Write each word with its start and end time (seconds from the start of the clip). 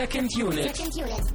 Second 0.00 0.34
Unit. 0.34 0.74
Second 0.74 0.96
unit. 0.96 1.34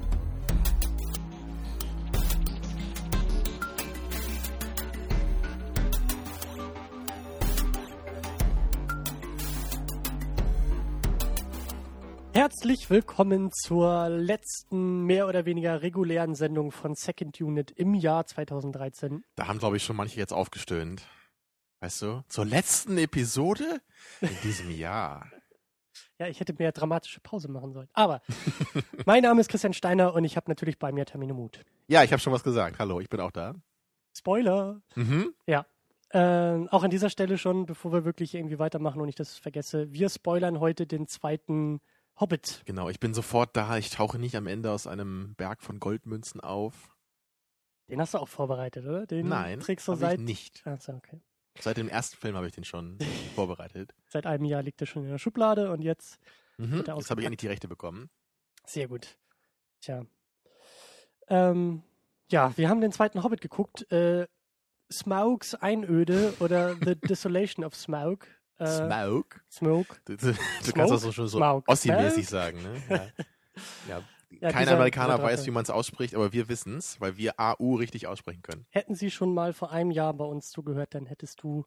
Herzlich 12.34 12.90
willkommen 12.90 13.52
zur 13.52 14.10
letzten 14.10 15.04
mehr 15.04 15.28
oder 15.28 15.46
weniger 15.46 15.84
regulären 15.84 16.34
Sendung 16.34 16.72
von 16.72 16.96
Second 16.96 17.40
Unit 17.40 17.70
im 17.70 17.94
Jahr 17.94 18.26
2013. 18.26 19.24
Da 19.36 19.46
haben, 19.48 19.60
glaube 19.60 19.78
ich, 19.78 19.84
schon 19.84 19.96
manche 19.96 20.18
jetzt 20.18 20.34
aufgestöhnt. 20.34 21.08
Weißt 21.82 22.02
du? 22.02 22.24
Zur 22.30 22.46
letzten 22.46 22.98
Episode 22.98 23.80
in 24.22 24.36
diesem 24.42 24.72
Jahr. 24.72 25.30
Ja, 26.20 26.28
ich 26.28 26.40
hätte 26.40 26.54
mehr 26.58 26.72
dramatische 26.72 27.20
Pause 27.20 27.50
machen 27.50 27.74
sollen. 27.74 27.90
Aber 27.94 28.22
mein 29.06 29.24
Name 29.24 29.42
ist 29.42 29.50
Christian 29.50 29.74
Steiner 29.74 30.14
und 30.14 30.24
ich 30.24 30.38
habe 30.38 30.50
natürlich 30.50 30.80
bei 30.80 30.92
mir 30.92 31.06
Termine 31.06 31.34
Mut. 31.34 31.60
Ja, 31.88 32.04
ich 32.04 32.12
habe 32.12 32.22
schon 32.22 32.32
was 32.32 32.44
gesagt. 32.44 32.80
Hallo, 32.80 33.02
ich 33.02 33.10
bin 33.10 33.20
auch 33.20 33.32
da. 33.32 33.54
Spoiler! 34.18 34.82
Mhm. 34.96 35.34
Ja. 35.46 35.66
Ähm, 36.12 36.70
auch 36.70 36.84
an 36.84 36.92
dieser 36.92 37.10
Stelle 37.10 37.38
schon, 37.38 37.66
bevor 37.66 37.92
wir 37.92 38.06
wirklich 38.06 38.34
irgendwie 38.34 38.60
weitermachen 38.60 39.02
und 39.02 39.10
ich 39.10 39.16
das 39.16 39.38
vergesse, 39.38 39.92
wir 39.92 40.08
spoilern 40.08 40.62
heute 40.62 40.88
den 40.88 41.08
zweiten 41.08 41.82
Hobbit. 42.18 42.62
Genau, 42.66 42.88
ich 42.88 43.02
bin 43.02 43.14
sofort 43.14 43.58
da. 43.58 43.78
Ich 43.78 43.90
tauche 43.90 44.18
nicht 44.18 44.38
am 44.38 44.48
Ende 44.48 44.72
aus 44.72 44.88
einem 44.88 45.36
Berg 45.36 45.62
von 45.62 45.82
Goldmünzen 45.82 46.40
auf. 46.40 46.96
Den 47.90 48.00
hast 48.00 48.14
du 48.14 48.20
auch 48.20 48.30
vorbereitet, 48.30 48.86
oder? 48.86 49.06
Den 49.06 49.28
Nein, 49.28 49.60
trägst 49.60 49.88
du 49.90 49.96
seit. 49.96 50.20
ich 50.20 50.26
nicht. 50.26 50.66
Achso, 50.66 50.94
okay. 50.94 51.20
Seit 51.60 51.78
dem 51.78 51.88
ersten 51.90 52.18
Film 52.18 52.36
habe 52.36 52.48
ich 52.48 52.54
den 52.54 52.64
schon 52.64 52.98
vorbereitet. 53.36 53.94
Seit 54.10 54.26
einem 54.26 54.46
Jahr 54.46 54.62
liegt 54.64 54.82
er 54.82 54.88
schon 54.88 55.04
in 55.04 55.10
der 55.10 55.18
Schublade 55.18 55.72
und 55.72 55.82
jetzt 55.82 56.20
Mhm. 56.58 56.72
Wird 56.72 56.88
er 56.88 56.96
Jetzt 56.96 57.10
habe 57.10 57.22
ich 57.22 57.26
endlich 57.26 57.40
die 57.42 57.48
Rechte 57.48 57.68
bekommen. 57.68 58.10
Sehr 58.66 58.88
gut. 58.88 59.18
Tja. 59.82 60.06
Ähm, 61.28 61.84
ja, 62.32 62.56
wir 62.58 62.70
haben 62.70 62.82
den 62.82 62.92
zweiten 62.92 63.24
Hobbit 63.24 63.42
geguckt. 63.42 63.92
Äh, 63.92 64.28
Smaugs 64.92 65.56
Einöde 65.56 66.34
oder 66.40 66.76
The 66.76 66.96
Desolation 67.02 67.66
of 67.66 67.76
Smaug. 67.76 68.28
Äh, 68.58 68.68
Smoke. 68.68 69.42
Smoke. 69.52 69.98
Du, 70.06 70.16
du, 70.16 70.28
du 70.28 70.34
Smoke? 70.34 70.72
kannst 70.74 70.94
das 70.94 71.02
so 71.02 71.12
schon 71.12 71.28
so. 71.28 71.40
Ossi-mäßig 71.68 72.28
sagen, 72.28 72.62
ne? 72.62 72.82
Ja. 72.90 73.08
ja. 73.90 74.04
Ja, 74.42 74.52
Kein 74.52 74.68
Amerikaner 74.70 75.22
weiß, 75.22 75.46
wie 75.46 75.52
man 75.52 75.64
es 75.64 75.70
ausspricht, 75.70 76.16
aber 76.16 76.34
wir 76.34 76.50
wissen 76.50 76.78
es, 76.78 77.00
weil 77.02 77.18
wir 77.18 77.40
AU 77.40 77.76
richtig 77.76 78.08
aussprechen 78.08 78.42
können. 78.42 78.66
Hätten 78.70 78.96
Sie 78.96 79.12
schon 79.12 79.34
mal 79.34 79.54
vor 79.54 79.72
einem 79.72 79.92
Jahr 79.92 80.14
bei 80.14 80.26
uns 80.26 80.50
zugehört, 80.50 80.94
dann 80.94 81.06
hättest 81.06 81.42
du, 81.44 81.66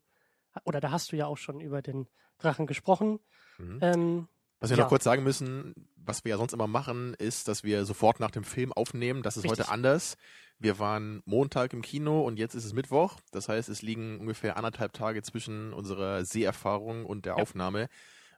oder 0.64 0.80
da 0.80 0.90
hast 0.90 1.12
du 1.12 1.16
ja 1.16 1.26
auch 1.26 1.38
schon 1.38 1.60
über 1.60 1.82
den 1.82 2.08
Drachen 2.38 2.66
gesprochen. 2.66 3.20
Mhm. 3.58 3.78
Ähm, 3.82 4.28
Was 4.60 4.70
wir 4.70 4.76
Ja. 4.76 4.82
noch 4.84 4.88
kurz 4.88 5.04
sagen 5.04 5.22
müssen, 5.22 5.74
was 5.96 6.24
wir 6.24 6.30
ja 6.30 6.36
sonst 6.36 6.52
immer 6.52 6.66
machen, 6.66 7.14
ist, 7.14 7.46
dass 7.48 7.62
wir 7.64 7.84
sofort 7.84 8.18
nach 8.18 8.30
dem 8.32 8.42
Film 8.44 8.72
aufnehmen. 8.72 9.22
Das 9.22 9.36
ist 9.36 9.44
Richtig. 9.44 9.60
heute 9.60 9.70
anders. 9.70 10.16
Wir 10.58 10.78
waren 10.80 11.22
Montag 11.26 11.72
im 11.72 11.82
Kino 11.82 12.22
und 12.22 12.38
jetzt 12.38 12.54
ist 12.54 12.64
es 12.64 12.72
Mittwoch. 12.72 13.18
Das 13.30 13.48
heißt, 13.48 13.68
es 13.68 13.82
liegen 13.82 14.18
ungefähr 14.18 14.56
anderthalb 14.56 14.92
Tage 14.92 15.22
zwischen 15.22 15.72
unserer 15.72 16.24
Seherfahrung 16.24 17.06
und 17.06 17.24
der 17.26 17.36
Ja. 17.36 17.42
Aufnahme, 17.42 17.88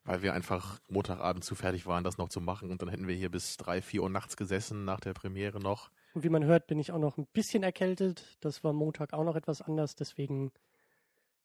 weil 0.05 0.23
wir 0.23 0.33
einfach 0.33 0.81
Montagabend 0.89 1.45
zu 1.45 1.55
fertig 1.55 1.87
waren, 1.87 2.05
das 2.05 2.19
noch 2.19 2.29
zu 2.29 2.41
machen. 2.41 2.71
Und 2.71 2.83
dann 2.83 2.89
hätten 2.89 3.07
wir 3.07 3.15
hier 3.15 3.31
bis 3.31 3.57
drei, 3.57 3.83
vier 3.83 4.03
Uhr 4.03 4.11
nachts 4.11 4.37
gesessen, 4.37 4.85
nach 4.85 5.01
der 5.01 5.13
Premiere 5.13 5.61
noch. 5.61 5.91
und 6.15 6.25
wie 6.25 6.29
man 6.29 6.45
hört, 6.45 6.67
bin 6.67 6.79
ich 6.79 6.93
auch 6.93 6.99
noch 6.99 7.19
ein 7.19 7.27
bisschen 7.33 7.63
erkältet. 7.63 8.37
Das 8.41 8.65
war 8.65 8.73
Montag 8.73 9.13
auch 9.13 9.25
noch 9.25 9.37
etwas 9.37 9.63
anders, 9.63 9.95
deswegen 9.95 10.53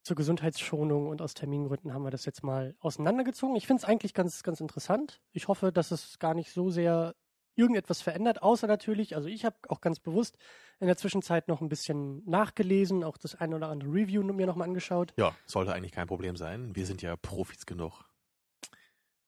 zur 0.03 0.15
Gesundheitsschonung 0.15 1.07
und 1.07 1.21
aus 1.21 1.33
Termingründen 1.33 1.93
haben 1.93 2.03
wir 2.03 2.11
das 2.11 2.25
jetzt 2.25 2.43
mal 2.43 2.75
auseinandergezogen. 2.79 3.55
Ich 3.55 3.65
finde 3.65 3.81
es 3.81 3.89
eigentlich 3.89 4.13
ganz, 4.13 4.43
ganz 4.43 4.59
interessant. 4.59 5.19
Ich 5.31 5.47
hoffe, 5.47 5.71
dass 5.71 5.89
es 5.91 6.19
gar 6.19 6.35
nicht 6.35 6.51
so 6.51 6.69
sehr 6.69 7.15
irgendetwas 7.55 8.01
verändert, 8.01 8.43
außer 8.43 8.67
natürlich, 8.67 9.15
also 9.15 9.29
ich 9.29 9.45
habe 9.45 9.55
auch 9.69 9.81
ganz 9.81 9.99
bewusst 9.99 10.37
in 10.79 10.87
der 10.87 10.97
Zwischenzeit 10.97 11.47
noch 11.47 11.61
ein 11.61 11.69
bisschen 11.69 12.21
nachgelesen, 12.29 13.03
auch 13.03 13.17
das 13.17 13.35
ein 13.35 13.53
oder 13.53 13.69
andere 13.69 13.89
Review 13.89 14.23
mir 14.23 14.45
nochmal 14.45 14.67
angeschaut. 14.67 15.13
Ja, 15.17 15.35
sollte 15.45 15.73
eigentlich 15.73 15.93
kein 15.93 16.07
Problem 16.07 16.35
sein. 16.35 16.75
Wir 16.75 16.85
sind 16.85 17.01
ja 17.01 17.15
Profis 17.15 17.65
genug. 17.65 18.03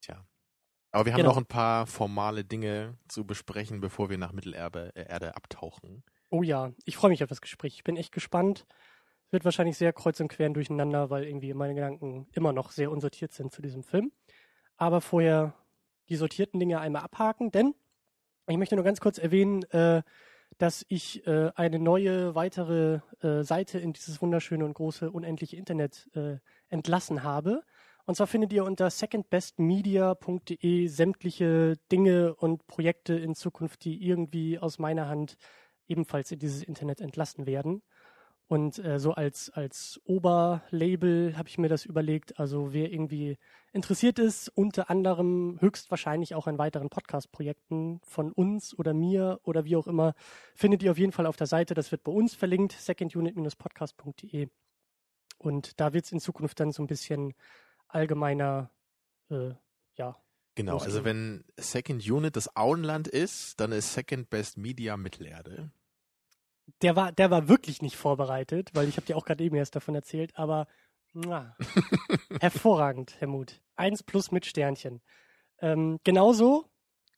Tja. 0.02 0.25
Aber 0.91 1.06
wir 1.06 1.13
haben 1.13 1.19
Genau. 1.19 1.31
noch 1.31 1.38
ein 1.38 1.46
paar 1.46 1.85
formale 1.88 2.44
Dinge 2.46 2.97
zu 3.08 3.25
besprechen, 3.25 3.81
bevor 3.81 4.09
wir 4.09 4.18
nach 4.18 4.31
Mittelerde 4.31 4.91
äh, 4.96 5.08
Erde 5.09 5.35
abtauchen. 5.35 6.03
Oh 6.30 6.44
ja, 6.44 6.72
ich 6.85 6.97
freue 6.97 7.09
mich 7.12 7.24
auf 7.24 7.30
das 7.30 7.41
Gespräch. 7.41 7.75
Ich 7.75 7.84
bin 7.84 7.97
echt 7.97 8.12
gespannt. 8.12 8.66
Es 9.28 9.34
wird 9.34 9.46
wahrscheinlich 9.46 9.78
sehr 9.78 9.94
kreuz 9.94 10.19
und 10.19 10.30
quer 10.30 10.50
durcheinander, 10.50 11.09
weil 11.09 11.25
irgendwie 11.25 11.53
meine 11.53 11.75
Gedanken 11.75 12.28
immer 12.31 12.53
noch 12.53 12.72
sehr 12.72 12.91
unsortiert 12.91 13.34
sind 13.34 13.52
zu 13.52 13.62
diesem 13.62 13.84
Film. 13.84 14.12
Aber 14.78 15.02
vorher 15.02 15.53
die 16.09 16.16
sortierten 16.16 16.59
Dinge 16.59 16.80
einmal 16.80 17.02
abhaken, 17.03 17.52
denn 17.52 17.75
ich 18.47 18.57
möchte 18.57 18.75
nur 18.75 18.86
ganz 18.86 19.02
kurz 19.02 19.18
erwähnen, 19.18 19.63
äh, 19.72 20.03
dass 20.57 20.86
ich 20.88 21.28
äh, 21.28 21.52
eine 21.56 21.80
neue, 21.80 22.34
weitere 22.34 23.02
äh, 23.22 23.44
Seite 23.44 23.80
in 23.80 23.91
dieses 23.91 24.22
wunderschöne 24.22 24.63
und 24.63 24.74
große, 24.74 25.12
unendliche 25.12 25.57
Internet 25.57 26.09
äh, 26.16 26.38
entlassen 26.69 27.24
habe. 27.24 27.63
Und 28.07 28.16
zwar 28.16 28.25
findet 28.28 28.53
ihr 28.53 28.63
unter 28.63 28.90
secondbestmedia.de 28.90 30.88
sämtliche 30.88 31.75
Dinge 31.91 32.34
und 32.35 32.66
Projekte 32.66 33.16
in 33.16 33.35
Zukunft, 33.35 33.84
die 33.84 34.01
irgendwie 34.01 34.57
aus 34.59 34.79
meiner 34.79 35.09
Hand 35.09 35.35
ebenfalls 35.90 36.31
in 36.31 36.40
dieses 36.40 36.63
Internet 36.63 37.01
entlassen 37.01 37.45
werden. 37.45 37.84
Und 38.47 38.79
äh, 38.79 38.97
so 38.97 39.12
als, 39.12 39.50
als 39.50 40.00
Oberlabel 40.06 41.35
habe 41.38 41.50
ich 41.50 41.57
mir 41.57 41.68
das 41.68 41.84
überlegt. 41.84 42.40
Also 42.40 42.72
wer 42.72 42.94
irgendwie 42.94 43.38
interessiert 43.73 44.19
ist, 44.19 44.47
unter 44.56 44.89
anderem 44.89 45.57
höchstwahrscheinlich 45.59 46.34
auch 46.34 46.47
an 46.47 46.57
weiteren 46.57 46.89
Podcast-Projekten 46.89 48.00
von 48.03 48.31
uns 48.31 48.74
oder 48.79 48.94
mir 48.94 49.41
oder 49.44 49.66
wie 49.66 49.75
auch 49.75 49.88
immer, 49.88 50.13
findet 50.56 50.81
ihr 50.81 50.91
auf 50.91 50.97
jeden 50.97 51.12
Fall 51.12 51.25
auf 51.25 51.35
der 51.35 51.47
Seite. 51.47 51.74
Das 51.74 51.91
wird 51.91 52.06
bei 52.06 52.13
uns 52.13 52.35
verlinkt, 52.35 52.72
secondunit-podcast.de. 52.72 54.47
Und 55.39 55.78
da 55.81 55.91
wird 55.91 56.06
es 56.06 56.13
in 56.13 56.22
Zukunft 56.22 56.62
dann 56.62 56.72
so 56.72 56.81
ein 56.81 56.88
bisschen 56.88 57.34
allgemeiner, 57.88 58.72
äh, 59.30 59.53
ja, 59.96 60.18
Genau, 60.58 60.80
also 60.80 61.06
wenn 61.06 61.46
Second 61.56 62.09
Unit 62.09 62.36
das 62.36 62.56
Auenland 62.56 63.08
ist, 63.08 63.59
dann 63.59 63.72
ist 63.72 63.94
Second 63.94 64.31
Best 64.31 64.58
Media 64.58 64.98
Mittelerde. 64.98 65.70
der 66.81 66.96
war, 66.96 67.12
der 67.12 67.30
war 67.30 67.48
wirklich 67.48 67.84
nicht 67.84 67.96
vorbereitet, 67.96 68.72
weil 68.74 68.90
ich 68.90 68.98
habe 68.98 69.06
dir 69.06 69.18
auch 69.18 69.25
gerade 69.25 69.44
eben 69.44 69.56
erst 69.56 69.75
davon 69.75 69.94
erzählt, 69.94 70.31
aber 70.36 70.68
mua, 71.14 71.56
hervorragend, 72.42 73.18
Herr 73.20 73.28
Muth. 73.28 73.62
Eins 73.75 74.02
plus 74.02 74.31
mit 74.31 74.48
Sternchen. 74.48 75.04
Ähm, 75.59 76.00
genauso 76.04 76.66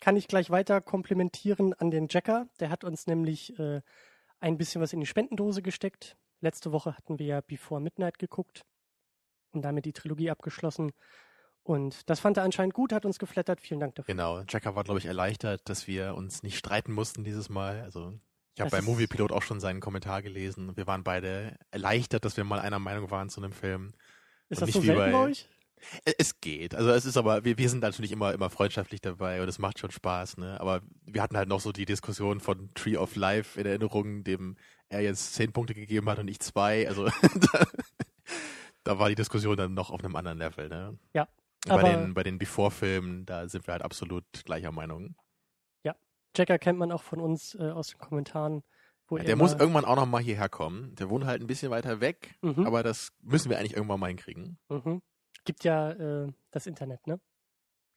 kann 0.01 0.17
ich 0.17 0.27
gleich 0.27 0.49
weiter 0.49 0.81
komplimentieren 0.81 1.73
an 1.73 1.91
den 1.91 2.07
Jacker. 2.09 2.49
Der 2.59 2.69
hat 2.69 2.83
uns 2.83 3.07
nämlich 3.07 3.57
äh, 3.57 3.79
ein 4.41 4.57
bisschen 4.57 4.81
was 4.81 4.91
in 4.91 4.99
die 4.99 5.05
Spendendose 5.05 5.61
gesteckt. 5.61 6.17
Letzte 6.41 6.73
Woche 6.73 6.97
hatten 6.97 7.19
wir 7.19 7.25
ja 7.25 7.39
Before 7.39 7.79
Midnight 7.79 8.19
geguckt 8.19 8.65
und 9.51 9.61
damit 9.63 9.85
die 9.85 9.93
Trilogie 9.93 10.29
abgeschlossen. 10.31 10.91
Und 11.63 12.09
das 12.09 12.19
fand 12.19 12.37
er 12.37 12.43
anscheinend 12.43 12.73
gut, 12.73 12.93
hat 12.93 13.05
uns 13.05 13.19
geflattert. 13.19 13.61
Vielen 13.61 13.79
Dank 13.79 13.95
dafür. 13.95 14.13
Genau, 14.13 14.41
Jacker 14.47 14.75
war, 14.75 14.83
glaube 14.83 14.99
ich, 14.99 15.05
erleichtert, 15.05 15.67
dass 15.69 15.87
wir 15.87 16.15
uns 16.15 16.41
nicht 16.43 16.57
streiten 16.57 16.91
mussten 16.93 17.23
dieses 17.23 17.49
Mal. 17.49 17.81
Also 17.81 18.13
ich 18.55 18.61
habe 18.61 18.69
Das 18.69 18.71
bei 18.71 18.79
ist- 18.79 18.85
Moviepilot 18.85 19.31
auch 19.31 19.43
schon 19.43 19.59
seinen 19.59 19.79
Kommentar 19.79 20.21
gelesen. 20.21 20.75
Wir 20.75 20.87
waren 20.87 21.03
beide 21.03 21.57
erleichtert, 21.71 22.25
dass 22.25 22.37
wir 22.37 22.43
mal 22.43 22.59
einer 22.59 22.79
Meinung 22.79 23.11
waren 23.11 23.29
zu 23.29 23.41
einem 23.41 23.51
Film. 23.51 23.91
Ist 24.49 24.61
Und 24.61 24.67
das 24.69 24.73
so 24.75 24.81
selten 24.81 24.99
bei 24.99 25.11
bei- 25.11 25.17
euch? 25.17 25.47
E- 26.05 26.13
Es 26.17 26.41
geht. 26.41 26.75
Also 26.75 26.89
es 26.89 27.05
ist 27.05 27.15
aber, 27.17 27.45
wir, 27.45 27.57
wir 27.57 27.69
sind 27.69 27.81
natürlich 27.81 28.11
immer, 28.11 28.33
immer 28.33 28.49
freundschaftlich 28.49 28.99
dabei 29.01 29.41
und 29.41 29.47
es 29.47 29.59
macht 29.59 29.79
schon 29.79 29.91
Spaß, 29.91 30.37
ne? 30.37 30.59
Aber 30.59 30.81
wir 31.05 31.21
hatten 31.21 31.37
halt 31.37 31.47
noch 31.47 31.59
so 31.61 31.71
die 31.71 31.85
Diskussion 31.85 32.39
von 32.41 32.73
Tree 32.73 32.97
of 32.97 33.15
Life 33.15 33.59
in 33.59 33.65
Erinnerung, 33.65 34.23
dem 34.23 34.57
er 34.89 35.01
jetzt 35.01 35.35
zehn 35.35 35.53
Punkte 35.53 35.73
gegeben 35.75 36.09
hat 36.09 36.19
und 36.19 36.27
ich 36.27 36.39
zwei. 36.39 36.87
Also 36.87 37.05
da, 38.83 38.99
war 38.99 39.09
die 39.09 39.15
Diskussion 39.15 39.55
dann 39.57 39.73
noch 39.73 39.89
auf 39.91 40.03
einem 40.03 40.15
anderen 40.15 40.37
Level, 40.37 40.69
ne? 40.69 40.97
Ja, 41.13 41.27
bei 41.67 41.83
den, 41.83 42.13
bei 42.13 42.23
den 42.23 42.37
Before-Filmen, 42.37 43.25
da 43.25 43.47
sind 43.49 43.67
wir 43.67 43.73
halt 43.73 43.81
absolut 43.83 44.23
gleicher 44.45 44.71
Meinung. 44.71 45.15
Jacker 46.37 46.59
kennt 46.59 46.77
man 46.77 46.91
auch 46.91 47.01
von 47.01 47.19
uns 47.19 47.55
äh, 47.55 47.71
aus 47.71 47.87
den 47.87 47.97
Kommentaren. 47.97 48.61
Wo 49.07 49.17
Ja, 49.17 49.23
er 49.23 49.25
der 49.29 49.35
muss 49.35 49.53
irgendwann 49.53 49.83
auch 49.83 49.95
noch 49.95 50.05
mal 50.05 50.21
hierher 50.21 50.47
kommen. 50.47 50.93
Der 50.93 51.09
wohnt 51.09 51.25
halt 51.25 51.41
ein 51.41 51.47
bisschen 51.47 51.71
weiter 51.71 52.01
weg, 52.01 52.35
Mhm. 52.43 52.67
aber 52.67 52.83
das 52.83 53.09
müssen 53.23 53.49
wir 53.49 53.57
eigentlich 53.57 53.73
irgendwann 53.75 53.99
mal 53.99 54.07
hinkriegen. 54.09 54.59
Mhm. 54.69 55.01
Gibt 55.43 55.63
ja 55.63 55.89
äh, 55.91 56.31
das 56.51 56.67
Internet, 56.67 57.07
ne? 57.07 57.19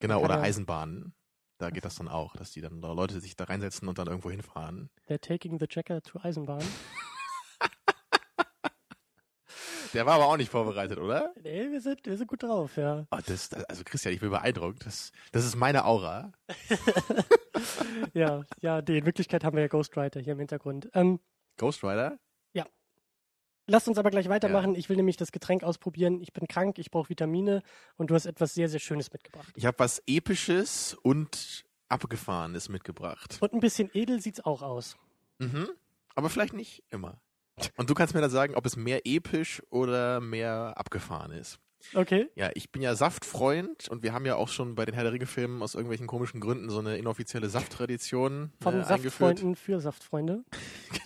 Genau, 0.00 0.22
oder 0.24 0.36
er- 0.36 0.42
Eisenbahnen. 0.44 1.14
Da 1.58 1.68
geht 1.68 1.84
das 1.84 1.96
dann 1.96 2.08
auch, 2.08 2.34
dass 2.34 2.52
die 2.52 2.62
dann 2.62 2.80
da 2.80 2.90
Leute 2.94 3.20
sich 3.20 3.36
da 3.36 3.44
reinsetzen 3.44 3.86
und 3.86 3.98
dann 3.98 4.06
irgendwo 4.08 4.30
hinfahren. 4.30 4.88
Der 5.10 5.20
Taking 5.20 5.58
the 5.60 5.66
Jacker 5.68 6.00
to 6.00 6.18
Eisenbahn. 6.22 6.64
Der 9.92 10.06
war 10.06 10.14
aber 10.14 10.26
auch 10.26 10.36
nicht 10.36 10.50
vorbereitet, 10.50 10.98
oder? 10.98 11.32
nee, 11.42 11.70
wir 11.70 11.80
sind, 11.80 12.04
wir 12.04 12.16
sind 12.16 12.26
gut 12.26 12.42
drauf, 12.42 12.76
ja. 12.76 13.06
Oh, 13.10 13.18
das, 13.26 13.52
also 13.52 13.82
Christian, 13.84 14.14
ich 14.14 14.20
bin 14.20 14.30
beeindruckt. 14.30 14.86
Das, 14.86 15.12
das 15.32 15.44
ist 15.44 15.56
meine 15.56 15.84
Aura. 15.84 16.32
ja, 18.14 18.44
ja, 18.60 18.82
die, 18.82 18.98
in 18.98 19.06
Wirklichkeit 19.06 19.44
haben 19.44 19.56
wir 19.56 19.62
ja 19.62 19.68
Ghostwriter 19.68 20.20
hier 20.20 20.32
im 20.32 20.38
Hintergrund. 20.38 20.88
Ähm, 20.94 21.20
Ghost 21.56 21.84
Rider? 21.84 22.18
lasst 23.66 23.88
uns 23.88 23.98
aber 23.98 24.10
gleich 24.10 24.28
weitermachen. 24.28 24.74
Ich 24.74 24.88
will 24.88 24.96
nämlich 24.96 25.16
das 25.16 25.32
Getränk 25.32 25.64
ausprobieren. 25.64 26.20
Ich 26.20 26.32
bin 26.32 26.46
krank, 26.46 26.78
ich 26.78 26.90
brauche 26.90 27.08
Vitamine 27.08 27.62
und 27.96 28.10
du 28.10 28.14
hast 28.14 28.26
etwas 28.26 28.54
sehr, 28.54 28.68
sehr 28.68 28.80
Schönes 28.80 29.12
mitgebracht. 29.12 29.52
Ich 29.56 29.66
habe 29.66 29.78
was 29.78 30.02
Episches 30.06 30.94
und 31.02 31.64
Abgefahrenes 31.88 32.68
mitgebracht. 32.68 33.38
Und 33.40 33.52
ein 33.52 33.60
bisschen 33.60 33.90
edel 33.92 34.20
sieht's 34.20 34.40
auch 34.44 34.62
aus. 34.62 34.96
Mhm. 35.38 35.68
Aber 36.14 36.30
vielleicht 36.30 36.54
nicht 36.54 36.84
immer. 36.90 37.20
Und 37.76 37.90
du 37.90 37.94
kannst 37.94 38.14
mir 38.14 38.20
dann 38.20 38.30
sagen, 38.30 38.54
ob 38.54 38.66
es 38.66 38.76
mehr 38.76 39.02
episch 39.04 39.62
oder 39.70 40.20
mehr 40.20 40.74
abgefahren 40.76 41.32
ist. 41.32 41.58
Okay. 41.94 42.28
Ja, 42.36 42.50
ich 42.54 42.70
bin 42.70 42.82
ja 42.82 42.94
Saftfreund 42.94 43.88
und 43.88 44.02
wir 44.02 44.12
haben 44.12 44.24
ja 44.24 44.36
auch 44.36 44.48
schon 44.48 44.74
bei 44.74 44.84
den 44.84 44.94
Herr 44.94 45.02
der 45.02 45.12
Ringe-Filmen 45.12 45.62
aus 45.62 45.74
irgendwelchen 45.74 46.06
komischen 46.06 46.40
Gründen 46.40 46.70
so 46.70 46.78
eine 46.78 46.96
inoffizielle 46.96 47.48
Safttradition 47.48 48.52
Von 48.60 48.74
äh, 48.74 48.76
eingeführt. 48.78 49.02
Saftfreunden 49.02 49.56
für 49.56 49.80
Saftfreunde. 49.80 50.44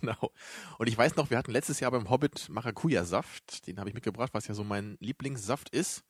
Genau. 0.00 0.30
Und 0.78 0.88
ich 0.88 0.98
weiß 0.98 1.16
noch, 1.16 1.30
wir 1.30 1.38
hatten 1.38 1.52
letztes 1.52 1.80
Jahr 1.80 1.90
beim 1.90 2.10
Hobbit 2.10 2.48
Maracuja-Saft. 2.48 3.66
Den 3.66 3.78
habe 3.78 3.88
ich 3.88 3.94
mitgebracht, 3.94 4.34
was 4.34 4.46
ja 4.46 4.54
so 4.54 4.62
mein 4.62 4.96
Lieblingssaft 5.00 5.70
ist. 5.70 6.02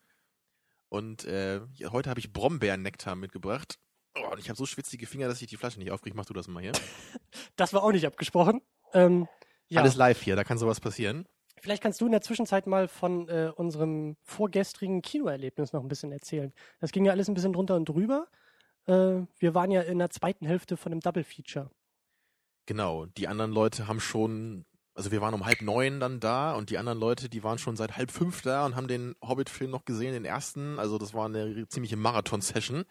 Und 0.88 1.24
äh, 1.24 1.60
heute 1.90 2.10
habe 2.10 2.18
ich 2.18 2.32
Brombeeren-Nektar 2.32 3.16
mitgebracht. 3.16 3.78
Oh, 4.16 4.32
und 4.32 4.38
ich 4.38 4.48
habe 4.48 4.56
so 4.56 4.66
schwitzige 4.66 5.06
Finger, 5.06 5.28
dass 5.28 5.40
ich 5.40 5.48
die 5.48 5.56
Flasche 5.56 5.78
nicht 5.78 5.90
aufkriege. 5.90 6.16
Mach 6.16 6.24
du 6.24 6.34
das 6.34 6.48
mal 6.48 6.62
hier. 6.62 6.72
Das 7.56 7.72
war 7.72 7.82
auch 7.82 7.92
nicht 7.92 8.06
abgesprochen. 8.06 8.60
Ähm, 8.92 9.28
ja, 9.68 9.80
Alles 9.80 9.96
live 9.96 10.22
hier, 10.22 10.36
da 10.36 10.44
kann 10.44 10.58
sowas 10.58 10.80
passieren. 10.80 11.26
vielleicht 11.60 11.82
kannst 11.82 12.00
du 12.00 12.06
in 12.06 12.12
der 12.12 12.20
Zwischenzeit 12.20 12.66
mal 12.66 12.86
von 12.88 13.28
äh, 13.28 13.50
unserem 13.54 14.16
vorgestrigen 14.22 15.02
Kinoerlebnis 15.02 15.72
noch 15.72 15.82
ein 15.82 15.88
bisschen 15.88 16.12
erzählen. 16.12 16.52
Das 16.80 16.92
ging 16.92 17.04
ja 17.04 17.12
alles 17.12 17.28
ein 17.28 17.34
bisschen 17.34 17.52
drunter 17.52 17.74
und 17.76 17.88
drüber. 17.88 18.26
Äh, 18.86 19.22
wir 19.38 19.54
waren 19.54 19.70
ja 19.70 19.82
in 19.82 19.98
der 19.98 20.10
zweiten 20.10 20.46
Hälfte 20.46 20.76
von 20.76 20.92
einem 20.92 21.00
Double 21.00 21.24
Feature. 21.24 21.70
Genau, 22.66 23.06
die 23.06 23.28
anderen 23.28 23.52
Leute 23.52 23.86
haben 23.86 24.00
schon, 24.00 24.64
also 24.94 25.12
wir 25.12 25.20
waren 25.20 25.34
um 25.34 25.46
halb 25.46 25.62
neun 25.62 26.00
dann 26.00 26.18
da 26.20 26.54
und 26.54 26.70
die 26.70 26.78
anderen 26.78 26.98
Leute, 26.98 27.28
die 27.28 27.44
waren 27.44 27.58
schon 27.58 27.76
seit 27.76 27.96
halb 27.96 28.10
fünf 28.10 28.42
da 28.42 28.66
und 28.66 28.74
haben 28.76 28.88
den 28.88 29.14
Hobbit-Film 29.22 29.70
noch 29.70 29.84
gesehen, 29.84 30.12
den 30.12 30.24
ersten. 30.24 30.78
Also 30.78 30.98
das 30.98 31.14
war 31.14 31.26
eine 31.26 31.68
ziemliche 31.68 31.96
Marathon-Session. 31.96 32.84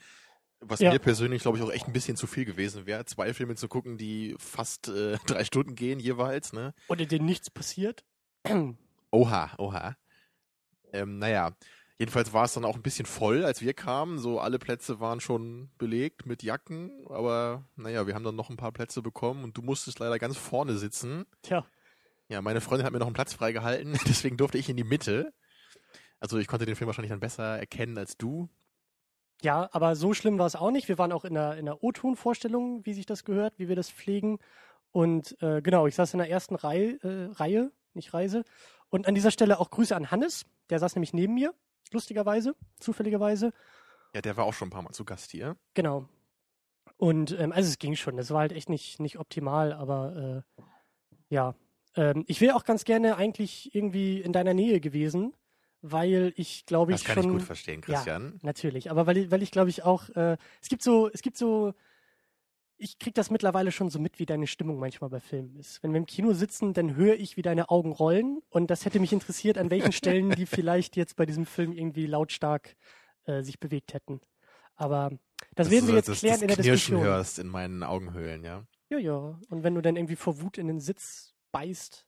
Was 0.62 0.80
Ja. 0.80 0.92
mir 0.92 1.00
persönlich, 1.00 1.42
glaube 1.44 1.58
ich, 1.58 1.64
auch 1.64 1.72
echt 1.72 1.86
ein 1.88 1.94
bisschen 1.94 2.18
zu 2.18 2.28
viel 2.28 2.46
gewesen 2.46 2.86
wäre, 2.86 3.06
zwei 3.06 3.34
Filme 3.34 3.56
zu 3.56 3.68
gucken, 3.68 3.98
die 3.98 4.36
fast 4.40 4.88
äh, 4.88 5.18
drei 5.28 5.44
Stunden 5.44 5.76
gehen 5.76 6.00
jeweils, 6.00 6.54
ne? 6.54 6.74
Und 6.88 7.02
in 7.02 7.08
denen 7.08 7.26
nichts 7.26 7.50
passiert. 7.50 8.04
Oha, 9.12 9.52
oha. 9.58 9.96
Ähm, 10.94 11.20
naja, 11.20 11.56
jedenfalls 12.00 12.32
war 12.34 12.46
es 12.46 12.54
dann 12.54 12.66
auch 12.66 12.76
ein 12.76 12.82
bisschen 12.82 13.06
voll, 13.06 13.44
als 13.44 13.62
wir 13.62 13.74
kamen. 13.74 14.18
So 14.18 14.40
alle 14.40 14.60
Plätze 14.60 15.00
waren 15.00 15.20
schon 15.20 15.70
belegt 15.78 16.26
mit 16.26 16.44
Jacken, 16.44 17.06
aber 17.10 17.66
naja, 17.76 18.08
wir 18.08 18.16
haben 18.16 18.24
dann 18.24 18.36
noch 18.36 18.50
ein 18.50 18.58
paar 18.58 18.72
Plätze 18.72 19.02
bekommen 19.02 19.44
und 19.44 19.58
du 19.58 19.62
musstest 19.62 20.00
leider 20.00 20.20
ganz 20.20 20.38
vorne 20.38 20.78
sitzen. 20.78 21.26
Tja, 21.42 21.66
Ja, 22.30 22.42
meine 22.42 22.62
Freundin 22.62 22.86
hat 22.86 22.94
mir 22.94 23.00
noch 23.00 23.08
einen 23.08 23.14
Platz 23.16 23.34
freigehalten, 23.34 23.94
deswegen 24.08 24.38
durfte 24.38 24.58
ich 24.58 24.70
in 24.70 24.78
die 24.78 24.84
Mitte. 24.84 25.34
Also 26.20 26.38
ich 26.38 26.48
konnte 26.48 26.66
den 26.66 26.76
Film 26.76 26.88
wahrscheinlich 26.88 27.12
dann 27.12 27.20
besser 27.20 27.60
erkennen 27.60 27.98
als 27.98 28.18
du. 28.18 28.50
Ja, 29.42 29.70
aber 29.72 29.96
so 29.96 30.14
schlimm 30.14 30.40
war 30.40 30.46
es 30.46 30.56
auch 30.56 30.72
nicht. 30.72 30.88
Wir 30.88 30.98
waren 30.98 31.12
auch 31.12 31.26
in 31.26 31.34
der, 31.34 31.58
in 31.58 31.66
der 31.66 31.84
O-Ton-Vorstellung, 31.84 32.86
wie 32.86 32.94
sich 32.94 33.06
das 33.06 33.24
gehört, 33.24 33.58
wie 33.58 33.68
wir 33.68 33.76
das 33.76 33.90
pflegen. 33.90 34.40
Und 34.92 35.42
äh, 35.42 35.62
genau, 35.62 35.88
ich 35.88 35.96
saß 35.96 36.14
in 36.14 36.20
der 36.20 36.30
ersten 36.30 36.56
Reihe, 36.56 37.00
äh, 37.04 37.32
Reihe, 37.34 37.72
nicht 37.94 38.14
Reise. 38.14 38.44
Und 38.90 39.08
an 39.08 39.16
dieser 39.16 39.32
Stelle 39.32 39.60
auch 39.60 39.70
Grüße 39.70 39.96
an 39.96 40.12
Hannes. 40.12 40.46
Der 40.70 40.80
saß 40.80 40.96
nämlich 40.96 41.14
neben 41.14 41.34
mir, 41.34 41.54
lustigerweise, 41.92 42.56
zufälligerweise. 42.80 43.52
Ja, 44.14 44.22
der 44.22 44.38
war 44.38 44.46
auch 44.46 44.54
schon 44.54 44.70
ein 44.70 44.72
paar 44.72 44.82
Mal 44.82 44.94
zu 44.94 45.06
Gast 45.06 45.32
hier. 45.32 45.58
Genau. 45.74 46.08
Und 46.98 47.38
ähm, 47.38 47.52
also 47.52 47.70
es 47.70 47.78
ging 47.78 47.96
schon. 47.96 48.18
Das 48.18 48.32
war 48.32 48.40
halt 48.40 48.54
echt 48.54 48.70
nicht, 48.70 49.00
nicht 49.00 49.20
optimal, 49.20 49.74
aber 49.74 50.44
äh, 50.58 50.62
ja. 51.30 51.56
Ähm, 51.96 52.24
ich 52.28 52.42
wäre 52.42 52.56
auch 52.56 52.64
ganz 52.64 52.86
gerne 52.86 53.18
eigentlich 53.18 53.76
irgendwie 53.76 54.22
in 54.22 54.32
deiner 54.32 54.54
Nähe 54.54 54.80
gewesen, 54.80 55.34
weil 55.92 56.34
ich 56.36 56.66
glaube 56.66 56.92
ich 56.94 57.00
Das 57.04 57.06
kann 57.08 57.24
schon. 57.24 57.32
ich 57.32 57.38
gut 57.40 57.46
verstehen, 57.48 57.82
Christian. 57.82 58.40
Natürlich, 58.42 58.90
aber 58.92 59.06
weil, 59.08 59.18
ich- 59.18 59.32
weil 59.32 59.42
ich 59.44 59.52
glaube 59.52 59.70
ich 59.70 59.84
auch, 59.84 60.10
äh, 60.10 60.38
es 60.62 60.70
gibt 60.70 60.82
so, 60.84 61.10
es 61.14 61.22
gibt 61.22 61.38
so, 61.38 61.74
ich 62.78 63.00
krieg 63.00 63.14
das 63.16 63.32
mittlerweile 63.32 63.72
schon 63.72 63.90
so 63.90 64.00
mit, 64.00 64.20
wie 64.20 64.26
deine 64.26 64.48
Stimmung 64.48 64.80
manchmal 64.80 65.10
bei 65.10 65.20
Filmen 65.22 65.56
ist. 65.56 65.82
Wenn 65.82 65.94
wir 65.94 65.98
im 65.98 66.06
Kino 66.06 66.34
sitzen, 66.34 66.74
dann 66.74 66.96
höre 66.96 67.16
ich, 67.16 67.38
wie 67.38 67.42
deine 67.42 67.70
Augen 67.70 67.92
rollen 67.94 68.42
und 68.50 68.70
das 68.70 68.84
hätte 68.86 69.00
mich 69.00 69.14
interessiert, 69.14 69.58
an 69.58 69.70
welchen 69.72 69.94
Stellen 69.94 70.32
die 70.32 70.46
vielleicht 70.46 70.98
jetzt 70.98 71.16
bei 71.16 71.26
diesem 71.26 71.46
Film 71.46 71.72
irgendwie 71.72 72.06
lautstark 72.06 72.76
äh, 73.26 73.42
sich 73.44 73.60
bewegt 73.60 73.94
hätten. 73.94 74.20
Aber 74.76 75.12
das 75.56 75.68
Dass 75.68 75.72
werden 75.72 75.88
wir 75.88 75.96
jetzt 75.96 76.10
das, 76.10 76.20
klären 76.20 76.34
das 76.34 76.42
in 76.42 76.48
der 76.50 76.58
Diskussion. 76.58 77.02
hörst 77.02 77.40
in 77.40 77.48
meinen 77.48 77.82
Augenhöhlen, 77.84 78.44
ja. 78.44 78.66
Ja, 78.90 78.98
ja. 78.98 79.40
Und 79.50 79.64
wenn 79.64 79.74
du 79.74 79.82
dann 79.82 79.96
irgendwie 79.96 80.18
vor 80.18 80.42
Wut 80.42 80.58
in 80.58 80.68
den 80.68 80.80
Sitz 80.82 81.34
beißt. 81.52 82.06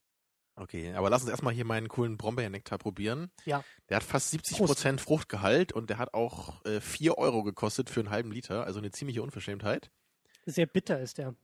Okay, 0.59 0.91
aber 0.93 1.11
lass 1.11 1.21
uns 1.21 1.29
erstmal 1.29 1.53
hier 1.53 1.65
meinen 1.65 1.87
coolen 1.87 2.17
Brombeernektar 2.17 2.79
probieren. 2.79 3.29
Ja. 3.45 3.63
Der 3.89 3.97
hat 3.97 4.03
fast 4.03 4.33
70% 4.33 4.99
Fruchtgehalt 4.99 5.71
und 5.71 5.91
der 5.91 5.99
hat 5.99 6.15
auch 6.15 6.65
äh, 6.65 6.81
4 6.81 7.17
Euro 7.19 7.43
gekostet 7.43 7.91
für 7.91 7.99
einen 7.99 8.09
halben 8.09 8.31
Liter, 8.31 8.65
also 8.65 8.79
eine 8.79 8.89
ziemliche 8.89 9.21
Unverschämtheit. 9.21 9.91
Sehr 10.47 10.65
bitter 10.65 10.99
ist 10.99 11.19
der. 11.19 11.35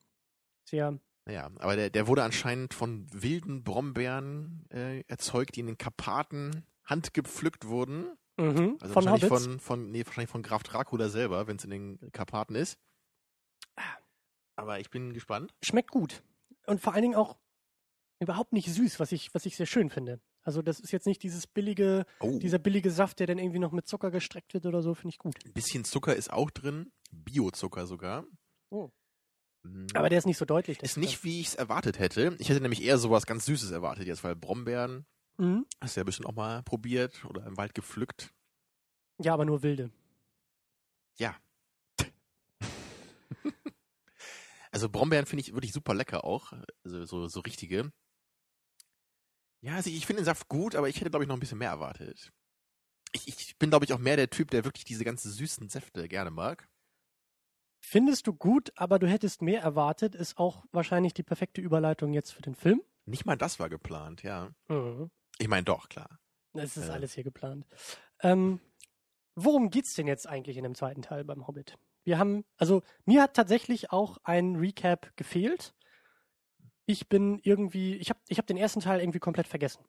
Sehr, 0.65 0.97
Naja, 1.25 1.51
aber 1.59 1.75
der, 1.75 1.89
der 1.91 2.07
wurde 2.07 2.23
anscheinend 2.23 2.73
von 2.73 3.05
wilden 3.13 3.63
Brombeeren 3.63 4.65
äh, 4.71 5.01
erzeugt, 5.07 5.57
die 5.57 5.59
in 5.59 5.67
den 5.67 5.77
Karpaten 5.77 6.65
handgepflückt 6.85 7.67
wurden. 7.67 8.17
mhm. 8.37 8.77
Also 8.79 8.93
von 8.93 9.05
wahrscheinlich 9.05 9.23
Hobbits. 9.29 9.45
von, 9.45 9.59
von, 9.59 9.91
nee, 9.91 10.03
wahrscheinlich 10.05 10.31
von 10.31 10.41
Graf 10.41 10.63
Dracula 10.63 11.09
selber, 11.09 11.45
wenn 11.45 11.57
es 11.57 11.65
in 11.65 11.69
den 11.69 12.11
Karpaten 12.13 12.55
ist. 12.55 12.79
Aber 14.55 14.79
ich 14.79 14.89
bin 14.89 15.13
gespannt. 15.13 15.53
schmeckt 15.63 15.91
gut. 15.91 16.23
Und 16.65 16.81
vor 16.81 16.93
allen 16.93 17.01
Dingen 17.03 17.15
auch 17.15 17.37
überhaupt 18.19 18.53
nicht 18.53 18.71
süß, 18.71 18.99
was 18.99 19.11
ich, 19.11 19.33
was 19.33 19.45
ich 19.45 19.55
sehr 19.55 19.65
schön 19.65 19.89
finde. 19.89 20.19
Also 20.43 20.61
das 20.61 20.79
ist 20.79 20.91
jetzt 20.91 21.07
nicht 21.07 21.23
dieses 21.23 21.47
billige, 21.47 22.05
Oh, 22.19 22.37
dieser 22.39 22.59
billige 22.59 22.91
Saft, 22.91 23.19
der 23.19 23.27
dann 23.27 23.37
irgendwie 23.37 23.59
noch 23.59 23.71
mit 23.71 23.87
Zucker 23.87 24.11
gestreckt 24.11 24.53
wird 24.53 24.65
oder 24.65 24.81
so, 24.81 24.93
finde 24.93 25.09
ich 25.09 25.17
gut. 25.17 25.35
ein 25.45 25.53
bisschen 25.53 25.85
Zucker 25.85 26.15
ist 26.15 26.31
auch 26.31 26.51
drin. 26.51 26.91
Biozucker 27.11 27.85
sogar. 27.87 28.25
Oh. 28.69 28.89
Mm. 29.63 29.87
Aber 29.93 30.09
der 30.09 30.17
ist 30.19 30.25
nicht 30.25 30.37
so 30.37 30.45
deutlich. 30.45 30.81
ist 30.81 30.97
nicht, 30.97 31.23
wie 31.23 31.39
ich 31.39 31.47
es 31.47 31.55
erwartet 31.55 31.99
hätte. 31.99 32.35
Ich 32.39 32.49
hätte 32.49 32.59
nämlich 32.61 32.83
eher 32.83 32.97
sowas 32.97 33.25
ganz 33.25 33.45
Süßes 33.45 33.71
erwartet 33.71 34.07
jetzt, 34.07 34.23
weil 34.23 34.35
Brombeeren. 34.35 35.05
Mhm. 35.37 35.65
hast 35.81 35.95
du 35.95 36.01
ja 36.01 36.03
bestimmt 36.03 36.27
auch 36.27 36.35
mal 36.35 36.61
probiert 36.61 37.25
oder 37.25 37.45
im 37.47 37.57
Wald 37.57 37.73
gepflückt. 37.73 38.31
Ja, 39.19 39.33
aber 39.33 39.45
nur 39.45 39.63
wilde. 39.63 39.89
Ja. 41.17 41.35
also 44.71 44.89
Brombeeren 44.89 45.25
finde 45.25 45.41
ich 45.41 45.53
wirklich 45.53 45.73
super 45.73 45.95
lecker 45.95 46.23
auch. 46.23 46.53
Also 46.83 47.05
so, 47.05 47.27
so 47.27 47.39
richtige. 47.39 47.91
Ja, 49.63 49.75
also 49.75 49.89
ich 49.89 50.05
finde 50.05 50.21
den 50.21 50.25
Saft 50.25 50.49
gut, 50.49 50.75
aber 50.75 50.89
ich 50.89 50.97
hätte, 50.99 51.09
glaube 51.09 51.23
ich, 51.23 51.27
noch 51.29 51.37
ein 51.37 51.39
bisschen 51.39 51.57
mehr 51.57 51.69
erwartet. 51.69 52.33
Ich, 53.13 53.27
ich 53.29 53.57
bin, 53.57 53.69
glaube 53.69 53.85
ich, 53.85 53.93
auch 53.93 53.97
mehr 53.99 54.17
der 54.17 54.29
Typ, 54.29 54.51
der 54.51 54.65
wirklich 54.65 54.83
diese 54.83 55.05
ganzen 55.05 55.31
süßen 55.31 55.69
Säfte 55.69 56.07
gerne 56.09 56.31
mag. 56.31 56.67
Findest 57.79 58.27
du 58.27 58.33
gut, 58.33 58.73
aber 58.75 58.99
du 58.99 59.07
hättest 59.07 59.41
mehr 59.41 59.61
erwartet, 59.61 60.15
ist 60.15 60.37
auch 60.37 60.65
wahrscheinlich 60.71 61.13
die 61.13 61.23
perfekte 61.23 61.61
Überleitung 61.61 62.11
jetzt 62.13 62.33
für 62.33 62.41
den 62.41 62.55
Film. 62.55 62.81
Nicht 63.05 63.25
mal 63.25 63.37
das 63.37 63.59
war 63.59 63.69
geplant, 63.69 64.23
ja. 64.23 64.51
Mhm. 64.67 65.11
Ich 65.37 65.47
meine 65.47 65.63
doch, 65.63 65.87
klar. 65.87 66.19
Es 66.53 66.75
ist 66.75 66.87
Ja. 66.87 66.93
alles 66.93 67.13
hier 67.13 67.23
geplant. 67.23 67.65
Ähm, 68.21 68.59
worum 69.35 69.69
geht's 69.69 69.93
denn 69.95 70.07
jetzt 70.07 70.27
eigentlich 70.27 70.57
in 70.57 70.63
dem 70.63 70.75
zweiten 70.75 71.01
Teil 71.01 71.23
beim 71.23 71.47
Hobbit? 71.47 71.77
Wir 72.03 72.17
haben, 72.19 72.43
also 72.57 72.83
mir 73.05 73.21
hat 73.21 73.33
tatsächlich 73.33 73.91
auch 73.91 74.17
ein 74.23 74.55
Recap 74.57 75.15
gefehlt. 75.15 75.73
Ich 76.85 77.07
bin 77.07 77.39
irgendwie, 77.43 77.95
ich 77.95 78.09
habe 78.09 78.19
ich 78.27 78.37
hab 78.37 78.47
den 78.47 78.57
ersten 78.57 78.81
Teil 78.81 78.99
irgendwie 78.99 79.19
komplett 79.19 79.47
vergessen. 79.47 79.83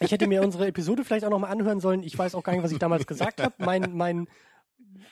Ich 0.00 0.12
hätte 0.12 0.26
mir 0.26 0.42
unsere 0.42 0.66
Episode 0.66 1.04
vielleicht 1.04 1.24
auch 1.24 1.30
nochmal 1.30 1.50
anhören 1.50 1.80
sollen. 1.80 2.02
Ich 2.02 2.16
weiß 2.16 2.34
auch 2.34 2.42
gar 2.42 2.52
nicht, 2.52 2.62
was 2.62 2.70
ich 2.70 2.78
damals 2.78 3.06
gesagt 3.06 3.40
habe. 3.40 3.54
Mein, 3.58 3.96
mein, 3.96 4.28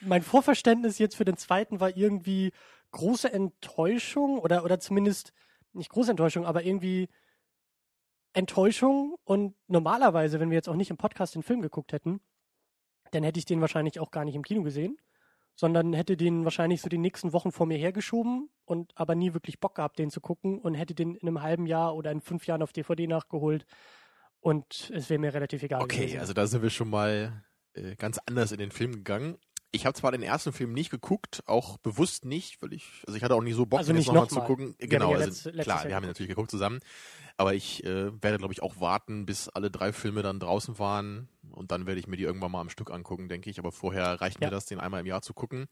mein 0.01 0.21
Vorverständnis 0.21 0.97
jetzt 0.97 1.15
für 1.15 1.25
den 1.25 1.37
zweiten 1.37 1.79
war 1.79 1.95
irgendwie 1.95 2.51
große 2.91 3.31
Enttäuschung 3.31 4.39
oder, 4.39 4.63
oder 4.63 4.79
zumindest 4.79 5.33
nicht 5.73 5.89
große 5.89 6.11
Enttäuschung, 6.11 6.45
aber 6.45 6.63
irgendwie 6.63 7.09
Enttäuschung 8.33 9.15
und 9.23 9.55
normalerweise, 9.67 10.39
wenn 10.39 10.49
wir 10.49 10.55
jetzt 10.55 10.69
auch 10.69 10.75
nicht 10.75 10.89
im 10.89 10.97
Podcast 10.97 11.35
den 11.35 11.43
Film 11.43 11.61
geguckt 11.61 11.93
hätten, 11.93 12.21
dann 13.11 13.23
hätte 13.23 13.39
ich 13.39 13.45
den 13.45 13.61
wahrscheinlich 13.61 13.99
auch 13.99 14.11
gar 14.11 14.25
nicht 14.25 14.35
im 14.35 14.43
Kino 14.43 14.63
gesehen, 14.63 14.97
sondern 15.55 15.93
hätte 15.93 16.15
den 16.17 16.43
wahrscheinlich 16.45 16.81
so 16.81 16.89
die 16.89 16.97
nächsten 16.97 17.33
Wochen 17.33 17.51
vor 17.51 17.65
mir 17.65 17.77
hergeschoben 17.77 18.49
und 18.65 18.91
aber 18.95 19.15
nie 19.15 19.33
wirklich 19.33 19.59
Bock 19.59 19.75
gehabt, 19.75 19.99
den 19.99 20.09
zu 20.09 20.21
gucken 20.21 20.59
und 20.59 20.75
hätte 20.75 20.95
den 20.95 21.15
in 21.15 21.27
einem 21.27 21.41
halben 21.41 21.65
Jahr 21.65 21.95
oder 21.95 22.11
in 22.11 22.21
fünf 22.21 22.47
Jahren 22.47 22.61
auf 22.61 22.71
DVD 22.73 23.07
nachgeholt 23.07 23.65
und 24.39 24.91
es 24.93 25.09
wäre 25.09 25.19
mir 25.19 25.33
relativ 25.33 25.63
egal 25.63 25.81
Okay, 25.81 26.05
gewesen. 26.05 26.19
also 26.19 26.33
da 26.33 26.47
sind 26.47 26.61
wir 26.61 26.69
schon 26.69 26.89
mal 26.89 27.43
äh, 27.73 27.95
ganz 27.95 28.19
anders 28.25 28.51
in 28.51 28.57
den 28.59 28.71
Film 28.71 28.91
gegangen. 28.93 29.37
Ich 29.71 29.85
habe 29.85 29.93
zwar 29.93 30.11
den 30.11 30.23
ersten 30.23 30.51
Film 30.51 30.73
nicht 30.73 30.89
geguckt, 30.89 31.43
auch 31.45 31.77
bewusst 31.77 32.25
nicht, 32.25 32.61
weil 32.61 32.73
ich, 32.73 33.03
also 33.05 33.15
ich 33.15 33.23
hatte 33.23 33.35
auch 33.35 33.43
nie 33.43 33.53
so 33.53 33.67
Bock, 33.67 33.77
Also 33.79 33.91
den 33.91 33.97
nicht 33.97 34.07
jetzt 34.07 34.13
nochmal 34.13 34.25
nochmal. 34.25 34.43
zu 34.43 34.47
gucken. 34.47 34.75
Wir 34.79 34.87
Genau, 34.87 35.11
ja 35.11 35.17
also 35.17 35.49
letztes 35.49 35.63
klar, 35.63 35.87
wir 35.87 35.95
haben 35.95 36.03
ihn 36.03 36.07
natürlich 36.07 36.29
geguckt 36.29 36.49
zusammen, 36.49 36.79
aber 37.37 37.53
ich 37.53 37.83
äh, 37.83 38.11
werde, 38.23 38.39
glaube 38.39 38.51
ich, 38.53 38.63
auch 38.63 38.79
warten, 38.79 39.25
bis 39.27 39.47
alle 39.47 39.69
drei 39.69 39.93
Filme 39.93 40.23
dann 40.23 40.39
draußen 40.39 40.79
waren 40.79 41.29
und 41.51 41.71
dann 41.71 41.85
werde 41.85 41.99
ich 41.99 42.07
mir 42.07 42.17
die 42.17 42.23
irgendwann 42.23 42.51
mal 42.51 42.61
am 42.61 42.69
Stück 42.69 42.89
angucken, 42.89 43.29
denke 43.29 43.49
ich. 43.51 43.59
Aber 43.59 43.71
vorher 43.71 44.19
reicht 44.21 44.41
Ja. 44.41 44.47
mir 44.47 44.51
das, 44.51 44.65
den 44.65 44.79
einmal 44.79 45.01
im 45.01 45.05
Jahr 45.05 45.21
zu 45.21 45.33
gucken. 45.35 45.67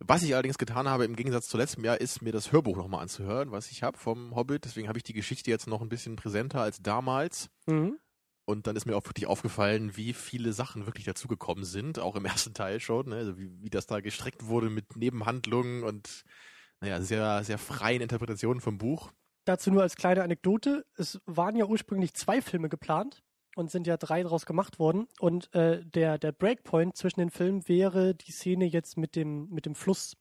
Was 0.00 0.22
ich 0.22 0.32
allerdings 0.32 0.56
getan 0.58 0.88
habe, 0.88 1.04
im 1.04 1.14
Gegensatz 1.14 1.46
zu 1.46 1.56
letztem 1.58 1.84
Jahr, 1.84 2.00
ist 2.00 2.22
mir 2.22 2.32
das 2.32 2.52
Hörbuch 2.52 2.76
nochmal 2.76 3.02
anzuhören, 3.02 3.52
was 3.52 3.70
ich 3.70 3.82
habe 3.82 3.98
vom 3.98 4.34
Hobbit. 4.34 4.64
Deswegen 4.64 4.88
habe 4.88 4.98
ich 4.98 5.04
die 5.04 5.12
Geschichte 5.12 5.50
jetzt 5.50 5.66
noch 5.68 5.82
ein 5.82 5.88
bisschen 5.90 6.16
präsenter 6.16 6.62
als 6.62 6.82
damals. 6.82 7.48
Mhm. 7.66 7.98
Und 8.44 8.66
dann 8.66 8.76
ist 8.76 8.86
mir 8.86 8.96
auch 8.96 9.06
wirklich 9.06 9.26
aufgefallen, 9.26 9.96
wie 9.96 10.12
viele 10.12 10.52
Sachen 10.52 10.86
wirklich 10.86 11.04
dazugekommen 11.04 11.64
sind, 11.64 11.98
auch 11.98 12.16
im 12.16 12.24
ersten 12.26 12.54
Teil 12.54 12.80
schon, 12.80 13.10
ne? 13.10 13.16
also 13.16 13.38
wie, 13.38 13.50
wie 13.62 13.70
das 13.70 13.86
da 13.86 14.00
gestreckt 14.00 14.46
wurde 14.46 14.70
mit 14.70 14.96
Nebenhandlungen 14.96 15.84
und 15.84 16.24
naja, 16.80 17.00
sehr, 17.02 17.44
sehr 17.44 17.58
freien 17.58 18.00
Interpretationen 18.00 18.60
vom 18.60 18.78
Buch. 18.78 19.12
Dazu 19.44 19.70
nur 19.70 19.82
als 19.82 19.96
kleine 19.96 20.22
Anekdote, 20.22 20.86
es 20.96 21.20
waren 21.26 21.56
ja 21.56 21.66
ursprünglich 21.66 22.14
zwei 22.14 22.40
Filme 22.40 22.68
geplant 22.68 23.22
und 23.56 23.70
sind 23.70 23.86
ja 23.86 23.96
drei 23.96 24.22
daraus 24.22 24.46
gemacht 24.46 24.78
worden. 24.78 25.08
Und 25.18 25.52
äh, 25.54 25.84
der, 25.84 26.18
der 26.18 26.32
Breakpoint 26.32 26.96
zwischen 26.96 27.20
den 27.20 27.30
Filmen 27.30 27.66
wäre 27.68 28.14
die 28.14 28.32
Szene 28.32 28.64
jetzt 28.66 28.96
mit 28.96 29.16
dem, 29.16 29.48
mit 29.50 29.66
dem 29.66 29.74
Fluss, 29.74 30.16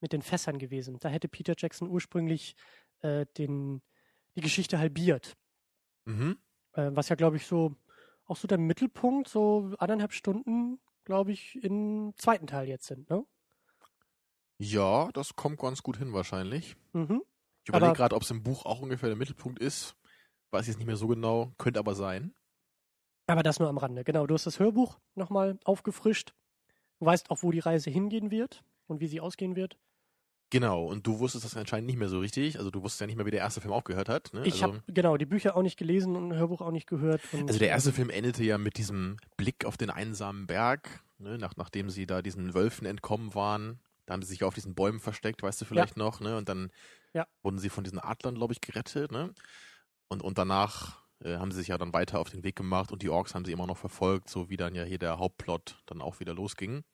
mit 0.00 0.12
den 0.12 0.22
Fässern 0.22 0.58
gewesen. 0.58 0.98
Da 1.00 1.08
hätte 1.08 1.28
Peter 1.28 1.54
Jackson 1.56 1.88
ursprünglich 1.88 2.54
äh, 3.00 3.26
den, 3.36 3.82
die 4.36 4.40
Geschichte 4.40 4.78
halbiert. 4.78 5.36
Mhm. 6.04 6.38
Äh, 6.78 6.94
was 6.94 7.08
ja, 7.08 7.16
glaube 7.16 7.36
ich, 7.36 7.46
so 7.46 7.74
auch 8.26 8.36
so 8.36 8.46
der 8.46 8.58
Mittelpunkt, 8.58 9.28
so 9.28 9.74
anderthalb 9.78 10.12
Stunden, 10.12 10.78
glaube 11.04 11.32
ich, 11.32 11.56
im 11.62 12.12
zweiten 12.16 12.46
Teil 12.46 12.68
jetzt 12.68 12.86
sind, 12.86 13.10
ne? 13.10 13.24
Ja, 14.58 15.10
das 15.12 15.34
kommt 15.34 15.58
ganz 15.58 15.82
gut 15.82 15.96
hin 15.96 16.12
wahrscheinlich. 16.12 16.76
Mhm. 16.92 17.22
Ich 17.64 17.70
überlege 17.70 17.94
gerade, 17.94 18.14
ob 18.14 18.22
es 18.22 18.30
im 18.30 18.42
Buch 18.42 18.64
auch 18.64 18.80
ungefähr 18.80 19.08
der 19.08 19.16
Mittelpunkt 19.16 19.58
ist. 19.60 19.96
Weiß 20.50 20.66
jetzt 20.66 20.78
nicht 20.78 20.86
mehr 20.86 20.96
so 20.96 21.08
genau, 21.08 21.52
könnte 21.58 21.80
aber 21.80 21.94
sein. 21.94 22.34
Aber 23.26 23.42
das 23.42 23.58
nur 23.58 23.68
am 23.68 23.78
Rande. 23.78 24.04
Genau, 24.04 24.26
du 24.26 24.34
hast 24.34 24.46
das 24.46 24.58
Hörbuch 24.58 24.98
nochmal 25.14 25.58
aufgefrischt. 25.64 26.32
Du 26.98 27.06
weißt 27.06 27.30
auch, 27.30 27.42
wo 27.42 27.50
die 27.50 27.58
Reise 27.58 27.90
hingehen 27.90 28.30
wird 28.30 28.64
und 28.86 29.00
wie 29.00 29.06
sie 29.06 29.20
ausgehen 29.20 29.54
wird. 29.54 29.78
Genau, 30.50 30.86
und 30.86 31.06
du 31.06 31.18
wusstest 31.18 31.44
das 31.44 31.56
anscheinend 31.56 31.86
nicht 31.86 31.98
mehr 31.98 32.08
so 32.08 32.20
richtig. 32.20 32.58
Also 32.58 32.70
du 32.70 32.82
wusstest 32.82 33.02
ja 33.02 33.06
nicht 33.06 33.16
mehr, 33.16 33.26
wie 33.26 33.30
der 33.30 33.40
erste 33.40 33.60
Film 33.60 33.72
aufgehört 33.72 34.08
hat. 34.08 34.32
Ne? 34.32 34.46
Ich 34.46 34.54
also, 34.54 34.74
habe 34.74 34.82
genau 34.86 35.16
die 35.18 35.26
Bücher 35.26 35.56
auch 35.56 35.62
nicht 35.62 35.78
gelesen 35.78 36.16
und 36.16 36.32
Hörbuch 36.34 36.62
auch 36.62 36.70
nicht 36.70 36.86
gehört. 36.86 37.20
Also 37.32 37.58
der 37.58 37.68
erste 37.68 37.92
Film 37.92 38.08
endete 38.08 38.42
ja 38.44 38.56
mit 38.56 38.78
diesem 38.78 39.18
Blick 39.36 39.66
auf 39.66 39.76
den 39.76 39.90
einsamen 39.90 40.46
Berg, 40.46 41.02
ne? 41.18 41.36
Nach, 41.36 41.56
nachdem 41.56 41.90
sie 41.90 42.06
da 42.06 42.22
diesen 42.22 42.54
Wölfen 42.54 42.86
entkommen 42.86 43.34
waren. 43.34 43.78
Da 44.06 44.14
haben 44.14 44.22
sie 44.22 44.28
sich 44.28 44.42
auf 44.42 44.54
diesen 44.54 44.74
Bäumen 44.74 45.00
versteckt, 45.00 45.42
weißt 45.42 45.60
du 45.60 45.64
vielleicht 45.66 45.98
noch, 45.98 46.20
ne? 46.20 46.38
Und 46.38 46.48
dann 46.48 46.70
Ja. 47.12 47.26
wurden 47.42 47.58
sie 47.58 47.68
von 47.68 47.84
diesen 47.84 47.98
Adlern, 47.98 48.36
glaube 48.36 48.54
ich, 48.54 48.62
gerettet, 48.62 49.12
ne? 49.12 49.34
Und, 50.08 50.22
und 50.22 50.38
danach 50.38 51.02
äh, 51.22 51.36
haben 51.36 51.50
sie 51.50 51.58
sich 51.58 51.68
ja 51.68 51.76
dann 51.76 51.92
weiter 51.92 52.20
auf 52.20 52.30
den 52.30 52.42
Weg 52.42 52.56
gemacht 52.56 52.90
und 52.90 53.02
die 53.02 53.10
Orks 53.10 53.34
haben 53.34 53.44
sie 53.44 53.52
immer 53.52 53.66
noch 53.66 53.76
verfolgt, 53.76 54.30
so 54.30 54.48
wie 54.48 54.56
dann 54.56 54.74
ja 54.74 54.84
hier 54.84 54.98
der 54.98 55.18
Hauptplot 55.18 55.82
dann 55.84 56.00
auch 56.00 56.20
wieder 56.20 56.32
losging. 56.32 56.84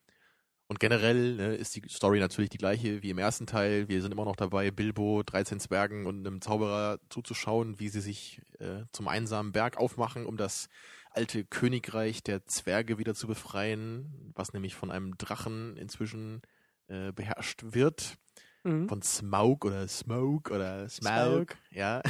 Und 0.67 0.81
generell 0.81 1.35
ne, 1.35 1.55
ist 1.55 1.77
die 1.77 1.83
Story 1.89 2.21
natürlich 2.21 2.49
die 2.49 2.59
gleiche 2.59 3.03
wie 3.03 3.11
im 3.11 3.19
ersten 3.19 3.47
Teil. 3.47 3.89
Wir 3.89 4.01
sind 4.01 4.13
immer 4.13 4.25
noch 4.25 4.37
dabei, 4.37 4.71
Bilbo, 4.71 5.23
13 5.23 5.61
Zwergen 5.61 6.07
und 6.07 6.27
einem 6.27 6.41
Zauberer 6.41 6.99
zuzuschauen, 7.11 7.79
wie 7.79 7.89
sie 7.91 8.01
sich 8.01 8.41
äh, 8.61 8.85
zum 8.91 9.09
einsamen 9.09 9.53
Berg 9.53 9.77
aufmachen, 9.77 10.25
um 10.25 10.39
das 10.39 10.69
alte 11.11 11.45
Königreich 11.45 12.23
der 12.23 12.47
Zwerge 12.47 12.99
wieder 12.99 13.15
zu 13.15 13.27
befreien, 13.27 14.33
was 14.35 14.53
nämlich 14.53 14.75
von 14.75 14.91
einem 14.91 15.19
Drachen 15.19 15.77
inzwischen 15.77 16.41
äh, 16.89 17.13
beherrscht 17.13 17.63
wird. 17.63 18.17
Mhm. 18.65 18.89
Von 18.89 19.03
Smaug 19.03 19.67
oder 19.67 19.87
Smoke 19.87 20.53
oder 20.53 20.89
Smaug, 20.89 21.53
Smaug. 21.53 21.57
ja. 21.71 22.03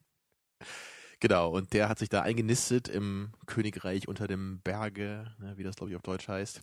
genau, 1.20 1.50
und 1.50 1.74
der 1.74 1.90
hat 1.90 1.98
sich 1.98 2.08
da 2.08 2.22
eingenistet 2.22 2.88
im 2.88 3.32
Königreich 3.44 4.08
unter 4.08 4.26
dem 4.26 4.62
Berge, 4.62 5.36
ne, 5.38 5.58
wie 5.58 5.62
das 5.62 5.76
glaube 5.76 5.90
ich 5.90 5.96
auf 5.96 6.02
Deutsch 6.02 6.26
heißt. 6.26 6.62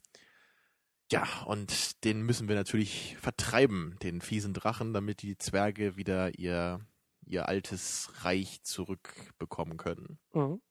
Ja, 1.12 1.28
und 1.46 2.04
den 2.04 2.22
müssen 2.22 2.48
wir 2.48 2.56
natürlich 2.56 3.18
vertreiben, 3.18 3.98
den 4.04 4.22
fiesen 4.22 4.54
Drachen, 4.54 4.94
damit 4.94 5.24
die 5.24 5.38
Zwerge 5.38 5.98
wieder 5.98 6.38
ihr, 6.38 6.82
ihr 7.26 7.48
altes 7.48 8.12
Reich 8.24 8.62
zurückbekommen 8.62 9.78
können. 9.78 10.20
Mhm. 10.34 10.62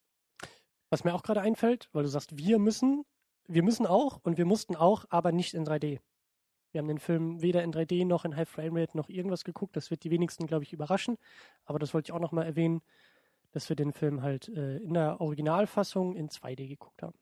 Was 0.91 1.05
mir 1.05 1.15
auch 1.15 1.23
gerade 1.23 1.41
einfällt, 1.41 1.89
weil 1.93 2.05
du 2.05 2.09
sagst, 2.09 2.39
wir 2.39 2.59
müssen, 2.59 3.05
wir 3.47 3.63
müssen 3.63 3.85
auch 3.85 4.21
und 4.23 4.39
wir 4.39 4.47
mussten 4.47 4.77
auch, 4.77 5.05
aber 5.11 5.33
nicht 5.33 5.55
in 5.55 5.67
3D. 5.67 6.01
Wir 6.71 6.79
haben 6.79 6.89
den 6.89 6.99
Film 6.99 7.43
weder 7.43 7.65
in 7.65 7.73
3D 7.73 8.07
noch 8.07 8.25
in 8.25 8.37
High 8.37 8.49
Frame 8.49 8.77
Rate 8.77 8.97
noch 8.97 9.09
irgendwas 9.09 9.43
geguckt. 9.43 9.77
Das 9.77 9.91
wird 9.91 10.05
die 10.05 10.11
wenigsten, 10.11 10.47
glaube 10.47 10.65
ich, 10.65 10.73
überraschen. 10.73 11.17
Aber 11.65 11.79
das 11.79 11.95
wollte 11.95 12.09
ich 12.09 12.13
auch 12.13 12.21
nochmal 12.21 12.45
erwähnen, 12.45 12.83
dass 13.53 13.69
wir 13.69 13.77
den 13.77 13.93
Film 13.93 14.23
halt 14.23 14.49
äh, 14.49 14.77
in 14.77 14.95
der 14.95 15.21
Originalfassung 15.21 16.15
in 16.15 16.29
2D 16.29 16.69
geguckt 16.69 17.03
haben. 17.03 17.19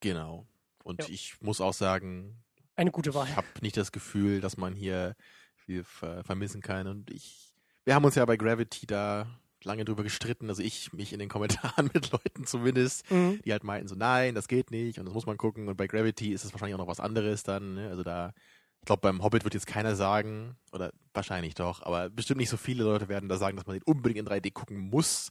Genau. 0.00 0.46
Und 0.86 1.02
Ja. 1.02 1.08
ich 1.10 1.34
muss 1.40 1.60
auch 1.60 1.74
sagen, 1.74 2.36
Eine 2.76 2.90
gute 2.92 3.12
Wahl. 3.14 3.26
Ich 3.28 3.34
habe 3.36 3.46
nicht 3.62 3.76
das 3.76 3.90
Gefühl, 3.90 4.40
dass 4.40 4.56
man 4.56 4.74
hier 4.74 5.16
viel 5.54 5.82
ver 5.82 6.22
vermissen 6.24 6.60
kann. 6.60 6.86
Und 6.86 7.10
ich, 7.10 7.54
wir 7.84 7.94
haben 7.94 8.04
uns 8.04 8.14
ja 8.14 8.24
bei 8.24 8.36
Gravity 8.36 8.86
da 8.86 9.26
lange 9.64 9.84
drüber 9.84 10.04
gestritten, 10.04 10.48
also 10.48 10.62
ich 10.62 10.92
mich 10.92 11.12
in 11.12 11.18
den 11.18 11.28
Kommentaren 11.74 11.90
mit 11.92 12.12
Leuten 12.12 12.46
zumindest, 12.46 13.10
Mhm. 13.10 13.40
die 13.44 13.50
halt 13.52 13.64
meinten 13.64 13.88
so, 13.88 13.94
nein, 13.96 14.34
das 14.36 14.46
geht 14.46 14.70
nicht 14.70 14.98
und 15.00 15.06
das 15.06 15.14
muss 15.14 15.26
man 15.26 15.36
gucken. 15.38 15.68
Und 15.68 15.76
bei 15.76 15.86
Gravity 15.88 16.32
ist 16.32 16.44
es 16.44 16.52
wahrscheinlich 16.52 16.74
auch 16.74 16.78
noch 16.78 16.86
was 16.86 17.00
anderes 17.00 17.42
dann. 17.42 17.74
Ne? 17.74 17.88
Also 17.88 18.02
da, 18.04 18.32
ich 18.80 18.86
glaube, 18.86 19.00
beim 19.00 19.22
Hobbit 19.24 19.42
wird 19.42 19.54
jetzt 19.54 19.66
keiner 19.66 19.96
sagen, 19.96 20.56
oder 20.70 20.92
wahrscheinlich 21.14 21.54
doch, 21.54 21.82
aber 21.82 22.10
bestimmt 22.10 22.38
nicht 22.38 22.50
so 22.50 22.56
viele 22.58 22.84
Leute 22.84 23.08
werden 23.08 23.28
da 23.28 23.38
sagen, 23.38 23.56
dass 23.56 23.66
man 23.66 23.74
den 23.74 23.82
unbedingt 23.82 24.20
in 24.20 24.26
3D 24.28 24.52
gucken 24.52 24.76
muss, 24.78 25.30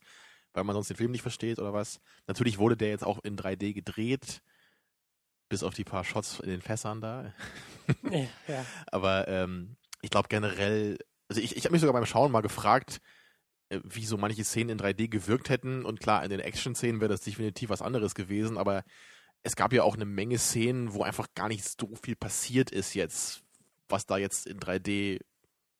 weil 0.53 0.63
man 0.65 0.73
sonst 0.73 0.89
den 0.89 0.97
Film 0.97 1.11
nicht 1.11 1.21
versteht 1.21 1.59
oder 1.59 1.71
was. 1.71 2.01
Natürlich 2.27 2.57
wurde 2.57 2.75
der 2.75 2.89
jetzt 2.89 3.05
auch 3.05 3.23
in 3.23 3.37
3D 3.37 3.73
gedreht, 3.73 4.41
bis 5.49 5.63
auf 5.63 5.73
die 5.73 5.83
paar 5.83 6.03
Shots 6.03 6.39
in 6.39 6.49
den 6.49 6.61
Fässern 6.61 7.01
da. 7.01 7.33
Ja. 8.47 8.65
Aber 8.87 9.27
ähm, 9.27 9.75
ich 10.01 10.09
glaube 10.09 10.27
generell, 10.27 10.97
also 11.29 11.39
ich, 11.39 11.55
ich 11.55 11.65
habe 11.65 11.73
mich 11.73 11.81
sogar 11.81 11.93
beim 11.93 12.07
Schauen 12.07 12.31
mal 12.31 12.41
gefragt, 12.41 12.99
äh, 13.69 13.79
wie 13.83 14.05
so 14.05 14.17
manche 14.17 14.43
Szenen 14.43 14.71
in 14.71 14.79
3D 14.79 15.07
gewirkt 15.07 15.49
hätten. 15.49 15.85
Und 15.85 15.99
klar, 15.99 16.23
in 16.23 16.31
den 16.31 16.39
Action-Szenen 16.39 16.99
wäre 16.99 17.11
das 17.11 17.21
definitiv 17.21 17.69
was 17.69 17.83
anderes 17.83 18.15
gewesen, 18.15 18.57
aber 18.57 18.83
es 19.43 19.55
gab 19.55 19.71
ja 19.71 19.83
auch 19.83 19.93
eine 19.93 20.05
Menge 20.05 20.39
Szenen, 20.39 20.93
wo 20.95 21.03
einfach 21.03 21.27
gar 21.35 21.47
nicht 21.47 21.63
so 21.79 21.93
viel 22.01 22.15
passiert 22.15 22.71
ist 22.71 22.95
jetzt, 22.95 23.43
was 23.87 24.07
da 24.07 24.17
jetzt 24.17 24.47
in 24.47 24.59
3D 24.59 25.19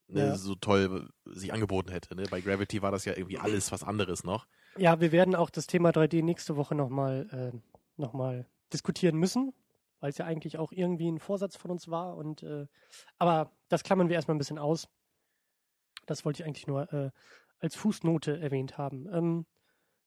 ne, 0.07 0.27
Ja. 0.27 0.35
so 0.37 0.53
toll 0.53 1.09
sich 1.25 1.53
angeboten 1.53 1.89
hätte. 1.89 2.15
Ne? 2.15 2.25
Bei 2.29 2.39
Gravity 2.41 2.83
war 2.83 2.91
das 2.91 3.05
ja 3.05 3.13
irgendwie 3.17 3.39
alles 3.39 3.71
was 3.71 3.83
anderes 3.83 4.23
noch. 4.23 4.45
Ja, 4.77 5.01
wir 5.01 5.11
werden 5.11 5.33
auch 5.33 5.49
das 5.49 5.65
Thema 5.65 5.89
3D 5.89 6.23
nächste 6.23 6.55
Woche 6.55 6.75
nochmal 6.75 7.51
äh, 7.53 7.57
noch 7.97 8.13
mal 8.13 8.45
diskutieren 8.73 9.17
müssen, 9.17 9.53
weil 9.99 10.09
es 10.09 10.17
ja 10.17 10.25
eigentlich 10.25 10.57
auch 10.57 10.71
irgendwie 10.71 11.09
ein 11.09 11.19
Vorsatz 11.19 11.55
von 11.55 11.71
uns 11.71 11.87
war. 11.87 12.15
Und 12.17 12.43
äh, 12.43 12.67
aber 13.17 13.51
das 13.69 13.83
klammern 13.83 14.09
wir 14.09 14.15
erstmal 14.15 14.35
ein 14.35 14.39
bisschen 14.39 14.59
aus. 14.59 14.87
Das 16.05 16.25
wollte 16.25 16.41
ich 16.41 16.47
eigentlich 16.47 16.67
nur 16.67 16.91
äh, 16.93 17.11
als 17.59 17.75
Fußnote 17.75 18.39
erwähnt 18.39 18.77
haben. 18.77 19.07
Ähm, 19.11 19.45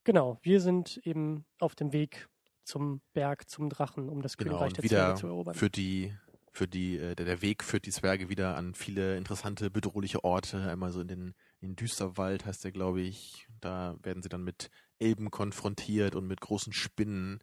genau, 0.04 0.38
wir 0.42 0.60
sind 0.60 0.98
eben 0.98 1.44
auf 1.58 1.74
dem 1.74 1.92
Weg 1.92 2.28
zum 2.64 3.00
Berg, 3.14 3.48
zum 3.48 3.70
Drachen, 3.70 4.08
um 4.08 4.22
das 4.22 4.36
Genau, 4.36 4.50
Königreich 4.50 4.74
der 4.74 4.84
wieder 4.84 4.96
Zwerge 4.96 5.20
zu 5.20 5.26
erobern. 5.26 5.54
für 5.54 5.70
die, 5.70 6.14
für 6.52 6.68
die, 6.68 6.98
äh, 6.98 7.14
der, 7.14 7.40
Weg 7.42 7.64
führt 7.64 7.86
die 7.86 7.90
Zwerge 7.90 8.28
wieder 8.28 8.56
an 8.56 8.74
viele 8.74 9.16
interessante, 9.16 9.70
bedrohliche 9.70 10.22
Orte. 10.22 10.70
Einmal 10.70 10.92
so 10.92 11.00
in 11.00 11.08
den, 11.08 11.34
in 11.60 11.76
Düsterwald 11.76 12.44
heißt 12.44 12.64
der, 12.64 12.72
glaube 12.72 13.00
ich. 13.00 13.48
Da 13.60 13.96
werden 14.02 14.22
sie 14.22 14.28
dann 14.28 14.44
mit 14.44 14.70
Elben 14.98 15.30
konfrontiert 15.30 16.14
und 16.14 16.26
mit 16.26 16.40
großen 16.40 16.72
Spinnen. 16.72 17.42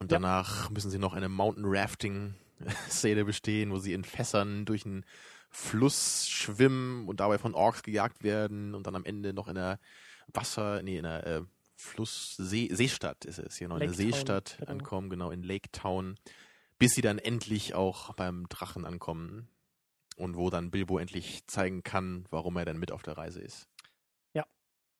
Und 0.00 0.10
Ja. 0.12 0.18
danach 0.18 0.70
müssen 0.70 0.90
sie 0.90 0.98
noch 0.98 1.12
eine 1.14 1.28
Mountain 1.28 1.64
Rafting 1.66 2.34
Szene 2.88 3.24
bestehen, 3.24 3.70
wo 3.70 3.78
sie 3.78 3.92
in 3.92 4.04
Fässern 4.04 4.64
durch 4.64 4.84
einen 4.84 5.04
Fluss 5.50 6.28
schwimmen 6.28 7.08
und 7.08 7.20
dabei 7.20 7.38
von 7.38 7.54
Orks 7.54 7.82
gejagt 7.82 8.22
werden 8.22 8.74
und 8.74 8.86
dann 8.86 8.94
am 8.94 9.04
Ende 9.04 9.32
noch 9.32 9.48
in 9.48 9.56
einer 9.56 9.78
Wasser, 10.28 10.82
nee, 10.82 10.98
in 10.98 11.06
einer 11.06 11.26
äh, 11.26 11.42
Fluss, 11.74 12.34
See, 12.36 12.68
Seestadt 12.72 13.24
ist 13.24 13.38
es 13.38 13.56
hier 13.56 13.68
noch, 13.68 13.78
Lake 13.78 13.92
Town, 13.92 13.96
Seestadt 13.96 14.56
genau. 14.58 14.70
ankommen, 14.72 15.10
genau, 15.10 15.30
in 15.30 15.42
Lake 15.42 15.70
Town, 15.72 16.16
bis 16.78 16.94
sie 16.94 17.00
dann 17.00 17.18
endlich 17.18 17.74
auch 17.74 18.14
beim 18.14 18.48
Drachen 18.48 18.84
ankommen 18.84 19.48
und 20.16 20.36
wo 20.36 20.50
dann 20.50 20.70
Bilbo 20.70 20.98
endlich 20.98 21.46
zeigen 21.46 21.82
kann, 21.82 22.24
warum 22.30 22.56
er 22.56 22.64
dann 22.64 22.78
mit 22.78 22.92
auf 22.92 23.02
der 23.02 23.16
Reise 23.16 23.40
ist. 23.40 23.68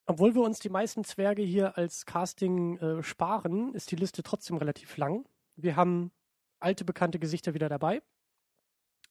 Obwohl 0.09 0.35
wir 0.35 0.41
uns 0.41 0.59
die 0.59 0.71
meisten 0.71 1.05
Zwerge 1.05 1.43
hier 1.43 1.77
als 1.77 2.07
Casting 2.07 2.79
äh, 2.79 3.03
sparen, 3.03 3.75
ist 3.75 3.91
die 3.91 3.97
Liste 3.97 4.23
trotzdem 4.23 4.57
relativ 4.57 4.97
lang. 4.97 5.29
Wir 5.55 5.77
haben 5.77 6.12
alte 6.61 6.87
bekannte 6.87 7.19
Gesichter 7.19 7.53
wieder 7.53 7.69
dabei. 7.69 8.00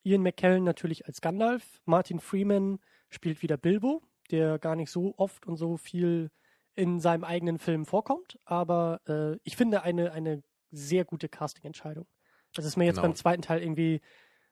Ian 0.01 0.23
McKellen 0.23 0.63
natürlich 0.63 1.05
als 1.05 1.21
Gandalf. 1.21 1.81
Martin 1.85 2.19
Freeman 2.19 2.79
spielt 3.09 3.43
wieder 3.43 3.57
Bilbo, 3.57 4.01
der 4.31 4.57
gar 4.57 4.75
nicht 4.75 4.89
so 4.89 5.13
oft 5.17 5.45
und 5.45 5.57
so 5.57 5.77
viel 5.77 6.31
in 6.73 6.99
seinem 6.99 7.23
eigenen 7.23 7.59
Film 7.59 7.85
vorkommt. 7.85 8.39
Aber 8.45 8.99
äh, 9.07 9.37
ich 9.43 9.55
finde 9.55 9.83
eine, 9.83 10.13
eine 10.13 10.41
sehr 10.71 11.05
gute 11.05 11.29
Casting-Entscheidung. 11.29 12.07
Das 12.55 12.65
ist 12.65 12.75
mir 12.75 12.85
jetzt 12.85 12.95
Genau. 12.95 13.09
beim 13.09 13.15
zweiten 13.15 13.43
Teil 13.43 13.61
irgendwie 13.61 14.01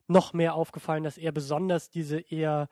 noch 0.08 0.34
mehr 0.34 0.54
aufgefallen, 0.54 1.04
dass 1.04 1.18
er 1.18 1.32
besonders 1.32 1.90
diese 1.90 2.20
eher 2.20 2.68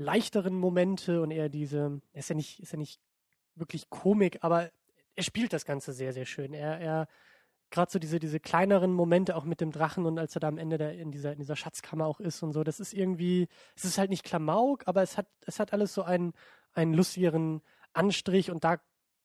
leichteren 0.00 0.54
Momente 0.54 1.22
und 1.22 1.30
eher 1.30 1.48
diese, 1.48 2.00
er 2.12 2.20
ist 2.20 2.28
ja 2.28 2.34
nicht, 2.34 2.60
ist 2.60 2.72
ja 2.72 2.78
nicht 2.78 3.00
wirklich 3.54 3.90
Komik, 3.90 4.38
aber 4.42 4.70
er 5.14 5.22
spielt 5.22 5.52
das 5.52 5.64
Ganze 5.64 5.92
sehr, 5.92 6.12
sehr 6.12 6.26
schön. 6.26 6.54
Er, 6.54 6.78
er, 6.80 7.08
gerade 7.70 7.90
so 7.90 7.98
diese, 7.98 8.18
diese 8.18 8.40
kleineren 8.40 8.92
Momente 8.92 9.36
auch 9.36 9.44
mit 9.44 9.60
dem 9.60 9.70
Drachen 9.70 10.06
und 10.06 10.18
als 10.18 10.34
er 10.34 10.40
da 10.40 10.48
am 10.48 10.58
Ende 10.58 10.78
da 10.78 10.88
in 10.88 11.10
dieser, 11.10 11.32
in 11.32 11.38
dieser 11.38 11.56
Schatzkammer 11.56 12.06
auch 12.06 12.20
ist 12.20 12.42
und 12.42 12.52
so, 12.52 12.64
das 12.64 12.80
ist 12.80 12.92
irgendwie, 12.92 13.48
es 13.76 13.84
ist 13.84 13.98
halt 13.98 14.10
nicht 14.10 14.24
Klamauk, 14.24 14.82
aber 14.86 15.02
es 15.02 15.16
hat, 15.16 15.28
es 15.46 15.60
hat 15.60 15.72
alles 15.72 15.94
so 15.94 16.02
einen, 16.02 16.32
einen 16.72 16.94
lustigeren 16.94 17.62
Anstrich 17.92 18.50
und 18.50 18.64
da 18.64 18.80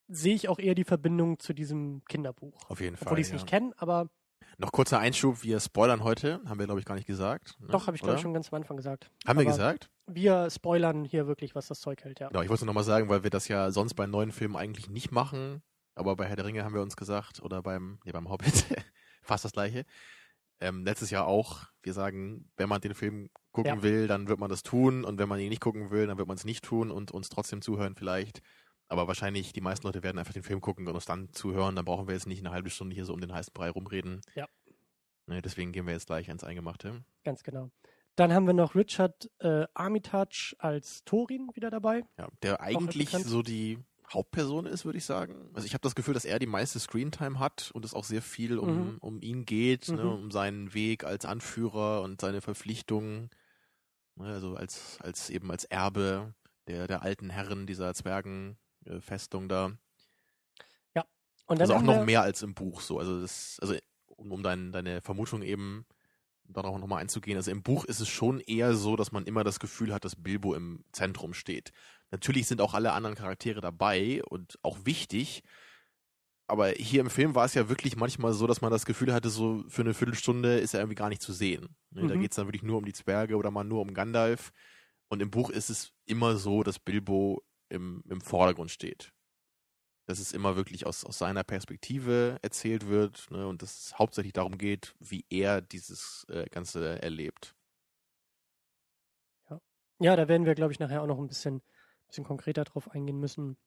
sehe 0.07 0.35
ich 0.35 0.49
auch 0.49 0.59
eher 0.59 0.75
die 0.75 0.83
Verbindung 0.83 1.39
zu 1.39 1.53
diesem 1.53 2.03
Kinderbuch. 2.07 2.69
Auf 2.69 2.81
jeden 2.81 2.95
Fall. 2.95 3.07
Obwohl 3.07 3.19
ich 3.19 3.27
es 3.27 3.31
ja. 3.31 3.35
nicht 3.35 3.47
kenne, 3.47 3.73
aber 3.77 4.09
Noch 4.57 4.71
kurzer 4.71 4.99
Einschub, 4.99 5.43
wir 5.43 5.59
spoilern 5.59 6.03
heute, 6.03 6.41
haben 6.45 6.59
wir 6.59 6.65
glaube 6.65 6.79
ich 6.79 6.85
gar 6.85 6.95
nicht 6.95 7.07
gesagt. 7.07 7.59
Ne? 7.59 7.67
doch, 7.67 7.87
habe 7.87 7.95
ich 7.97 8.01
glaube 8.01 8.15
ich 8.17 8.21
schon 8.21 8.33
ganz 8.33 8.51
am 8.53 8.57
Anfang 8.57 8.77
gesagt. 8.77 9.11
Haben 9.27 9.37
wir 9.39 9.45
aber 9.45 9.51
gesagt? 9.51 9.89
Wir 10.07 10.49
spoilern 10.49 11.03
hier 11.03 11.27
wirklich, 11.27 11.55
was 11.55 11.67
das 11.67 11.81
Zeug 11.81 12.03
hält, 12.03 12.19
ja. 12.19 12.29
Genau, 12.29 12.41
ich 12.41 12.49
wollte 12.49 12.63
nur 12.63 12.67
nochmal 12.67 12.83
sagen, 12.83 13.09
weil 13.09 13.23
wir 13.23 13.29
das 13.29 13.47
ja 13.47 13.71
sonst 13.71 13.95
bei 13.95 14.07
neuen 14.07 14.31
Filmen 14.31 14.55
eigentlich 14.55 14.89
nicht 14.89 15.11
machen, 15.11 15.61
aber 15.95 16.15
bei 16.15 16.25
Herr 16.25 16.35
der 16.35 16.45
Ringe 16.45 16.63
haben 16.63 16.73
wir 16.73 16.81
uns 16.81 16.95
gesagt, 16.95 17.41
oder 17.41 17.61
beim, 17.61 17.99
nee, 18.05 18.11
beim 18.11 18.29
Hobbit, 18.29 18.65
fast 19.21 19.43
das 19.45 19.51
gleiche. 19.51 19.85
Ähm, 20.61 20.85
letztes 20.85 21.09
Jahr 21.09 21.27
auch, 21.27 21.63
wir 21.81 21.93
sagen, 21.93 22.49
wenn 22.55 22.69
man 22.69 22.79
den 22.79 22.93
Film 22.93 23.29
gucken 23.51 23.75
Ja. 23.75 23.83
will, 23.83 24.07
dann 24.07 24.29
wird 24.29 24.39
man 24.39 24.49
das 24.49 24.63
tun 24.63 25.03
und 25.03 25.17
wenn 25.19 25.27
man 25.27 25.39
ihn 25.39 25.49
nicht 25.49 25.61
gucken 25.61 25.91
will, 25.91 26.07
dann 26.07 26.17
wird 26.17 26.27
man 26.27 26.37
es 26.37 26.45
nicht 26.45 26.63
tun 26.63 26.91
und 26.91 27.11
uns 27.11 27.27
trotzdem 27.29 27.61
zuhören 27.61 27.95
vielleicht. 27.95 28.41
Aber 28.87 29.07
wahrscheinlich, 29.07 29.51
die 29.53 29.61
meisten 29.61 29.87
Leute 29.87 30.03
werden 30.03 30.19
einfach 30.19 30.33
den 30.33 30.43
Film 30.43 30.61
gucken 30.61 30.87
und 30.87 30.93
uns 30.93 31.05
dann 31.05 31.31
zuhören, 31.33 31.75
dann 31.75 31.85
brauchen 31.85 32.07
wir 32.07 32.13
jetzt 32.13 32.27
nicht 32.27 32.39
eine 32.45 32.51
halbe 32.53 32.69
Stunde 32.69 32.93
hier 32.95 33.05
so 33.05 33.13
um 33.13 33.21
den 33.21 33.33
heißen 33.33 33.51
Brei 33.53 33.69
rumreden. 33.69 34.21
Ja. 34.35 34.47
Ne, 35.27 35.41
deswegen 35.41 35.71
gehen 35.71 35.87
wir 35.87 35.93
jetzt 35.93 36.05
gleich 36.05 36.27
ans 36.27 36.43
Eingemachte. 36.43 37.03
Ganz 37.23 37.41
genau. 37.43 37.71
Dann 38.15 38.31
haben 38.31 38.45
wir 38.45 38.53
noch 38.53 38.75
Richard 38.75 39.29
äh, 39.39 39.65
Armitage 39.73 40.55
als 40.59 41.03
Thorin 41.03 41.49
wieder 41.53 41.69
dabei. 41.71 42.03
Ja, 42.17 42.29
der 42.43 42.61
eigentlich 42.61 43.09
so 43.09 43.41
die 43.41 43.79
Hauptperson 44.13 44.67
ist, 44.67 44.85
würde 44.85 44.99
ich 44.99 45.05
sagen. 45.05 45.49
Also 45.53 45.65
ich 45.65 45.73
habe 45.73 45.81
das 45.81 45.95
Gefühl, 45.95 46.13
dass 46.13 46.23
er 46.25 46.37
die 46.37 46.45
meiste 46.45 46.79
Screentime 46.79 47.39
hat 47.39 47.71
und 47.73 47.83
es 47.83 47.95
auch 47.95 48.03
sehr 48.03 48.21
viel 48.21 48.59
um, 48.59 48.69
Mhm. 48.93 48.97
um 48.99 49.21
ihn 49.21 49.45
geht, 49.45 49.89
ne, 49.89 50.03
Mhm. 50.03 50.09
um 50.11 50.31
seinen 50.31 50.73
Weg 50.75 51.03
als 51.03 51.25
Anführer 51.25 52.03
und 52.03 52.21
seine 52.21 52.39
Verpflichtungen. 52.41 53.31
Ne, 54.15 54.27
also 54.27 54.55
als, 54.55 54.99
als 55.01 55.31
eben 55.31 55.49
als 55.49 55.65
Erbe 55.65 56.35
der, 56.67 56.85
der 56.87 57.01
alten 57.01 57.31
Herren 57.31 57.65
dieser 57.65 57.93
Zwergenfestung 58.85 59.49
da. 59.49 59.71
Und 61.47 61.59
dann 61.59 61.69
Also 61.69 61.75
auch 61.75 61.81
noch 61.83 61.99
mehr 62.05 62.21
als 62.23 62.41
im 62.41 62.55
Buch 62.55 62.81
so. 62.81 62.97
Also 62.97 63.21
das, 63.21 63.59
also 63.61 63.75
um, 64.07 64.31
um 64.31 64.41
dein, 64.41 64.71
deine 64.71 65.01
Vermutung 65.01 65.43
eben 65.43 65.85
darauf 66.43 66.79
nochmal 66.79 67.01
einzugehen. 67.01 67.37
Also 67.37 67.51
im 67.51 67.61
Buch 67.61 67.85
ist 67.85 67.99
es 67.99 68.07
schon 68.09 68.39
eher 68.39 68.73
so, 68.73 68.95
dass 68.95 69.11
man 69.11 69.25
immer 69.25 69.43
das 69.43 69.59
Gefühl 69.59 69.93
hat, 69.93 70.05
dass 70.05 70.15
Bilbo 70.15 70.55
im 70.55 70.83
Zentrum 70.91 71.35
steht. 71.35 71.71
Natürlich 72.09 72.47
sind 72.47 72.61
auch 72.61 72.73
alle 72.73 72.93
anderen 72.93 73.15
Charaktere 73.15 73.61
dabei 73.61 74.23
und 74.23 74.57
auch 74.63 74.79
wichtig. 74.85 75.43
Aber 76.47 76.69
hier 76.69 77.01
im 77.01 77.09
Film 77.09 77.33
war 77.33 77.45
es 77.45 77.55
ja 77.55 77.69
wirklich 77.69 77.95
manchmal 77.95 78.33
so, 78.33 78.45
dass 78.45 78.61
man 78.61 78.71
das 78.71 78.85
Gefühl 78.85 79.13
hatte, 79.13 79.29
so 79.29 79.63
für 79.67 79.81
eine 79.81 79.93
Viertelstunde 79.95 80.59
ist 80.59 80.73
er 80.73 80.79
irgendwie 80.81 80.95
gar 80.95 81.09
nicht 81.09 81.21
zu 81.21 81.33
sehen. 81.33 81.75
Ne, 81.91 82.07
Da 82.07 82.15
Mhm. 82.15 82.21
geht 82.21 82.31
es 82.31 82.35
dann 82.35 82.47
wirklich 82.47 82.63
nur 82.63 82.77
um 82.77 82.85
die 82.85 82.93
Zwerge 82.93 83.35
oder 83.35 83.49
mal 83.51 83.63
nur 83.63 83.81
um 83.81 83.93
Gandalf. 83.93 84.51
Und 85.09 85.21
im 85.21 85.31
Buch 85.31 85.49
ist 85.49 85.69
es 85.69 85.91
immer 86.05 86.37
so, 86.37 86.63
dass 86.63 86.79
Bilbo 86.79 87.43
im, 87.69 88.03
im 88.09 88.21
Vordergrund 88.21 88.71
steht 88.71 89.13
dass 90.07 90.19
es 90.19 90.33
immer 90.33 90.55
wirklich 90.55 90.85
aus, 90.85 91.03
aus 91.03 91.17
seiner 91.17 91.43
Perspektive 91.43 92.37
erzählt 92.41 92.87
wird 92.87 93.29
ne, 93.31 93.47
und 93.47 93.61
dass 93.61 93.87
es 93.87 93.99
hauptsächlich 93.99 94.33
darum 94.33 94.57
geht, 94.57 94.95
wie 94.99 95.25
er 95.29 95.61
dieses 95.61 96.25
äh, 96.29 96.45
Ganze 96.49 97.01
erlebt. 97.01 97.55
ja, 99.99 100.15
da 100.15 100.27
werden 100.27 100.45
wir, 100.45 100.55
glaube 100.55 100.73
ich, 100.73 100.79
nachher 100.79 101.01
auch 101.01 101.07
noch 101.07 101.19
ein 101.19 101.27
bisschen, 101.27 101.61
bisschen 102.07 102.25
konkreter 102.25 102.65
drauf 102.65 102.91
eingehen 102.91 103.19
müssen. 103.19 103.57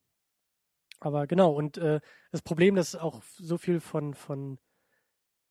Aber 1.01 1.27
genau, 1.27 1.53
und 1.53 1.79
äh, 1.79 2.01
das 2.33 2.43
Problem, 2.43 2.75
dass 2.75 2.95
auch 2.95 3.23
so 3.23 3.57
viel 3.57 3.81
von, 3.81 4.15
von 4.15 4.59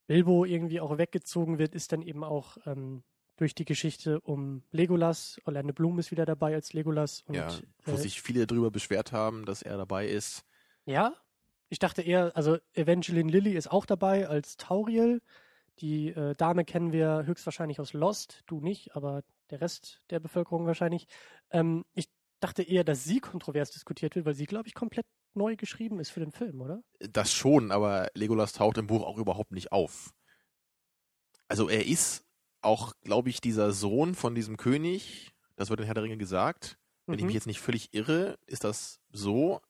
Bilbo 0.07 0.45
irgendwie 0.45 0.79
auch 0.79 0.97
weggezogen 0.97 1.57
wird, 1.57 1.73
ist 1.73 1.91
dann 1.91 2.01
eben 2.01 2.23
auch 2.23 2.57
ähm, 2.65 3.03
durch 3.38 3.56
die 3.56 3.65
Geschichte 3.65 4.20
um 4.20 4.63
Legolas. 4.72 5.39
Orlando 5.46 5.74
Bloom 5.74 6.00
ist 6.00 6.12
wieder 6.12 6.25
dabei 6.25 6.53
als 6.53 6.74
Legolas. 6.74 7.24
Und, 7.27 7.36
ja, 7.36 7.48
wo 7.86 7.94
äh, 7.94 7.98
sich 7.98 8.22
viele 8.22 8.46
darüber 8.46 8.72
beschwert 8.72 9.12
haben, 9.12 9.46
dass 9.46 9.62
er 9.62 9.77
dabei 9.77 10.08
ist. 10.08 10.44
Ja, 10.86 11.13
ich 11.69 11.80
dachte 11.80 12.02
eher, 12.02 12.36
also 12.36 12.58
Evangeline 12.73 13.32
Lilly 13.32 13.54
ist 13.56 13.71
auch 13.71 13.86
dabei 13.86 14.28
als 14.28 14.58
Tauriel. 14.58 15.21
Die 15.80 16.10
äh, 16.10 16.36
Dame 16.36 16.65
kennen 16.65 16.91
wir 16.91 17.23
höchstwahrscheinlich 17.26 17.80
aus 17.80 17.93
Lost, 17.93 18.43
du 18.47 18.60
nicht, 18.60 18.95
aber 18.95 19.23
der 19.52 19.62
Rest 19.62 20.02
der 20.10 20.19
Bevölkerung 20.19 20.65
wahrscheinlich. 20.65 21.08
Ähm, 21.52 21.86
ich 21.93 22.10
dachte 22.39 22.63
eher, 22.63 22.84
dass 22.84 23.04
sie 23.04 23.19
kontrovers 23.19 23.71
diskutiert 23.71 24.15
wird, 24.15 24.26
weil 24.26 24.34
sie, 24.34 24.45
glaube 24.45 24.67
ich, 24.67 24.73
komplett 24.73 25.06
neu 25.34 25.56
geschrieben 25.56 26.00
ist 26.00 26.10
für 26.10 26.19
den 26.19 26.32
Film, 26.32 26.62
oder? 26.62 26.82
Das 27.00 27.32
schon, 27.32 27.71
aber 27.71 28.10
Legolas 28.15 28.54
taucht 28.54 28.78
im 28.78 28.88
Buch 28.88 29.04
auch 29.04 29.17
überhaupt 29.17 29.52
nicht 29.52 29.71
auf. 29.71 30.13
Also 31.47 31.69
er 31.69 31.86
ist 31.86 32.26
auch, 32.67 32.93
glaube 33.01 33.30
ich, 33.30 33.41
dieser 33.41 33.71
Sohn 33.71 34.13
von 34.13 34.36
diesem 34.36 34.58
König. 34.58 35.32
Das 35.56 35.69
wird 35.69 35.80
in 35.80 35.86
Herr 35.86 35.95
der 35.95 36.03
Ringe 36.03 36.17
gesagt. 36.17 36.77
Wenn 37.08 37.15
ich 37.15 37.21
Mhm. 37.21 37.27
mich 37.27 37.34
jetzt 37.36 37.47
nicht 37.47 37.60
völlig 37.62 37.93
irre, 37.93 38.38
ist 38.45 38.63
das 38.63 38.99
so. 39.12 39.62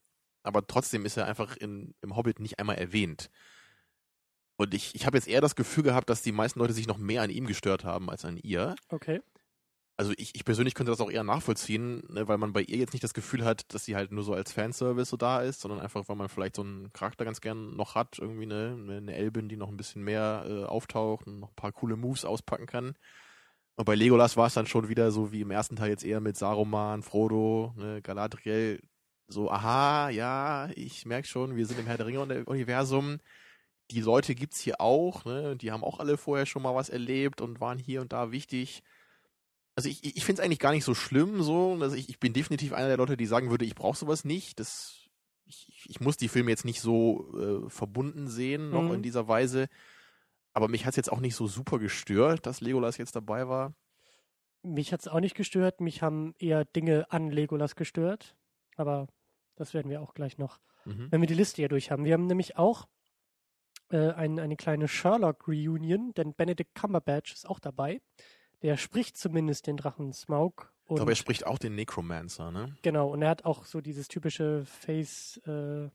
Aber 0.43 0.65
trotzdem 0.65 1.05
ist 1.05 1.17
er 1.17 1.25
einfach 1.27 1.55
in, 1.57 1.93
im 2.01 2.15
Hobbit 2.15 2.39
nicht 2.39 2.59
einmal 2.59 2.77
erwähnt. 2.77 3.29
Und 4.57 4.73
ich, 4.73 4.95
ich 4.95 5.05
habe 5.05 5.17
jetzt 5.17 5.27
eher 5.27 5.41
das 5.41 5.55
Gefühl 5.55 5.83
gehabt, 5.83 6.09
dass 6.09 6.23
die 6.23 6.31
meisten 6.31 6.59
Leute 6.59 6.73
sich 6.73 6.87
noch 6.87 6.97
mehr 6.97 7.21
an 7.21 7.29
ihm 7.29 7.45
gestört 7.45 7.83
haben 7.83 8.09
als 8.09 8.25
an 8.25 8.37
ihr. 8.37 8.75
Okay. 8.89 9.21
Also 9.99 10.13
ich, 10.17 10.35
ich 10.35 10.45
persönlich 10.45 10.75
könnte 10.75 10.91
das 10.91 11.01
auch 11.01 11.09
eher 11.09 11.23
nachvollziehen, 11.23 12.03
ne, 12.09 12.27
weil 12.27 12.37
man 12.37 12.53
bei 12.53 12.61
ihr 12.61 12.77
jetzt 12.77 12.93
nicht 12.93 13.03
das 13.03 13.15
Gefühl 13.15 13.43
hat, 13.43 13.73
dass 13.73 13.85
sie 13.85 13.95
halt 13.95 14.11
nur 14.11 14.23
so 14.23 14.33
als 14.33 14.53
Fanservice 14.53 15.09
so 15.09 15.17
da 15.17 15.41
ist, 15.41 15.59
sondern 15.59 15.79
einfach, 15.79 16.07
weil 16.07 16.15
man 16.15 16.29
vielleicht 16.29 16.55
so 16.55 16.61
einen 16.61 16.93
Charakter 16.93 17.25
ganz 17.25 17.41
gern 17.41 17.75
noch 17.75 17.95
hat, 17.95 18.19
irgendwie 18.19 18.43
eine, 18.43 18.97
eine 18.97 19.15
Elbin, 19.15 19.49
die 19.49 19.57
noch 19.57 19.69
ein 19.69 19.77
bisschen 19.77 20.03
mehr 20.03 20.45
äh, 20.47 20.63
auftaucht 20.65 21.25
und 21.25 21.39
noch 21.39 21.49
ein 21.49 21.55
paar 21.55 21.71
coole 21.71 21.95
Moves 21.95 22.25
auspacken 22.25 22.67
kann. 22.67 22.95
Und 23.75 23.85
bei 23.85 23.95
Legolas 23.95 24.37
war 24.37 24.47
es 24.47 24.53
dann 24.53 24.67
schon 24.67 24.87
wieder 24.87 25.11
so 25.11 25.31
wie 25.31 25.41
im 25.41 25.51
ersten 25.51 25.75
Teil 25.75 25.89
jetzt 25.89 26.05
eher 26.05 26.19
mit 26.21 26.37
Saruman, 26.37 27.01
Frodo, 27.01 27.73
ne, 27.75 28.01
Galadriel, 28.03 28.81
so, 29.27 29.51
aha, 29.51 30.09
ja, 30.09 30.69
ich 30.75 31.05
merke 31.05 31.27
schon, 31.27 31.55
wir 31.55 31.65
sind 31.65 31.79
im 31.79 31.85
Herr 31.87 31.97
der 31.97 32.05
Ringe-Universum. 32.05 33.17
Die 33.91 34.01
Leute 34.01 34.35
gibt's 34.35 34.59
hier 34.59 34.79
auch, 34.79 35.25
ne? 35.25 35.55
Die 35.57 35.71
haben 35.71 35.83
auch 35.83 35.99
alle 35.99 36.17
vorher 36.17 36.45
schon 36.45 36.61
mal 36.61 36.75
was 36.75 36.89
erlebt 36.89 37.41
und 37.41 37.59
waren 37.59 37.77
hier 37.77 38.01
und 38.01 38.13
da 38.13 38.31
wichtig 38.31 38.83
also 39.77 39.87
ich, 39.89 40.03
ich 40.17 40.25
finde 40.25 40.41
es 40.41 40.45
eigentlich 40.45 40.59
gar 40.59 40.71
nicht 40.71 40.83
so 40.83 40.95
schlimm 40.95 41.43
so. 41.43 41.77
Also 41.79 41.95
ich, 41.95 42.09
ich 42.09 42.19
bin 42.19 42.33
definitiv 42.33 42.73
einer 42.73 42.87
der 42.87 42.97
Leute, 42.97 43.15
die 43.15 43.27
sagen 43.27 43.51
würde, 43.51 43.63
ich 43.63 43.75
brauche 43.75 43.95
sowas 43.97 44.25
nicht. 44.25 44.59
Das, 44.59 45.05
ich, 45.45 45.85
ich 45.87 45.99
muss 46.01 46.17
die 46.17 46.27
Filme 46.29 46.49
jetzt 46.49 46.65
nicht 46.65 46.81
so 46.81 47.37
äh, 47.65 47.69
verbunden 47.69 48.27
sehen, 48.27 48.71
noch 48.71 48.81
Mhm. 48.83 48.95
in 48.95 49.01
dieser 49.03 49.27
Weise. 49.27 49.67
Aber 50.53 50.67
mich 50.67 50.85
hat 50.85 50.93
es 50.93 50.97
jetzt 50.97 51.11
auch 51.11 51.19
nicht 51.19 51.35
so 51.35 51.45
super 51.45 51.77
gestört, 51.77 52.47
dass 52.47 52.59
Legolas 52.59 52.97
jetzt 52.97 53.15
dabei 53.15 53.47
war. 53.47 53.75
Mich 54.63 54.91
hat 54.91 55.01
es 55.01 55.07
auch 55.07 55.19
nicht 55.19 55.35
gestört. 55.35 55.79
Mich 55.79 56.01
haben 56.01 56.33
eher 56.39 56.65
Dinge 56.65 57.05
an 57.11 57.29
Legolas 57.29 57.75
gestört. 57.75 58.35
Aber 58.75 59.07
das 59.55 59.73
werden 59.75 59.89
wir 59.91 60.01
auch 60.01 60.13
gleich 60.15 60.37
noch 60.39 60.59
Mhm. 60.85 61.07
wenn 61.11 61.21
wir 61.21 61.27
die 61.27 61.33
Liste 61.33 61.57
hier 61.57 61.67
durch 61.69 61.91
haben. 61.91 62.05
Wir 62.05 62.13
haben 62.13 62.25
nämlich 62.27 62.57
auch 62.57 62.87
äh, 63.89 64.11
ein, 64.11 64.39
eine 64.39 64.55
kleine 64.55 64.87
Sherlock-Reunion, 64.87 66.13
denn 66.13 66.33
Benedict 66.33 66.73
Cumberbatch 66.75 67.33
ist 67.33 67.47
auch 67.47 67.59
dabei. 67.59 68.01
Der 68.63 68.77
spricht 68.77 69.17
zumindest 69.17 69.67
den 69.67 69.77
Drachen 69.77 70.13
Smaug. 70.13 70.71
Ich 70.89 70.95
glaube, 70.95 71.11
er 71.11 71.15
spricht 71.15 71.45
auch 71.45 71.59
den 71.59 71.75
Necromancer, 71.75 72.49
ne? 72.51 72.75
genau, 72.81 73.09
und 73.09 73.21
er 73.21 73.29
hat 73.29 73.43
auch 73.45 73.65
so 73.65 73.81
dieses 73.81 74.07
typische 74.07 74.63
Face 74.65 75.37
äh, 75.45 75.89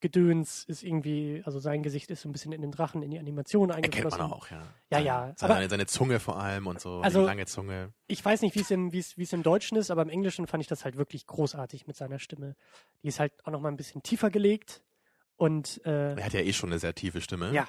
Gedöns 0.00 0.62
ist 0.64 0.82
irgendwie, 0.82 1.42
also 1.46 1.58
sein 1.58 1.82
Gesicht 1.82 2.10
ist 2.10 2.20
so 2.20 2.28
ein 2.28 2.32
bisschen 2.32 2.52
in 2.52 2.60
den 2.60 2.70
Drachen, 2.70 3.02
in 3.02 3.10
die 3.10 3.18
Animation 3.18 3.70
Erkennt 3.70 3.86
eingeflossen. 3.94 4.18
man 4.20 4.30
auch, 4.32 4.50
ja. 4.50 4.58
Ja, 4.58 4.66
Seine, 4.90 5.04
ja, 5.06 5.32
Seine, 5.36 5.54
aber- 5.56 5.68
seine 5.70 5.86
Zunge 5.86 6.20
vor 6.20 6.38
allem 6.38 6.66
und 6.66 6.80
so, 6.80 7.00
Also- 7.00 7.24
lange 7.24 7.46
Zunge. 7.46 7.92
Ich 8.06 8.22
weiß 8.22 8.42
nicht, 8.42 8.54
wie 8.54 8.60
es 8.60 8.70
im, 8.70 8.92
wie 8.92 8.98
es, 8.98 9.16
wie 9.16 9.22
es 9.22 9.32
im 9.32 9.42
Deutschen 9.42 9.78
ist, 9.78 9.90
aber 9.90 10.02
im 10.02 10.10
Englischen 10.10 10.46
fand 10.46 10.60
ich 10.60 10.68
das 10.68 10.84
halt 10.84 10.98
wirklich 10.98 11.26
großartig 11.26 11.86
mit 11.86 11.96
seiner 11.96 12.18
Stimme. 12.18 12.56
Die 13.02 13.08
ist 13.08 13.18
halt 13.20 13.32
auch 13.46 13.50
nochmal 13.50 13.72
ein 13.72 13.78
bisschen 13.78 14.02
tiefer 14.02 14.28
gelegt 14.30 14.84
und 15.36 15.80
äh, 15.86 16.12
Er 16.14 16.24
hat 16.26 16.34
ja 16.34 16.40
eh 16.40 16.52
schon 16.52 16.68
eine 16.70 16.78
sehr 16.78 16.94
tiefe 16.94 17.22
Stimme. 17.22 17.52
Ja, 17.52 17.66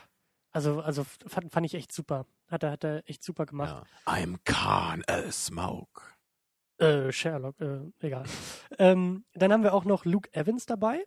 also, 0.51 0.81
also 0.81 1.05
fand, 1.05 1.51
fand 1.53 1.65
ich 1.65 1.75
echt 1.75 1.93
super. 1.93 2.25
Hat 2.47 2.63
er, 2.63 2.71
hat 2.71 2.83
er 2.83 3.09
echt 3.09 3.23
super 3.23 3.45
gemacht. 3.45 3.85
ja. 4.05 4.13
I'm 4.13 4.37
Khan 4.45 5.03
a 5.07 5.31
Smoke. 5.31 6.01
Äh, 6.77 7.11
Sherlock, 7.11 7.59
äh, 7.59 7.79
egal. 7.99 8.23
ähm, 8.77 9.25
dann 9.33 9.51
haben 9.51 9.63
wir 9.63 9.73
auch 9.73 9.83
noch 9.85 10.05
Luke 10.05 10.29
Evans 10.33 10.65
dabei 10.65 11.03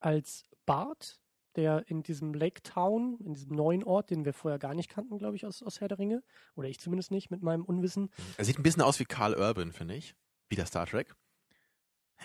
als 0.00 0.44
Bart, 0.66 1.20
der 1.56 1.86
in 1.88 2.02
diesem 2.02 2.32
Lake 2.32 2.62
Town, 2.62 3.18
in 3.24 3.34
diesem 3.34 3.54
neuen 3.54 3.84
Ort, 3.84 4.10
den 4.10 4.24
wir 4.24 4.32
vorher 4.32 4.58
gar 4.58 4.74
nicht 4.74 4.88
kannten, 4.88 5.18
glaube 5.18 5.36
ich, 5.36 5.44
aus, 5.44 5.62
aus 5.62 5.80
Herr 5.80 5.88
der 5.88 5.98
Ringe. 5.98 6.22
Oder 6.54 6.68
ich 6.68 6.80
zumindest 6.80 7.10
nicht 7.10 7.30
mit 7.30 7.42
meinem 7.42 7.64
Unwissen. 7.64 8.10
Er 8.36 8.44
sieht 8.44 8.58
ein 8.58 8.62
bisschen 8.62 8.82
aus 8.82 8.98
wie 9.00 9.04
Carl 9.04 9.34
Urban, 9.34 9.72
finde 9.72 9.94
ich. 9.94 10.14
Wie 10.48 10.56
der 10.56 10.66
Star 10.66 10.86
Trek. 10.86 11.14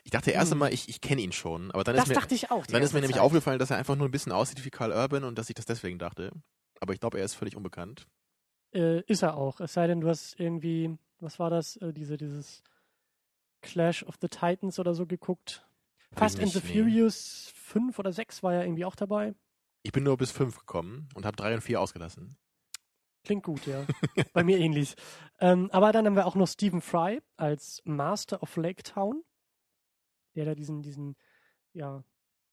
Ich 0.04 0.12
dachte 0.12 0.32
erst 0.32 0.48
Hm. 0.52 0.54
einmal, 0.58 0.74
ich, 0.74 0.88
ich 0.90 1.02
kenne 1.02 1.22
ihn 1.22 1.32
schon, 1.32 1.72
aber 1.72 1.84
dann 1.84 1.96
Das 1.96 2.06
ist 2.06 2.10
mir, 2.10 2.16
dachte 2.16 2.36
ich 2.36 2.52
auch. 2.52 2.66
dann 2.68 2.84
ist 2.84 2.94
mir 2.94 3.00
nämlich 3.02 3.16
Zeit. 3.18 3.24
aufgefallen, 3.26 3.58
dass 3.60 3.72
er 3.72 3.78
einfach 3.78 3.96
nur 3.96 4.08
ein 4.08 4.12
bisschen 4.12 4.32
aussieht 4.32 4.64
wie 4.64 4.70
Carl 4.70 4.92
Urban 4.92 5.24
und 5.24 5.38
dass 5.38 5.50
ich 5.50 5.56
das 5.56 5.66
deswegen 5.66 5.98
dachte. 5.98 6.32
Aber 6.80 6.94
ich 6.94 7.00
glaube, 7.00 7.20
er 7.20 7.26
ist 7.26 7.36
völlig 7.36 7.56
unbekannt. 7.56 8.08
Äh, 8.74 9.02
ist 9.02 9.24
er 9.24 9.36
auch. 9.38 9.60
Es 9.60 9.74
sei 9.74 9.88
denn, 9.88 10.02
du 10.02 10.10
hast 10.10 10.40
irgendwie, 10.40 10.98
was 11.20 11.40
war 11.40 11.50
das, 11.50 11.78
äh, 11.78 11.94
diese, 11.94 12.18
dieses 12.18 12.64
Clash 13.62 14.04
of 14.04 14.16
the 14.22 14.28
Titans 14.28 14.80
oder 14.80 14.94
so 14.94 15.06
geguckt. 15.06 15.66
Fast 16.14 16.40
and 16.40 16.52
the 16.52 16.62
nee. 16.64 16.74
Furious 16.74 17.52
5 17.56 18.00
oder 18.00 18.14
6 18.14 18.44
war 18.44 18.54
ja 18.54 18.62
irgendwie 18.62 18.86
auch 18.86 18.96
dabei. 18.96 19.36
Ich 19.84 19.92
bin 19.92 20.04
nur 20.04 20.18
bis 20.18 20.32
fünf 20.32 20.58
gekommen 20.60 21.08
und 21.16 21.26
habe 21.26 21.38
drei 21.38 21.54
und 21.54 21.62
vier 21.62 21.80
ausgelassen. 21.82 22.38
Klingt 23.24 23.44
gut, 23.44 23.66
ja. 23.66 23.86
Bei 24.34 24.44
mir 24.44 24.58
ähnlich. 24.58 24.96
Ähm, 25.40 25.70
aber 25.72 25.92
dann 25.92 26.06
haben 26.06 26.16
wir 26.16 26.26
auch 26.26 26.36
noch 26.36 26.48
Stephen 26.48 26.82
Fry 26.82 27.22
als 27.36 27.82
Master 27.84 28.42
of 28.42 28.56
Lake 28.56 28.84
Town, 28.84 29.24
der 30.36 30.46
da 30.46 30.56
diesen, 30.56 30.82
diesen, 30.82 31.16
ja, 31.74 32.04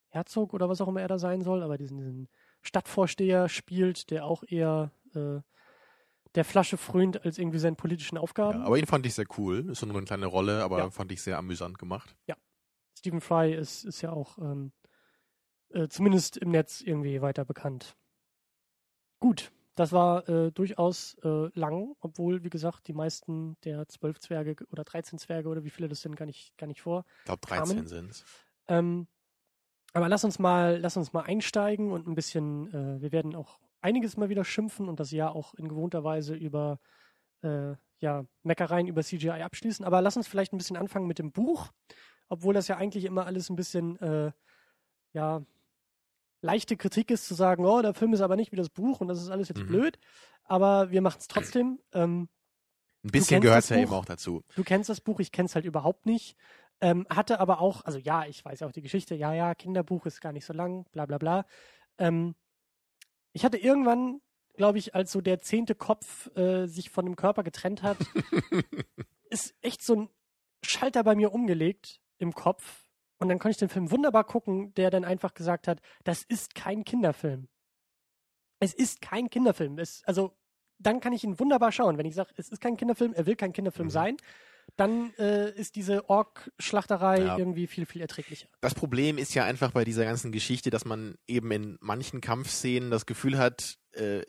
Herzog 0.08 0.52
oder 0.52 0.68
was 0.68 0.80
auch 0.80 0.88
immer 0.88 1.00
er 1.00 1.08
da 1.08 1.18
sein 1.18 1.42
soll, 1.42 1.62
aber 1.62 1.76
diesen, 1.76 1.98
diesen 1.98 2.28
Stadtvorsteher 2.64 3.48
spielt, 3.48 4.10
der 4.10 4.24
auch 4.24 4.42
eher 4.46 4.90
äh, 5.14 5.40
der 6.34 6.44
Flasche 6.44 6.76
frönt 6.76 7.24
als 7.24 7.38
irgendwie 7.38 7.58
seinen 7.58 7.76
politischen 7.76 8.18
Aufgaben. 8.18 8.58
Ja, 8.60 8.64
aber 8.66 8.78
ihn 8.78 8.86
fand 8.86 9.06
ich 9.06 9.14
sehr 9.14 9.26
cool. 9.38 9.70
Ist 9.70 9.84
nur 9.86 9.94
eine 9.96 10.04
kleine 10.04 10.26
Rolle, 10.26 10.64
aber 10.64 10.78
Ja. 10.78 10.90
fand 10.90 11.12
ich 11.12 11.22
sehr 11.22 11.38
amüsant 11.38 11.78
gemacht. 11.78 12.16
Stephen 12.96 13.20
Fry 13.20 13.52
ist, 13.52 13.84
ist 13.84 14.00
ja 14.00 14.12
auch 14.12 14.38
ähm, 14.38 14.72
äh, 15.70 15.88
zumindest 15.88 16.36
im 16.38 16.50
Netz 16.50 16.80
irgendwie 16.80 17.20
weiter 17.20 17.44
bekannt. 17.44 17.96
Gut, 19.20 19.52
das 19.74 19.92
war 19.92 20.26
äh, 20.28 20.52
durchaus 20.52 21.14
äh, 21.22 21.50
lang, 21.58 21.96
obwohl, 22.00 22.44
wie 22.44 22.50
gesagt, 22.50 22.86
die 22.86 22.92
meisten 22.92 23.56
der 23.64 23.88
zwölf 23.88 24.20
Zwerge 24.20 24.56
oder 24.70 24.84
13 24.84 25.18
Zwerge 25.18 25.48
oder 25.48 25.64
wie 25.64 25.70
viele 25.70 25.88
das 25.88 26.00
sind, 26.00 26.14
gar 26.16 26.24
nicht, 26.26 26.56
gar 26.56 26.66
nicht 26.66 26.80
vor. 26.82 27.04
Ich 27.18 27.24
glaube, 27.24 27.46
Kamen. 27.46 27.66
13 27.66 27.86
sind's. 27.88 28.24
Ähm, 28.68 29.08
aber 29.94 30.08
lass 30.08 30.24
uns 30.24 30.38
mal, 30.38 30.78
lass 30.78 30.96
uns 30.96 31.12
mal 31.12 31.22
einsteigen 31.22 31.90
und 31.92 32.06
ein 32.06 32.14
bisschen, 32.14 32.68
äh, 32.74 33.00
wir 33.00 33.12
werden 33.12 33.34
auch 33.34 33.58
einiges 33.80 34.16
mal 34.16 34.28
wieder 34.28 34.44
schimpfen 34.44 34.88
und 34.88 35.00
das 35.00 35.10
Jahr 35.10 35.34
auch 35.34 35.54
in 35.54 35.68
gewohnter 35.68 36.04
Weise 36.04 36.34
über 36.34 36.78
äh, 37.42 37.74
ja, 38.00 38.24
Meckereien 38.42 38.86
über 38.86 39.02
CGI 39.02 39.30
abschließen. 39.42 39.84
Aber 39.84 40.02
lass 40.02 40.16
uns 40.16 40.28
vielleicht 40.28 40.52
ein 40.52 40.58
bisschen 40.58 40.76
anfangen 40.76 41.06
mit 41.06 41.18
dem 41.18 41.32
Buch, 41.32 41.70
obwohl 42.28 42.54
das 42.54 42.68
ja 42.68 42.76
eigentlich 42.76 43.04
immer 43.04 43.24
alles 43.26 43.48
ein 43.50 43.56
bisschen 43.56 43.98
äh, 44.00 44.32
ja 45.12 45.42
leichte 46.42 46.76
Kritik 46.76 47.10
ist, 47.10 47.26
zu 47.26 47.34
sagen, 47.34 47.64
oh, 47.64 47.80
der 47.80 47.94
Film 47.94 48.12
ist 48.12 48.20
aber 48.20 48.36
nicht 48.36 48.52
wie 48.52 48.56
das 48.56 48.68
Buch 48.68 49.00
und 49.00 49.08
das 49.08 49.22
ist 49.22 49.30
alles 49.30 49.48
jetzt 49.48 49.62
Mhm. 49.62 49.66
blöd. 49.68 49.98
Aber 50.44 50.90
wir 50.90 51.00
machen 51.00 51.18
es 51.20 51.28
trotzdem. 51.28 51.78
Ähm, 51.92 52.28
Ein 53.02 53.10
bisschen 53.10 53.40
gehört 53.40 53.64
es 53.64 53.68
ja 53.70 53.76
Buch? 53.76 53.82
eben 53.82 53.92
auch 53.92 54.04
dazu. 54.04 54.42
du 54.54 54.62
kennst 54.64 54.90
das 54.90 55.00
Buch, 55.00 55.20
ich 55.20 55.32
kenne 55.32 55.46
es 55.46 55.54
halt 55.54 55.64
überhaupt 55.64 56.04
nicht. 56.04 56.36
Ähm, 56.80 57.06
hatte 57.08 57.40
aber 57.40 57.60
auch, 57.60 57.84
also 57.84 57.98
ja, 57.98 58.26
ich 58.26 58.44
weiß 58.44 58.60
ja 58.60 58.66
auch 58.66 58.72
die 58.72 58.82
Geschichte, 58.82 59.14
ja, 59.14 59.32
ja, 59.32 59.54
Kinderbuch 59.54 60.06
ist 60.06 60.20
gar 60.20 60.32
nicht 60.32 60.44
so 60.44 60.52
lang, 60.52 60.84
bla 60.92 61.06
bla 61.06 61.18
bla. 61.18 61.46
Ähm, 61.98 62.34
ich 63.32 63.44
hatte 63.44 63.58
irgendwann, 63.58 64.20
glaube 64.54 64.78
ich, 64.78 64.94
als 64.94 65.12
so 65.12 65.20
der 65.20 65.40
zehnte 65.40 65.74
Kopf 65.74 66.34
äh, 66.36 66.66
sich 66.66 66.90
von 66.90 67.04
dem 67.06 67.16
Körper 67.16 67.42
getrennt 67.42 67.82
hat, 67.82 67.98
ist 69.30 69.54
echt 69.60 69.82
so 69.82 69.94
ein 69.96 70.08
Schalter 70.64 71.02
bei 71.04 71.14
mir 71.14 71.32
umgelegt 71.32 72.00
im 72.18 72.32
Kopf. 72.34 72.88
Und 73.18 73.28
dann 73.28 73.38
konnte 73.38 73.52
ich 73.52 73.58
den 73.58 73.68
Film 73.68 73.90
wunderbar 73.90 74.24
gucken, 74.24 74.74
der 74.74 74.90
dann 74.90 75.04
einfach 75.04 75.34
gesagt 75.34 75.68
hat, 75.68 75.80
das 76.02 76.22
ist 76.24 76.54
kein 76.54 76.84
Kinderfilm. 76.84 77.48
Es 78.60 78.74
ist 78.74 79.00
kein 79.00 79.30
Kinderfilm. 79.30 79.78
Es, 79.78 80.02
also, 80.04 80.36
dann 80.78 81.00
kann 81.00 81.12
ich 81.12 81.24
ihn 81.24 81.38
wunderbar 81.38 81.72
schauen. 81.72 81.98
Wenn 81.98 82.06
ich 82.06 82.14
sage, 82.14 82.30
es 82.36 82.48
ist 82.48 82.60
kein 82.60 82.76
Kinderfilm, 82.76 83.12
er 83.14 83.26
will 83.26 83.36
kein 83.36 83.52
Kinderfilm 83.52 83.86
Mhm. 83.88 83.92
sein, 83.92 84.16
dann 84.76 85.12
äh, 85.18 85.50
ist 85.52 85.76
diese 85.76 86.08
Ork-Schlachterei 86.08 87.20
Ja. 87.20 87.38
irgendwie 87.38 87.66
viel, 87.66 87.86
viel 87.86 88.02
erträglicher. 88.02 88.48
Das 88.60 88.74
Problem 88.74 89.18
ist 89.18 89.34
ja 89.34 89.44
einfach 89.44 89.70
bei 89.72 89.84
dieser 89.84 90.04
ganzen 90.04 90.32
Geschichte, 90.32 90.70
dass 90.70 90.84
man 90.84 91.16
eben 91.26 91.50
in 91.52 91.78
manchen 91.80 92.20
Kampfszenen 92.20 92.90
das 92.90 93.06
Gefühl 93.06 93.38
hat, 93.38 93.78
äh, 93.92 94.22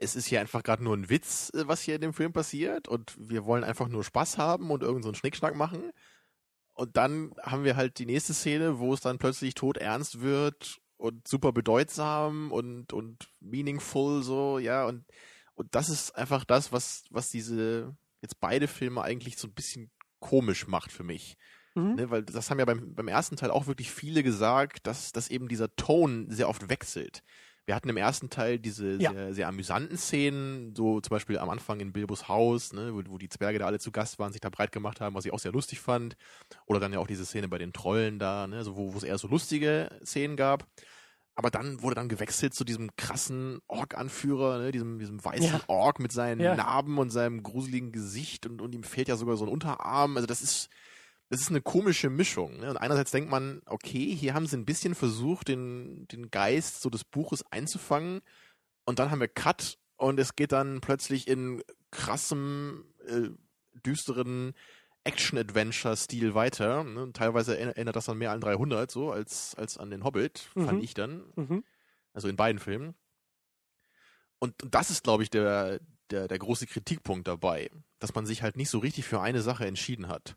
es 0.00 0.14
ist 0.14 0.26
hier 0.26 0.40
einfach 0.40 0.62
gerade 0.62 0.84
nur 0.84 0.96
ein 0.96 1.10
Witz, 1.10 1.50
äh, 1.54 1.66
was 1.66 1.82
hier 1.82 1.96
in 1.96 2.00
dem 2.00 2.12
Film 2.12 2.32
passiert 2.32 2.86
und 2.88 3.16
wir 3.18 3.44
wollen 3.44 3.64
einfach 3.64 3.88
nur 3.88 4.04
Spaß 4.04 4.38
haben 4.38 4.70
und 4.70 4.82
irgend 4.82 5.02
so 5.02 5.08
einen 5.08 5.16
Schnickschnack 5.16 5.56
machen. 5.56 5.90
Und 6.74 6.96
dann 6.96 7.32
haben 7.42 7.64
wir 7.64 7.74
halt 7.74 7.98
die 7.98 8.06
nächste 8.06 8.34
Szene, 8.34 8.78
wo 8.78 8.94
es 8.94 9.00
dann 9.00 9.18
plötzlich 9.18 9.54
todernst 9.54 10.20
wird 10.20 10.78
und 10.96 11.26
super 11.26 11.50
bedeutsam 11.52 12.52
und, 12.52 12.92
und 12.92 13.28
meaningful 13.40 14.22
so, 14.22 14.60
ja, 14.60 14.86
und, 14.86 15.04
und 15.54 15.74
das 15.74 15.88
ist 15.88 16.14
einfach 16.14 16.44
das, 16.44 16.70
was, 16.70 17.02
was 17.10 17.30
diese 17.30 17.96
jetzt 18.20 18.40
beide 18.40 18.68
Filme 18.68 19.02
eigentlich 19.02 19.36
so 19.38 19.48
ein 19.48 19.54
bisschen 19.54 19.90
komisch 20.20 20.66
macht 20.66 20.92
für 20.92 21.04
mich. 21.04 21.36
Mhm. 21.74 21.94
Ne, 21.94 22.10
weil 22.10 22.22
das 22.24 22.50
haben 22.50 22.58
ja 22.58 22.64
beim, 22.64 22.94
beim 22.94 23.08
ersten 23.08 23.36
Teil 23.36 23.50
auch 23.50 23.66
wirklich 23.66 23.90
viele 23.90 24.22
gesagt, 24.22 24.86
dass, 24.86 25.12
dass 25.12 25.28
eben 25.28 25.48
dieser 25.48 25.74
Ton 25.76 26.26
sehr 26.30 26.48
oft 26.48 26.68
wechselt. 26.68 27.22
Wir 27.66 27.74
hatten 27.74 27.90
im 27.90 27.98
ersten 27.98 28.30
Teil 28.30 28.58
diese 28.58 28.96
Ja. 28.96 29.12
sehr, 29.12 29.34
sehr 29.34 29.48
amüsanten 29.48 29.98
Szenen, 29.98 30.74
so 30.74 31.00
zum 31.02 31.10
Beispiel 31.10 31.38
am 31.38 31.50
Anfang 31.50 31.80
in 31.80 31.92
Bilbos 31.92 32.26
Haus, 32.26 32.72
ne, 32.72 32.94
wo, 32.94 33.02
wo 33.12 33.18
die 33.18 33.28
Zwerge 33.28 33.58
da 33.58 33.66
alle 33.66 33.78
zu 33.78 33.92
Gast 33.92 34.18
waren, 34.18 34.32
sich 34.32 34.40
da 34.40 34.48
breit 34.48 34.72
gemacht 34.72 35.02
haben, 35.02 35.14
was 35.14 35.26
ich 35.26 35.32
auch 35.34 35.38
sehr 35.38 35.52
lustig 35.52 35.78
fand. 35.78 36.16
Oder 36.64 36.80
dann 36.80 36.94
ja 36.94 36.98
auch 36.98 37.06
diese 37.06 37.26
Szene 37.26 37.46
bei 37.46 37.58
den 37.58 37.74
Trollen 37.74 38.18
da, 38.18 38.46
ne, 38.46 38.64
so, 38.64 38.76
wo 38.76 38.94
wo 38.94 38.96
es 38.96 39.04
eher 39.04 39.18
so 39.18 39.28
lustige 39.28 39.90
Szenen 40.02 40.36
gab. 40.36 40.66
Aber 41.38 41.52
dann 41.52 41.82
wurde 41.82 41.94
dann 41.94 42.08
gewechselt 42.08 42.52
zu 42.52 42.64
diesem 42.64 42.96
krassen 42.96 43.60
Ork-Anführer, 43.68 44.58
ne, 44.58 44.72
diesem, 44.72 44.98
diesem 44.98 45.24
weißen 45.24 45.52
Ja. 45.52 45.60
Ork 45.68 46.00
mit 46.00 46.10
seinen 46.10 46.40
Ja. 46.40 46.56
Narben 46.56 46.98
und 46.98 47.10
seinem 47.10 47.44
gruseligen 47.44 47.92
Gesicht 47.92 48.44
und, 48.44 48.60
und 48.60 48.74
ihm 48.74 48.82
fehlt 48.82 49.06
ja 49.06 49.16
sogar 49.16 49.36
so 49.36 49.44
ein 49.44 49.48
Unterarm. 49.48 50.16
Also 50.16 50.26
das 50.26 50.42
ist, 50.42 50.68
das 51.28 51.40
ist 51.40 51.50
eine 51.50 51.60
komische 51.60 52.10
Mischung. 52.10 52.58
Ne? 52.58 52.70
Und 52.70 52.76
einerseits 52.76 53.12
denkt 53.12 53.30
man, 53.30 53.62
okay, 53.66 54.12
hier 54.16 54.34
haben 54.34 54.48
sie 54.48 54.56
ein 54.56 54.64
bisschen 54.64 54.96
versucht, 54.96 55.46
den, 55.46 56.08
den 56.08 56.28
Geist 56.32 56.80
so 56.80 56.90
des 56.90 57.04
Buches 57.04 57.44
einzufangen. 57.52 58.20
Und 58.84 58.98
dann 58.98 59.12
haben 59.12 59.20
wir 59.20 59.28
Cut 59.28 59.78
und 59.96 60.18
es 60.18 60.34
geht 60.34 60.50
dann 60.50 60.80
plötzlich 60.80 61.28
in 61.28 61.62
krassem, 61.92 62.82
äh, 63.06 63.28
düsteren 63.86 64.54
Action-Adventure-Stil 65.08 66.34
weiter. 66.34 66.84
Ne? 66.84 67.10
Teilweise 67.12 67.56
erinner- 67.56 67.76
erinnert 67.76 67.96
das 67.96 68.08
an 68.08 68.18
mehr 68.18 68.30
an 68.32 68.40
300, 68.40 68.90
so 68.90 69.10
als, 69.10 69.54
als 69.56 69.78
an 69.78 69.90
den 69.90 70.04
Hobbit, 70.04 70.48
Mhm. 70.54 70.66
fand 70.66 70.82
ich 70.84 70.94
dann. 70.94 71.24
Mhm. 71.36 71.64
Also 72.12 72.28
in 72.28 72.36
beiden 72.36 72.58
Filmen. 72.58 72.94
Und, 74.38 74.62
und 74.62 74.74
das 74.74 74.90
ist, 74.90 75.02
glaube 75.04 75.22
ich, 75.22 75.30
der, 75.30 75.80
der, 76.10 76.28
der 76.28 76.38
große 76.38 76.66
Kritikpunkt 76.66 77.26
dabei, 77.26 77.70
dass 77.98 78.14
man 78.14 78.24
sich 78.26 78.42
halt 78.42 78.56
nicht 78.56 78.70
so 78.70 78.78
richtig 78.78 79.04
für 79.04 79.20
eine 79.20 79.42
Sache 79.42 79.66
entschieden 79.66 80.08
hat. 80.08 80.36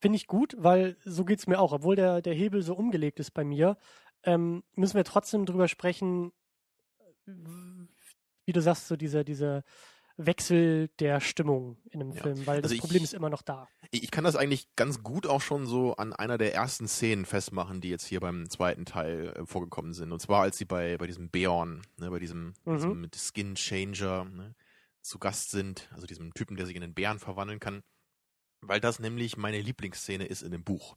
Finde 0.00 0.16
ich 0.16 0.26
gut, 0.26 0.54
weil 0.58 0.96
so 1.04 1.24
geht's 1.24 1.46
mir 1.46 1.58
auch. 1.58 1.72
Obwohl 1.72 1.96
der, 1.96 2.22
der 2.22 2.34
Hebel 2.34 2.62
so 2.62 2.74
umgelegt 2.74 3.18
ist 3.20 3.32
bei 3.32 3.44
mir, 3.44 3.76
ähm, 4.24 4.62
müssen 4.74 4.96
wir 4.96 5.04
trotzdem 5.04 5.46
drüber 5.46 5.68
sprechen, 5.68 6.32
wie 7.26 8.52
du 8.52 8.60
sagst, 8.62 8.88
so 8.88 8.96
dieser, 8.96 9.24
dieser 9.24 9.62
Wechsel 10.18 10.88
der 10.98 11.20
Stimmung 11.20 11.78
in 11.90 12.00
einem 12.00 12.12
Ja. 12.12 12.22
Film, 12.22 12.46
weil 12.46 12.56
das 12.60 12.64
Also 12.72 12.74
ich- 12.74 12.80
Problem 12.80 13.04
ist 13.04 13.14
immer 13.14 13.30
noch 13.30 13.42
da. 13.42 13.68
Ich, 13.90 14.10
kann 14.10 14.24
das 14.24 14.36
eigentlich 14.36 14.68
ganz 14.76 15.02
gut 15.02 15.26
auch 15.26 15.40
schon 15.40 15.64
so 15.66 15.94
an 15.96 16.12
einer 16.12 16.36
der 16.38 16.54
ersten 16.54 16.88
Szenen 16.88 17.24
festmachen, 17.24 17.80
die 17.80 17.88
jetzt 17.88 18.04
hier 18.04 18.20
beim 18.20 18.50
zweiten 18.50 18.84
Teil 18.84 19.28
äh, 19.36 19.46
vorgekommen 19.46 19.94
sind. 19.94 20.12
Und 20.12 20.20
zwar, 20.20 20.42
als 20.42 20.58
sie 20.58 20.64
bei, 20.64 20.98
bei 20.98 21.06
diesem 21.06 21.30
Beorn, 21.30 21.82
ne, 21.96 22.10
bei 22.10 22.18
diesem, 22.18 22.54
Mhm. 22.64 22.74
diesem 22.74 23.00
mit 23.00 23.16
Skin 23.16 23.54
Changer 23.54 24.24
ne, 24.24 24.54
zu 25.02 25.18
Gast 25.18 25.50
sind, 25.52 25.88
also 25.94 26.06
diesem 26.06 26.34
Typen, 26.34 26.56
der 26.56 26.66
sich 26.66 26.76
in 26.76 26.82
einen 26.82 26.94
Bären 26.94 27.18
verwandeln 27.20 27.60
kann. 27.60 27.82
Weil 28.60 28.80
das 28.80 28.98
nämlich 28.98 29.36
meine 29.36 29.60
Lieblingsszene 29.60 30.26
ist 30.26 30.42
in 30.42 30.50
dem 30.50 30.64
Buch. 30.64 30.96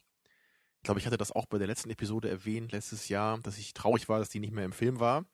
Ich 0.78 0.82
glaube, 0.82 0.98
ich 0.98 1.06
hatte 1.06 1.16
das 1.16 1.30
auch 1.30 1.46
bei 1.46 1.58
der 1.58 1.68
letzten 1.68 1.90
Episode 1.90 2.28
erwähnt, 2.28 2.72
letztes 2.72 3.08
Jahr, 3.08 3.38
dass 3.38 3.56
ich 3.56 3.72
traurig 3.72 4.08
war, 4.08 4.18
dass 4.18 4.30
die 4.30 4.40
nicht 4.40 4.52
mehr 4.52 4.64
im 4.64 4.72
Film 4.72 4.98
war. 4.98 5.24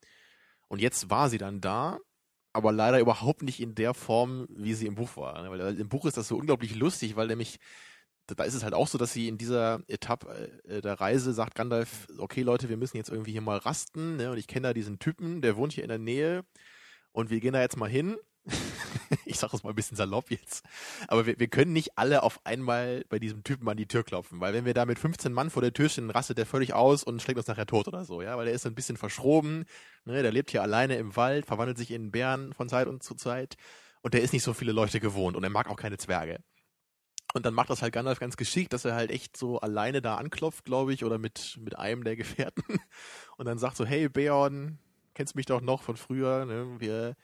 Und 0.67 0.79
jetzt 0.79 1.09
war 1.09 1.27
sie 1.31 1.39
dann 1.39 1.59
da, 1.59 1.97
aber 2.53 2.71
leider 2.71 2.99
überhaupt 2.99 3.43
nicht 3.43 3.59
in 3.61 3.75
der 3.75 3.93
Form, 3.93 4.47
wie 4.49 4.73
sie 4.73 4.87
im 4.87 4.95
Buch 4.95 5.15
war. 5.17 5.41
ne? 5.43 5.49
Weil 5.51 5.79
im 5.79 5.89
Buch 5.89 6.05
ist 6.05 6.17
das 6.17 6.27
so 6.27 6.37
unglaublich 6.37 6.75
lustig, 6.75 7.15
weil 7.15 7.27
nämlich, 7.27 7.59
da- 8.27 8.43
ist 8.43 8.53
es 8.55 8.63
halt 8.63 8.73
auch 8.73 8.87
so, 8.87 8.97
dass 8.97 9.13
sie 9.13 9.27
in 9.27 9.37
dieser 9.37 9.81
Etappe 9.87 10.61
äh, 10.65 10.81
der 10.81 10.99
Reise 11.01 11.33
sagt 11.33 11.55
Gandalf, 11.55 12.07
okay 12.17 12.41
Leute, 12.43 12.69
wir 12.69 12.77
müssen 12.77 12.97
jetzt 12.97 13.09
irgendwie 13.09 13.31
hier 13.33 13.41
mal 13.41 13.57
rasten, 13.57 14.17
ne? 14.17 14.31
Und 14.31 14.37
ich 14.37 14.47
kenne 14.47 14.69
da 14.69 14.73
diesen 14.73 14.99
Typen, 14.99 15.41
der 15.41 15.57
wohnt 15.57 15.73
hier 15.73 15.83
in 15.83 15.89
der 15.89 15.99
Nähe 15.99 16.43
und 17.11 17.29
wir 17.29 17.39
gehen 17.39 17.53
da 17.53 17.61
jetzt 17.61 17.77
mal 17.77 17.89
hin. 17.89 18.17
ich 19.25 19.37
sage 19.37 19.55
es 19.55 19.63
mal 19.63 19.71
ein 19.71 19.75
bisschen 19.75 19.97
salopp 19.97 20.31
jetzt. 20.31 20.63
Aber 21.07 21.25
wir, 21.25 21.39
wir 21.39 21.47
können 21.47 21.73
nicht 21.73 21.97
alle 21.97 22.23
auf 22.23 22.45
einmal 22.45 23.05
bei 23.09 23.19
diesem 23.19 23.43
Typen 23.43 23.67
an 23.69 23.77
die 23.77 23.87
Tür 23.87 24.03
klopfen, 24.03 24.39
weil 24.39 24.53
wenn 24.53 24.65
wir 24.65 24.73
da 24.73 24.85
mit 24.85 24.99
15 24.99 25.31
Mann 25.33 25.49
vor 25.49 25.61
der 25.61 25.73
Tür 25.73 25.89
stehen, 25.89 26.09
rastet 26.09 26.37
der 26.37 26.45
völlig 26.45 26.73
aus 26.73 27.03
und 27.03 27.21
schlägt 27.21 27.37
uns 27.37 27.47
nachher 27.47 27.65
tot 27.65 27.87
oder 27.87 28.05
so, 28.05 28.21
ja, 28.21 28.37
weil 28.37 28.45
der 28.45 28.53
ist 28.53 28.65
ein 28.65 28.75
bisschen 28.75 28.97
verschroben, 28.97 29.65
ne, 30.05 30.21
der 30.21 30.31
lebt 30.31 30.51
hier 30.51 30.61
alleine 30.61 30.97
im 30.97 31.15
Wald, 31.15 31.45
verwandelt 31.45 31.77
sich 31.77 31.91
in 31.91 32.11
Bären 32.11 32.53
von 32.53 32.69
Zeit 32.69 32.87
und 32.87 33.03
zu 33.03 33.15
Zeit 33.15 33.55
und 34.01 34.13
der 34.13 34.21
ist 34.21 34.33
nicht 34.33 34.43
so 34.43 34.53
viele 34.53 34.71
Leute 34.71 34.99
gewohnt 34.99 35.35
und 35.35 35.43
er 35.43 35.49
mag 35.49 35.69
auch 35.69 35.77
keine 35.77 35.97
Zwerge. 35.97 36.39
Und 37.33 37.45
dann 37.45 37.53
macht 37.53 37.69
das 37.69 37.83
halt 37.83 37.93
Gandalf 37.93 38.19
ganz 38.19 38.37
geschickt, 38.37 38.73
dass 38.73 38.85
er 38.85 38.95
halt 38.95 39.11
echt 39.11 39.37
so 39.37 39.59
alleine 39.59 40.01
da 40.01 40.15
anklopft, 40.15 40.65
glaube 40.65 40.93
ich, 40.93 41.05
oder 41.05 41.19
mit, 41.19 41.59
mit 41.61 41.77
einem 41.77 42.03
der 42.03 42.15
Gefährten 42.15 42.63
und 43.37 43.45
dann 43.45 43.59
sagt 43.59 43.77
so, 43.77 43.85
hey 43.85 44.09
Beorn, 44.09 44.79
kennst 45.13 45.35
mich 45.35 45.45
doch 45.45 45.61
noch 45.61 45.83
von 45.83 45.95
früher, 45.95 46.45
ne, 46.45 46.79
wir 46.79 47.15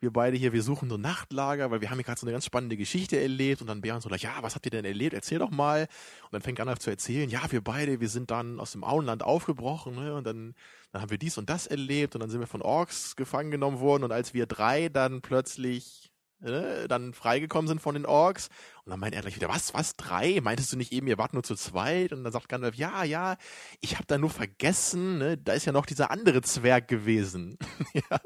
wir 0.00 0.12
beide 0.12 0.36
hier, 0.36 0.52
wir 0.52 0.62
suchen 0.62 0.88
so 0.88 0.96
Nachtlager, 0.96 1.70
weil 1.70 1.82
wir 1.82 1.90
haben 1.90 1.98
hier 1.98 2.04
gerade 2.04 2.18
so 2.18 2.26
eine 2.26 2.32
ganz 2.32 2.46
spannende 2.46 2.76
Geschichte 2.76 3.20
erlebt 3.20 3.60
und 3.60 3.66
dann 3.66 3.82
Bären 3.82 4.00
so 4.00 4.08
gleich, 4.08 4.22
ja, 4.22 4.34
was 4.40 4.54
habt 4.54 4.66
ihr 4.66 4.70
denn 4.70 4.84
erlebt? 4.84 5.14
Erzähl 5.14 5.38
doch 5.38 5.50
mal. 5.50 5.82
Und 6.24 6.32
dann 6.32 6.42
fängt 6.42 6.58
Gandalf 6.58 6.78
zu 6.78 6.90
erzählen, 6.90 7.28
ja, 7.28 7.40
wir 7.50 7.62
beide, 7.62 8.00
wir 8.00 8.08
sind 8.08 8.30
dann 8.30 8.58
aus 8.60 8.72
dem 8.72 8.82
Auenland 8.82 9.22
aufgebrochen, 9.22 9.94
ne? 9.94 10.14
Und 10.14 10.24
dann, 10.24 10.54
dann 10.92 11.02
haben 11.02 11.10
wir 11.10 11.18
dies 11.18 11.36
und 11.36 11.50
das 11.50 11.66
erlebt 11.66 12.14
und 12.14 12.20
dann 12.20 12.30
sind 12.30 12.40
wir 12.40 12.46
von 12.46 12.62
Orks 12.62 13.14
gefangen 13.14 13.50
genommen 13.50 13.80
worden 13.80 14.04
und 14.04 14.12
als 14.12 14.32
wir 14.32 14.46
drei 14.46 14.88
dann 14.88 15.20
plötzlich 15.20 16.09
ne, 16.40 16.86
dann 16.88 17.14
freigekommen 17.14 17.68
sind 17.68 17.80
von 17.80 17.94
den 17.94 18.06
Orks 18.06 18.48
und 18.84 18.90
dann 18.90 19.00
meint 19.00 19.14
er 19.14 19.20
gleich 19.20 19.36
wieder, 19.36 19.48
was, 19.48 19.74
was, 19.74 19.96
drei? 19.96 20.40
Meintest 20.40 20.72
du 20.72 20.76
nicht 20.76 20.92
eben, 20.92 21.06
ihr 21.06 21.18
wart 21.18 21.34
nur 21.34 21.42
zu 21.42 21.54
zweit? 21.54 22.12
Und 22.12 22.24
dann 22.24 22.32
sagt 22.32 22.48
Gandalf, 22.48 22.74
ja, 22.74 23.04
ja, 23.04 23.36
ich 23.80 23.94
habe 23.94 24.06
da 24.06 24.18
nur 24.18 24.30
vergessen, 24.30 25.18
ne? 25.18 25.36
da 25.36 25.52
ist 25.52 25.66
ja 25.66 25.72
noch 25.72 25.86
dieser 25.86 26.10
andere 26.10 26.42
Zwerg 26.42 26.88
gewesen. 26.88 27.58
ja. 27.92 28.20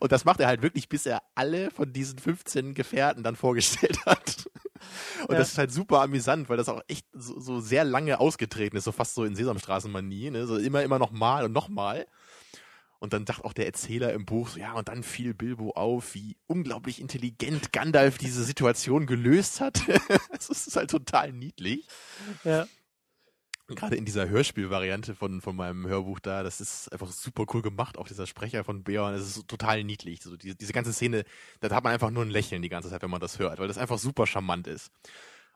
Und 0.00 0.12
das 0.12 0.24
macht 0.24 0.40
er 0.40 0.48
halt 0.48 0.62
wirklich, 0.62 0.88
bis 0.88 1.06
er 1.06 1.22
alle 1.34 1.70
von 1.70 1.92
diesen 1.92 2.18
15 2.18 2.74
Gefährten 2.74 3.22
dann 3.22 3.36
vorgestellt 3.36 3.98
hat. 4.06 4.48
Und 5.22 5.32
ja. 5.32 5.38
das 5.38 5.50
ist 5.50 5.58
halt 5.58 5.72
super 5.72 6.00
amüsant, 6.02 6.48
weil 6.48 6.56
das 6.56 6.68
auch 6.68 6.80
echt 6.88 7.06
so, 7.12 7.38
so 7.38 7.60
sehr 7.60 7.84
lange 7.84 8.20
ausgetreten 8.20 8.76
ist, 8.76 8.84
so 8.84 8.92
fast 8.92 9.14
so 9.14 9.24
in 9.24 9.34
Sesamstraßenmanie, 9.34 10.30
ne? 10.30 10.46
So 10.46 10.56
immer, 10.56 10.82
immer 10.82 10.98
noch 10.98 11.10
mal 11.10 11.44
und 11.44 11.52
noch 11.52 11.68
mal. 11.68 12.06
Und 13.00 13.12
dann 13.12 13.26
sagt 13.26 13.44
auch 13.44 13.52
der 13.52 13.66
Erzähler 13.66 14.12
im 14.12 14.24
Buch, 14.24 14.48
so, 14.48 14.58
ja, 14.58 14.72
und 14.72 14.88
dann 14.88 15.04
fiel 15.04 15.32
Bilbo 15.32 15.70
auf, 15.70 16.14
wie 16.14 16.36
unglaublich 16.46 17.00
intelligent 17.00 17.72
Gandalf 17.72 18.18
diese 18.18 18.42
Situation 18.42 19.06
gelöst 19.06 19.60
hat. 19.60 19.80
das 20.32 20.48
ist 20.48 20.74
halt 20.74 20.90
total 20.90 21.32
niedlich. 21.32 21.86
Ja. 22.42 22.66
Gerade 23.68 23.96
in 23.96 24.06
dieser 24.06 24.28
Hörspielvariante 24.28 25.14
von, 25.14 25.42
von 25.42 25.54
meinem 25.54 25.86
Hörbuch 25.86 26.20
da, 26.20 26.42
das 26.42 26.60
ist 26.60 26.90
einfach 26.90 27.12
super 27.12 27.44
cool 27.52 27.60
gemacht. 27.60 27.98
Auch 27.98 28.08
dieser 28.08 28.26
Sprecher 28.26 28.64
von 28.64 28.82
Beorn, 28.82 29.12
das 29.12 29.36
ist 29.36 29.46
total 29.46 29.84
niedlich. 29.84 30.22
So, 30.22 30.36
diese, 30.36 30.56
diese 30.56 30.72
ganze 30.72 30.92
Szene, 30.92 31.24
da 31.60 31.68
hat 31.70 31.84
man 31.84 31.92
einfach 31.92 32.10
nur 32.10 32.24
ein 32.24 32.30
Lächeln 32.30 32.62
die 32.62 32.70
ganze 32.70 32.88
Zeit, 32.88 33.02
wenn 33.02 33.10
man 33.10 33.20
das 33.20 33.38
hört, 33.38 33.58
weil 33.58 33.68
das 33.68 33.78
einfach 33.78 33.98
super 33.98 34.26
charmant 34.26 34.66
ist. 34.66 34.90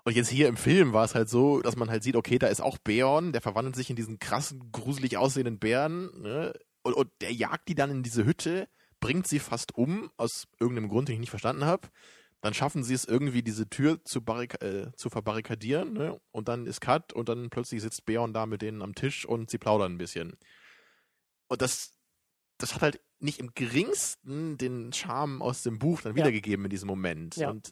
Und 0.04 0.14
jetzt 0.14 0.28
hier 0.28 0.48
im 0.48 0.56
Film 0.56 0.92
war 0.92 1.04
es 1.04 1.14
halt 1.14 1.30
so, 1.30 1.62
dass 1.62 1.76
man 1.76 1.88
halt 1.88 2.02
sieht, 2.02 2.16
okay, 2.16 2.38
da 2.38 2.48
ist 2.48 2.60
auch 2.60 2.76
Beorn, 2.78 3.32
der 3.32 3.40
verwandelt 3.40 3.76
sich 3.76 3.88
in 3.88 3.96
diesen 3.96 4.18
krassen, 4.18 4.70
gruselig 4.72 5.16
aussehenden 5.16 5.58
Bären, 5.58 6.10
ne? 6.20 6.52
Und, 6.82 6.94
und 6.94 7.10
der 7.20 7.32
jagt 7.32 7.68
die 7.68 7.74
dann 7.74 7.90
in 7.90 8.02
diese 8.02 8.24
Hütte, 8.24 8.68
bringt 9.00 9.26
sie 9.26 9.38
fast 9.38 9.74
um, 9.76 10.10
aus 10.16 10.46
irgendeinem 10.60 10.88
Grund, 10.88 11.08
den 11.08 11.14
ich 11.14 11.20
nicht 11.20 11.30
verstanden 11.30 11.64
habe. 11.64 11.88
Dann 12.40 12.54
schaffen 12.54 12.82
sie 12.82 12.94
es 12.94 13.04
irgendwie, 13.04 13.42
diese 13.42 13.68
Tür 13.68 14.04
zu, 14.04 14.20
äh, 14.20 14.90
zu 14.96 15.10
verbarrikadieren, 15.10 15.92
ne? 15.92 16.20
Und 16.32 16.48
dann 16.48 16.66
ist 16.66 16.80
Cut 16.80 17.12
und 17.12 17.28
dann 17.28 17.50
plötzlich 17.50 17.82
sitzt 17.82 18.04
Beon 18.04 18.32
da 18.32 18.46
mit 18.46 18.62
denen 18.62 18.82
am 18.82 18.94
Tisch 18.94 19.24
und 19.24 19.48
sie 19.48 19.58
plaudern 19.58 19.94
ein 19.94 19.98
bisschen. 19.98 20.36
Und 21.46 21.62
das, 21.62 21.92
das 22.58 22.74
hat 22.74 22.82
halt 22.82 23.00
nicht 23.20 23.38
im 23.38 23.54
geringsten 23.54 24.58
den 24.58 24.92
Charme 24.92 25.40
aus 25.40 25.62
dem 25.62 25.78
Buch 25.78 26.00
dann 26.00 26.16
wiedergegeben 26.16 26.64
ja. 26.64 26.66
in 26.66 26.70
diesem 26.70 26.88
Moment. 26.88 27.36
Ja. 27.36 27.50
Und, 27.50 27.70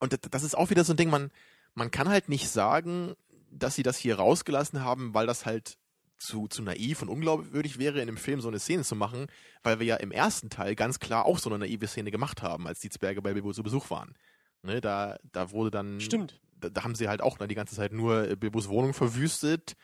und 0.00 0.34
das 0.34 0.42
ist 0.42 0.56
auch 0.56 0.68
wieder 0.68 0.84
so 0.84 0.92
ein 0.92 0.98
Ding, 0.98 1.08
man, 1.08 1.30
man 1.72 1.90
kann 1.90 2.08
halt 2.08 2.28
nicht 2.28 2.50
sagen, 2.50 3.14
dass 3.50 3.74
sie 3.74 3.82
das 3.82 3.96
hier 3.96 4.16
rausgelassen 4.16 4.82
haben, 4.84 5.14
weil 5.14 5.26
das 5.26 5.46
halt 5.46 5.78
zu, 6.18 6.48
zu 6.48 6.62
naiv 6.62 7.02
und 7.02 7.08
unglaubwürdig 7.08 7.78
wäre, 7.78 8.00
in 8.00 8.06
dem 8.06 8.16
Film 8.16 8.40
so 8.40 8.48
eine 8.48 8.58
Szene 8.58 8.84
zu 8.84 8.96
machen, 8.96 9.26
weil 9.62 9.78
wir 9.78 9.86
ja 9.86 9.96
im 9.96 10.10
ersten 10.10 10.50
Teil 10.50 10.74
ganz 10.74 10.98
klar 10.98 11.26
auch 11.26 11.38
so 11.38 11.50
eine 11.50 11.58
naive 11.58 11.86
Szene 11.86 12.10
gemacht 12.10 12.42
haben, 12.42 12.66
als 12.66 12.80
die 12.80 12.90
Zwerge 12.90 13.22
bei 13.22 13.32
Bilbo 13.32 13.52
zu 13.52 13.62
Besuch 13.62 13.90
waren. 13.90 14.14
Ne, 14.62 14.80
da, 14.80 15.18
da 15.32 15.50
wurde 15.50 15.70
dann. 15.70 16.00
Stimmt. 16.00 16.40
Da, 16.58 16.70
da 16.70 16.84
haben 16.84 16.94
sie 16.94 17.08
halt 17.08 17.20
auch 17.20 17.36
dann 17.36 17.48
die 17.48 17.54
ganze 17.54 17.76
Zeit 17.76 17.92
nur 17.92 18.30
äh, 18.30 18.36
Bilbos 18.36 18.68
Wohnung 18.68 18.94
verwüstet. 18.94 19.74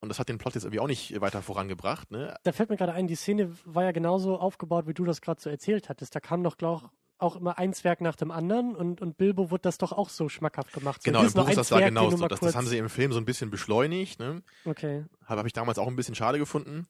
Und 0.00 0.08
das 0.08 0.18
hat 0.18 0.28
den 0.28 0.38
Plot 0.38 0.54
jetzt 0.54 0.64
irgendwie 0.64 0.80
auch 0.80 0.88
nicht 0.88 1.20
weiter 1.20 1.42
vorangebracht. 1.42 2.10
Ne? 2.10 2.34
Da 2.42 2.50
fällt 2.50 2.70
mir 2.70 2.76
gerade 2.76 2.92
ein, 2.92 3.06
die 3.06 3.14
Szene 3.14 3.54
war 3.64 3.84
ja 3.84 3.92
genauso 3.92 4.36
aufgebaut, 4.36 4.88
wie 4.88 4.94
du 4.94 5.04
das 5.04 5.20
gerade 5.20 5.40
so 5.40 5.48
erzählt 5.48 5.88
hattest. 5.88 6.16
Da 6.16 6.18
kam 6.18 6.42
doch, 6.42 6.56
glaube 6.56 6.90
auch 7.22 7.36
immer 7.36 7.58
ein 7.58 7.72
Zwerg 7.72 8.00
nach 8.00 8.16
dem 8.16 8.30
anderen 8.30 8.74
und, 8.74 9.00
und 9.00 9.16
Bilbo 9.16 9.50
wird 9.50 9.64
das 9.64 9.78
doch 9.78 9.92
auch 9.92 10.08
so 10.08 10.28
schmackhaft 10.28 10.72
gemacht. 10.72 11.02
So, 11.02 11.10
genau, 11.10 11.24
im 11.24 11.32
Buch 11.32 11.48
ist 11.48 11.56
das 11.56 11.68
da 11.68 11.80
genauso. 11.80 12.26
Das, 12.28 12.40
das, 12.40 12.54
haben 12.54 12.66
sie 12.66 12.78
im 12.78 12.88
Film 12.88 13.12
so 13.12 13.18
ein 13.18 13.24
bisschen 13.24 13.50
beschleunigt. 13.50 14.18
Ne? 14.18 14.42
Okay. 14.64 15.04
Habe 15.24 15.40
hab 15.40 15.46
ich 15.46 15.52
damals 15.52 15.78
auch 15.78 15.86
ein 15.86 15.96
bisschen 15.96 16.14
schade 16.14 16.38
gefunden. 16.38 16.86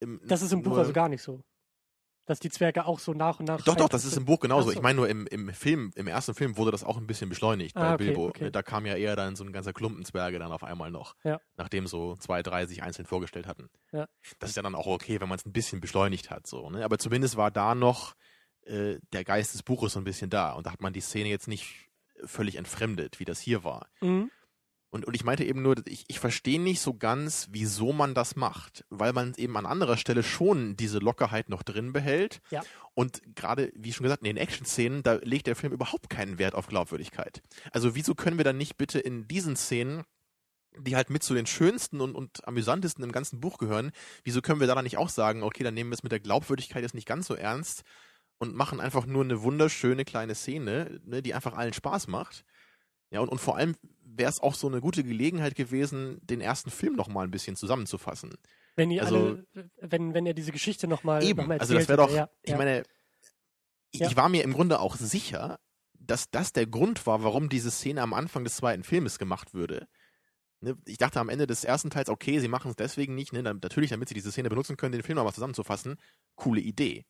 Im, 0.00 0.20
das 0.24 0.42
ist 0.42 0.52
im 0.52 0.62
Buch 0.62 0.76
also 0.76 0.92
gar 0.92 1.08
nicht 1.08 1.22
so. 1.22 1.42
Dass 2.26 2.38
die 2.38 2.50
Zwerge 2.50 2.86
auch 2.86 3.00
so 3.00 3.12
nach 3.12 3.40
und 3.40 3.46
nach. 3.46 3.60
Doch, 3.62 3.74
doch, 3.74 3.88
das 3.88 4.04
ist 4.04 4.16
im 4.16 4.24
Buch 4.24 4.38
genauso. 4.38 4.70
So. 4.70 4.72
Ich 4.72 4.80
meine 4.80 4.96
nur, 4.96 5.08
im, 5.08 5.26
im 5.26 5.52
Film, 5.52 5.90
im 5.96 6.06
ersten 6.06 6.32
Film 6.32 6.56
wurde 6.56 6.70
das 6.70 6.84
auch 6.84 6.96
ein 6.96 7.06
bisschen 7.06 7.28
beschleunigt 7.28 7.76
ah, 7.76 7.80
bei 7.80 7.94
okay, 7.94 8.04
Bilbo. 8.04 8.28
Okay. 8.28 8.50
Da 8.52 8.62
kam 8.62 8.86
ja 8.86 8.94
eher 8.94 9.16
dann 9.16 9.34
so 9.34 9.42
ein 9.42 9.52
ganzer 9.52 9.72
Klumpen 9.72 10.04
Zwerge 10.04 10.38
dann 10.38 10.52
auf 10.52 10.62
einmal 10.62 10.92
noch. 10.92 11.16
Ja. 11.24 11.40
Nachdem 11.56 11.88
so 11.88 12.14
zwei, 12.16 12.42
drei 12.42 12.66
sich 12.66 12.84
einzeln 12.84 13.06
vorgestellt 13.06 13.48
hatten. 13.48 13.68
Ja. 13.90 14.06
Das 14.38 14.50
ist 14.50 14.56
ja 14.56 14.62
dann 14.62 14.76
auch 14.76 14.86
okay, 14.86 15.20
wenn 15.20 15.28
man 15.28 15.38
es 15.38 15.44
ein 15.46 15.52
bisschen 15.52 15.80
beschleunigt 15.80 16.30
hat. 16.30 16.46
So, 16.46 16.70
ne? 16.70 16.84
Aber 16.84 16.98
zumindest 16.98 17.36
war 17.36 17.50
da 17.50 17.74
noch 17.74 18.14
äh, 18.66 18.98
der 19.12 19.24
Geist 19.24 19.54
des 19.54 19.62
Buches 19.62 19.92
so 19.94 20.00
ein 20.00 20.04
bisschen 20.04 20.30
da. 20.30 20.52
Und 20.52 20.66
da 20.66 20.72
hat 20.72 20.80
man 20.80 20.92
die 20.92 21.00
Szene 21.00 21.28
jetzt 21.28 21.48
nicht 21.48 21.90
völlig 22.24 22.56
entfremdet, 22.56 23.20
wie 23.20 23.24
das 23.24 23.40
hier 23.40 23.64
war. 23.64 23.88
Mhm. 24.00 24.30
Und, 24.90 25.04
und 25.06 25.14
ich 25.14 25.22
meinte 25.22 25.44
eben 25.44 25.62
nur, 25.62 25.76
ich, 25.86 26.04
ich 26.08 26.18
verstehe 26.18 26.60
nicht 26.60 26.80
so 26.80 26.94
ganz, 26.94 27.48
wieso 27.52 27.92
man 27.92 28.12
das 28.12 28.34
macht, 28.34 28.84
weil 28.90 29.12
man 29.12 29.34
eben 29.36 29.56
an 29.56 29.64
anderer 29.64 29.96
Stelle 29.96 30.24
schon 30.24 30.76
diese 30.76 30.98
Lockerheit 30.98 31.48
noch 31.48 31.62
drin 31.62 31.92
behält. 31.92 32.40
Ja. 32.50 32.62
Und 32.94 33.22
gerade, 33.36 33.72
wie 33.76 33.92
schon 33.92 34.02
gesagt, 34.02 34.22
in 34.22 34.34
den 34.34 34.36
Action-Szenen, 34.36 35.04
da 35.04 35.14
legt 35.22 35.46
der 35.46 35.54
Film 35.54 35.72
überhaupt 35.72 36.10
keinen 36.10 36.38
Wert 36.38 36.56
auf 36.56 36.66
Glaubwürdigkeit. 36.66 37.40
Also 37.70 37.94
wieso 37.94 38.16
können 38.16 38.36
wir 38.36 38.44
dann 38.44 38.58
nicht 38.58 38.76
bitte 38.76 38.98
in 38.98 39.28
diesen 39.28 39.56
Szenen 39.56 40.04
die 40.78 40.94
halt 40.94 41.10
mit 41.10 41.24
zu 41.24 41.34
den 41.34 41.46
schönsten 41.46 42.00
und, 42.00 42.14
und 42.14 42.46
amüsantesten 42.46 43.02
im 43.02 43.10
ganzen 43.10 43.40
Buch 43.40 43.58
gehören, 43.58 43.90
wieso 44.22 44.40
können 44.40 44.60
wir 44.60 44.68
da 44.68 44.76
dann 44.76 44.84
nicht 44.84 44.98
auch 44.98 45.08
sagen, 45.08 45.42
okay, 45.42 45.64
dann 45.64 45.74
nehmen 45.74 45.90
wir 45.90 45.94
es 45.94 46.04
mit 46.04 46.12
der 46.12 46.20
Glaubwürdigkeit 46.20 46.82
jetzt 46.82 46.94
nicht 46.94 47.08
ganz 47.08 47.26
so 47.26 47.34
ernst 47.34 47.82
und 48.40 48.56
machen 48.56 48.80
einfach 48.80 49.06
nur 49.06 49.22
eine 49.22 49.42
wunderschöne 49.42 50.04
kleine 50.04 50.34
Szene, 50.34 51.00
ne, 51.04 51.22
die 51.22 51.34
einfach 51.34 51.52
allen 51.52 51.74
Spaß 51.74 52.08
macht. 52.08 52.44
Ja, 53.10 53.20
und, 53.20 53.28
und 53.28 53.38
vor 53.38 53.56
allem 53.56 53.76
wäre 54.02 54.30
es 54.30 54.40
auch 54.40 54.54
so 54.54 54.66
eine 54.66 54.80
gute 54.80 55.04
Gelegenheit 55.04 55.54
gewesen, 55.54 56.18
den 56.22 56.40
ersten 56.40 56.70
Film 56.70 56.96
noch 56.96 57.08
mal 57.08 57.24
ein 57.24 57.30
bisschen 57.30 57.54
zusammenzufassen. 57.54 58.34
Wenn 58.76 58.90
ihr 58.90 59.02
also, 59.02 59.16
alle, 59.16 59.70
wenn, 59.80 60.14
wenn 60.14 60.26
er 60.26 60.32
diese 60.32 60.52
Geschichte 60.52 60.88
noch 60.88 61.04
mal, 61.04 61.22
eben, 61.22 61.42
noch 61.42 61.48
mal 61.48 61.58
also 61.58 61.74
das 61.74 61.86
wäre 61.86 61.98
doch, 61.98 62.10
ja, 62.10 62.30
ich 62.42 62.52
ja. 62.52 62.56
meine, 62.56 62.82
ich, 63.90 64.00
ja. 64.00 64.08
ich 64.08 64.16
war 64.16 64.30
mir 64.30 64.42
im 64.42 64.54
Grunde 64.54 64.80
auch 64.80 64.96
sicher, 64.96 65.60
dass 65.92 66.30
das 66.30 66.54
der 66.54 66.66
Grund 66.66 67.06
war, 67.06 67.22
warum 67.22 67.50
diese 67.50 67.70
Szene 67.70 68.00
am 68.00 68.14
Anfang 68.14 68.44
des 68.44 68.56
zweiten 68.56 68.84
Filmes 68.84 69.18
gemacht 69.18 69.52
würde. 69.52 69.86
Ne, 70.60 70.76
ich 70.86 70.96
dachte 70.96 71.20
am 71.20 71.28
Ende 71.28 71.46
des 71.46 71.64
ersten 71.64 71.90
Teils, 71.90 72.08
okay, 72.08 72.38
sie 72.38 72.48
machen 72.48 72.70
es 72.70 72.76
deswegen 72.76 73.14
nicht, 73.14 73.34
ne, 73.34 73.42
natürlich, 73.42 73.90
damit 73.90 74.08
sie 74.08 74.14
diese 74.14 74.32
Szene 74.32 74.48
benutzen 74.48 74.78
können, 74.78 74.92
den 74.92 75.02
Film 75.02 75.16
nochmal 75.16 75.34
zusammenzufassen. 75.34 75.96
Coole 76.36 76.60
Idee. 76.62 77.04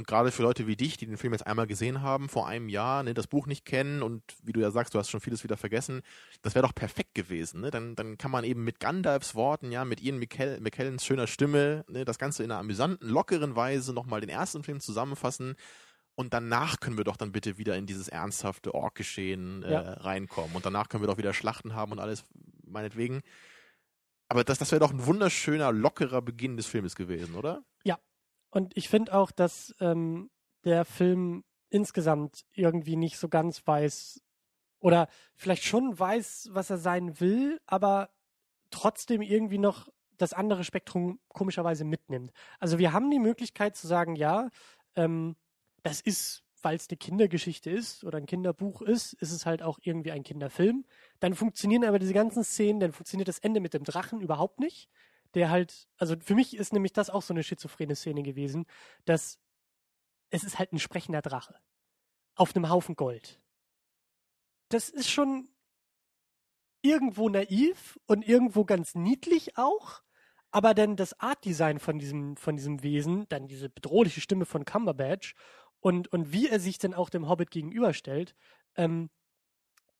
Und 0.00 0.06
gerade 0.06 0.32
für 0.32 0.42
Leute 0.42 0.66
wie 0.66 0.76
dich, 0.76 0.96
die 0.96 1.04
den 1.04 1.18
Film 1.18 1.34
jetzt 1.34 1.46
einmal 1.46 1.66
gesehen 1.66 2.00
haben, 2.00 2.30
vor 2.30 2.48
einem 2.48 2.70
Jahr, 2.70 3.02
ne, 3.02 3.12
das 3.12 3.26
Buch 3.26 3.46
nicht 3.46 3.66
kennen 3.66 4.02
und 4.02 4.22
wie 4.42 4.52
du 4.52 4.58
ja 4.58 4.70
sagst, 4.70 4.94
du 4.94 4.98
hast 4.98 5.10
schon 5.10 5.20
vieles 5.20 5.44
wieder 5.44 5.58
vergessen, 5.58 6.00
das 6.40 6.54
wäre 6.54 6.66
doch 6.66 6.74
perfekt 6.74 7.14
gewesen. 7.14 7.60
Ne? 7.60 7.70
Dann, 7.70 7.96
dann 7.96 8.16
kann 8.16 8.30
man 8.30 8.44
eben 8.44 8.64
mit 8.64 8.80
Gandalfs 8.80 9.34
Worten, 9.34 9.70
ja, 9.70 9.84
mit 9.84 10.00
Ian 10.00 10.18
McKell 10.18 10.58
McKellens 10.62 11.04
schöner 11.04 11.26
Stimme, 11.26 11.84
ne, 11.86 12.06
das 12.06 12.16
Ganze 12.16 12.42
in 12.42 12.50
einer 12.50 12.60
amüsanten, 12.60 13.10
lockeren 13.10 13.56
Weise 13.56 13.92
nochmal 13.92 14.22
den 14.22 14.30
ersten 14.30 14.62
Film 14.62 14.80
zusammenfassen. 14.80 15.54
Und 16.14 16.32
danach 16.32 16.80
können 16.80 16.96
wir 16.96 17.04
doch 17.04 17.18
dann 17.18 17.30
bitte 17.30 17.58
wieder 17.58 17.76
in 17.76 17.84
dieses 17.84 18.08
ernsthafte 18.08 18.72
Ork-Geschehen 18.74 19.64
äh, 19.64 19.70
ja. 19.70 19.80
reinkommen. 19.80 20.56
Und 20.56 20.64
danach 20.64 20.88
können 20.88 21.02
wir 21.02 21.08
doch 21.08 21.18
wieder 21.18 21.34
Schlachten 21.34 21.74
haben 21.74 21.92
und 21.92 21.98
alles, 21.98 22.24
meinetwegen. 22.64 23.20
Aber 24.28 24.44
das, 24.44 24.56
das 24.56 24.72
wäre 24.72 24.80
doch 24.80 24.92
ein 24.92 25.04
wunderschöner, 25.04 25.72
lockerer 25.72 26.22
Beginn 26.22 26.56
des 26.56 26.66
Filmes 26.66 26.96
gewesen, 26.96 27.34
oder? 27.34 27.62
Ja, 27.84 27.98
und 28.50 28.76
ich 28.76 28.88
finde 28.88 29.14
auch, 29.14 29.30
dass 29.30 29.74
ähm, 29.80 30.30
der 30.64 30.84
Film 30.84 31.44
insgesamt 31.70 32.44
irgendwie 32.52 32.96
nicht 32.96 33.18
so 33.18 33.28
ganz 33.28 33.66
weiß 33.66 34.20
oder 34.80 35.08
vielleicht 35.36 35.64
schon 35.64 35.98
weiß, 35.98 36.48
was 36.52 36.70
er 36.70 36.78
sein 36.78 37.20
will, 37.20 37.60
aber 37.66 38.10
trotzdem 38.70 39.22
irgendwie 39.22 39.58
noch 39.58 39.88
das 40.16 40.32
andere 40.32 40.64
Spektrum 40.64 41.20
komischerweise 41.28 41.84
mitnimmt. 41.84 42.32
Also 42.58 42.78
wir 42.78 42.92
haben 42.92 43.10
die 43.10 43.18
Möglichkeit 43.18 43.76
zu 43.76 43.86
sagen, 43.86 44.16
ja, 44.16 44.50
ähm, 44.96 45.36
das 45.82 46.00
ist, 46.00 46.42
weil 46.60 46.76
es 46.76 46.88
eine 46.88 46.98
Kindergeschichte 46.98 47.70
ist 47.70 48.04
oder 48.04 48.18
ein 48.18 48.26
Kinderbuch 48.26 48.82
ist, 48.82 49.14
ist 49.14 49.32
es 49.32 49.46
halt 49.46 49.62
auch 49.62 49.78
irgendwie 49.82 50.10
ein 50.12 50.24
Kinderfilm. 50.24 50.84
Dann 51.20 51.34
funktionieren 51.34 51.84
aber 51.84 51.98
diese 51.98 52.12
ganzen 52.12 52.44
Szenen, 52.44 52.80
dann 52.80 52.92
funktioniert 52.92 53.28
das 53.28 53.38
Ende 53.38 53.60
mit 53.60 53.74
dem 53.74 53.84
Drachen 53.84 54.20
überhaupt 54.20 54.60
nicht 54.60 54.90
der 55.34 55.50
halt, 55.50 55.88
also 55.96 56.16
für 56.20 56.34
mich 56.34 56.56
ist 56.56 56.72
nämlich 56.72 56.92
das 56.92 57.10
auch 57.10 57.22
so 57.22 57.32
eine 57.34 57.42
schizophrene 57.42 57.96
Szene 57.96 58.22
gewesen, 58.22 58.66
dass 59.04 59.38
es 60.30 60.44
ist 60.44 60.58
halt 60.58 60.72
ein 60.72 60.78
sprechender 60.78 61.22
Drache 61.22 61.56
auf 62.34 62.54
einem 62.54 62.70
Haufen 62.70 62.96
Gold. 62.96 63.40
Das 64.68 64.88
ist 64.88 65.10
schon 65.10 65.48
irgendwo 66.82 67.28
naiv 67.28 67.98
und 68.06 68.26
irgendwo 68.26 68.64
ganz 68.64 68.94
niedlich 68.94 69.58
auch, 69.58 70.02
aber 70.50 70.74
dann 70.74 70.96
das 70.96 71.18
Artdesign 71.20 71.78
von 71.78 71.98
diesem, 71.98 72.36
von 72.36 72.56
diesem 72.56 72.82
Wesen, 72.82 73.28
dann 73.28 73.48
diese 73.48 73.68
bedrohliche 73.68 74.20
Stimme 74.20 74.46
von 74.46 74.64
Cumberbatch 74.64 75.34
und, 75.80 76.08
und 76.12 76.32
wie 76.32 76.48
er 76.48 76.60
sich 76.60 76.78
dann 76.78 76.94
auch 76.94 77.10
dem 77.10 77.28
Hobbit 77.28 77.50
gegenüberstellt, 77.50 78.34
ähm, 78.76 79.10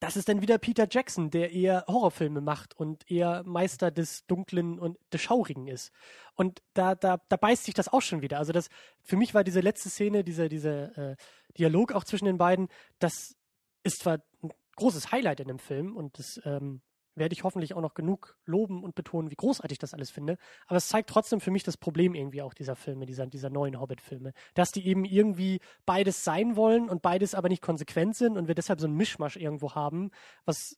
das 0.01 0.17
ist 0.17 0.29
dann 0.29 0.41
wieder 0.41 0.57
Peter 0.57 0.89
Jackson, 0.91 1.31
der 1.31 1.53
eher 1.53 1.85
Horrorfilme 1.87 2.41
macht 2.41 2.75
und 2.75 3.09
eher 3.11 3.43
Meister 3.45 3.91
des 3.91 4.27
Dunklen 4.27 4.79
und 4.79 4.99
des 5.13 5.21
Schaurigen 5.21 5.69
ist. 5.69 5.93
Und 6.35 6.63
da, 6.73 6.95
da, 6.95 7.21
da 7.29 7.37
beißt 7.37 7.65
sich 7.65 7.75
das 7.75 7.89
auch 7.89 8.01
schon 8.01 8.23
wieder. 8.23 8.39
Also 8.39 8.53
das, 8.53 8.71
für 9.03 9.17
mich 9.17 9.35
war 9.35 9.45
diese 9.45 9.61
letzte 9.61 9.91
Szene, 9.91 10.25
dieser, 10.25 10.49
dieser 10.49 10.97
äh, 11.13 11.17
Dialog 11.59 11.93
auch 11.93 12.05
zwischen 12.05 12.25
den 12.25 12.39
beiden, 12.39 12.69
das 12.99 13.37
ist 13.83 14.01
zwar 14.01 14.21
ein 14.43 14.51
großes 14.77 15.13
Highlight 15.13 15.41
in 15.41 15.49
dem 15.49 15.59
Film 15.59 15.95
und 15.95 16.19
das 16.19 16.41
ähm, 16.45 16.81
werde 17.14 17.33
ich 17.33 17.44
hoffentlich 17.44 17.75
auch 17.75 17.81
noch 17.81 17.94
genug 17.94 18.37
loben 18.46 18.83
und 18.83 18.94
betonen, 18.94 19.31
wie 19.31 19.37
großartig 19.37 19.79
das 19.79 19.94
alles 19.94 20.11
finde. 20.11 20.37
Aber 20.66 20.77
es 20.77 20.88
zeigt 20.88 21.11
trotzdem 21.11 21.40
für 21.40 21.51
mich 21.51 21.62
das 21.62 21.77
Problem 21.77 22.14
irgendwie 22.14 22.42
auch 22.42 22.55
dieser 22.55 22.77
Filme, 22.77 23.07
dieser, 23.07 23.27
dieser 23.27 23.51
neuen 23.51 23.81
Hobbit-Filme. 23.81 24.33
Dass 24.55 24.73
die 24.73 24.87
eben 24.87 25.05
irgendwie 25.05 25.61
beides 25.87 26.25
sein 26.25 26.57
wollen 26.57 26.88
und 26.88 27.03
beides 27.03 27.35
aber 27.35 27.49
nicht 27.49 27.62
konsequent 27.62 28.16
sind 28.16 28.37
und 28.37 28.49
wir 28.49 28.55
deshalb 28.55 28.81
so 28.81 28.87
einen 28.87 28.96
Mischmasch 28.96 29.37
irgendwo 29.37 29.75
haben, 29.75 30.11
was 30.44 30.77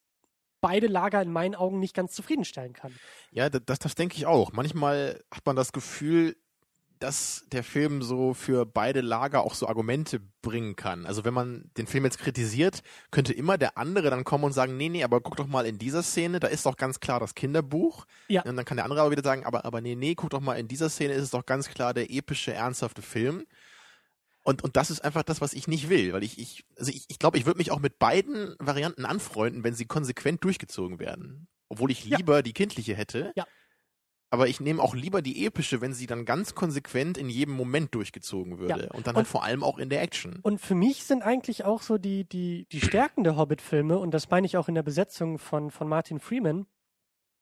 beide 0.60 0.86
Lager 0.86 1.20
in 1.20 1.30
meinen 1.30 1.54
Augen 1.54 1.78
nicht 1.78 1.94
ganz 1.94 2.12
zufriedenstellen 2.14 2.72
kann. 2.72 2.94
Ja, 3.32 3.50
das, 3.50 3.78
das 3.78 3.94
denke 3.94 4.16
ich 4.16 4.26
auch. 4.26 4.52
Manchmal 4.52 5.22
hat 5.30 5.44
man 5.44 5.56
das 5.56 5.72
Gefühl, 5.72 6.36
dass 7.02 7.44
der 7.50 7.64
Film 7.64 8.02
so 8.02 8.34
für 8.34 8.64
beide 8.64 9.00
Lager 9.00 9.42
auch 9.42 9.54
so 9.54 9.66
Argumente 9.66 10.20
bringen 10.40 10.76
kann. 10.76 11.04
Also 11.06 11.24
wenn 11.24 11.34
man 11.34 11.70
den 11.76 11.86
Film 11.86 12.04
jetzt 12.04 12.18
kritisiert, 12.18 12.82
könnte 13.10 13.32
immer 13.32 13.58
der 13.58 13.76
andere 13.76 14.10
dann 14.10 14.24
kommen 14.24 14.44
und 14.44 14.52
sagen, 14.52 14.76
nee, 14.76 14.88
nee, 14.88 15.02
aber 15.04 15.20
guck 15.20 15.36
doch 15.36 15.46
mal 15.46 15.66
in 15.66 15.78
dieser 15.78 16.02
Szene, 16.02 16.38
da 16.40 16.48
ist 16.48 16.64
doch 16.66 16.76
ganz 16.76 17.00
klar 17.00 17.18
das 17.20 17.34
Kinderbuch. 17.34 18.06
Ja. 18.28 18.42
Und 18.42 18.56
dann 18.56 18.64
kann 18.64 18.76
der 18.76 18.84
andere 18.84 19.00
aber 19.00 19.10
wieder 19.10 19.22
sagen, 19.24 19.44
aber, 19.44 19.64
aber 19.64 19.80
nee, 19.80 19.94
nee, 19.96 20.14
guck 20.14 20.30
doch 20.30 20.40
mal 20.40 20.54
in 20.54 20.68
dieser 20.68 20.88
Szene 20.90 21.14
ist 21.14 21.24
es 21.24 21.30
doch 21.30 21.44
ganz 21.46 21.68
klar 21.68 21.92
der 21.94 22.10
epische, 22.10 22.52
ernsthafte 22.52 23.02
Film. 23.02 23.44
Und, 24.44 24.62
und 24.64 24.76
das 24.76 24.90
ist 24.90 25.04
einfach 25.04 25.22
das, 25.22 25.40
was 25.40 25.52
ich 25.52 25.68
nicht 25.68 25.88
will, 25.88 26.12
weil 26.12 26.24
ich, 26.24 26.38
ich, 26.38 26.64
also 26.76 26.90
ich, 26.90 27.04
ich 27.08 27.18
glaube, 27.18 27.38
ich 27.38 27.46
würde 27.46 27.58
mich 27.58 27.70
auch 27.70 27.78
mit 27.78 27.98
beiden 27.98 28.56
Varianten 28.58 29.04
anfreunden, 29.04 29.62
wenn 29.64 29.74
sie 29.74 29.86
konsequent 29.86 30.42
durchgezogen 30.44 30.98
werden. 30.98 31.46
Obwohl 31.68 31.90
ich 31.90 32.04
Ja. 32.04 32.16
lieber 32.18 32.42
die 32.42 32.52
kindliche 32.52 32.94
hätte. 32.94 33.32
Ja. 33.36 33.46
Aber 34.32 34.48
ich 34.48 34.60
nehme 34.60 34.82
auch 34.82 34.94
lieber 34.94 35.20
die 35.20 35.44
epische, 35.44 35.82
wenn 35.82 35.92
sie 35.92 36.06
dann 36.06 36.24
ganz 36.24 36.54
konsequent 36.54 37.18
in 37.18 37.28
jedem 37.28 37.54
Moment 37.54 37.94
durchgezogen 37.94 38.58
würde. 38.58 38.88
Und 38.94 39.06
dann 39.06 39.14
halt 39.14 39.26
Und- 39.26 39.30
vor 39.30 39.44
allem 39.44 39.62
auch 39.62 39.76
in 39.78 39.90
der 39.90 40.00
Action. 40.00 40.38
Und 40.42 40.58
für 40.58 40.74
mich 40.74 41.04
sind 41.04 41.22
eigentlich 41.22 41.66
auch 41.66 41.82
so 41.82 41.98
die, 41.98 42.24
die, 42.24 42.66
die 42.72 42.80
Stärken 42.80 43.24
der 43.24 43.36
Hobbit-Filme, 43.36 43.98
und 43.98 44.12
das 44.12 44.30
meine 44.30 44.46
ich 44.46 44.56
auch 44.56 44.68
in 44.68 44.74
der 44.74 44.82
Besetzung 44.82 45.38
von, 45.38 45.70
von 45.70 45.86
Martin 45.86 46.18
Freeman, 46.18 46.64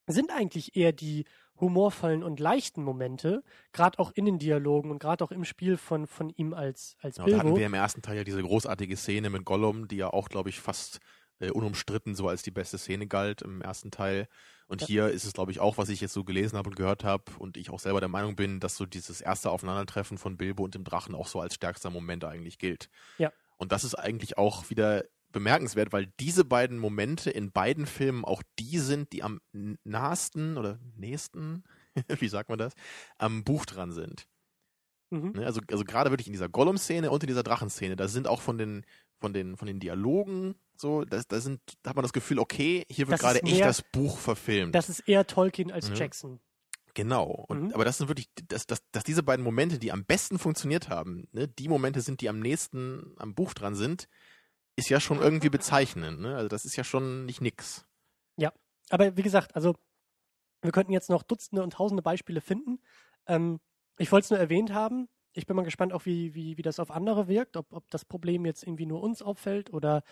sind 0.09 0.33
eigentlich 0.33 0.74
eher 0.74 0.92
die 0.92 1.26
humorvollen 1.61 2.24
und 2.24 2.40
leichten 2.40 2.83
Momente, 2.83 3.44
gerade 3.72 3.98
auch 4.00 4.11
in 4.12 4.24
den 4.24 4.38
Dialogen 4.40 4.90
und 4.90 4.98
gerade 4.98 5.22
auch 5.22 5.31
im 5.31 5.44
Spiel 5.44 5.76
von, 5.76 6.09
von 6.09 6.31
ihm 6.31 6.55
als, 6.55 6.96
als 7.00 7.18
Ja, 7.18 7.24
da 7.26 7.33
hatten 7.37 7.42
Bilbo. 7.42 7.59
wir 7.59 7.66
im 7.66 7.74
ersten 7.74 8.03
Teil 8.03 8.16
ja 8.16 8.24
diese 8.24 8.42
großartige 8.42 8.96
Szene 8.96 9.31
mit 9.31 9.44
Gollum, 9.44 9.87
die 9.87 9.96
ja 9.98 10.09
auch, 10.12 10.29
glaube 10.29 10.48
ich, 10.48 10.59
fast 10.59 10.98
äh, 11.40 11.50
unumstritten 11.50 12.14
so 12.14 12.29
als 12.29 12.42
die 12.42 12.50
beste 12.50 12.79
Szene 12.79 13.07
galt 13.07 13.42
im 13.42 13.61
ersten 13.61 13.90
Teil. 13.90 14.29
Und 14.66 14.83
Ja. 14.83 14.87
hier 14.87 15.09
ist 15.09 15.24
es, 15.24 15.33
glaube 15.33 15.50
ich, 15.50 15.59
auch, 15.59 15.79
was 15.79 15.88
ich 15.88 16.00
jetzt 16.00 16.12
so 16.12 16.22
gelesen 16.22 16.57
habe 16.57 16.70
und 16.70 16.76
gehört 16.76 17.03
habe 17.03 17.24
und 17.38 17.57
ich 17.57 17.70
auch 17.70 17.81
selber 17.81 17.98
der 17.98 18.09
Meinung 18.09 18.37
bin, 18.37 18.61
dass 18.61 18.76
so 18.76 18.87
dieses 18.87 19.20
erste 19.20 19.50
Aufeinandertreffen 19.50 20.16
von 20.18 20.37
Bilbo 20.37 20.62
und 20.62 20.74
dem 20.74 20.85
Drachen 20.85 21.14
auch 21.14 21.26
so 21.26 21.40
als 21.40 21.55
stärkster 21.55 21.90
Moment 21.90 22.24
eigentlich 22.24 22.59
gilt. 22.59 22.88
Ja. 23.18 23.33
Und 23.57 23.72
das 23.72 23.83
ist 23.85 23.94
eigentlich 23.96 24.38
auch 24.38 24.70
wieder 24.70 25.05
bemerkenswert, 25.33 25.92
weil 25.92 26.07
diese 26.20 26.44
beiden 26.44 26.79
Momente 26.79 27.31
in 27.31 27.53
beiden 27.53 27.87
Filmen 27.87 28.24
auch 28.24 28.42
die 28.59 28.79
sind, 28.79 29.12
die 29.12 29.22
am 29.22 29.40
nahesten 29.85 30.57
oder 30.57 30.79
nächsten, 30.96 31.64
wie 32.09 32.29
sagt 32.29 32.48
man 32.48 32.59
das, 32.59 32.74
am 33.18 33.44
Buch 33.44 33.64
dran 33.66 33.92
sind. 33.92 34.26
Mhm. 35.11 35.33
Ne? 35.33 35.46
Also, 35.46 35.61
also 35.70 35.85
gerade 35.85 36.11
wirklich 36.11 36.26
in 36.29 36.33
dieser 36.33 36.48
Gollum-Szene 36.48 37.11
und 37.11 37.22
in 37.22 37.29
dieser 37.29 37.42
Drachenszene, 37.42 37.96
da 37.96 38.09
sind 38.09 38.29
auch 38.29 38.40
von 38.40 38.59
den, 38.59 38.85
von 39.20 39.33
den, 39.33 39.56
von 39.56 39.66
den 39.66 39.78
Dialogen 39.80 40.54
so, 40.76 41.04
da, 41.04 41.20
da 41.28 41.40
sind, 41.40 41.61
da 41.83 41.90
hat 41.90 41.96
man 41.96 42.02
das 42.04 42.12
Gefühl, 42.14 42.38
okay, 42.38 42.85
hier 42.88 43.06
wird 43.06 43.14
Das 43.14 43.20
gerade 43.20 43.42
echt 43.42 43.54
mehr- 43.56 43.66
das 43.66 43.83
Buch 43.83 44.18
verfilmt. 44.18 44.74
Das 44.74 44.88
ist 44.88 45.00
eher 45.00 45.26
Tolkien 45.26 45.70
als 45.70 45.90
Mhm. 45.90 45.94
Jackson. 45.96 46.40
genau. 46.94 47.44
Und, 47.48 47.64
Mhm. 47.68 47.72
Aber 47.74 47.85
das 47.85 47.98
sind 47.98 48.09
wirklich, 48.09 48.28
dass, 48.48 48.66
dass, 48.66 48.80
dass 48.90 49.04
diese 49.04 49.22
beiden 49.22 49.44
Momente, 49.44 49.78
die 49.78 49.92
am 49.92 50.04
besten 50.04 50.38
funktioniert 50.38 50.88
haben, 50.88 51.28
ne, 51.33 51.46
die 51.48 51.68
Momente 51.68 52.00
sind, 52.00 52.20
die 52.22 52.28
am 52.28 52.40
nächsten 52.40 53.14
am 53.18 53.35
Buch 53.35 53.52
dran 53.54 53.74
sind, 53.74 54.09
ist 54.76 54.88
ja 54.88 54.98
schon 55.00 55.18
irgendwie 55.20 55.50
bezeichnend. 55.50 56.20
Ne? 56.20 56.35
Also 56.35 56.48
das 56.48 56.64
ist 56.64 56.76
ja 56.76 56.83
schon 56.85 57.26
nicht 57.26 57.40
nix. 57.40 57.85
Aber 58.92 59.16
wie 59.16 59.22
gesagt, 59.22 59.54
also 59.54 59.76
wir 60.62 60.72
könnten 60.72 60.90
jetzt 60.92 61.11
noch 61.11 61.22
Dutzende 61.22 61.62
und 61.62 61.74
Tausende 61.74 62.02
Beispiele 62.02 62.40
finden. 62.40 62.80
Ähm, 63.28 63.61
ich 63.98 64.11
wollte 64.11 64.24
es 64.24 64.30
nur 64.30 64.38
erwähnt 64.40 64.72
haben. 64.72 65.09
Ich 65.33 65.47
bin 65.47 65.57
mal 65.57 65.62
gespannt, 65.62 65.93
auch 65.93 66.07
wie, 66.07 66.35
wie, 66.35 66.57
wie 66.57 66.62
das 66.62 66.81
auf 66.81 66.90
andere 66.90 67.29
wirkt, 67.29 67.57
ob, 67.57 67.73
ob 67.73 67.90
das 67.90 68.05
Problem 68.05 68.45
jetzt 68.45 68.62
irgendwie 68.62 68.87
nur 68.87 69.03
uns 69.03 69.23
auffällt 69.23 69.73
oder 69.73 70.03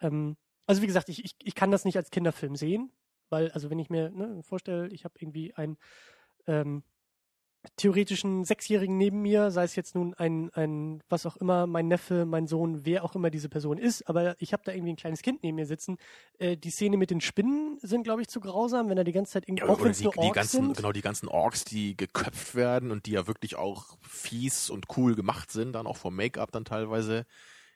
ähm, 0.00 0.36
also 0.66 0.82
wie 0.82 0.86
gesagt, 0.86 1.08
ich, 1.08 1.24
ich, 1.24 1.34
ich 1.42 1.54
kann 1.54 1.70
das 1.70 1.84
nicht 1.84 1.96
als 1.96 2.10
Kinderfilm 2.10 2.56
sehen, 2.56 2.92
weil, 3.28 3.50
also 3.50 3.70
wenn 3.70 3.78
ich 3.78 3.90
mir 3.90 4.10
ne, 4.10 4.42
vorstelle, 4.42 4.88
ich 4.88 5.04
habe 5.04 5.14
irgendwie 5.18 5.54
einen 5.54 5.76
ähm, 6.46 6.84
theoretischen 7.76 8.44
Sechsjährigen 8.44 8.96
neben 8.96 9.22
mir, 9.22 9.50
sei 9.50 9.64
es 9.64 9.76
jetzt 9.76 9.94
nun 9.94 10.14
ein, 10.14 10.50
ein, 10.54 11.02
was 11.08 11.26
auch 11.26 11.36
immer, 11.36 11.66
mein 11.66 11.88
Neffe, 11.88 12.24
mein 12.26 12.46
Sohn, 12.46 12.84
wer 12.84 13.04
auch 13.04 13.14
immer 13.14 13.30
diese 13.30 13.48
Person 13.48 13.78
ist, 13.78 14.08
aber 14.08 14.34
ich 14.40 14.52
habe 14.52 14.62
da 14.64 14.72
irgendwie 14.72 14.92
ein 14.92 14.96
kleines 14.96 15.22
Kind 15.22 15.42
neben 15.42 15.56
mir 15.56 15.66
sitzen. 15.66 15.96
Äh, 16.38 16.56
die 16.56 16.70
Szene 16.70 16.96
mit 16.96 17.10
den 17.10 17.20
Spinnen 17.20 17.78
sind, 17.80 18.02
glaube 18.02 18.20
ich, 18.22 18.28
zu 18.28 18.40
grausam, 18.40 18.88
wenn 18.88 18.98
er 18.98 19.04
die 19.04 19.12
ganze 19.12 19.32
Zeit 19.32 19.48
irgendwie, 19.48 19.64
Ja, 19.64 19.70
auch 19.72 19.76
die, 19.78 20.02
nur 20.02 20.12
die 20.12 20.18
Orks 20.18 20.34
ganzen, 20.34 20.64
sind. 20.64 20.76
genau, 20.76 20.92
die 20.92 21.02
ganzen 21.02 21.28
Orks, 21.28 21.64
die 21.64 21.96
geköpft 21.96 22.54
werden 22.54 22.90
und 22.90 23.06
die 23.06 23.12
ja 23.12 23.26
wirklich 23.26 23.56
auch 23.56 23.96
fies 24.02 24.68
und 24.68 24.86
cool 24.96 25.14
gemacht 25.14 25.50
sind, 25.52 25.72
dann 25.72 25.86
auch 25.86 25.96
vom 25.96 26.16
Make-up 26.16 26.50
dann 26.50 26.64
teilweise. 26.64 27.26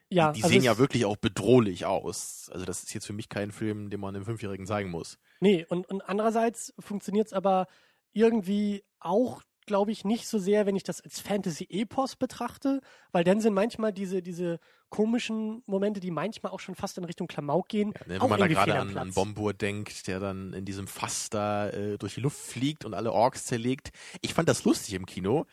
ja, 0.09 0.33
die 0.33 0.43
also 0.43 0.53
sehen 0.53 0.65
ja 0.65 0.79
wirklich 0.79 1.05
auch 1.05 1.17
bedrohlich 1.17 1.87
aus. 1.87 2.51
Also 2.53 2.65
das 2.65 2.83
ist 2.83 2.93
jetzt 2.93 3.07
für 3.07 3.13
mich 3.13 3.29
kein 3.29 3.53
Film, 3.53 3.91
den 3.91 4.01
man 4.01 4.15
einem 4.17 4.25
Fünfjährigen 4.25 4.67
zeigen 4.67 4.91
muss. 4.91 5.19
Nee, 5.41 5.65
und, 5.69 5.89
und 5.89 6.03
andererseits 6.09 6.75
funktioniert 6.81 7.29
es 7.29 7.33
aber 7.33 7.67
irgendwie 8.13 8.83
auch, 8.99 9.43
glaube 9.67 9.93
ich, 9.93 10.05
nicht 10.05 10.27
so 10.27 10.39
sehr, 10.39 10.67
wenn 10.67 10.77
ich 10.77 10.83
das 10.83 11.01
als 11.01 11.21
Fantasy-Epos 11.21 12.17
betrachte, 12.17 12.81
weil 13.13 13.25
dann 13.25 13.41
sind 13.41 13.55
manchmal 13.55 13.93
diese, 13.93 14.23
diese 14.23 14.59
komischen 14.89 15.63
Momente, 15.67 16.01
die 16.01 16.11
manchmal 16.11 16.53
auch 16.53 16.61
schon 16.61 16.75
fast 16.75 16.97
in 16.99 17.05
Richtung 17.05 17.27
Klamauk 17.27 17.69
gehen, 17.69 17.93
Ja, 18.01 18.07
ne, 18.07 18.21
auch 18.21 18.25
wenn 18.25 18.31
man 18.31 18.41
da 18.41 18.47
gerade 18.47 18.79
an, 18.79 18.97
an. 18.97 19.13
Bombur 19.13 19.53
denkt, 19.53 20.07
der 20.07 20.21
dann 20.21 20.53
in 20.53 20.65
diesem 20.65 20.87
Fass 20.87 21.29
da 21.29 21.69
äh, 21.71 21.99
durch 21.99 22.15
die 22.15 22.21
Luft 22.21 22.39
fliegt 22.39 22.85
und 22.85 22.95
alle 22.95 23.13
Orks 23.13 23.47
zerlegt. 23.47 23.91
Ich 24.23 24.35
fand 24.35 24.49
das 24.49 24.65
lustig 24.65 24.95
im 24.95 25.07
Kino, 25.07 25.47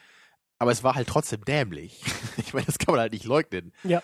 aber 0.60 0.72
es 0.72 0.84
war 0.84 0.96
halt 0.96 1.08
trotzdem 1.08 1.44
dämlich. 1.44 2.02
ich 2.38 2.54
meine, 2.54 2.66
das 2.66 2.78
kann 2.78 2.94
man 2.94 3.02
halt 3.02 3.14
nicht 3.14 3.26
leugnen. 3.26 3.74
Ja. 3.84 4.02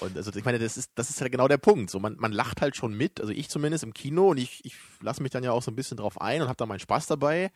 Und 0.00 0.16
also 0.16 0.32
ich 0.34 0.44
meine, 0.44 0.58
das 0.58 0.76
ist, 0.76 0.92
das 0.94 1.10
ist 1.10 1.20
ja 1.20 1.28
genau 1.28 1.48
der 1.48 1.58
Punkt. 1.58 1.90
So, 1.90 2.00
man, 2.00 2.16
man 2.16 2.32
lacht 2.32 2.60
halt 2.60 2.76
schon 2.76 2.94
mit, 2.94 3.20
also 3.20 3.32
ich 3.32 3.48
zumindest 3.48 3.84
im 3.84 3.94
Kino 3.94 4.30
und 4.30 4.38
ich, 4.38 4.64
ich 4.64 4.76
lasse 5.00 5.22
mich 5.22 5.30
dann 5.30 5.44
ja 5.44 5.52
auch 5.52 5.62
so 5.62 5.70
ein 5.70 5.76
bisschen 5.76 5.96
drauf 5.96 6.20
ein 6.20 6.42
und 6.42 6.48
habe 6.48 6.56
da 6.56 6.66
meinen 6.66 6.80
Spaß 6.80 7.06
dabei. 7.06 7.50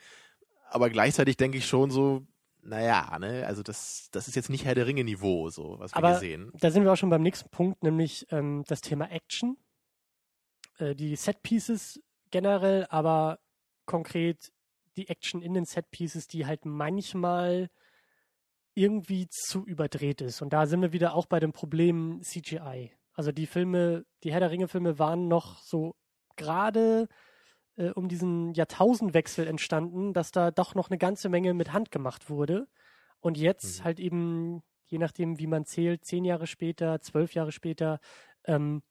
Aber 0.70 0.88
gleichzeitig 0.90 1.36
denke 1.36 1.58
ich 1.58 1.66
schon 1.66 1.90
so, 1.90 2.26
naja, 2.62 3.18
ne, 3.18 3.46
also 3.46 3.62
das, 3.62 4.08
das 4.12 4.28
ist 4.28 4.36
jetzt 4.36 4.50
nicht 4.50 4.64
Herr 4.64 4.74
der 4.74 4.86
Ringe-Niveau, 4.86 5.50
so, 5.50 5.78
was 5.78 5.92
wir 5.92 5.96
Aber 5.96 6.10
hier 6.10 6.18
sehen. 6.18 6.52
Da 6.60 6.70
sind 6.70 6.84
wir 6.84 6.92
auch 6.92 6.96
schon 6.96 7.10
beim 7.10 7.22
nächsten 7.22 7.48
Punkt, 7.50 7.82
nämlich 7.82 8.26
ähm, 8.30 8.64
das 8.66 8.80
Thema 8.80 9.10
Action. 9.10 9.56
Äh, 10.78 10.94
die 10.94 11.16
Set-Pieces 11.16 12.00
generell, 12.30 12.86
aber 12.90 13.40
konkret 13.86 14.52
die 14.96 15.08
Action 15.08 15.42
in 15.42 15.54
den 15.54 15.64
Set-Pieces, 15.64 16.26
die 16.26 16.46
halt 16.46 16.64
manchmal 16.64 17.70
irgendwie 18.74 19.28
zu 19.28 19.64
überdreht 19.64 20.20
ist. 20.20 20.42
Und 20.42 20.52
da 20.52 20.66
sind 20.66 20.82
wir 20.82 20.92
wieder 20.92 21.14
auch 21.14 21.26
bei 21.26 21.40
dem 21.40 21.52
Problem 21.52 22.20
CGI. 22.22 22.92
Also 23.14 23.32
die 23.32 23.46
Filme, 23.46 24.04
die 24.22 24.32
Herr 24.32 24.40
der 24.40 24.50
Ringe-Filme 24.50 24.98
waren 24.98 25.28
noch 25.28 25.58
so 25.58 25.94
gerade 26.36 27.08
äh, 27.80 27.90
um 27.90 28.08
diesen 28.08 28.52
Jahrtausendwechsel 28.52 29.46
entstanden, 29.46 30.12
dass 30.12 30.30
da 30.32 30.50
doch 30.50 30.74
noch 30.74 30.90
eine 30.90 30.98
ganze 30.98 31.28
Menge 31.28 31.54
mit 31.54 31.72
Hand 31.72 31.90
gemacht 31.90 32.28
wurde. 32.28 32.68
Und 33.20 33.38
jetzt 33.38 33.80
Mhm. 33.80 33.84
halt 33.84 34.00
eben, 34.00 34.62
je 34.86 34.98
nachdem, 34.98 35.38
wie 35.38 35.46
man 35.46 35.64
zählt, 35.64 36.04
zehn 36.04 36.24
Jahre 36.24 36.46
später, 36.46 37.00
zwölf 37.00 37.34
Jahre 37.34 37.52
später, 37.52 38.00
ähm, 38.44 38.82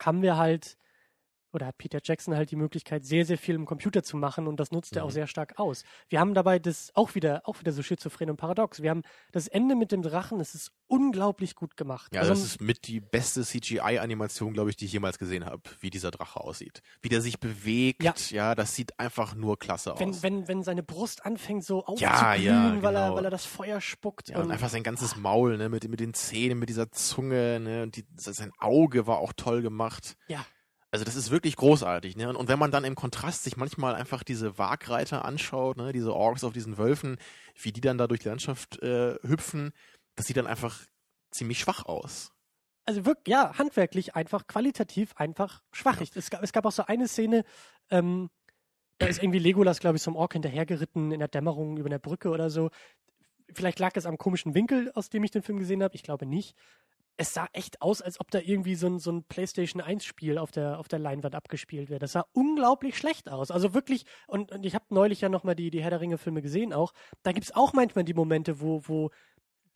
haben 0.00 0.22
wir 0.22 0.36
halt, 0.36 0.76
oder 1.56 1.66
hat 1.66 1.78
Peter 1.78 1.98
Jackson 2.02 2.36
halt 2.36 2.50
die 2.52 2.56
Möglichkeit, 2.56 3.04
sehr, 3.04 3.24
sehr 3.26 3.36
viel 3.38 3.54
im 3.56 3.66
Computer 3.66 4.02
zu 4.04 4.16
machen 4.16 4.46
und 4.46 4.60
das 4.60 4.70
nutzt 4.70 4.94
er 4.94 5.02
auch 5.04 5.08
Mhm. 5.08 5.12
sehr 5.14 5.26
stark 5.26 5.58
aus. 5.58 5.82
Wir 6.08 6.20
haben 6.20 6.34
dabei 6.34 6.58
das 6.60 6.92
auch 6.94 7.14
wieder, 7.16 7.42
auch 7.44 7.58
wieder 7.58 7.72
so 7.72 7.82
schizophren 7.82 8.30
und 8.30 8.36
paradox. 8.36 8.80
Wir 8.82 8.90
haben 8.90 9.02
das 9.32 9.48
Ende 9.48 9.74
mit 9.74 9.90
dem 9.90 10.02
Drachen, 10.02 10.38
es 10.38 10.54
ist 10.54 10.70
unglaublich 10.86 11.56
gut 11.56 11.76
gemacht. 11.76 12.14
Ja, 12.14 12.20
also, 12.20 12.32
das 12.32 12.44
ist 12.44 12.60
mit 12.60 12.86
die 12.86 13.00
beste 13.00 13.42
CGI-Animation, 13.42 14.52
glaube 14.52 14.70
ich, 14.70 14.76
die 14.76 14.84
ich 14.84 14.92
jemals 14.92 15.18
gesehen 15.18 15.44
habe, 15.44 15.62
wie 15.80 15.90
dieser 15.90 16.10
Drache 16.10 16.40
aussieht. 16.40 16.82
Wie 17.02 17.08
der 17.08 17.20
sich 17.20 17.40
bewegt, 17.40 18.02
ja, 18.02 18.14
Ja. 18.30 18.54
das 18.54 18.74
sieht 18.74 18.98
einfach 19.00 19.34
nur 19.34 19.58
klasse 19.58 19.94
wenn, 19.98 20.10
aus. 20.10 20.22
wenn, 20.22 20.46
wenn 20.48 20.62
seine 20.62 20.82
Brust 20.82 21.24
anfängt 21.24 21.64
so 21.64 21.78
Ja, 21.78 21.84
aufzuglühen, 21.86 22.44
ja, 22.76 22.82
weil, 22.82 22.94
er, 22.94 23.02
genau. 23.06 23.16
weil 23.16 23.24
er 23.24 23.30
das 23.30 23.44
Feuer 23.46 23.80
spuckt. 23.80 24.28
ja, 24.28 24.38
und 24.40 24.50
einfach 24.50 24.68
sein 24.68 24.82
ganzes 24.82 25.16
Maul, 25.16 25.56
ne, 25.56 25.68
mit, 25.68 25.88
mit 25.88 26.00
den 26.00 26.14
Zähnen, 26.14 26.58
mit 26.58 26.68
dieser 26.68 26.90
Zunge, 26.92 27.60
ne, 27.60 27.82
und 27.82 27.96
die, 27.96 28.04
sein 28.16 28.52
Auge 28.58 29.06
war 29.06 29.18
auch 29.18 29.32
toll 29.32 29.62
gemacht. 29.62 30.16
Ja. 30.28 30.44
Also 30.96 31.04
das 31.04 31.14
ist 31.14 31.30
wirklich 31.30 31.56
großartig, 31.56 32.16
ne? 32.16 32.34
Und, 32.34 32.48
wenn 32.48 32.58
man 32.58 32.70
dann 32.70 32.84
im 32.84 32.94
Kontrast 32.94 33.44
sich 33.44 33.58
manchmal 33.58 33.94
einfach 33.94 34.22
diese 34.24 34.56
Wagreiter 34.56 35.26
anschaut, 35.26 35.76
ne, 35.76 35.92
diese 35.92 36.14
Orks 36.14 36.42
auf 36.42 36.54
diesen 36.54 36.78
Wölfen, 36.78 37.18
wie 37.60 37.70
die 37.70 37.82
dann 37.82 37.98
da 37.98 38.06
durch 38.06 38.20
die 38.20 38.28
Landschaft 38.28 38.82
äh, 38.82 39.16
hüpfen, 39.22 39.72
das 40.14 40.24
sieht 40.26 40.38
dann 40.38 40.46
einfach 40.46 40.80
ziemlich 41.30 41.58
schwach 41.60 41.84
aus. 41.84 42.30
also 42.86 43.04
wirklich, 43.04 43.30
ja, 43.34 43.52
handwerklich 43.58 44.14
einfach, 44.14 44.46
qualitativ 44.46 45.12
einfach 45.16 45.62
schwach. 45.70 46.00
Ich- 46.00 46.16
Es, 46.16 46.30
gab, 46.30 46.42
es 46.42 46.52
gab 46.52 46.64
auch 46.64 46.72
so 46.72 46.86
eine 46.86 47.08
Szene, 47.08 47.44
ähm, 47.90 48.30
da 48.98 49.06
ist 49.06 49.22
irgendwie 49.22 49.38
Legolas, 49.40 49.80
glaube 49.80 49.96
ich, 49.98 50.02
zum 50.02 50.16
Ork 50.16 50.32
hinterhergeritten 50.32 51.12
in 51.12 51.18
der 51.18 51.28
Dämmerung 51.28 51.76
über 51.76 51.86
einer 51.90 51.98
Brücke 51.98 52.30
oder 52.30 52.48
so. 52.48 52.70
Vielleicht 53.52 53.80
lag 53.80 53.92
es 53.96 54.06
am 54.06 54.16
komischen 54.16 54.54
Winkel, 54.54 54.90
aus 54.94 55.10
dem 55.10 55.24
ich 55.24 55.30
den 55.30 55.42
Film 55.42 55.58
gesehen 55.58 55.82
habe. 55.82 55.94
Ich 55.94 56.02
glaube 56.02 56.24
nicht. 56.24 56.56
Es 57.16 57.32
sah 57.32 57.48
echt 57.52 57.80
aus, 57.80 58.02
als 58.02 58.20
ob 58.20 58.30
da 58.30 58.40
irgendwie 58.40 58.74
so 58.74 58.86
ein, 58.86 58.98
so 58.98 59.10
ein 59.10 59.24
PlayStation 59.24 59.82
1-Spiel 59.82 60.38
auf 60.38 60.50
der, 60.50 60.78
auf 60.78 60.88
der 60.88 60.98
Leinwand 60.98 61.34
abgespielt 61.34 61.88
wäre. 61.88 61.98
Das 61.98 62.12
sah 62.12 62.26
unglaublich 62.32 62.96
schlecht 62.96 63.30
aus. 63.30 63.50
Also 63.50 63.72
wirklich, 63.72 64.04
und, 64.26 64.52
und 64.52 64.66
ich 64.66 64.74
habe 64.74 64.84
neulich 64.90 65.22
ja 65.22 65.28
nochmal 65.28 65.54
die, 65.54 65.70
die 65.70 65.82
Herr 65.82 65.90
der 65.90 66.00
Ringe-Filme 66.00 66.42
gesehen 66.42 66.72
auch. 66.72 66.92
Da 67.22 67.32
gibt 67.32 67.46
es 67.46 67.54
auch 67.54 67.72
manchmal 67.72 68.04
die 68.04 68.14
Momente, 68.14 68.60
wo, 68.60 68.82
wo 68.86 69.10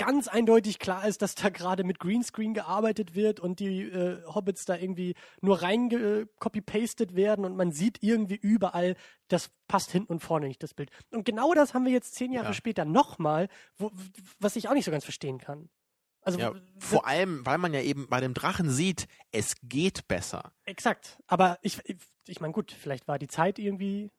ganz 0.00 0.28
eindeutig 0.28 0.78
klar 0.78 1.06
ist, 1.06 1.20
dass 1.20 1.34
da 1.34 1.50
gerade 1.50 1.84
mit 1.84 1.98
Greenscreen 1.98 2.54
gearbeitet 2.54 3.14
wird 3.14 3.38
und 3.38 3.60
die 3.60 3.82
äh, 3.82 4.24
Hobbits 4.24 4.64
da 4.64 4.74
irgendwie 4.74 5.14
nur 5.42 5.60
rein 5.60 6.26
copy-pasted 6.38 7.14
werden 7.14 7.44
und 7.44 7.54
man 7.54 7.70
sieht 7.70 8.02
irgendwie 8.02 8.36
überall, 8.36 8.96
das 9.28 9.50
passt 9.68 9.90
hinten 9.92 10.14
und 10.14 10.20
vorne 10.20 10.48
nicht, 10.48 10.62
das 10.62 10.72
Bild. 10.72 10.90
Und 11.10 11.26
genau 11.26 11.52
das 11.52 11.74
haben 11.74 11.84
wir 11.84 11.92
jetzt 11.92 12.14
zehn 12.14 12.32
Jahre 12.32 12.48
ja. 12.48 12.54
später 12.54 12.86
nochmal, 12.86 13.48
was 14.38 14.56
ich 14.56 14.68
auch 14.70 14.74
nicht 14.74 14.86
so 14.86 14.90
ganz 14.90 15.04
verstehen 15.04 15.36
kann. 15.36 15.68
Also 16.22 16.38
ja, 16.38 16.52
vor 16.78 17.06
allem, 17.06 17.44
weil 17.46 17.58
man 17.58 17.72
ja 17.72 17.80
eben 17.80 18.08
bei 18.08 18.20
dem 18.20 18.34
Drachen 18.34 18.70
sieht, 18.70 19.06
es 19.32 19.56
geht 19.62 20.06
besser. 20.06 20.52
Exakt. 20.64 21.18
Aber 21.26 21.58
ich, 21.62 21.78
ich, 21.84 21.96
ich 22.26 22.40
meine, 22.40 22.52
gut, 22.52 22.72
vielleicht 22.72 23.08
war 23.08 23.18
die 23.18 23.28
Zeit 23.28 23.58
irgendwie 23.58 24.10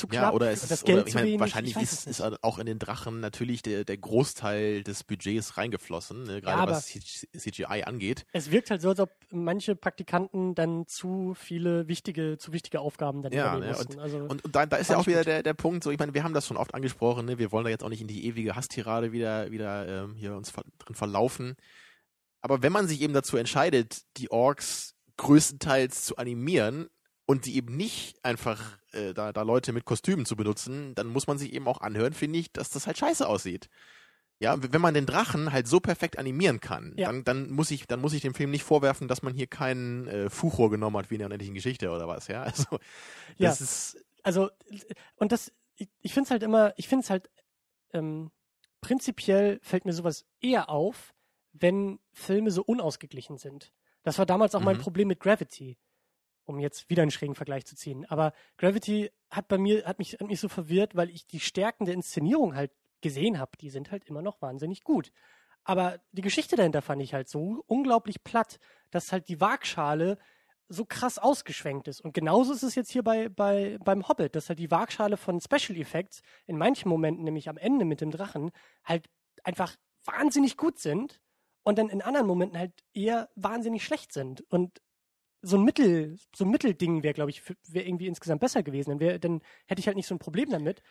zu 0.00 0.08
knapp. 0.08 0.22
Ja, 0.22 0.32
oder 0.32 0.50
es 0.50 0.62
ist, 0.62 0.70
das 0.70 0.84
Geld 0.84 1.00
oder, 1.00 1.06
ich 1.06 1.14
meine, 1.14 1.38
wahrscheinlich 1.38 1.76
ist, 1.76 2.06
ist, 2.06 2.20
auch 2.42 2.58
in 2.58 2.66
den 2.66 2.78
Drachen 2.78 3.20
natürlich 3.20 3.62
der, 3.62 3.84
der 3.84 3.98
Großteil 3.98 4.82
des 4.82 5.04
Budgets 5.04 5.56
reingeflossen, 5.56 6.24
ne, 6.24 6.40
gerade 6.40 6.70
ja, 6.72 6.76
was 6.76 6.86
CGI 6.86 7.84
angeht. 7.84 8.26
Es 8.32 8.50
wirkt 8.50 8.70
halt 8.70 8.80
so, 8.80 8.88
als 8.88 9.00
ob 9.00 9.10
manche 9.30 9.76
Praktikanten 9.76 10.54
dann 10.54 10.86
zu 10.86 11.34
viele 11.34 11.86
wichtige, 11.86 12.38
zu 12.38 12.52
wichtige 12.52 12.80
Aufgaben 12.80 13.22
dann 13.22 13.32
ja, 13.32 13.58
ne, 13.58 13.68
mussten. 13.68 13.94
Und, 13.94 14.00
also, 14.00 14.18
und, 14.18 14.44
und 14.44 14.56
da, 14.56 14.66
da 14.66 14.76
ist 14.76 14.90
ja 14.90 14.96
auch 14.96 15.06
wieder 15.06 15.22
der, 15.22 15.42
der 15.42 15.54
Punkt, 15.54 15.84
so 15.84 15.90
ich 15.90 15.98
meine, 15.98 16.14
wir 16.14 16.24
haben 16.24 16.34
das 16.34 16.46
schon 16.46 16.56
oft 16.56 16.74
angesprochen, 16.74 17.26
ne, 17.26 17.38
wir 17.38 17.52
wollen 17.52 17.64
da 17.64 17.70
jetzt 17.70 17.84
auch 17.84 17.90
nicht 17.90 18.00
in 18.00 18.08
die 18.08 18.26
ewige 18.26 18.56
Hasstirade 18.56 19.12
wieder, 19.12 19.50
wieder 19.50 20.04
ähm, 20.04 20.14
hier 20.16 20.34
uns 20.34 20.50
ver 20.50 20.64
drin 20.78 20.94
verlaufen. 20.94 21.56
Aber 22.40 22.62
wenn 22.62 22.72
man 22.72 22.88
sich 22.88 23.02
eben 23.02 23.12
dazu 23.12 23.36
entscheidet, 23.36 24.02
die 24.16 24.30
Orks 24.30 24.94
größtenteils 25.18 26.04
zu 26.04 26.16
animieren, 26.16 26.88
und 27.30 27.46
die 27.46 27.54
eben 27.54 27.76
nicht 27.76 28.16
einfach 28.24 28.76
äh, 28.90 29.14
da, 29.14 29.32
da 29.32 29.42
Leute 29.42 29.72
mit 29.72 29.84
Kostümen 29.84 30.26
zu 30.26 30.34
benutzen, 30.34 30.96
dann 30.96 31.06
muss 31.06 31.28
man 31.28 31.38
sich 31.38 31.52
eben 31.52 31.68
auch 31.68 31.80
anhören, 31.80 32.12
finde 32.12 32.40
ich, 32.40 32.50
dass 32.52 32.70
das 32.70 32.88
halt 32.88 32.98
scheiße 32.98 33.24
aussieht. 33.24 33.70
Ja, 34.40 34.56
wenn 34.60 34.80
man 34.80 34.94
den 34.94 35.06
Drachen 35.06 35.52
halt 35.52 35.68
so 35.68 35.78
perfekt 35.78 36.18
animieren 36.18 36.58
kann, 36.58 36.92
ja. 36.96 37.06
dann, 37.06 37.22
dann 37.22 37.50
muss 37.52 37.70
ich, 37.70 37.86
dann 37.86 38.00
muss 38.00 38.14
ich 38.14 38.22
dem 38.22 38.34
Film 38.34 38.50
nicht 38.50 38.64
vorwerfen, 38.64 39.06
dass 39.06 39.22
man 39.22 39.32
hier 39.32 39.46
keinen 39.46 40.08
äh, 40.08 40.28
Fuchrohr 40.28 40.72
genommen 40.72 40.96
hat 40.96 41.10
wie 41.10 41.14
in 41.14 41.18
der 41.20 41.26
unendlichen 41.26 41.54
Geschichte 41.54 41.90
oder 41.90 42.08
was, 42.08 42.26
ja. 42.26 42.42
Also 42.50 42.80
das 43.38 43.60
ja. 43.60 43.64
ist. 43.64 44.04
Also, 44.24 44.50
und 45.14 45.30
das, 45.30 45.52
ich, 45.76 45.88
ich 46.00 46.12
finde 46.12 46.24
es 46.24 46.30
halt 46.32 46.42
immer, 46.42 46.72
ich 46.76 46.88
finde 46.88 47.04
es 47.04 47.10
halt, 47.10 47.30
ähm, 47.92 48.32
prinzipiell 48.80 49.60
fällt 49.62 49.84
mir 49.84 49.92
sowas 49.92 50.26
eher 50.40 50.68
auf, 50.68 51.14
wenn 51.52 52.00
Filme 52.12 52.50
so 52.50 52.64
unausgeglichen 52.64 53.38
sind. 53.38 53.72
Das 54.02 54.18
war 54.18 54.26
damals 54.26 54.56
auch 54.56 54.60
mhm. 54.60 54.66
mein 54.66 54.78
Problem 54.78 55.06
mit 55.06 55.20
Gravity 55.20 55.78
um 56.50 56.58
jetzt 56.58 56.90
wieder 56.90 57.02
einen 57.02 57.10
schrägen 57.10 57.34
Vergleich 57.34 57.64
zu 57.64 57.76
ziehen. 57.76 58.04
Aber 58.06 58.32
Gravity 58.58 59.10
hat 59.30 59.48
bei 59.48 59.58
mir, 59.58 59.84
hat 59.86 59.98
mich, 59.98 60.14
hat 60.14 60.26
mich 60.26 60.40
so 60.40 60.48
verwirrt, 60.48 60.94
weil 60.94 61.10
ich 61.10 61.26
die 61.26 61.40
Stärken 61.40 61.86
der 61.86 61.94
Inszenierung 61.94 62.54
halt 62.54 62.72
gesehen 63.00 63.38
habe. 63.38 63.52
Die 63.60 63.70
sind 63.70 63.90
halt 63.90 64.04
immer 64.04 64.22
noch 64.22 64.42
wahnsinnig 64.42 64.84
gut. 64.84 65.10
Aber 65.64 66.00
die 66.12 66.22
Geschichte 66.22 66.56
dahinter 66.56 66.82
fand 66.82 67.02
ich 67.02 67.14
halt 67.14 67.28
so 67.28 67.62
unglaublich 67.66 68.22
platt, 68.24 68.58
dass 68.90 69.12
halt 69.12 69.28
die 69.28 69.40
Waagschale 69.40 70.18
so 70.68 70.84
krass 70.84 71.18
ausgeschwenkt 71.18 71.88
ist. 71.88 72.00
Und 72.00 72.14
genauso 72.14 72.52
ist 72.52 72.62
es 72.62 72.76
jetzt 72.76 72.90
hier 72.90 73.02
bei, 73.02 73.28
bei, 73.28 73.76
beim 73.84 74.08
Hobbit, 74.08 74.36
dass 74.36 74.48
halt 74.48 74.58
die 74.58 74.70
Waagschale 74.70 75.16
von 75.16 75.40
Special 75.40 75.78
Effects 75.78 76.22
in 76.46 76.56
manchen 76.56 76.88
Momenten, 76.88 77.24
nämlich 77.24 77.48
am 77.48 77.56
Ende 77.56 77.84
mit 77.84 78.00
dem 78.00 78.10
Drachen, 78.10 78.52
halt 78.84 79.08
einfach 79.42 79.76
wahnsinnig 80.04 80.56
gut 80.56 80.78
sind 80.78 81.20
und 81.62 81.78
dann 81.78 81.88
in 81.88 82.02
anderen 82.02 82.26
Momenten 82.26 82.58
halt 82.58 82.72
eher 82.94 83.28
wahnsinnig 83.34 83.84
schlecht 83.84 84.12
sind. 84.12 84.42
Und 84.48 84.80
so 85.42 85.56
ein 85.56 85.64
Mittel, 85.64 86.18
so 86.34 86.44
ein 86.44 86.50
Mittelding 86.50 87.02
wäre, 87.02 87.14
glaube 87.14 87.30
ich, 87.30 87.42
wäre 87.68 87.86
irgendwie 87.86 88.06
insgesamt 88.06 88.40
besser 88.40 88.62
gewesen. 88.62 88.90
Dann, 88.90 89.00
wär, 89.00 89.18
dann 89.18 89.40
hätte 89.66 89.80
ich 89.80 89.86
halt 89.86 89.96
nicht 89.96 90.06
so 90.06 90.14
ein 90.14 90.18
Problem 90.18 90.50
damit. 90.50 90.82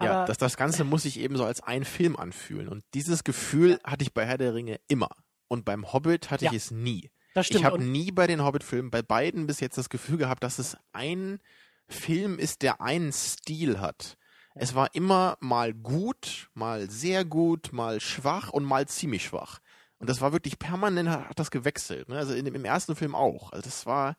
ja, 0.00 0.24
das, 0.24 0.38
das 0.38 0.56
Ganze 0.56 0.84
muss 0.84 1.02
sich 1.02 1.18
eben 1.20 1.36
so 1.36 1.44
als 1.44 1.62
ein 1.62 1.84
Film 1.84 2.16
anfühlen. 2.16 2.68
Und 2.68 2.84
dieses 2.94 3.24
Gefühl 3.24 3.78
hatte 3.84 4.02
ich 4.02 4.12
bei 4.12 4.26
Herr 4.26 4.38
der 4.38 4.54
Ringe 4.54 4.80
immer. 4.88 5.10
Und 5.48 5.64
beim 5.64 5.92
Hobbit 5.92 6.30
hatte 6.30 6.46
ja, 6.46 6.50
ich 6.50 6.56
es 6.56 6.70
nie. 6.70 7.10
Das 7.34 7.46
stimmt. 7.46 7.60
Ich 7.60 7.64
habe 7.64 7.82
nie 7.82 8.10
bei 8.10 8.26
den 8.26 8.42
Hobbit-Filmen, 8.42 8.90
bei 8.90 9.02
beiden 9.02 9.46
bis 9.46 9.60
jetzt 9.60 9.78
das 9.78 9.88
Gefühl 9.88 10.18
gehabt, 10.18 10.42
dass 10.42 10.58
es 10.58 10.76
ein 10.92 11.40
Film 11.88 12.38
ist, 12.38 12.62
der 12.62 12.80
einen 12.80 13.12
Stil 13.12 13.80
hat. 13.80 14.16
Ja. 14.54 14.62
Es 14.62 14.74
war 14.74 14.94
immer 14.94 15.36
mal 15.40 15.74
gut, 15.74 16.48
mal 16.54 16.88
sehr 16.90 17.24
gut, 17.24 17.72
mal 17.72 18.00
schwach 18.00 18.50
und 18.50 18.64
mal 18.64 18.86
ziemlich 18.86 19.24
schwach. 19.24 19.60
Und 19.98 20.08
das 20.08 20.20
war 20.20 20.32
wirklich 20.32 20.58
permanent, 20.58 21.08
hat 21.08 21.38
das 21.38 21.50
gewechselt. 21.50 22.08
Ne? 22.08 22.16
Also 22.16 22.34
in, 22.34 22.46
im 22.46 22.64
ersten 22.64 22.96
Film 22.96 23.14
auch. 23.14 23.52
Also 23.52 23.62
das 23.64 23.86
war, 23.86 24.16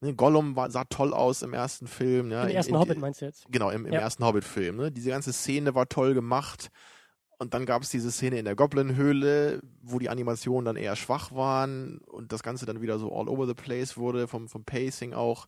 ne, 0.00 0.14
Gollum 0.14 0.56
war, 0.56 0.70
sah 0.70 0.84
toll 0.84 1.12
aus 1.12 1.42
im 1.42 1.54
ersten 1.54 1.86
Film. 1.86 2.30
Ja? 2.30 2.44
Im 2.44 2.56
ersten 2.56 2.74
in, 2.74 2.80
Hobbit 2.80 2.98
meinst 2.98 3.20
du 3.20 3.26
jetzt? 3.26 3.44
Genau, 3.50 3.70
im, 3.70 3.86
im 3.86 3.92
ja. 3.92 4.00
ersten 4.00 4.24
Hobbit-Film. 4.24 4.76
Ne? 4.76 4.92
Diese 4.92 5.10
ganze 5.10 5.32
Szene 5.32 5.74
war 5.74 5.88
toll 5.88 6.14
gemacht. 6.14 6.70
Und 7.38 7.54
dann 7.54 7.64
gab 7.64 7.82
es 7.82 7.88
diese 7.88 8.10
Szene 8.10 8.38
in 8.38 8.44
der 8.44 8.54
Goblin-Höhle, 8.54 9.62
wo 9.80 9.98
die 9.98 10.10
Animationen 10.10 10.66
dann 10.66 10.76
eher 10.76 10.94
schwach 10.94 11.32
waren 11.32 11.98
und 12.06 12.32
das 12.32 12.42
Ganze 12.42 12.66
dann 12.66 12.82
wieder 12.82 12.98
so 12.98 13.14
all 13.14 13.30
over 13.30 13.46
the 13.46 13.54
place 13.54 13.96
wurde, 13.96 14.28
vom, 14.28 14.46
vom 14.46 14.64
Pacing 14.64 15.14
auch. 15.14 15.46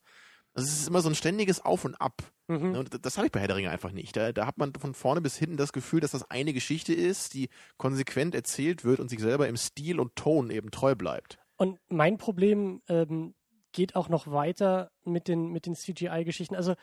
Also 0.54 0.68
es 0.68 0.80
ist 0.80 0.88
immer 0.88 1.00
so 1.00 1.08
ein 1.08 1.14
ständiges 1.14 1.64
Auf 1.64 1.84
und 1.84 1.94
Ab. 2.00 2.22
Mhm. 2.48 2.74
Und 2.76 3.04
das 3.04 3.16
habe 3.16 3.26
ich 3.26 3.32
bei 3.32 3.40
Herr 3.40 3.48
der 3.48 3.56
Ringe 3.56 3.70
einfach 3.70 3.92
nicht. 3.92 4.16
Da, 4.16 4.32
da 4.32 4.46
hat 4.46 4.58
man 4.58 4.74
von 4.74 4.94
vorne 4.94 5.20
bis 5.20 5.36
hinten 5.36 5.56
das 5.56 5.72
Gefühl, 5.72 6.00
dass 6.00 6.10
das 6.10 6.30
eine 6.30 6.52
Geschichte 6.52 6.92
ist, 6.92 7.34
die 7.34 7.48
konsequent 7.78 8.34
erzählt 8.34 8.84
wird 8.84 9.00
und 9.00 9.08
sich 9.08 9.20
selber 9.20 9.48
im 9.48 9.56
Stil 9.56 9.98
und 9.98 10.14
Ton 10.16 10.50
eben 10.50 10.70
treu 10.70 10.94
bleibt. 10.94 11.38
Und 11.56 11.78
mein 11.88 12.18
Problem 12.18 12.82
ähm, 12.88 13.34
geht 13.72 13.96
auch 13.96 14.08
noch 14.08 14.26
weiter 14.26 14.90
mit 15.04 15.28
den, 15.28 15.48
mit 15.48 15.66
den 15.66 15.74
CGI-Geschichten. 15.74 16.54
Also 16.54 16.74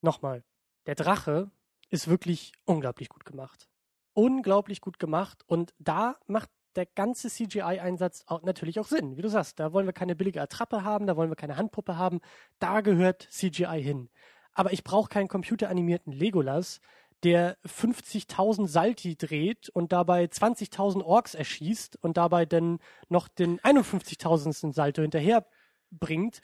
nochmal, 0.00 0.42
der 0.86 0.96
Drache 0.96 1.50
ist 1.90 2.08
wirklich 2.08 2.52
unglaublich 2.64 3.08
gut 3.08 3.24
gemacht. 3.24 3.68
Unglaublich 4.12 4.80
gut 4.80 4.98
gemacht. 4.98 5.42
Und 5.46 5.74
da 5.78 6.16
macht 6.26 6.50
der 6.76 6.86
ganze 6.86 7.28
CGI-Einsatz 7.28 8.24
natürlich 8.42 8.80
auch 8.80 8.86
Sinn. 8.86 9.16
Wie 9.16 9.22
du 9.22 9.28
sagst, 9.28 9.60
da 9.60 9.72
wollen 9.72 9.86
wir 9.86 9.92
keine 9.92 10.16
billige 10.16 10.42
Attrappe 10.42 10.84
haben, 10.84 11.06
da 11.06 11.16
wollen 11.16 11.30
wir 11.30 11.36
keine 11.36 11.56
Handpuppe 11.56 11.96
haben. 11.96 12.20
Da 12.58 12.80
gehört 12.80 13.26
CGI 13.30 13.82
hin. 13.82 14.08
Aber 14.52 14.72
ich 14.72 14.84
brauche 14.84 15.08
keinen 15.08 15.28
computeranimierten 15.28 16.12
Legolas, 16.12 16.80
der 17.22 17.56
50.000 17.64 18.68
Salti 18.68 19.16
dreht 19.16 19.68
und 19.70 19.92
dabei 19.92 20.24
20.000 20.24 21.02
Orks 21.02 21.34
erschießt 21.34 21.96
und 22.02 22.16
dabei 22.16 22.44
dann 22.46 22.78
noch 23.08 23.28
den 23.28 23.58
51.000. 23.60 24.72
Salto 24.72 25.02
hinterher 25.02 25.46
bringt. 25.90 26.40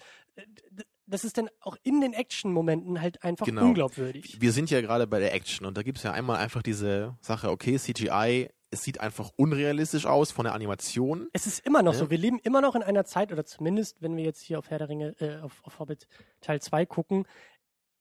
Das 1.07 1.25
ist 1.25 1.39
dann 1.39 1.51
auch 1.61 1.77
in 1.83 2.01
den 2.01 2.15
Action-Momenten 2.15 3.01
halt 3.01 3.23
einfach 3.23 3.45
genau. 3.45 3.65
unglaubwürdig. 3.65 4.41
Wir 4.41 4.53
sind 4.53 4.71
ja 4.71 4.81
gerade 4.81 5.07
bei 5.07 5.19
der 5.19 5.35
Action 5.35 5.67
und 5.67 5.77
da 5.77 5.83
gibt 5.83 5.99
es 5.99 6.05
ja 6.05 6.13
einmal 6.13 6.39
einfach 6.39 6.63
diese 6.63 7.17
Sache, 7.21 7.51
okay, 7.51 7.77
CGI 7.79 8.49
es 8.71 8.83
sieht 8.83 9.01
einfach 9.01 9.31
unrealistisch 9.37 10.07
aus 10.07 10.31
von 10.31 10.45
der 10.45 10.55
Animation. 10.55 11.29
Es 11.33 11.47
ist 11.47 11.65
immer 11.67 11.83
noch 11.83 11.93
ja. 11.93 11.99
so. 11.99 12.11
Wir 12.11 12.19
leben 12.19 12.39
immer 12.39 12.61
noch 12.61 12.75
in 12.75 12.83
einer 12.83 13.05
Zeit, 13.05 13.33
oder 13.33 13.45
zumindest, 13.45 14.01
wenn 14.01 14.17
wir 14.17 14.25
jetzt 14.25 14.41
hier 14.43 14.59
auf 14.59 14.71
Herr 14.71 14.79
der 14.79 14.89
Ringe, 14.89 15.15
äh, 15.21 15.41
auf, 15.41 15.61
auf 15.65 15.79
Hobbit 15.79 16.07
Teil 16.41 16.61
2 16.61 16.87
gucken, 16.87 17.27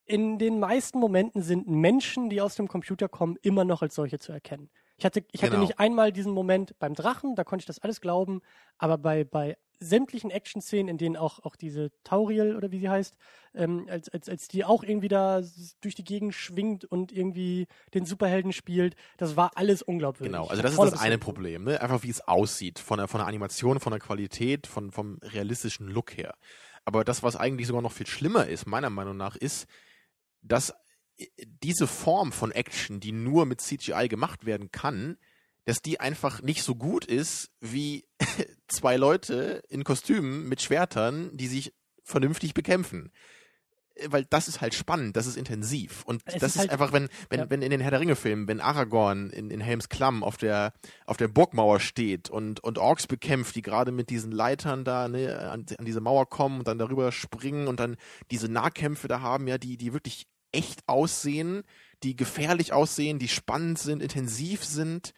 in 0.06 0.40
den 0.40 0.60
meisten 0.60 1.00
Momenten 1.00 1.44
sind 1.44 1.68
Menschen, 1.68 2.30
die 2.30 2.42
aus 2.42 2.56
dem 2.56 2.68
Computer 2.68 3.08
kommen, 3.08 3.38
immer 3.42 3.64
noch 3.64 3.82
als 3.82 3.96
solche 3.96 4.20
zu 4.20 4.32
erkennen. 4.32 4.70
Ich 5.00 5.06
hatte, 5.06 5.24
ich 5.32 5.42
hatte 5.42 5.52
genau. 5.52 5.64
nicht 5.64 5.80
einmal 5.80 6.12
diesen 6.12 6.34
Moment 6.34 6.78
beim 6.78 6.94
Drachen, 6.94 7.36
da 7.36 7.46
konnte 7.46 7.64
ich 7.64 7.66
das 7.66 7.80
alles 7.80 8.02
glauben, 8.02 8.42
aber 8.78 8.98
bei, 8.98 9.24
bei 9.24 9.58
sämtlichen 9.80 10.30
Action-Szenen, 10.30 10.90
in 10.90 10.98
denen 10.98 11.16
auch, 11.16 11.40
auch 11.46 11.56
diese 11.56 11.92
Tauriel 12.04 12.58
oder 12.58 12.70
wie 12.72 12.80
sie 12.80 12.90
heißt, 12.90 13.16
ähm, 13.54 13.88
als, 13.90 14.10
als, 14.10 14.28
als 14.28 14.50
die 14.50 14.66
auch 14.66 14.84
irgendwie 14.84 15.08
da 15.08 15.42
durch 15.80 15.96
die 15.96 16.04
Gegend 16.04 16.36
schwingt 16.36 16.84
und 16.84 17.14
irgendwie 17.14 17.68
den 17.94 18.06
Superhelden 18.06 18.52
spielt, 18.52 18.98
das 19.16 19.38
war 19.38 19.52
alles 19.56 19.82
unglaubwürdig. 19.82 20.34
Genau, 20.34 20.48
also 20.48 20.62
das 20.62 20.74
ist 20.74 20.80
das 20.80 21.00
eine 21.00 21.18
Problem, 21.18 21.64
ne? 21.64 21.82
Einfach 21.82 22.04
wie 22.04 22.10
es 22.10 22.20
aussieht, 22.28 22.78
von 22.78 22.98
der, 22.98 23.08
von 23.08 23.20
der 23.20 23.28
Animation, 23.28 23.80
von 23.80 23.92
der 23.92 24.02
Qualität, 24.02 24.68
von, 24.68 24.92
vom 24.92 25.20
realistischen 25.22 25.88
Look 25.88 26.18
her. 26.18 26.36
Aber 26.84 27.06
das, 27.06 27.24
was 27.24 27.38
eigentlich 27.38 27.68
sogar 27.68 27.82
noch 27.82 27.94
viel 27.94 28.08
schlimmer 28.08 28.48
ist, 28.48 28.68
meiner 28.68 28.90
Meinung 28.90 29.16
nach, 29.16 29.38
ist, 29.38 29.66
dass 30.42 30.74
diese 31.64 31.88
Form 31.88 32.32
von 32.32 32.52
Action, 32.52 33.00
die 33.00 33.12
nur 33.12 33.46
mit 33.46 33.62
CGI 33.62 34.08
gemacht 34.08 34.46
werden 34.46 34.72
kann, 34.72 35.18
dass 35.66 35.82
die 35.82 36.00
einfach 36.00 36.42
nicht 36.42 36.64
so 36.64 36.76
gut 36.76 37.06
ist 37.06 37.52
wie 37.60 38.06
zwei 38.68 38.98
Leute 38.98 39.64
in 39.70 39.84
Kostümen 39.84 40.48
mit 40.48 40.62
Schwertern, 40.62 41.36
die 41.38 41.48
sich 41.48 41.74
vernünftig 42.04 42.54
bekämpfen. 42.54 43.12
Weil 44.08 44.24
das 44.26 44.48
ist 44.48 44.62
halt 44.62 44.74
spannend, 44.74 45.18
das 45.18 45.28
ist 45.28 45.36
intensiv. 45.36 46.06
Und 46.06 46.22
es 46.26 46.36
das 46.36 46.56
ist, 46.56 46.60
halt, 46.60 46.70
einfach, 46.72 46.94
wenn, 46.94 47.10
wenn, 47.30 47.40
ja. 47.42 47.50
wenn 47.50 47.62
in 47.62 47.70
den 47.70 47.82
Herr 47.82 47.92
der 47.92 48.00
Ringe-Filmen, 48.00 48.48
wenn 48.48 48.62
Aragorn 48.62 49.30
in, 49.30 49.52
in 49.52 49.60
Helms 49.60 49.90
Klamm 49.90 50.24
auf 50.24 50.38
der, 50.38 50.72
auf 51.06 51.18
der 51.18 51.28
Burgmauer 51.28 51.82
steht 51.82 52.30
und, 52.30 52.62
und 52.64 52.78
Orks 52.78 53.08
bekämpft, 53.08 53.56
die 53.56 53.62
gerade 53.62 53.92
mit 53.92 54.10
diesen 54.10 54.32
Leitern 54.32 54.86
da 54.86 55.10
ne, 55.10 55.52
an, 55.52 55.66
an 55.78 55.86
diese 55.86 56.00
Mauer 56.00 56.30
kommen 56.30 56.60
und 56.60 56.68
dann 56.68 56.80
darüber 56.80 57.12
springen 57.12 57.68
und 57.68 57.82
dann 57.82 57.98
diese 58.32 58.48
Nahkämpfe 58.48 59.10
da 59.10 59.20
haben, 59.20 59.48
ja, 59.48 59.58
die, 59.58 59.76
die 59.76 59.92
wirklich 59.92 60.28
echt 60.52 60.82
aussehen, 60.88 61.64
die 62.04 62.16
gefährlich 62.16 62.74
aussehen, 62.74 63.20
die 63.20 63.28
spannend 63.28 63.80
sind, 63.80 64.02
intensiv 64.02 64.64
sind 64.64 65.14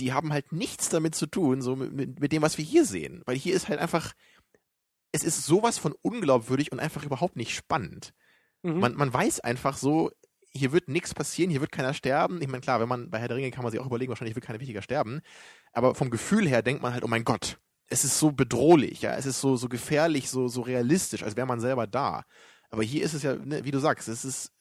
die 0.00 0.12
haben 0.12 0.32
halt 0.32 0.52
nichts 0.52 0.88
damit 0.88 1.14
zu 1.14 1.26
tun, 1.26 1.60
so 1.60 1.76
mit, 1.76 1.92
mit, 1.92 2.20
mit 2.20 2.32
dem, 2.32 2.42
was 2.42 2.58
wir 2.58 2.64
hier 2.64 2.84
sehen. 2.84 3.22
Weil 3.26 3.36
hier 3.36 3.54
ist 3.54 3.68
halt 3.68 3.80
einfach, 3.80 4.12
es 5.12 5.24
ist 5.24 5.44
sowas 5.44 5.78
von 5.78 5.94
unglaubwürdig 6.02 6.72
und 6.72 6.80
einfach 6.80 7.04
überhaupt 7.04 7.36
nicht 7.36 7.54
spannend. 7.54 8.14
Mhm. 8.62 8.78
Man, 8.78 8.94
man 8.94 9.12
weiß 9.12 9.40
einfach 9.40 9.76
so, 9.76 10.10
hier 10.50 10.72
wird 10.72 10.88
nichts 10.88 11.14
passieren, 11.14 11.50
hier 11.50 11.60
wird 11.60 11.72
keiner 11.72 11.94
sterben. 11.94 12.40
Ich 12.40 12.48
meine, 12.48 12.60
klar, 12.60 12.80
wenn 12.80 12.88
man 12.88 13.10
bei 13.10 13.18
Herr 13.18 13.28
der 13.28 13.36
Ringe 13.36 13.50
kann 13.50 13.64
man 13.64 13.72
sich 13.72 13.80
auch 13.80 13.86
überlegen, 13.86 14.10
wahrscheinlich 14.10 14.36
wird 14.36 14.46
keiner 14.46 14.60
wichtiger 14.60 14.82
sterben. 14.82 15.20
Aber 15.72 15.94
vom 15.94 16.10
Gefühl 16.10 16.48
her 16.48 16.62
denkt 16.62 16.82
man 16.82 16.92
halt, 16.92 17.04
oh 17.04 17.08
mein 17.08 17.24
Gott, 17.24 17.58
es 17.88 18.04
ist 18.04 18.18
so 18.18 18.32
bedrohlich, 18.32 19.02
ja, 19.02 19.14
es 19.14 19.26
ist 19.26 19.40
so, 19.40 19.56
so 19.56 19.68
gefährlich, 19.68 20.28
so, 20.30 20.48
so 20.48 20.60
realistisch, 20.60 21.22
als 21.22 21.36
wäre 21.36 21.46
man 21.46 21.60
selber 21.60 21.86
da. 21.86 22.24
Aber 22.70 22.82
hier 22.82 23.02
ist 23.02 23.14
es 23.14 23.22
ja, 23.22 23.34
ne, 23.34 23.64
wie 23.64 23.70
du 23.70 23.78
sagst, 23.78 24.08
es 24.08 24.24
ist 24.24 24.52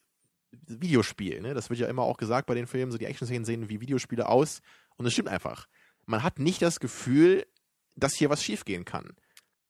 Videospiel, 0.65 1.41
ne? 1.41 1.53
Das 1.53 1.69
wird 1.69 1.79
ja 1.79 1.87
immer 1.87 2.03
auch 2.03 2.17
gesagt 2.17 2.47
bei 2.47 2.55
den 2.55 2.67
Filmen, 2.67 2.91
so 2.91 2.97
die 2.97 3.05
Action-Szenen 3.05 3.45
sehen 3.45 3.69
wie 3.69 3.79
Videospiele 3.81 4.27
aus. 4.27 4.61
Und 4.95 5.05
es 5.05 5.13
stimmt 5.13 5.29
einfach. 5.29 5.67
Man 6.05 6.23
hat 6.23 6.39
nicht 6.39 6.61
das 6.61 6.79
Gefühl, 6.79 7.45
dass 7.95 8.13
hier 8.15 8.29
was 8.29 8.43
schiefgehen 8.43 8.85
kann. 8.85 9.11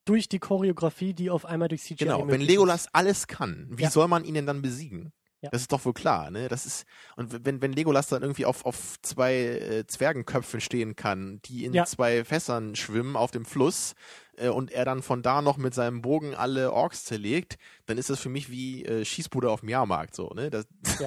Durch 0.05 0.29
die 0.29 0.39
Choreografie, 0.39 1.13
die 1.13 1.29
auf 1.29 1.45
einmal 1.45 1.67
durch 1.67 1.81
CGI 1.83 1.95
Genau, 2.05 2.27
wenn 2.27 2.39
Legolas 2.41 2.85
ist. 2.85 2.89
alles 2.95 3.27
kann, 3.27 3.67
wie 3.71 3.83
Ja. 3.83 3.89
soll 3.91 4.07
man 4.07 4.23
ihn 4.23 4.35
denn 4.35 4.45
dann 4.45 4.61
besiegen? 4.61 5.11
Ja. 5.41 5.49
Das 5.51 5.61
ist 5.61 5.71
doch 5.71 5.85
wohl 5.85 5.93
klar, 5.93 6.31
ne? 6.31 6.47
Das 6.47 6.65
ist 6.65 6.85
und 7.15 7.45
wenn 7.45 7.61
wenn 7.61 7.71
Legolas 7.71 8.07
dann 8.07 8.23
irgendwie 8.23 8.45
auf 8.45 8.65
auf 8.65 8.95
zwei 9.03 9.35
äh, 9.35 9.85
Zwergenköpfen 9.85 10.59
stehen 10.61 10.95
kann, 10.95 11.39
die 11.45 11.65
in 11.65 11.73
Ja. 11.73 11.85
zwei 11.85 12.23
Fässern 12.23 12.75
schwimmen 12.75 13.15
auf 13.15 13.29
dem 13.29 13.45
Fluss 13.45 13.93
äh, 14.37 14.49
und 14.49 14.71
er 14.71 14.83
dann 14.83 15.03
von 15.03 15.21
da 15.21 15.43
noch 15.43 15.57
mit 15.57 15.75
seinem 15.75 16.01
Bogen 16.01 16.33
alle 16.33 16.73
Orks 16.73 17.05
zerlegt, 17.05 17.57
dann 17.85 17.99
ist 17.99 18.09
das 18.09 18.19
für 18.19 18.29
mich 18.29 18.49
wie 18.49 18.83
äh, 18.85 19.05
Schießbude 19.05 19.51
auf 19.51 19.59
dem 19.59 19.69
Jahrmarkt 19.69 20.15
so, 20.15 20.29
ne? 20.29 20.49
Das, 20.49 20.65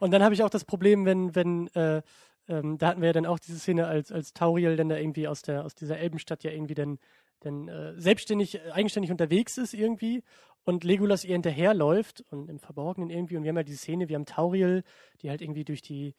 Und 0.00 0.10
dann 0.10 0.22
habe 0.22 0.34
ich 0.34 0.42
auch 0.42 0.50
das 0.50 0.64
Problem, 0.64 1.04
wenn, 1.04 1.34
wenn, 1.34 1.66
äh, 1.74 2.00
ähm, 2.48 2.78
da 2.78 2.88
hatten 2.88 3.00
wir 3.00 3.08
ja 3.08 3.12
dann 3.12 3.26
auch 3.26 3.38
diese 3.38 3.58
Szene, 3.58 3.86
als, 3.86 4.10
als 4.10 4.32
Tauriel 4.32 4.76
dann 4.76 4.88
da 4.88 4.96
irgendwie 4.96 5.28
aus 5.28 5.42
der, 5.42 5.64
aus 5.64 5.74
dieser 5.74 5.98
Elbenstadt 5.98 6.44
ja 6.44 6.50
irgendwie 6.50 6.74
dann, 6.74 6.98
dann 7.40 7.68
äh, 7.68 7.92
selbstständig, 8.00 8.60
eigenständig 8.72 9.10
unterwegs 9.10 9.58
ist 9.58 9.74
irgendwie 9.74 10.22
und 10.64 10.84
Legolas 10.84 11.24
ihr 11.24 11.32
hinterherläuft 11.32 12.24
und 12.30 12.48
im 12.48 12.58
Verborgenen 12.58 13.10
irgendwie 13.10 13.36
und 13.36 13.44
wir 13.44 13.50
haben 13.50 13.56
ja 13.56 13.62
diese 13.62 13.78
Szene, 13.78 14.08
wir 14.08 14.16
haben 14.16 14.26
Tauriel, 14.26 14.82
die 15.20 15.30
halt 15.30 15.42
irgendwie 15.42 15.64
durch 15.64 15.82
die, 15.82 16.14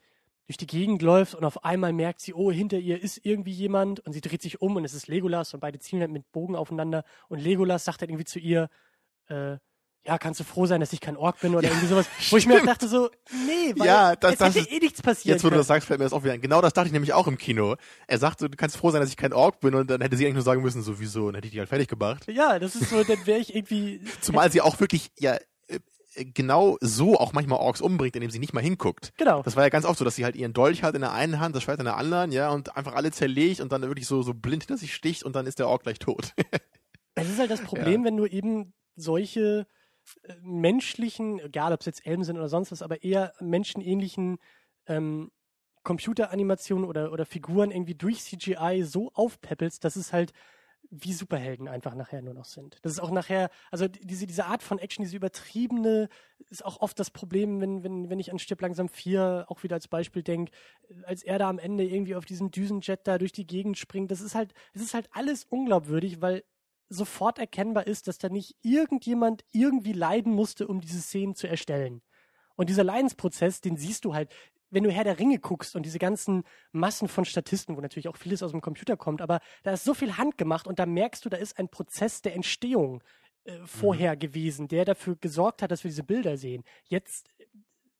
durch 0.48 0.58
die 0.58 0.68
Gegend 0.68 1.02
läuft 1.02 1.36
und 1.36 1.43
auf 1.43 1.64
einmal 1.64 1.93
merkt 1.93 2.22
sie, 2.22 2.34
oh, 2.34 2.52
hinter 2.52 2.78
ihr 2.78 3.02
ist 3.02 3.26
irgendwie 3.26 3.52
jemand 3.52 4.00
und 4.02 4.14
sie 4.14 4.22
dreht 4.22 4.41
sich 4.41 4.62
um 4.62 4.76
und 4.76 4.86
es 4.86 4.93
ist 4.93 5.08
Legolas 5.08 5.54
und 5.54 5.60
beide 5.60 5.80
zielen 5.80 6.02
halt 6.02 6.12
mit 6.12 6.32
Bogen 6.32 6.56
aufeinander 6.56 7.04
und 7.28 7.39
Legolas 7.39 7.86
sagt 7.86 8.02
halt 8.02 8.12
irgendwie 8.12 8.26
zu 8.26 8.39
ihr, 8.39 8.70
äh, 9.28 9.58
ja, 10.06 10.18
kannst 10.18 10.39
du 10.39 10.43
froh 10.43 10.66
sein, 10.66 10.80
dass 10.82 10.93
ich 10.93 11.01
kein 11.01 11.18
Ork 11.18 11.39
bin 11.39 11.53
oder 11.56 11.64
Ja, 11.64 11.70
irgendwie 11.70 11.88
sowas, 11.88 12.06
wo 12.30 12.38
ich 12.38 12.45
mir 12.45 12.62
auch 12.62 12.66
dachte 12.66 12.88
so, 12.88 13.10
nee, 13.47 13.74
weil 13.78 13.88
Ja, 13.88 14.16
das- 14.16 14.38
das 14.38 14.56
hätte 14.56 14.60
ist- 14.60 14.72
eh 14.72 14.80
nichts 14.80 15.01
passiert. 15.01 15.36
Jetzt, 15.36 15.43
wo 15.43 15.49
du 15.49 15.56
das 15.58 15.68
sagst, 15.68 15.88
fällt 15.88 15.99
mir 15.99 16.06
das 16.06 16.14
auch 16.14 16.24
wieder 16.24 16.34
ein. 16.34 16.41
Genau 16.41 16.62
das 16.62 16.74
dachte 16.74 16.88
ich 16.88 16.93
nämlich 16.93 17.14
auch 17.14 17.28
im 17.28 17.38
Kino. 17.38 17.76
Er 18.08 18.20
sagte, 18.20 18.49
du 18.49 18.56
kannst 18.58 18.78
froh 18.78 18.91
sein, 18.91 19.01
dass 19.01 19.10
ich 19.10 19.18
kein 19.18 19.34
Ork 19.34 19.60
bin 19.60 19.74
und 19.76 19.89
dann 19.89 20.01
hätte 20.01 20.16
sie 20.18 20.26
eigentlich 20.26 20.36
nur 20.36 20.43
sagen 20.43 20.62
müssen, 20.62 20.82
sowieso, 20.84 21.28
und 21.28 21.36
hätte 21.36 21.47
ich 21.47 21.53
die 21.53 21.60
halt 21.60 21.70
fertig 21.70 21.88
gemacht. 21.88 22.28
Ja, 22.28 22.60
das 22.60 22.76
ist 22.76 22.89
so, 22.89 23.03
dann 23.03 23.26
wäre 23.26 23.39
ich 23.39 23.56
irgendwie, 23.56 24.01
Zumal 24.22 24.51
sie 24.51 24.62
auch 24.62 24.80
wirklich, 24.80 25.12
ja, 25.20 25.36
äh, 25.68 26.24
genau 26.26 26.78
so 26.80 27.20
auch 27.20 27.34
manchmal 27.34 27.60
Orks 27.60 27.82
umbringt, 27.82 28.16
indem 28.16 28.30
sie 28.32 28.39
nicht 28.39 28.53
mal 28.53 28.62
hinguckt. 28.64 29.12
genau. 29.18 29.41
Das 29.43 29.56
war 29.58 29.64
ja 29.64 29.70
ganz 29.70 29.86
oft 29.86 29.99
so, 29.99 30.06
dass 30.06 30.16
sie 30.16 30.24
halt 30.24 30.36
ihren 30.38 30.53
Dolch 30.53 30.82
hat 30.84 30.95
in 30.95 31.01
der 31.01 31.12
einen 31.14 31.39
Hand, 31.41 31.56
das 31.56 31.64
Schwert 31.64 31.80
in 31.80 31.86
der 31.86 31.97
anderen, 31.97 32.32
ja, 32.32 32.51
und 32.51 32.78
einfach 32.78 32.93
alle 32.93 33.12
zerlegt 33.12 33.60
und 33.60 33.72
dann 33.72 33.82
wirklich 33.82 34.08
so, 34.08 34.22
so 34.22 34.34
blind 34.34 34.64
hinter 34.64 34.78
sich 34.78 34.93
sticht 34.95 35.24
und 35.24 35.36
dann 35.36 35.45
ist 35.47 35.60
der 35.60 35.68
Ork 35.68 35.84
gleich 35.84 35.99
tot. 35.99 36.34
Es 37.18 37.30
ist 37.30 37.39
halt 37.39 37.49
das 37.49 37.62
Problem, 37.62 38.03
wenn 38.03 38.18
du 38.18 38.26
eben 38.26 38.74
solche 38.97 39.68
menschlichen, 40.41 41.39
egal 41.39 41.74
ob 41.74 41.82
es 41.82 41.86
jetzt 41.86 42.06
Elben 42.06 42.24
sind 42.24 42.38
oder 42.38 42.49
sonst 42.49 42.72
was, 42.72 42.82
aber 42.82 43.03
eher 43.03 43.34
menschenähnlichen 43.39 44.38
ähm, 44.88 45.32
Computeranimationen 45.84 46.86
oder, 46.86 47.12
oder 47.12 47.26
Figuren 47.26 47.72
irgendwie 47.72 47.95
durch 47.95 48.22
CGI 48.22 48.84
so 48.84 49.12
aufpäppelst, 49.14 49.84
dass 49.84 49.95
es 49.95 50.14
halt 50.14 50.34
wie 50.91 51.14
Superhelden 51.14 51.68
einfach 51.68 51.95
nachher 51.95 52.22
nur 52.22 52.34
noch 52.34 52.45
sind. 52.45 52.78
Das 52.84 52.91
ist 52.91 52.99
auch 52.99 53.12
nachher, 53.12 53.49
also 53.72 53.88
diese, 53.88 54.28
diese 54.28 54.45
Art 54.45 54.64
von 54.64 54.80
Action, 54.80 55.03
diese 55.03 55.16
übertriebene, 55.16 56.10
ist 56.49 56.64
auch 56.64 56.80
oft 56.80 56.99
das 56.99 57.12
Problem, 57.12 57.60
wenn, 57.62 57.84
wenn, 57.84 58.10
wenn 58.10 58.20
ich 58.20 58.32
an 58.32 58.39
Stirb 58.39 58.62
langsam 58.62 58.89
4 58.89 59.45
auch 59.47 59.64
wieder 59.64 59.76
als 59.76 59.88
Beispiel 59.88 60.24
denke, 60.24 60.51
als 61.03 61.24
er 61.24 61.39
da 61.39 61.49
am 61.49 61.60
Ende 61.60 61.84
irgendwie 61.86 62.16
auf 62.16 62.26
diesem 62.26 62.51
Düsenjet 62.51 63.08
da 63.08 63.18
durch 63.18 63.32
die 63.32 63.47
Gegend 63.47 63.78
springt, 63.78 64.12
das 64.12 64.22
ist 64.22 64.36
halt, 64.36 64.53
es 64.74 64.82
ist 64.82 64.93
halt 64.93 65.10
alles 65.12 65.45
unglaubwürdig, 65.45 66.22
weil 66.22 66.43
sofort 66.90 67.40
erkennbar 67.40 67.88
ist, 67.88 68.08
dass 68.08 68.18
da 68.18 68.30
nicht 68.30 68.56
irgendjemand 68.62 69.44
irgendwie 69.52 69.94
leiden 69.94 70.34
musste, 70.34 70.68
um 70.68 70.82
diese 70.82 71.02
Szenen 71.02 71.36
zu 71.36 71.48
erstellen. 71.48 72.02
Und 72.56 72.70
dieser 72.70 72.84
Leidensprozess, 72.84 73.62
den 73.62 73.78
siehst 73.78 74.06
du 74.06 74.14
halt, 74.14 74.34
wenn 74.70 74.84
du 74.84 74.92
Herr 74.92 75.04
der 75.04 75.20
Ringe 75.20 75.40
guckst 75.40 75.76
und 75.76 75.86
diese 75.86 76.00
ganzen 76.00 76.44
Massen 76.72 77.08
von 77.08 77.26
Statisten, 77.26 77.76
wo 77.78 77.82
natürlich 77.82 78.08
auch 78.08 78.18
vieles 78.18 78.44
aus 78.44 78.52
dem 78.52 78.62
Computer 78.62 78.98
kommt, 78.98 79.22
aber 79.22 79.40
da 79.64 79.72
ist 79.72 79.84
so 79.84 79.94
viel 79.94 80.18
handgemacht 80.18 80.68
und 80.68 80.80
da 80.80 80.86
merkst 80.86 81.24
du, 81.24 81.30
da 81.30 81.38
ist 81.38 81.58
ein 81.58 81.70
Prozess 81.70 82.22
der 82.22 82.36
Entstehung 82.36 83.02
äh, 83.46 83.60
vorher 83.66 84.18
gewesen, 84.18 84.68
der 84.68 84.86
dafür 84.86 85.16
gesorgt 85.16 85.62
hat, 85.62 85.72
dass 85.72 85.84
wir 85.84 85.90
diese 85.90 86.04
Bilder 86.04 86.38
sehen. 86.38 86.64
Jetzt, 86.86 87.30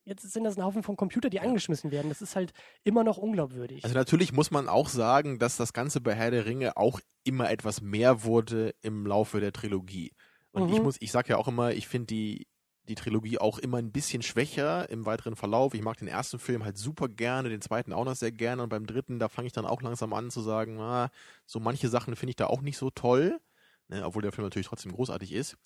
jetzt 0.06 0.32
sind 0.32 0.44
das 0.44 0.58
ein 0.58 0.64
Haufen 0.64 0.84
von 0.84 0.96
Computer, 0.96 1.30
die 1.30 1.40
angeschmissen 1.40 1.92
werden. 1.92 2.10
Das 2.10 2.22
ist 2.22 2.36
halt 2.36 2.54
immer 2.84 3.04
noch 3.04 3.18
unglaubwürdig. 3.18 3.84
Also 3.84 3.96
natürlich 3.96 4.32
muss 4.32 4.52
man 4.52 4.70
auch 4.70 4.90
sagen, 4.90 5.40
dass 5.40 5.58
das 5.58 5.74
Ganze 5.74 6.00
bei 6.02 6.14
Herr 6.14 6.32
der 6.32 6.46
Ringe 6.46 6.78
auch 6.78 7.00
immer 7.24 7.50
etwas 7.50 7.82
mehr 7.82 8.24
wurde 8.24 8.76
im 8.82 9.06
Laufe 9.06 9.40
der 9.40 9.52
Trilogie. 9.52 10.14
Und 10.52 10.70
ich 10.70 10.78
Mhm. 10.78 10.84
muss, 10.84 10.96
ich 11.00 11.12
sag 11.12 11.28
ja 11.28 11.38
auch 11.38 11.48
immer, 11.48 11.74
ich 11.74 11.88
finde 11.88 12.08
die, 12.08 12.48
die 12.88 12.96
Trilogie 12.96 13.40
auch 13.40 13.58
immer 13.58 13.78
ein 13.78 13.92
bisschen 13.92 14.22
schwächer 14.22 14.88
im 14.92 15.08
weiteren 15.08 15.36
Verlauf. 15.36 15.74
Ich 15.74 15.82
mag 15.82 15.98
den 15.98 16.08
ersten 16.08 16.38
Film 16.38 16.64
halt 16.64 16.78
super 16.78 17.10
gerne, 17.10 17.50
den 17.50 17.62
zweiten 17.62 17.92
auch 17.92 18.06
noch 18.06 18.16
sehr 18.16 18.32
gerne 18.32 18.62
und 18.62 18.70
beim 18.70 18.86
dritten, 18.86 19.18
da 19.18 19.28
fange 19.28 19.48
ich 19.48 19.54
dann 19.54 19.66
auch 19.66 19.82
langsam 19.82 20.14
an 20.14 20.30
zu 20.30 20.42
sagen, 20.42 20.80
ah, 20.80 21.10
so 21.48 21.60
manche 21.60 21.90
Sachen 21.90 22.16
finde 22.16 22.30
ich 22.30 22.36
da 22.36 22.46
auch 22.46 22.62
nicht 22.62 22.78
so 22.78 22.92
toll, 22.92 23.40
ne, 23.88 24.06
obwohl 24.06 24.22
der 24.22 24.32
Film 24.32 24.46
natürlich 24.46 24.68
trotzdem 24.68 24.92
großartig 24.92 25.32
ist. 25.34 25.58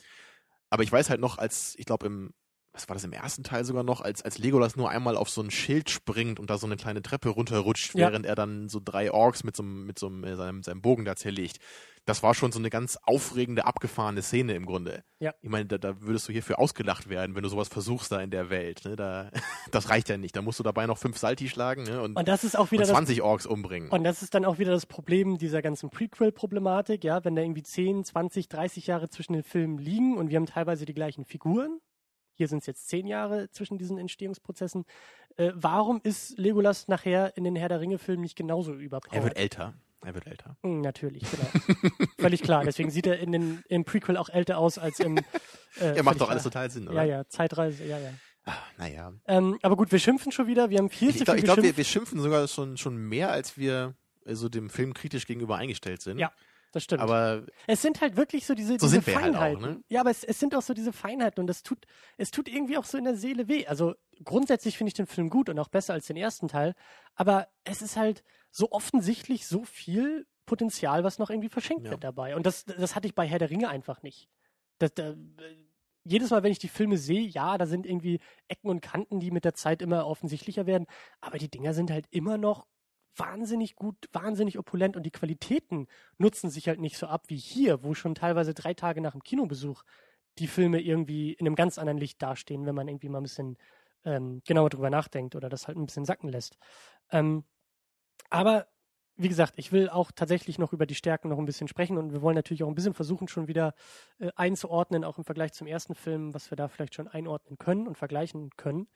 Aber 0.70 0.84
ich 0.84 0.92
weiß 0.92 1.10
halt 1.10 1.20
noch, 1.20 1.38
als, 1.38 1.76
ich 1.78 1.86
glaube 1.86 2.06
im, 2.06 2.34
was 2.74 2.88
war 2.88 2.96
das 2.96 3.04
im 3.04 3.14
ersten 3.14 3.44
Teil 3.44 3.66
sogar 3.66 3.84
noch, 3.84 4.02
als, 4.02 4.22
als 4.22 4.38
Legolas 4.38 4.76
nur 4.76 4.90
einmal 4.90 5.18
auf 5.18 5.30
so 5.30 5.42
ein 5.42 5.52
Schild 5.52 5.90
springt 5.90 6.40
und 6.40 6.50
da 6.50 6.58
so 6.58 6.68
eine 6.68 6.78
kleine 6.78 7.02
Treppe 7.02 7.30
runterrutscht, 7.30 7.96
Ja. 7.96 8.08
während 8.08 8.26
er 8.26 8.36
dann 8.36 8.70
so 8.70 8.80
drei 8.84 9.12
Orks 9.12 9.44
mit 9.44 9.56
so, 9.56 9.64
mit 9.64 9.98
so 9.98 10.10
äh, 10.24 10.36
seinem, 10.36 10.64
seinem 10.64 10.82
Bogen 10.82 11.04
da 11.06 11.16
zerlegt. 11.16 11.58
Das 12.06 12.24
war 12.24 12.34
schon 12.34 12.52
so 12.52 12.60
eine 12.60 12.70
ganz 12.70 12.98
aufregende, 13.04 13.66
abgefahrene 13.66 14.22
Szene 14.22 14.54
im 14.54 14.66
Grunde. 14.66 15.04
Ja. 15.20 15.34
Ich 15.42 15.50
meine, 15.50 15.66
da, 15.66 15.78
da 15.78 16.02
würdest 16.02 16.28
du 16.28 16.32
hierfür 16.32 16.58
ausgelacht 16.58 17.10
werden, 17.10 17.36
wenn 17.36 17.44
du 17.44 17.50
sowas 17.50 17.68
versuchst 17.68 18.12
da 18.12 18.20
in 18.22 18.32
der 18.32 18.50
Welt. 18.50 18.86
Ne? 18.86 18.96
Da, 18.96 19.30
das 19.72 19.90
reicht 19.90 20.10
ja 20.10 20.18
nicht. 20.18 20.36
Da 20.36 20.42
musst 20.42 20.60
du 20.60 20.64
dabei 20.64 20.86
noch 20.86 20.98
fünf 20.98 21.18
Salti 21.18 21.50
schlagen 21.50 21.84
ne? 21.84 22.02
und, 22.02 22.16
und 22.16 22.28
das 22.28 22.44
ist 22.44 22.58
auch 22.58 22.72
wieder 22.72 22.84
und 22.84 22.90
das 22.90 22.96
20 22.96 23.22
Orks 23.22 23.46
umbringen. 23.46 23.90
Und 23.90 24.04
das 24.04 24.22
ist 24.24 24.34
dann 24.34 24.46
auch 24.46 24.58
wieder 24.60 24.72
das 24.72 24.86
Problem 24.86 25.38
dieser 25.38 25.62
ganzen 25.62 25.90
Prequel-Problematik, 25.90 27.04
ja, 27.04 27.24
wenn 27.26 27.36
da 27.36 27.42
irgendwie 27.42 27.64
10, 27.64 28.06
20, 28.06 28.48
30 28.48 28.88
Jahre 28.88 29.10
zwischen 29.10 29.34
den 29.34 29.44
Filmen 29.44 29.78
liegen 29.78 30.18
und 30.18 30.30
wir 30.30 30.38
haben 30.38 30.46
teilweise 30.46 30.86
die 30.86 30.94
gleichen 30.94 31.26
Figuren. 31.26 31.80
Hier 32.40 32.48
sind 32.48 32.60
es 32.60 32.68
jetzt 32.68 32.88
zehn 32.88 33.06
Jahre 33.06 33.52
zwischen 33.52 33.78
diesen 33.78 33.98
Entstehungsprozessen. 33.98 34.86
Äh, 35.36 35.52
warum 35.56 36.00
ist 36.02 36.38
Legolas 36.38 36.88
nachher 36.88 37.36
in 37.36 37.44
den 37.44 37.58
Herr 37.58 37.68
der 37.68 37.82
Ringe-Filmen 37.82 38.22
nicht 38.22 38.38
genauso 38.38 38.74
überpowered? 38.74 39.14
er 39.14 39.24
wird 39.26 39.38
älter. 39.38 39.74
Er 40.06 40.16
wird 40.16 40.26
älter. 40.26 40.56
Mm, 40.62 40.80
Natürlich, 40.80 41.24
genau. 41.30 41.98
völlig 42.18 42.42
klar. 42.42 42.64
Deswegen 42.64 42.92
sieht 42.92 43.08
er 43.08 43.20
in 43.20 43.34
den, 43.34 43.62
im 43.68 43.84
Prequel 43.84 44.16
auch 44.16 44.30
älter 44.30 44.58
aus 44.58 44.78
als 44.78 45.02
im. 45.02 45.18
Äh, 45.18 45.22
Er 45.98 46.04
macht 46.04 46.22
doch 46.22 46.30
alles 46.30 46.44
total 46.44 46.72
Sinn, 46.72 46.88
oder? 46.88 47.04
Ja, 47.04 47.18
ja, 47.18 47.28
Zeitreise, 47.28 47.84
ja, 47.84 48.00
ja. 48.00 48.12
Ah, 48.46 48.56
naja. 48.78 49.12
Ähm, 49.28 49.60
aber 49.62 49.76
gut, 49.76 49.92
wir 49.92 50.00
schimpfen 50.00 50.32
schon 50.32 50.48
wieder. 50.48 50.70
Wir 50.70 50.78
haben 50.78 50.90
viel 50.90 51.10
Ich 51.10 51.18
zu 51.18 51.26
glaube, 51.26 51.40
viel 51.40 51.44
glaub, 51.44 51.58
wir, 51.58 51.64
geschimpft. 51.64 51.78
wir 51.78 51.84
schimpfen 51.84 52.22
sogar 52.22 52.48
schon, 52.48 52.78
schon 52.78 52.96
mehr, 52.96 53.32
als 53.32 53.58
wir 53.58 53.96
äh, 54.24 54.34
so 54.34 54.48
dem 54.48 54.70
Film 54.70 54.94
kritisch 54.94 55.28
gegenüber 55.28 55.58
eingestellt 55.58 56.02
sind. 56.02 56.20
Ja, 56.20 56.32
das 56.72 56.84
stimmt. 56.84 57.02
Aber 57.02 57.46
Es 57.68 57.82
sind 57.82 58.02
halt 58.02 58.16
wirklich 58.18 58.46
so 58.46 58.54
diese, 58.54 58.80
So 58.80 58.88
diese 58.88 59.06
wir 59.06 59.16
halt 59.16 59.36
auch, 59.36 59.40
Feinheiten. 59.40 59.62
ne? 59.62 59.84
Ja, 59.90 60.02
aber 60.02 60.12
es, 60.12 60.24
es 60.24 60.40
sind 60.40 60.56
auch 60.56 60.62
so 60.62 60.74
diese 60.74 60.94
Feinheiten 60.94 61.42
und 61.42 61.48
das 61.48 61.64
tut, 61.64 61.86
es 62.18 62.32
tut 62.32 62.48
irgendwie 62.48 62.78
auch 62.78 62.86
so 62.86 62.98
in 62.98 63.04
der 63.06 63.16
Seele 63.16 63.48
weh. 63.48 63.66
Also 63.68 63.96
grundsätzlich 64.24 64.78
finde 64.78 64.90
ich 64.90 64.94
den 64.94 65.08
Film 65.08 65.30
gut 65.30 65.50
und 65.50 65.58
auch 65.60 65.68
besser 65.70 65.94
als 65.94 66.08
den 66.08 66.18
ersten 66.18 66.48
Teil, 66.48 66.74
aber 67.16 67.48
es 67.64 67.82
ist 67.82 67.96
halt 67.98 68.24
so 68.52 68.72
offensichtlich 68.72 69.48
so 69.48 69.64
viel 69.64 70.28
Potenzial, 70.46 71.04
was 71.04 71.20
noch 71.20 71.30
irgendwie 71.30 71.50
verschenkt 71.50 71.86
Ja. 71.86 71.92
wird 71.92 72.04
dabei. 72.04 72.36
Und 72.36 72.46
das, 72.46 72.66
das 72.66 72.96
hatte 72.96 73.08
ich 73.08 73.14
bei 73.16 73.28
Herr 73.28 73.40
der 73.40 73.50
Ringe 73.52 73.70
einfach 73.70 74.02
nicht. 74.02 74.30
Das, 74.80 74.94
da, 74.94 75.14
jedes 76.04 76.32
Mal, 76.32 76.42
wenn 76.44 76.52
ich 76.52 76.60
die 76.60 76.70
Filme 76.70 76.98
sehe, 76.98 77.22
ja, 77.22 77.58
da 77.58 77.66
sind 77.68 77.86
irgendwie 77.86 78.20
Ecken 78.48 78.70
und 78.70 78.82
Kanten, 78.82 79.20
die 79.20 79.30
mit 79.32 79.46
der 79.46 79.54
Zeit 79.54 79.82
immer 79.82 80.08
offensichtlicher 80.08 80.66
werden, 80.66 80.88
aber 81.22 81.38
die 81.38 81.50
Dinger 81.50 81.74
sind 81.74 81.92
halt 81.92 82.06
immer 82.10 82.38
noch 82.38 82.66
wahnsinnig 83.20 83.76
gut, 83.76 83.96
wahnsinnig 84.12 84.58
opulent 84.58 84.96
und 84.98 85.04
die 85.04 85.12
Qualitäten 85.12 85.88
nutzen 86.18 86.50
sich 86.50 86.68
halt 86.68 86.80
nicht 86.80 86.98
so 86.98 87.08
ab 87.08 87.26
wie 87.28 87.38
hier, 87.38 87.84
wo 87.84 87.94
schon 87.94 88.16
teilweise 88.16 88.54
drei 88.54 88.74
Tage 88.74 89.02
nach 89.02 89.12
dem 89.12 89.24
Kinobesuch 89.24 89.84
die 90.38 90.48
Filme 90.48 90.82
irgendwie 90.82 91.34
in 91.34 91.46
einem 91.46 91.56
ganz 91.56 91.78
anderen 91.78 91.98
Licht 91.98 92.22
dastehen, 92.22 92.66
wenn 92.66 92.76
man 92.76 92.88
irgendwie 92.88 93.10
mal 93.10 93.20
ein 93.20 93.24
bisschen 93.24 93.58
ähm, 94.06 94.42
genauer 94.46 94.70
drüber 94.70 94.90
nachdenkt 94.90 95.36
oder 95.36 95.50
das 95.50 95.68
halt 95.68 95.78
ein 95.78 95.86
bisschen 95.86 96.06
sacken 96.06 96.30
lässt. 96.30 96.58
Ähm, 97.12 97.44
aber 98.30 98.68
wie 99.22 99.30
gesagt, 99.30 99.54
ich 99.58 99.72
will 99.72 99.90
auch 99.90 100.12
tatsächlich 100.12 100.58
noch 100.60 100.72
über 100.74 100.86
die 100.86 100.96
Stärken 100.96 101.28
noch 101.30 101.38
ein 101.38 101.46
bisschen 101.46 101.68
sprechen 101.68 101.98
und 101.98 102.14
wir 102.14 102.22
wollen 102.22 102.36
natürlich 102.36 102.64
auch 102.64 102.70
ein 102.70 102.76
bisschen 102.76 102.94
versuchen, 102.94 103.28
schon 103.28 103.48
wieder 103.48 103.74
äh, 104.20 104.32
einzuordnen, 104.36 105.04
auch 105.04 105.18
im 105.18 105.26
Vergleich 105.26 105.52
zum 105.54 105.68
ersten 105.68 105.94
Film, 105.94 106.34
was 106.34 106.50
wir 106.52 106.56
da 106.56 106.70
vielleicht 106.70 106.96
schon 106.96 107.08
einordnen 107.08 107.58
können 107.58 107.88
und 107.88 107.98
vergleichen 107.98 108.50
können. 108.56 108.88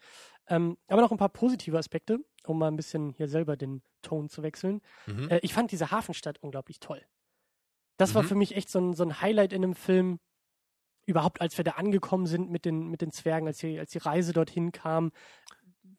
Ähm, 0.47 0.77
aber 0.87 1.01
noch 1.01 1.11
ein 1.11 1.17
paar 1.17 1.29
positive 1.29 1.77
Aspekte, 1.77 2.19
um 2.45 2.57
mal 2.57 2.69
ein 2.69 2.77
bisschen 2.77 3.09
hier 3.11 3.27
selber 3.27 3.57
den 3.57 3.83
Ton 4.01 4.29
zu 4.29 4.43
wechseln. 4.43 4.81
mhm. 5.07 5.29
Äh, 5.29 5.39
ich 5.41 5.53
fand 5.53 5.71
diese 5.71 5.91
Hafenstadt 5.91 6.39
unglaublich 6.41 6.79
toll. 6.79 7.01
Das 7.97 8.15
war 8.15 8.23
Mhm. 8.23 8.27
für 8.27 8.35
mich 8.35 8.55
echt 8.55 8.69
so 8.69 8.79
ein, 8.79 8.93
so 8.93 9.03
ein 9.03 9.21
Highlight 9.21 9.53
in 9.53 9.63
einem 9.63 9.75
Film, 9.75 10.19
überhaupt, 11.05 11.41
als 11.41 11.57
wir 11.57 11.65
da 11.65 11.71
angekommen 11.71 12.27
sind 12.27 12.49
mit 12.49 12.63
den, 12.63 12.87
mit 12.87 13.01
den 13.01 13.11
Zwergen, 13.11 13.45
als 13.47 13.57
die, 13.57 13.77
als 13.77 13.91
die 13.91 13.97
Reise 13.97 14.31
dorthin 14.31 14.71
kam. 14.71 15.11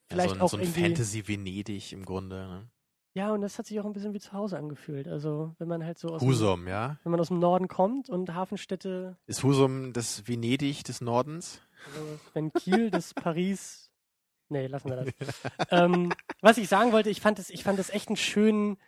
Vielleicht 0.08 0.30
ja, 0.30 0.34
so 0.34 0.34
ein, 0.34 0.40
auch 0.40 0.48
so 0.48 0.56
ein 0.56 0.62
irgendwie. 0.62 0.80
Fantasy 0.82 1.28
Venedig 1.28 1.92
im 1.92 2.04
Grunde. 2.04 2.36
Ne? 2.36 2.70
Ja, 3.14 3.32
und 3.32 3.42
das 3.42 3.58
hat 3.58 3.66
sich 3.66 3.78
auch 3.80 3.84
ein 3.84 3.92
bisschen 3.92 4.12
wie 4.12 4.20
zu 4.20 4.32
Hause 4.32 4.56
angefühlt. 4.58 5.06
Also, 5.06 5.54
wenn 5.58 5.68
man 5.68 5.84
halt 5.84 5.98
so 5.98 6.08
aus, 6.08 6.20
dem, 6.20 6.28
Husum, 6.28 6.66
ja. 6.66 6.98
wenn 7.04 7.12
man 7.12 7.20
aus 7.20 7.28
dem 7.28 7.38
Norden 7.38 7.68
kommt 7.68 8.10
und 8.10 8.34
Hafenstädte, 8.34 9.16
Ist 9.26 9.44
Husum 9.44 9.92
das 9.92 10.26
Venedig 10.26 10.82
des 10.84 11.00
Nordens? 11.00 11.60
also 11.94 12.18
wenn 12.32 12.52
Kiel, 12.52 12.90
das 12.90 13.14
Paris. 13.14 13.90
Nee, 14.48 14.66
lassen 14.66 14.90
wir 14.90 14.96
das. 14.96 15.40
ähm, 15.70 16.12
was 16.40 16.58
ich 16.58 16.68
sagen 16.68 16.92
wollte, 16.92 17.08
ich 17.08 17.20
fand 17.20 17.38
das, 17.38 17.50
ich 17.50 17.62
fand 17.62 17.78
das 17.78 17.90
echt 17.90 18.10
ein, 18.10 18.16
schön, 18.16 18.78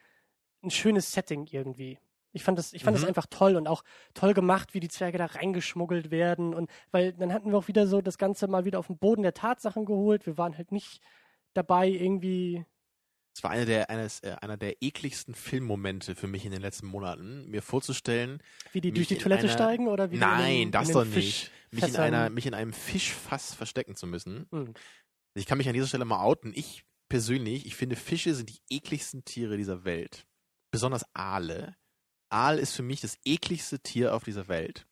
ein 0.62 0.70
schönes 0.70 1.12
Setting 1.12 1.46
irgendwie. 1.50 1.98
Ich 2.32 2.42
fand 2.44 2.58
das, 2.58 2.72
ich 2.74 2.82
fand 2.84 2.96
das 2.96 3.02
Mhm. 3.02 3.08
einfach 3.08 3.26
toll 3.30 3.54
und 3.56 3.66
auch 3.68 3.82
toll 4.12 4.34
gemacht, 4.34 4.74
wie 4.74 4.80
die 4.80 4.88
Zwerge 4.88 5.18
da 5.18 5.26
reingeschmuggelt 5.26 6.10
werden. 6.10 6.52
Und 6.52 6.68
weil 6.90 7.12
dann 7.12 7.32
hatten 7.32 7.50
wir 7.52 7.58
auch 7.58 7.68
wieder 7.68 7.86
so 7.86 8.02
das 8.02 8.18
Ganze 8.18 8.48
mal 8.48 8.64
wieder 8.64 8.78
auf 8.80 8.88
den 8.88 8.98
Boden 8.98 9.22
der 9.22 9.34
Tatsachen 9.34 9.86
geholt. 9.86 10.26
Wir 10.26 10.36
waren 10.36 10.56
halt 10.58 10.72
nicht 10.72 11.00
dabei, 11.54 11.88
irgendwie 11.88 12.66
Es 13.36 13.42
war 13.42 13.50
einer 13.50 13.66
der, 13.66 13.90
eines, 13.90 14.20
äh, 14.20 14.34
einer 14.40 14.56
der 14.56 14.82
ekligsten 14.82 15.34
Filmmomente 15.34 16.14
für 16.14 16.26
mich 16.26 16.46
in 16.46 16.52
den 16.52 16.62
letzten 16.62 16.86
Monaten, 16.86 17.46
mir 17.50 17.60
vorzustellen, 17.60 18.42
wie 18.72 18.80
die 18.80 18.92
durch 18.92 19.08
die 19.08 19.18
Toilette 19.18 19.42
einer- 19.42 19.52
steigen 19.52 19.88
oder 19.88 20.10
wie 20.10 20.16
nein, 20.16 20.56
den, 20.56 20.70
das 20.70 20.90
doch 20.90 21.04
nicht, 21.04 21.50
mich 21.70 21.84
in, 21.84 21.96
einer, 21.96 22.30
mich 22.30 22.46
in 22.46 22.54
einem 22.54 22.72
Fischfass 22.72 23.52
verstecken 23.52 23.94
zu 23.94 24.06
müssen. 24.06 24.46
Hm. 24.50 24.72
Ich 25.34 25.44
kann 25.44 25.58
mich 25.58 25.68
an 25.68 25.74
dieser 25.74 25.86
Stelle 25.86 26.06
mal 26.06 26.24
outen. 26.24 26.54
Ich 26.54 26.84
persönlich, 27.10 27.66
ich 27.66 27.76
finde 27.76 27.94
Fische 27.96 28.34
sind 28.34 28.48
die 28.48 28.74
ekligsten 28.74 29.22
Tiere 29.26 29.58
dieser 29.58 29.84
Welt. 29.84 30.26
Besonders 30.70 31.04
Aale. 31.12 31.76
Aal 32.30 32.58
ist 32.58 32.72
für 32.72 32.82
mich 32.82 33.02
das 33.02 33.18
ekligste 33.26 33.80
Tier 33.80 34.14
auf 34.14 34.24
dieser 34.24 34.48
Welt. 34.48 34.86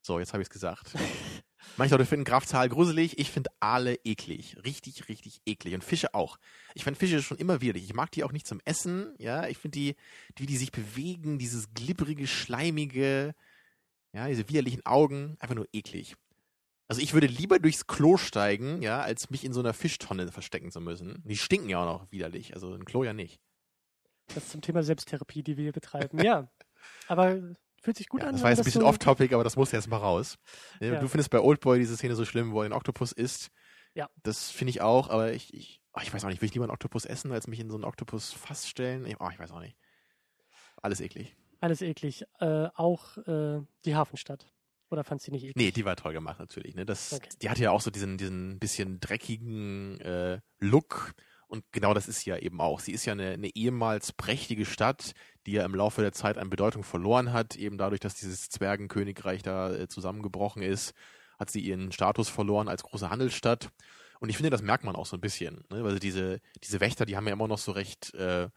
So, 0.00 0.18
jetzt 0.18 0.32
habe 0.32 0.42
ich 0.42 0.46
es 0.46 0.50
gesagt. 0.50 0.94
Manche 1.76 1.94
Leute 1.94 2.06
finden 2.06 2.24
Grafzahl 2.24 2.68
gruselig, 2.68 3.18
ich 3.18 3.30
finde 3.30 3.50
Aale 3.60 3.96
eklig. 4.04 4.56
Richtig, 4.64 5.08
richtig 5.08 5.40
eklig. 5.46 5.74
Und 5.74 5.84
Fische 5.84 6.14
auch. 6.14 6.38
Ich 6.74 6.84
finde 6.84 6.98
Fische 6.98 7.22
schon 7.22 7.38
immer 7.38 7.60
widerlich. 7.60 7.84
Ich 7.84 7.94
mag 7.94 8.10
die 8.10 8.24
auch 8.24 8.32
nicht 8.32 8.46
zum 8.46 8.60
Essen, 8.64 9.14
ja. 9.18 9.48
Ich 9.48 9.58
finde 9.58 9.78
die, 9.78 9.96
wie 10.36 10.46
die 10.46 10.56
sich 10.56 10.72
bewegen, 10.72 11.38
dieses 11.38 11.72
glibbrige, 11.74 12.26
schleimige, 12.26 13.34
ja, 14.12 14.28
diese 14.28 14.48
widerlichen 14.48 14.84
Augen, 14.84 15.36
einfach 15.40 15.54
nur 15.54 15.68
eklig. 15.72 16.16
Also 16.88 17.00
ich 17.00 17.14
würde 17.14 17.26
lieber 17.26 17.58
durchs 17.58 17.86
Klo 17.86 18.18
steigen, 18.18 18.82
ja, 18.82 19.00
als 19.00 19.30
mich 19.30 19.44
in 19.44 19.54
so 19.54 19.60
einer 19.60 19.72
Fischtonne 19.72 20.30
verstecken 20.30 20.70
zu 20.70 20.80
müssen. 20.80 21.22
Die 21.24 21.38
stinken 21.38 21.70
ja 21.70 21.80
auch 21.80 22.00
noch 22.00 22.12
widerlich, 22.12 22.54
also 22.54 22.74
ein 22.74 22.84
Klo 22.84 23.02
ja 23.04 23.14
nicht. 23.14 23.40
Das 24.34 24.50
zum 24.50 24.60
Thema 24.60 24.82
Selbsttherapie, 24.82 25.42
die 25.42 25.56
wir 25.56 25.64
hier 25.64 25.72
betreiben. 25.72 26.22
Ja, 26.22 26.50
aber 27.08 27.54
fühlt 27.82 27.96
sich 27.96 28.08
gut 28.08 28.22
Ja, 28.22 28.28
an. 28.28 28.32
das 28.34 28.42
war 28.42 28.50
jetzt 28.50 28.60
ein 28.60 28.64
bisschen 28.64 28.80
so- 28.82 28.86
off-topic, 28.86 29.34
aber 29.34 29.44
das 29.44 29.56
muss 29.56 29.72
jetzt 29.72 29.88
mal 29.88 29.96
raus. 29.98 30.38
Ja, 30.80 30.94
Ja. 30.94 31.00
Du 31.00 31.08
findest 31.08 31.30
bei 31.30 31.40
Oldboy 31.40 31.78
diese 31.78 31.96
Szene 31.96 32.14
so 32.14 32.24
schlimm, 32.24 32.52
wo 32.52 32.62
er 32.62 32.68
den 32.68 32.72
Oktopus 32.72 33.12
isst. 33.12 33.50
Ja. 33.94 34.08
Das 34.22 34.50
finde 34.50 34.70
ich 34.70 34.80
auch, 34.80 35.10
aber 35.10 35.32
ich, 35.34 35.52
ich, 35.52 35.82
oh, 35.92 36.00
ich 36.02 36.14
weiß 36.14 36.24
auch 36.24 36.28
nicht, 36.28 36.40
will 36.40 36.46
ich 36.48 36.54
lieber 36.54 36.64
einen 36.64 36.72
Oktopus 36.72 37.04
essen, 37.04 37.30
als 37.32 37.46
mich 37.46 37.60
in 37.60 37.68
so 37.68 37.76
einen 37.76 37.84
Oktopus-Fass 37.84 38.66
stellen? 38.68 39.04
Ich, 39.04 39.20
oh, 39.20 39.28
ich 39.30 39.38
weiß 39.38 39.50
auch 39.52 39.60
nicht. 39.60 39.76
Alles 40.80 41.00
eklig. 41.00 41.36
Alles 41.60 41.80
eklig. 41.82 42.24
Äh, 42.40 42.68
auch 42.74 43.18
äh, 43.18 43.60
die 43.84 43.94
Hafenstadt. 43.94 44.52
Oder 44.90 45.04
fandst 45.04 45.26
du 45.26 45.30
die 45.30 45.36
nicht 45.36 45.44
eklig? 45.44 45.56
Nee, 45.56 45.70
die 45.70 45.84
war 45.84 45.96
toll 45.96 46.12
gemacht 46.12 46.38
natürlich. 46.38 46.74
Ne? 46.74 46.84
Das, 46.84 47.12
Okay. 47.14 47.28
Die 47.40 47.48
hatte 47.50 47.62
ja 47.62 47.70
auch 47.70 47.80
so 47.80 47.90
diesen, 47.90 48.18
diesen 48.18 48.58
bisschen 48.58 49.00
dreckigen 49.00 50.00
äh, 50.00 50.40
Look. 50.58 51.12
Und 51.52 51.64
genau 51.70 51.92
das 51.92 52.08
ist 52.08 52.20
sie 52.20 52.30
ja 52.30 52.38
eben 52.38 52.62
auch. 52.62 52.80
Sie 52.80 52.92
ist 52.92 53.04
ja 53.04 53.12
eine, 53.12 53.32
eine 53.32 53.54
ehemals 53.54 54.12
prächtige 54.12 54.64
Stadt, 54.64 55.12
die 55.44 55.52
ja 55.52 55.66
im 55.66 55.74
Laufe 55.74 56.00
der 56.00 56.12
Zeit 56.12 56.38
an 56.38 56.48
Bedeutung 56.48 56.82
verloren 56.82 57.34
hat. 57.34 57.56
Eben 57.56 57.76
dadurch, 57.76 58.00
dass 58.00 58.14
dieses 58.14 58.48
Zwergenkönigreich 58.48 59.42
da 59.42 59.70
äh, 59.70 59.86
zusammengebrochen 59.86 60.62
ist, 60.62 60.94
hat 61.38 61.50
sie 61.50 61.60
ihren 61.60 61.92
Status 61.92 62.30
verloren 62.30 62.68
als 62.68 62.82
große 62.82 63.10
Handelsstadt. 63.10 63.70
Und 64.18 64.30
ich 64.30 64.36
finde, 64.36 64.48
das 64.48 64.62
merkt 64.62 64.84
man 64.84 64.96
auch 64.96 65.04
so 65.04 65.18
ein 65.18 65.20
bisschen. 65.20 65.64
Ne? 65.68 65.84
Weil 65.84 65.98
diese, 65.98 66.40
diese 66.64 66.80
Wächter, 66.80 67.04
die 67.04 67.18
haben 67.18 67.26
ja 67.26 67.34
immer 67.34 67.48
noch 67.48 67.58
so 67.58 67.72
recht 67.72 68.14
äh, 68.14 68.48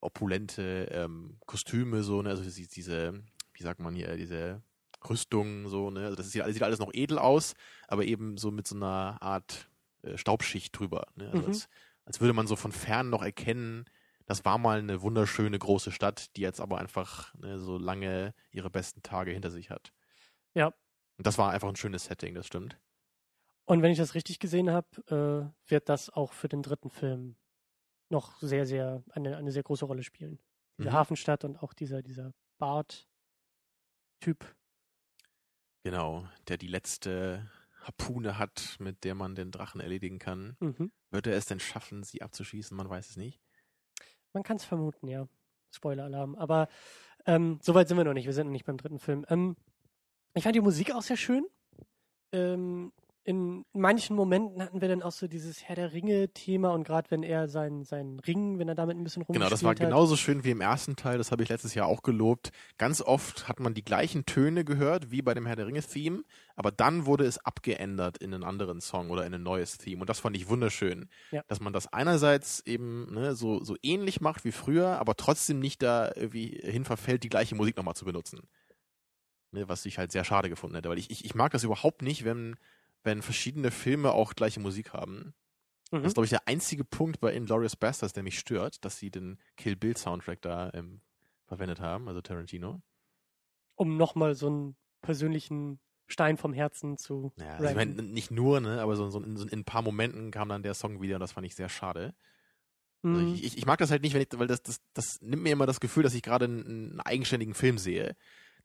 opulente 0.00 0.88
ähm, 0.92 1.38
Kostüme, 1.46 2.04
so, 2.04 2.22
ne? 2.22 2.30
Also 2.30 2.44
die- 2.48 2.68
diese, 2.68 3.24
wie 3.54 3.62
sagt 3.64 3.80
man 3.80 3.96
hier, 3.96 4.16
diese 4.16 4.62
Rüstungen, 5.10 5.68
so, 5.68 5.90
ne? 5.90 6.04
Also 6.04 6.14
das 6.14 6.26
ist 6.26 6.34
ja, 6.34 6.48
sieht 6.52 6.62
alles 6.62 6.78
noch 6.78 6.94
edel 6.94 7.18
aus, 7.18 7.54
aber 7.88 8.04
eben 8.04 8.36
so 8.38 8.52
mit 8.52 8.68
so 8.68 8.76
einer 8.76 9.16
Art 9.20 9.68
äh, 10.02 10.16
Staubschicht 10.16 10.78
drüber. 10.78 11.06
Ne? 11.16 11.28
Also 11.30 11.42
Mhm. 11.42 11.46
als, 11.48 11.68
als 12.06 12.20
würde 12.20 12.32
man 12.32 12.46
so 12.46 12.56
von 12.56 12.72
fern 12.72 13.10
noch 13.10 13.22
erkennen, 13.22 13.84
das 14.26 14.44
war 14.44 14.58
mal 14.58 14.78
eine 14.78 15.02
wunderschöne 15.02 15.58
große 15.58 15.92
Stadt, 15.92 16.34
die 16.36 16.40
jetzt 16.40 16.60
aber 16.60 16.78
einfach 16.78 17.34
ne, 17.34 17.58
so 17.58 17.78
lange 17.78 18.34
ihre 18.50 18.70
besten 18.70 19.02
Tage 19.02 19.32
hinter 19.32 19.50
sich 19.50 19.70
hat. 19.70 19.92
Ja. 20.54 20.68
Und 21.18 21.26
das 21.26 21.38
war 21.38 21.50
einfach 21.50 21.68
ein 21.68 21.76
schönes 21.76 22.04
Setting, 22.06 22.34
das 22.34 22.46
stimmt. 22.46 22.78
Und 23.66 23.82
wenn 23.82 23.90
ich 23.92 23.98
das 23.98 24.14
richtig 24.14 24.38
gesehen 24.38 24.70
habe, 24.70 25.52
äh, 25.66 25.70
wird 25.70 25.88
das 25.88 26.10
auch 26.10 26.32
für 26.32 26.48
den 26.48 26.62
dritten 26.62 26.90
Film 26.90 27.36
noch 28.08 28.40
sehr, 28.40 28.66
sehr, 28.66 29.02
eine, 29.10 29.36
eine 29.36 29.50
sehr 29.52 29.64
große 29.64 29.84
Rolle 29.84 30.02
spielen. 30.04 30.40
Diese 30.78 30.90
Mhm. 30.90 30.94
Hafenstadt 30.94 31.44
und 31.44 31.56
auch 31.62 31.72
dieser, 31.72 32.02
dieser 32.02 32.32
Bart-Typ. 32.58 33.06
Genau, 35.84 36.28
der 36.48 36.58
die 36.58 36.66
letzte 36.68 37.50
Harpune 37.86 38.38
hat, 38.38 38.76
mit 38.80 39.04
der 39.04 39.14
man 39.14 39.34
den 39.34 39.50
Drachen 39.50 39.80
erledigen 39.80 40.18
kann. 40.18 40.56
Mhm. 40.60 40.90
Wird 41.10 41.26
er 41.26 41.36
es 41.36 41.46
denn 41.46 41.60
schaffen, 41.60 42.02
sie 42.02 42.22
abzuschießen? 42.22 42.76
Man 42.76 42.88
weiß 42.88 43.10
es 43.10 43.16
nicht. 43.16 43.40
Man 44.32 44.42
kann 44.42 44.56
es 44.56 44.64
vermuten, 44.64 45.08
ja. 45.08 45.28
Spoiler-Alarm. 45.70 46.34
Aber 46.34 46.68
ähm, 47.26 47.58
soweit 47.62 47.88
sind 47.88 47.96
wir 47.96 48.04
noch 48.04 48.12
nicht. 48.12 48.26
Wir 48.26 48.32
sind 48.32 48.46
noch 48.48 48.52
nicht 48.52 48.66
beim 48.66 48.76
dritten 48.76 48.98
Film. 48.98 49.24
Ähm, 49.28 49.56
ich 50.34 50.42
fand 50.42 50.56
die 50.56 50.60
Musik 50.60 50.92
auch 50.92 51.02
sehr 51.02 51.16
schön. 51.16 51.46
Ähm, 52.32 52.92
in 53.26 53.64
manchen 53.72 54.14
Momenten 54.14 54.62
hatten 54.62 54.80
wir 54.80 54.86
dann 54.86 55.02
auch 55.02 55.10
so 55.10 55.26
dieses 55.26 55.64
Herr 55.64 55.74
der 55.74 55.92
Ringe-Thema 55.92 56.70
und 56.70 56.84
gerade 56.84 57.10
wenn 57.10 57.24
er 57.24 57.48
seinen, 57.48 57.82
seinen 57.82 58.20
Ring, 58.20 58.60
wenn 58.60 58.68
er 58.68 58.76
damit 58.76 58.96
ein 58.96 59.02
bisschen 59.02 59.22
rumspielt 59.22 59.40
Genau, 59.40 59.50
das 59.50 59.64
war 59.64 59.72
hat. 59.72 59.80
genauso 59.80 60.14
schön 60.14 60.44
wie 60.44 60.52
im 60.52 60.60
ersten 60.60 60.94
Teil, 60.94 61.18
das 61.18 61.32
habe 61.32 61.42
ich 61.42 61.48
letztes 61.48 61.74
Jahr 61.74 61.88
auch 61.88 62.04
gelobt. 62.04 62.52
Ganz 62.78 63.02
oft 63.02 63.48
hat 63.48 63.58
man 63.58 63.74
die 63.74 63.84
gleichen 63.84 64.26
Töne 64.26 64.64
gehört 64.64 65.10
wie 65.10 65.22
bei 65.22 65.34
dem 65.34 65.44
Herr 65.44 65.56
der 65.56 65.66
Ringe-Theme, 65.66 66.22
aber 66.54 66.70
dann 66.70 67.04
wurde 67.04 67.24
es 67.24 67.38
abgeändert 67.38 68.16
in 68.18 68.32
einen 68.32 68.44
anderen 68.44 68.80
Song 68.80 69.10
oder 69.10 69.26
in 69.26 69.34
ein 69.34 69.42
neues 69.42 69.76
Theme 69.76 70.02
und 70.02 70.08
das 70.08 70.20
fand 70.20 70.36
ich 70.36 70.48
wunderschön. 70.48 71.08
Ja. 71.32 71.42
Dass 71.48 71.58
man 71.58 71.72
das 71.72 71.92
einerseits 71.92 72.60
eben 72.60 73.12
ne, 73.12 73.34
so, 73.34 73.64
so 73.64 73.74
ähnlich 73.82 74.20
macht 74.20 74.44
wie 74.44 74.52
früher, 74.52 75.00
aber 75.00 75.16
trotzdem 75.16 75.58
nicht 75.58 75.82
da 75.82 76.12
irgendwie 76.14 76.60
hin 76.62 76.84
verfällt, 76.84 77.24
die 77.24 77.28
gleiche 77.28 77.56
Musik 77.56 77.76
nochmal 77.76 77.96
zu 77.96 78.04
benutzen. 78.04 78.42
Ne, 79.50 79.68
was 79.68 79.84
ich 79.84 79.98
halt 79.98 80.12
sehr 80.12 80.22
schade 80.22 80.48
gefunden 80.48 80.76
hätte, 80.76 80.88
weil 80.88 80.98
ich, 80.98 81.10
ich, 81.10 81.24
ich 81.24 81.34
mag 81.34 81.50
das 81.50 81.64
überhaupt 81.64 82.02
nicht, 82.02 82.24
wenn, 82.24 82.56
wenn 83.06 83.22
verschiedene 83.22 83.70
Filme 83.70 84.12
auch 84.12 84.34
gleiche 84.34 84.60
Musik 84.60 84.92
haben. 84.92 85.32
Mhm. 85.90 85.98
Das 86.02 86.06
ist, 86.08 86.14
glaube 86.14 86.26
ich, 86.26 86.30
der 86.30 86.46
einzige 86.46 86.84
Punkt 86.84 87.20
bei 87.20 87.32
Inglourious 87.34 87.76
Bastards, 87.76 88.12
der 88.12 88.22
mich 88.22 88.38
stört, 88.38 88.84
dass 88.84 88.98
sie 88.98 89.10
den 89.10 89.38
Kill 89.56 89.76
Bill 89.76 89.96
Soundtrack 89.96 90.42
da 90.42 90.70
ähm, 90.74 91.00
verwendet 91.46 91.80
haben, 91.80 92.08
also 92.08 92.20
Tarantino. 92.20 92.82
um 93.76 93.96
nochmal 93.96 94.34
so 94.34 94.48
einen 94.48 94.76
persönlichen 95.00 95.78
Stein 96.08 96.36
vom 96.36 96.52
Herzen 96.52 96.98
zu 96.98 97.32
Ja, 97.36 97.56
also 97.56 97.68
ich 97.70 97.76
meine, 97.76 98.02
nicht 98.02 98.30
nur, 98.30 98.60
ne, 98.60 98.80
aber 98.80 98.96
so, 98.96 99.08
so, 99.10 99.20
in, 99.20 99.36
so 99.36 99.46
in 99.46 99.60
ein 99.60 99.64
paar 99.64 99.82
Momenten 99.82 100.30
kam 100.30 100.48
dann 100.48 100.62
der 100.62 100.74
Song 100.74 101.00
wieder 101.00 101.16
und 101.16 101.20
das 101.20 101.32
fand 101.32 101.46
ich 101.46 101.54
sehr 101.54 101.68
schade. 101.68 102.14
Also 103.04 103.20
Mhm. 103.20 103.34
ich, 103.34 103.44
ich, 103.44 103.58
ich 103.58 103.66
mag 103.66 103.78
das 103.78 103.90
halt 103.90 104.02
nicht, 104.02 104.14
wenn 104.14 104.22
ich, 104.22 104.28
weil 104.34 104.48
das, 104.48 104.62
das, 104.62 104.80
das 104.94 105.20
nimmt 105.20 105.42
mir 105.42 105.52
immer 105.52 105.66
das 105.66 105.78
Gefühl, 105.80 106.02
dass 106.02 106.14
ich 106.14 106.22
gerade 106.22 106.46
einen, 106.46 106.66
einen 106.66 107.00
eigenständigen 107.00 107.54
Film 107.54 107.78
sehe. 107.78 108.16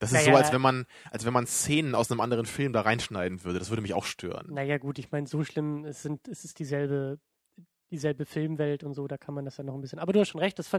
Das 0.02 0.12
ist 0.12 0.18
Naja. 0.26 0.32
so, 0.32 0.38
als 0.38 0.52
wenn 0.52 0.62
man, 0.62 0.86
als 1.12 1.26
wenn 1.26 1.34
man 1.34 1.46
Szenen 1.46 1.94
aus 1.94 2.10
einem 2.12 2.22
anderen 2.22 2.48
Film 2.48 2.74
da 2.74 2.82
reinschneiden 2.82 3.44
würde. 3.44 3.60
Das 3.60 3.70
würde 3.70 3.84
mich 3.84 3.94
auch 3.94 4.04
stören. 4.04 4.48
Naja, 4.52 4.80
gut, 4.80 4.98
ich 4.98 5.12
meine, 5.12 5.28
so 5.28 5.44
schlimm, 5.44 5.86
es, 5.86 6.02
sind, 6.02 6.28
es 6.28 6.44
ist 6.44 6.58
dieselbe, 6.58 7.20
dieselbe 7.92 8.26
Filmwelt 8.26 8.84
und 8.84 8.96
so, 8.96 9.08
da 9.08 9.18
kann 9.20 9.36
man 9.36 9.46
das 9.46 9.58
ja 9.58 9.64
noch 9.64 9.76
ein 9.76 9.82
bisschen. 9.82 10.00
Aber 10.00 10.12
du 10.12 10.20
hast 10.20 10.30
schon 10.30 10.42
recht, 10.42 10.58
das, 10.58 10.72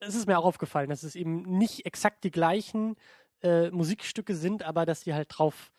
es 0.00 0.14
ist 0.14 0.26
mir 0.26 0.38
auch 0.38 0.44
aufgefallen, 0.46 0.88
dass 0.88 1.02
es 1.02 1.16
eben 1.16 1.42
nicht 1.42 1.84
exakt 1.84 2.24
die 2.24 2.30
gleichen 2.30 2.96
äh, 3.42 3.70
Musikstücke 3.70 4.34
sind, 4.34 4.62
aber 4.62 4.86
dass 4.86 5.00
die 5.02 5.12
halt 5.12 5.28
drauf, 5.30 5.70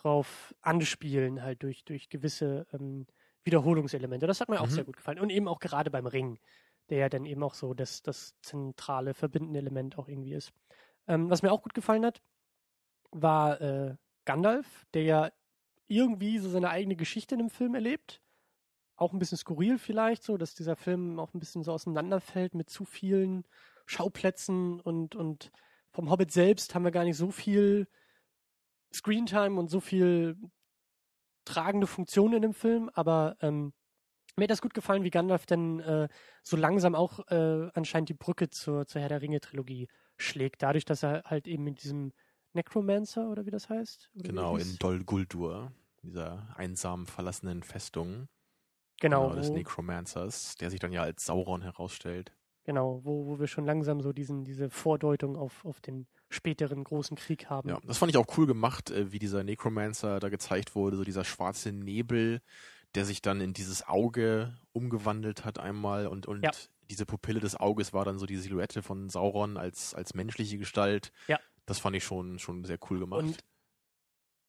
drauf 0.00 0.54
anspielen, 0.60 1.42
halt 1.42 1.62
durch, 1.64 1.84
durch 1.84 2.08
gewisse 2.08 2.66
ähm, 2.72 3.06
Wiederholungselemente. 3.42 4.28
Das 4.28 4.40
hat 4.40 4.48
mir 4.48 4.60
auch 4.60 4.66
Mhm. 4.66 4.70
sehr 4.70 4.84
gut 4.84 4.96
gefallen. 4.96 5.18
Und 5.18 5.30
eben 5.30 5.48
auch 5.48 5.58
gerade 5.58 5.90
beim 5.90 6.06
Ring, 6.06 6.38
der 6.88 6.98
ja 6.98 7.08
dann 7.08 7.24
eben 7.24 7.42
auch 7.42 7.54
so 7.54 7.74
das, 7.74 8.02
das 8.02 8.34
zentrale, 8.42 9.12
verbindende 9.12 9.58
Element 9.58 9.98
auch 9.98 10.06
irgendwie 10.08 10.34
ist. 10.34 10.52
Ähm, 11.10 11.28
was 11.28 11.42
mir 11.42 11.50
auch 11.50 11.62
gut 11.62 11.74
gefallen 11.74 12.06
hat, 12.06 12.22
war 13.10 13.60
äh, 13.60 13.96
Gandalf, 14.24 14.86
der 14.94 15.02
ja 15.02 15.30
irgendwie 15.88 16.38
so 16.38 16.48
seine 16.48 16.70
eigene 16.70 16.94
Geschichte 16.94 17.34
in 17.34 17.40
dem 17.40 17.50
Film 17.50 17.74
erlebt. 17.74 18.22
Auch 18.94 19.12
ein 19.12 19.18
bisschen 19.18 19.36
skurril 19.36 19.78
vielleicht, 19.78 20.22
so, 20.22 20.36
dass 20.36 20.54
dieser 20.54 20.76
Film 20.76 21.18
auch 21.18 21.34
ein 21.34 21.40
bisschen 21.40 21.64
so 21.64 21.72
auseinanderfällt 21.72 22.54
mit 22.54 22.70
zu 22.70 22.84
vielen 22.84 23.42
Schauplätzen 23.86 24.78
und, 24.78 25.16
und 25.16 25.50
vom 25.90 26.10
Hobbit 26.10 26.30
selbst 26.30 26.76
haben 26.76 26.84
wir 26.84 26.92
gar 26.92 27.02
nicht 27.02 27.16
so 27.16 27.32
viel 27.32 27.88
Screentime 28.94 29.58
und 29.58 29.68
so 29.68 29.80
viel 29.80 30.36
tragende 31.44 31.88
Funktion 31.88 32.34
in 32.34 32.42
dem 32.42 32.54
Film, 32.54 32.88
aber 32.94 33.36
ähm, 33.40 33.72
mir 34.36 34.44
hat 34.44 34.50
das 34.50 34.62
gut 34.62 34.74
gefallen, 34.74 35.02
wie 35.02 35.10
Gandalf 35.10 35.44
dann 35.46 35.80
äh, 35.80 36.08
so 36.44 36.56
langsam 36.56 36.94
auch 36.94 37.26
äh, 37.30 37.68
anscheinend 37.74 38.10
die 38.10 38.14
Brücke 38.14 38.48
zur, 38.48 38.86
zur 38.86 39.00
Herr 39.00 39.08
der 39.08 39.22
Ringe-Trilogie 39.22 39.88
schlägt, 40.20 40.62
dadurch, 40.62 40.84
dass 40.84 41.02
er 41.02 41.22
halt 41.24 41.46
eben 41.46 41.66
in 41.66 41.74
diesem 41.74 42.12
Necromancer 42.52 43.28
oder 43.28 43.46
wie 43.46 43.50
das 43.50 43.68
heißt. 43.68 44.10
Genau, 44.14 44.56
in 44.56 44.76
Dol 44.78 45.04
Guldur, 45.04 45.72
dieser 46.02 46.48
einsam 46.56 47.06
verlassenen 47.06 47.62
Festung. 47.62 48.28
Genau, 49.00 49.34
des 49.34 49.48
wo, 49.48 49.54
Necromancers, 49.54 50.56
der 50.56 50.70
sich 50.70 50.78
dann 50.78 50.92
ja 50.92 51.02
als 51.02 51.24
Sauron 51.24 51.62
herausstellt. 51.62 52.32
genau 52.64 53.00
wo, 53.02 53.26
wo 53.26 53.40
wir 53.40 53.46
schon 53.46 53.64
langsam 53.64 54.02
so 54.02 54.12
diesen, 54.12 54.44
diese 54.44 54.68
Vordeutung 54.68 55.36
auf, 55.36 55.64
auf 55.64 55.80
den 55.80 56.06
späteren 56.28 56.84
großen 56.84 57.16
Krieg 57.16 57.48
haben. 57.48 57.70
Ja, 57.70 57.78
das 57.86 57.96
fand 57.96 58.10
ich 58.10 58.18
auch 58.18 58.36
cool 58.36 58.46
gemacht, 58.46 58.90
äh, 58.90 59.10
wie 59.10 59.18
dieser 59.18 59.42
Necromancer 59.42 60.20
da 60.20 60.28
gezeigt 60.28 60.74
wurde, 60.74 60.98
so 60.98 61.04
dieser 61.04 61.24
schwarze 61.24 61.72
Nebel, 61.72 62.42
der 62.94 63.06
sich 63.06 63.22
dann 63.22 63.40
in 63.40 63.54
dieses 63.54 63.86
Auge 63.86 64.54
umgewandelt 64.72 65.44
hat 65.44 65.58
einmal 65.58 66.06
und, 66.06 66.26
und 66.26 66.42
Ja. 66.42 66.50
Diese 66.90 67.06
Pupille 67.06 67.40
des 67.40 67.58
Auges 67.58 67.92
war 67.92 68.04
dann 68.04 68.18
so 68.18 68.26
die 68.26 68.36
Silhouette 68.36 68.82
von 68.82 69.08
Sauron 69.08 69.56
als, 69.56 69.94
als 69.94 70.14
menschliche 70.14 70.58
Gestalt. 70.58 71.12
Ja. 71.28 71.38
Das 71.66 71.78
fand 71.78 71.96
ich 71.96 72.04
schon, 72.04 72.38
schon 72.38 72.64
sehr 72.64 72.78
cool 72.90 72.98
gemacht. 72.98 73.22
Und 73.22 73.38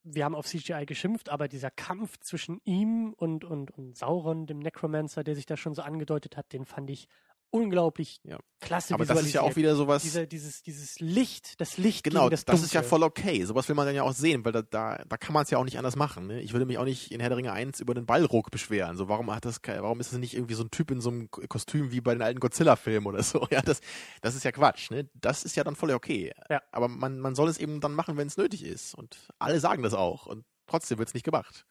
wir 0.04 0.26
haben 0.26 0.34
auf 0.34 0.48
CGI 0.48 0.86
geschimpft, 0.88 1.30
aber 1.30 1.48
dieser 1.48 1.70
Kampf 1.70 2.18
zwischen 2.20 2.60
ihm 2.64 3.14
und, 3.14 3.44
und, 3.44 3.70
und 3.72 3.96
Sauron, 3.96 4.48
dem 4.48 4.58
Necromancer, 4.58 5.24
der 5.24 5.36
sich 5.36 5.46
da 5.46 5.56
schon 5.56 5.76
so 5.76 5.84
angedeutet 5.84 6.36
hat, 6.36 6.52
den 6.54 6.66
fand 6.66 6.90
ich 6.90 7.08
unglaublich 7.52 8.20
Ja. 8.24 8.40
klasse 8.60 8.94
Aber 8.94 9.06
das 9.06 9.22
ist 9.22 9.34
ja 9.34 9.42
auch 9.42 9.56
wieder 9.56 9.76
sowas. 9.76 10.02
Diese, 10.02 10.26
dieses, 10.26 10.64
dieses 10.64 11.00
Licht, 11.00 11.60
das 11.60 11.78
Licht 11.78 12.04
Genau, 12.04 12.30
das, 12.30 12.46
das, 12.46 12.64
ist 12.64 12.74
ja 12.74 12.82
voll 12.82 13.04
okay. 13.04 13.44
Sowas 13.46 13.68
will 13.68 13.76
man 13.76 13.86
dann 13.86 13.96
ja 13.96 14.04
auch 14.04 14.14
sehen, 14.14 14.44
weil 14.44 14.54
da, 14.54 14.62
da, 14.62 15.04
da 15.08 15.18
kann 15.18 15.34
man 15.34 15.44
es 15.44 15.50
ja 15.50 15.58
auch 15.58 15.64
nicht 15.64 15.78
anders 15.78 15.96
machen. 15.96 16.28
Ne? 16.28 16.42
Ich 16.42 16.54
würde 16.54 16.66
mich 16.66 16.78
auch 16.78 16.86
nicht 16.86 17.12
in 17.12 17.20
Herr 17.20 17.30
der 17.30 17.38
Ringe 17.38 17.52
1 17.52 17.80
über 17.82 17.94
den 17.94 18.06
Ballruck 18.06 18.50
beschweren. 18.52 18.98
So, 18.98 19.10
warum 19.10 19.34
hat 19.34 19.46
das, 19.46 19.60
warum 19.66 20.00
ist 20.00 20.12
es 20.12 20.18
nicht 20.18 20.34
irgendwie 20.34 20.56
so 20.56 20.64
ein 20.64 20.72
Typ 20.72 20.92
in 20.92 21.02
so 21.02 21.10
einem 21.10 21.30
Kostüm 21.30 21.92
wie 21.92 22.02
bei 22.02 22.14
den 22.14 22.22
alten 22.22 22.40
Godzilla-Filmen 22.40 23.08
oder 23.08 23.24
so? 23.24 23.42
Ja, 23.52 23.62
das, 23.62 23.82
das 24.22 24.36
ist 24.36 24.46
ja 24.46 24.54
Quatsch. 24.54 24.92
Ne? 24.92 25.10
Das 25.14 25.44
ist 25.44 25.58
ja 25.58 25.66
dann 25.66 25.76
voll 25.76 25.92
okay. 25.92 26.32
Ja. 26.50 26.62
Aber 26.72 26.88
man, 26.88 27.20
man 27.20 27.36
soll 27.36 27.50
es 27.50 27.58
eben 27.58 27.82
dann 27.82 27.94
machen, 27.94 28.16
wenn 28.16 28.28
es 28.28 28.38
nötig 28.38 28.64
ist. 28.64 28.96
Und 28.96 29.28
alle 29.40 29.60
sagen 29.60 29.84
das 29.84 29.94
auch. 29.94 30.26
Und 30.26 30.46
trotzdem 30.68 30.98
wird 30.98 31.10
es 31.10 31.14
nicht 31.14 31.26
gemacht. 31.26 31.66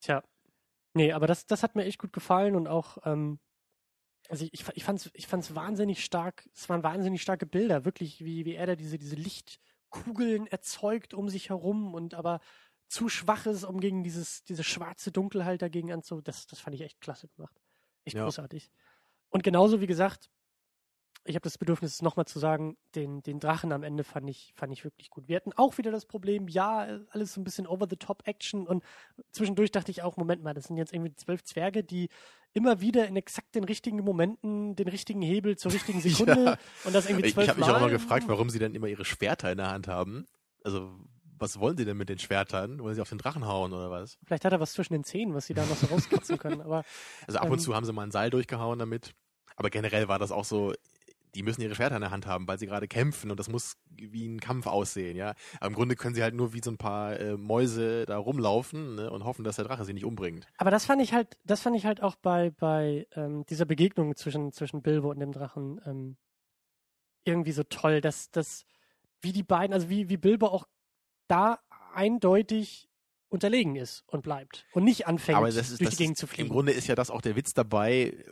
Tja. 0.00 0.22
Nee, 0.94 1.12
aber 1.12 1.26
das, 1.26 1.46
das 1.46 1.62
hat 1.62 1.76
mir 1.76 1.84
echt 1.84 1.98
gut 1.98 2.12
gefallen 2.12 2.56
und 2.56 2.68
auch, 2.68 2.98
ähm, 3.04 3.38
also 4.28 4.44
ich, 4.44 4.54
ich, 4.54 4.64
fa- 4.64 4.72
ich 4.74 4.84
fand's, 4.84 5.10
ich 5.14 5.26
fand's 5.26 5.54
wahnsinnig 5.54 6.04
stark, 6.04 6.48
es 6.54 6.68
waren 6.68 6.82
wahnsinnig 6.82 7.22
starke 7.22 7.46
Bilder, 7.46 7.84
wirklich, 7.84 8.24
wie, 8.24 8.44
wie 8.44 8.54
er 8.54 8.66
da 8.66 8.76
diese, 8.76 8.98
diese 8.98 9.16
Lichtkugeln 9.16 10.46
erzeugt 10.46 11.14
um 11.14 11.28
sich 11.28 11.50
herum 11.50 11.94
und 11.94 12.14
aber 12.14 12.40
zu 12.88 13.08
schwach 13.08 13.46
ist, 13.46 13.64
um 13.64 13.80
gegen 13.80 14.02
dieses, 14.04 14.44
diese 14.44 14.64
schwarze 14.64 15.10
Dunkelheit 15.10 15.62
dagegen 15.62 15.92
anzu, 15.92 16.20
das, 16.20 16.46
das 16.46 16.60
fand 16.60 16.74
ich 16.74 16.82
echt 16.82 17.00
klasse 17.00 17.28
gemacht. 17.28 17.60
Echt 18.04 18.16
Ja. 18.16 18.24
großartig. 18.24 18.70
Und 19.30 19.42
genauso 19.42 19.80
wie 19.80 19.86
gesagt, 19.86 20.30
ich 21.26 21.34
habe 21.36 21.44
das 21.44 21.56
Bedürfnis, 21.56 21.94
es 21.94 22.02
nochmal 22.02 22.26
zu 22.26 22.38
sagen, 22.38 22.76
den, 22.94 23.22
den 23.22 23.40
Drachen 23.40 23.72
am 23.72 23.82
Ende 23.82 24.04
fand 24.04 24.28
ich, 24.28 24.52
fand 24.54 24.72
ich 24.74 24.84
wirklich 24.84 25.08
gut. 25.08 25.26
Wir 25.26 25.36
hatten 25.36 25.54
auch 25.54 25.78
wieder 25.78 25.90
das 25.90 26.04
Problem, 26.04 26.48
ja, 26.48 27.00
alles 27.08 27.32
so 27.32 27.40
ein 27.40 27.44
bisschen 27.44 27.66
over-the-top-Action 27.66 28.66
und 28.66 28.84
zwischendurch 29.32 29.70
dachte 29.72 29.90
ich 29.90 30.02
auch, 30.02 30.18
Moment 30.18 30.42
mal, 30.42 30.52
das 30.52 30.64
sind 30.66 30.76
jetzt 30.76 30.92
irgendwie 30.92 31.14
zwölf 31.14 31.42
Zwerge, 31.42 31.82
die 31.82 32.10
immer 32.54 32.80
wieder 32.80 33.06
in 33.06 33.16
exakt 33.16 33.54
den 33.54 33.64
richtigen 33.64 33.98
Momenten 34.02 34.74
den 34.76 34.88
richtigen 34.88 35.20
Hebel 35.22 35.56
zur 35.58 35.72
richtigen 35.72 36.00
Sekunde 36.00 36.44
Ja. 36.44 36.58
und 36.84 36.94
das 36.94 37.06
irgendwie 37.06 37.26
Ich, 37.26 37.34
zwölf 37.34 37.44
ich 37.44 37.50
habe 37.50 37.60
mich 37.60 37.68
auch 37.68 37.80
mal 37.80 37.90
gefragt, 37.90 38.24
warum 38.28 38.48
sie 38.48 38.58
dann 38.58 38.74
immer 38.74 38.86
ihre 38.86 39.04
Schwerter 39.04 39.50
in 39.52 39.58
der 39.58 39.70
Hand 39.70 39.88
haben. 39.88 40.26
Also, 40.62 40.90
was 41.36 41.58
wollen 41.58 41.76
sie 41.76 41.84
denn 41.84 41.96
mit 41.96 42.08
den 42.08 42.18
Schwertern? 42.18 42.78
Wollen 42.80 42.94
sie 42.94 43.02
auf 43.02 43.08
den 43.10 43.18
Drachen 43.18 43.44
hauen 43.46 43.72
oder 43.72 43.90
was? 43.90 44.16
Vielleicht 44.24 44.44
hat 44.44 44.52
er 44.52 44.60
was 44.60 44.72
zwischen 44.72 44.92
den 44.94 45.04
Zähnen, 45.04 45.34
was 45.34 45.46
sie 45.46 45.54
da 45.54 45.66
noch 45.66 45.76
so 45.76 45.86
rauskritzen 45.88 46.38
können, 46.38 46.60
aber 46.62 46.84
Also 47.26 47.38
ab 47.40 47.46
Ähm. 47.46 47.52
und 47.52 47.58
zu 47.58 47.74
haben 47.74 47.84
sie 47.84 47.92
mal 47.92 48.04
ein 48.04 48.12
Seil 48.12 48.30
durchgehauen 48.30 48.78
damit. 48.78 49.14
Aber 49.56 49.68
generell 49.70 50.08
war 50.08 50.18
das 50.18 50.32
auch 50.32 50.44
so, 50.44 50.72
die 51.34 51.42
müssen 51.42 51.62
ihre 51.62 51.74
Schwerter 51.74 51.96
in 51.96 52.02
der 52.02 52.10
Hand 52.10 52.26
haben, 52.26 52.46
weil 52.46 52.58
sie 52.58 52.66
gerade 52.66 52.88
kämpfen 52.88 53.30
und 53.30 53.38
das 53.38 53.48
muss 53.48 53.76
wie 53.90 54.26
ein 54.26 54.40
Kampf 54.40 54.66
aussehen, 54.66 55.16
ja. 55.16 55.34
Aber 55.58 55.68
im 55.68 55.74
Grunde 55.74 55.96
können 55.96 56.14
sie 56.14 56.22
halt 56.22 56.34
nur 56.34 56.52
wie 56.52 56.60
so 56.62 56.70
ein 56.70 56.78
paar 56.78 57.18
äh, 57.18 57.36
Mäuse 57.36 58.06
da 58.06 58.18
rumlaufen 58.18 58.96
ne, 58.96 59.10
und 59.10 59.24
hoffen, 59.24 59.44
dass 59.44 59.56
der 59.56 59.64
Drache 59.64 59.84
sie 59.84 59.92
nicht 59.92 60.04
umbringt. 60.04 60.46
Aber 60.58 60.70
das 60.70 60.84
fand 60.84 61.02
ich 61.02 61.12
halt, 61.12 61.36
das 61.44 61.60
fand 61.60 61.76
ich 61.76 61.86
halt 61.86 62.02
auch 62.02 62.16
bei, 62.16 62.50
bei 62.50 63.06
ähm, 63.14 63.44
dieser 63.46 63.64
Begegnung 63.64 64.14
zwischen, 64.16 64.52
zwischen 64.52 64.82
Bilbo 64.82 65.10
und 65.10 65.20
dem 65.20 65.32
Drachen 65.32 65.80
ähm, 65.86 66.16
irgendwie 67.24 67.52
so 67.52 67.62
toll, 67.64 68.00
dass, 68.00 68.30
dass 68.30 68.64
wie 69.20 69.32
die 69.32 69.42
beiden, 69.42 69.72
also 69.72 69.88
wie, 69.88 70.08
wie 70.08 70.16
Bilbo 70.16 70.46
auch 70.46 70.66
da 71.28 71.58
eindeutig 71.94 72.88
unterlegen 73.28 73.76
ist 73.76 74.04
und 74.06 74.22
bleibt 74.22 74.66
und 74.72 74.84
nicht 74.84 75.06
anfängt, 75.06 75.46
ist, 75.48 75.80
durch 75.80 75.90
die 75.90 75.96
Gegend 75.96 76.16
ist, 76.16 76.20
zu 76.20 76.26
im 76.26 76.30
fliegen. 76.30 76.48
Grunde 76.50 76.72
ist 76.72 76.86
ja 76.86 76.94
das 76.94 77.10
auch 77.10 77.20
der 77.20 77.34
Witz 77.36 77.54
dabei, 77.54 78.24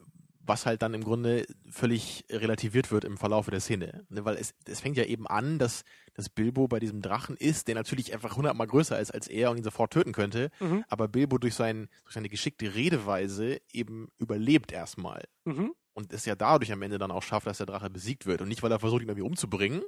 was 0.44 0.66
halt 0.66 0.82
dann 0.82 0.94
im 0.94 1.04
Grunde 1.04 1.46
völlig 1.70 2.24
relativiert 2.30 2.90
wird 2.90 3.04
im 3.04 3.16
Verlaufe 3.16 3.50
der 3.50 3.60
Szene. 3.60 4.04
Ne, 4.08 4.24
weil 4.24 4.36
es, 4.36 4.54
es 4.66 4.80
fängt 4.80 4.96
ja 4.96 5.04
eben 5.04 5.26
an, 5.26 5.58
dass, 5.58 5.84
dass 6.14 6.28
Bilbo 6.28 6.68
bei 6.68 6.80
diesem 6.80 7.00
Drachen 7.00 7.36
ist, 7.36 7.68
der 7.68 7.74
natürlich 7.74 8.12
einfach 8.12 8.36
hundertmal 8.36 8.66
größer 8.66 8.98
ist 8.98 9.12
als 9.12 9.28
er 9.28 9.50
und 9.50 9.58
ihn 9.58 9.64
sofort 9.64 9.92
töten 9.92 10.12
könnte. 10.12 10.50
Mhm. 10.60 10.84
Aber 10.88 11.08
Bilbo 11.08 11.38
durch, 11.38 11.54
sein, 11.54 11.88
durch 12.04 12.14
seine 12.14 12.28
geschickte 12.28 12.74
Redeweise 12.74 13.60
eben 13.72 14.08
überlebt 14.18 14.72
erstmal. 14.72 15.22
Mhm. 15.44 15.74
und 15.94 16.12
es 16.12 16.24
ja 16.24 16.34
dadurch 16.34 16.72
am 16.72 16.82
Ende 16.82 16.98
dann 16.98 17.10
auch 17.10 17.22
schafft, 17.22 17.46
dass 17.46 17.58
der 17.58 17.66
Drache 17.66 17.90
besiegt 17.90 18.26
wird 18.26 18.40
und 18.40 18.48
nicht, 18.48 18.62
weil 18.62 18.72
er 18.72 18.78
versucht, 18.78 19.02
ihn 19.02 19.08
irgendwie 19.08 19.26
umzubringen. 19.26 19.82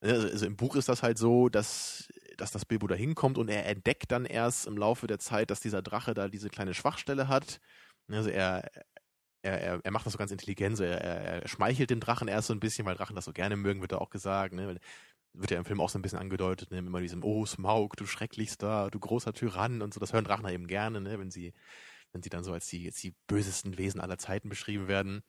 Also, 0.00 0.28
also 0.28 0.46
im 0.46 0.56
Buch 0.56 0.76
ist 0.76 0.88
das 0.88 1.02
halt 1.02 1.18
so, 1.18 1.48
dass, 1.48 2.08
dass 2.36 2.52
das 2.52 2.64
Bilbo 2.64 2.86
da 2.86 2.94
hinkommt 2.94 3.36
und 3.36 3.48
er 3.48 3.66
entdeckt 3.66 4.12
dann 4.12 4.24
erst 4.24 4.66
im 4.66 4.76
Laufe 4.76 5.06
der 5.06 5.18
Zeit, 5.18 5.50
dass 5.50 5.60
dieser 5.60 5.82
Drache 5.82 6.14
da 6.14 6.28
diese 6.28 6.48
kleine 6.50 6.72
Schwachstelle 6.74 7.26
hat. 7.28 7.60
Also 8.08 8.30
er, 8.30 8.70
er, 9.42 9.60
er, 9.60 9.80
er 9.82 9.90
macht 9.90 10.06
das 10.06 10.12
so 10.12 10.18
ganz 10.18 10.30
intelligent, 10.30 10.76
so 10.76 10.84
er, 10.84 11.00
er, 11.00 11.42
er 11.42 11.48
schmeichelt 11.48 11.90
den 11.90 12.00
Drachen 12.00 12.28
erst 12.28 12.48
so 12.48 12.54
ein 12.54 12.60
bisschen, 12.60 12.86
weil 12.86 12.96
Drachen 12.96 13.16
das 13.16 13.24
so 13.24 13.32
gerne 13.32 13.56
mögen, 13.56 13.80
wird 13.80 13.92
da 13.92 13.98
auch 13.98 14.10
gesagt. 14.10 14.54
Ne? 14.54 14.78
Wird 15.34 15.50
ja 15.50 15.58
im 15.58 15.64
Film 15.64 15.80
auch 15.80 15.90
so 15.90 15.98
ein 15.98 16.02
bisschen 16.02 16.18
angedeutet, 16.18 16.70
ne? 16.70 16.78
immer 16.78 17.00
diesem, 17.00 17.22
oh 17.22 17.46
Smaug, 17.46 17.96
du 17.96 18.06
schrecklichster, 18.06 18.90
du 18.90 18.98
großer 18.98 19.32
Tyrann 19.32 19.82
und 19.82 19.94
so, 19.94 20.00
das 20.00 20.12
hören 20.12 20.24
Drachen 20.24 20.48
eben 20.48 20.66
gerne, 20.66 21.00
ne? 21.00 21.18
wenn 21.18 21.30
sie 21.30 21.52
wenn 22.12 22.22
sie 22.22 22.30
dann 22.30 22.44
so 22.44 22.52
als 22.52 22.66
die, 22.68 22.86
als 22.86 23.00
die 23.00 23.14
bösesten 23.26 23.78
Wesen 23.78 24.00
aller 24.00 24.18
Zeiten 24.18 24.48
beschrieben 24.48 24.88
werden. 24.88 25.22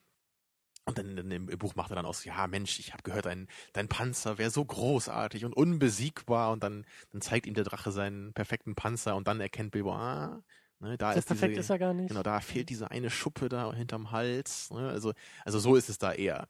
Und 0.85 0.97
dann, 0.97 1.15
dann 1.15 1.29
im 1.29 1.45
Buch 1.45 1.75
macht 1.75 1.91
er 1.91 1.95
dann 1.95 2.05
aus, 2.05 2.23
ja 2.23 2.47
Mensch, 2.47 2.79
ich 2.79 2.93
habe 2.93 3.03
gehört, 3.03 3.25
dein, 3.25 3.47
dein 3.73 3.89
Panzer 3.89 4.37
wäre 4.37 4.49
so 4.49 4.63
großartig 4.65 5.45
und 5.45 5.53
unbesiegbar. 5.53 6.51
Und 6.51 6.63
dann, 6.63 6.85
dann 7.11 7.21
zeigt 7.21 7.45
ihm 7.45 7.53
der 7.53 7.63
Drache 7.63 7.91
seinen 7.91 8.33
perfekten 8.33 8.75
Panzer 8.75 9.15
und 9.15 9.27
dann 9.27 9.41
erkennt 9.41 9.71
Bilbo, 9.71 9.93
ah, 9.93 10.41
ne, 10.79 10.97
da 10.97 11.13
so 11.13 11.19
ist 11.19 11.25
perfekt 11.25 11.51
diese, 11.51 11.61
ist 11.61 11.69
er 11.69 11.79
gar 11.79 11.93
nicht. 11.93 12.09
genau, 12.09 12.23
da 12.23 12.39
fehlt 12.39 12.69
diese 12.69 12.91
eine 12.91 13.09
Schuppe 13.09 13.49
da 13.49 13.73
hinterm 13.73 14.11
Hals. 14.11 14.71
Ne? 14.71 14.89
Also, 14.89 15.13
also 15.45 15.59
so 15.59 15.75
ist 15.75 15.89
es 15.89 15.97
da 15.97 16.13
eher. 16.13 16.47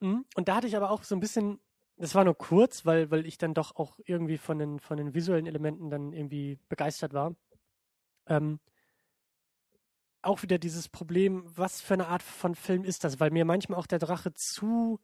Mhm. 0.00 0.24
Und 0.34 0.48
da 0.48 0.56
hatte 0.56 0.66
ich 0.66 0.76
aber 0.76 0.90
auch 0.90 1.02
so 1.02 1.14
ein 1.14 1.20
bisschen, 1.20 1.60
das 1.96 2.14
war 2.14 2.24
nur 2.24 2.36
kurz, 2.36 2.84
weil, 2.84 3.10
weil 3.10 3.26
ich 3.26 3.38
dann 3.38 3.54
doch 3.54 3.76
auch 3.76 3.98
irgendwie 4.04 4.38
von 4.38 4.58
den, 4.58 4.80
von 4.80 4.96
den 4.96 5.14
visuellen 5.14 5.46
Elementen 5.46 5.90
dann 5.90 6.12
irgendwie 6.12 6.58
begeistert 6.68 7.12
war. 7.12 7.34
Ähm, 8.26 8.60
auch 10.22 10.42
wieder 10.42 10.58
dieses 10.58 10.88
Problem, 10.88 11.44
was 11.46 11.80
für 11.80 11.94
eine 11.94 12.08
Art 12.08 12.22
von 12.22 12.54
Film 12.54 12.84
ist 12.84 13.04
das? 13.04 13.20
Weil 13.20 13.30
mir 13.30 13.44
manchmal 13.44 13.78
auch 13.78 13.86
der 13.86 14.00
Drache 14.00 14.34
zu 14.34 15.00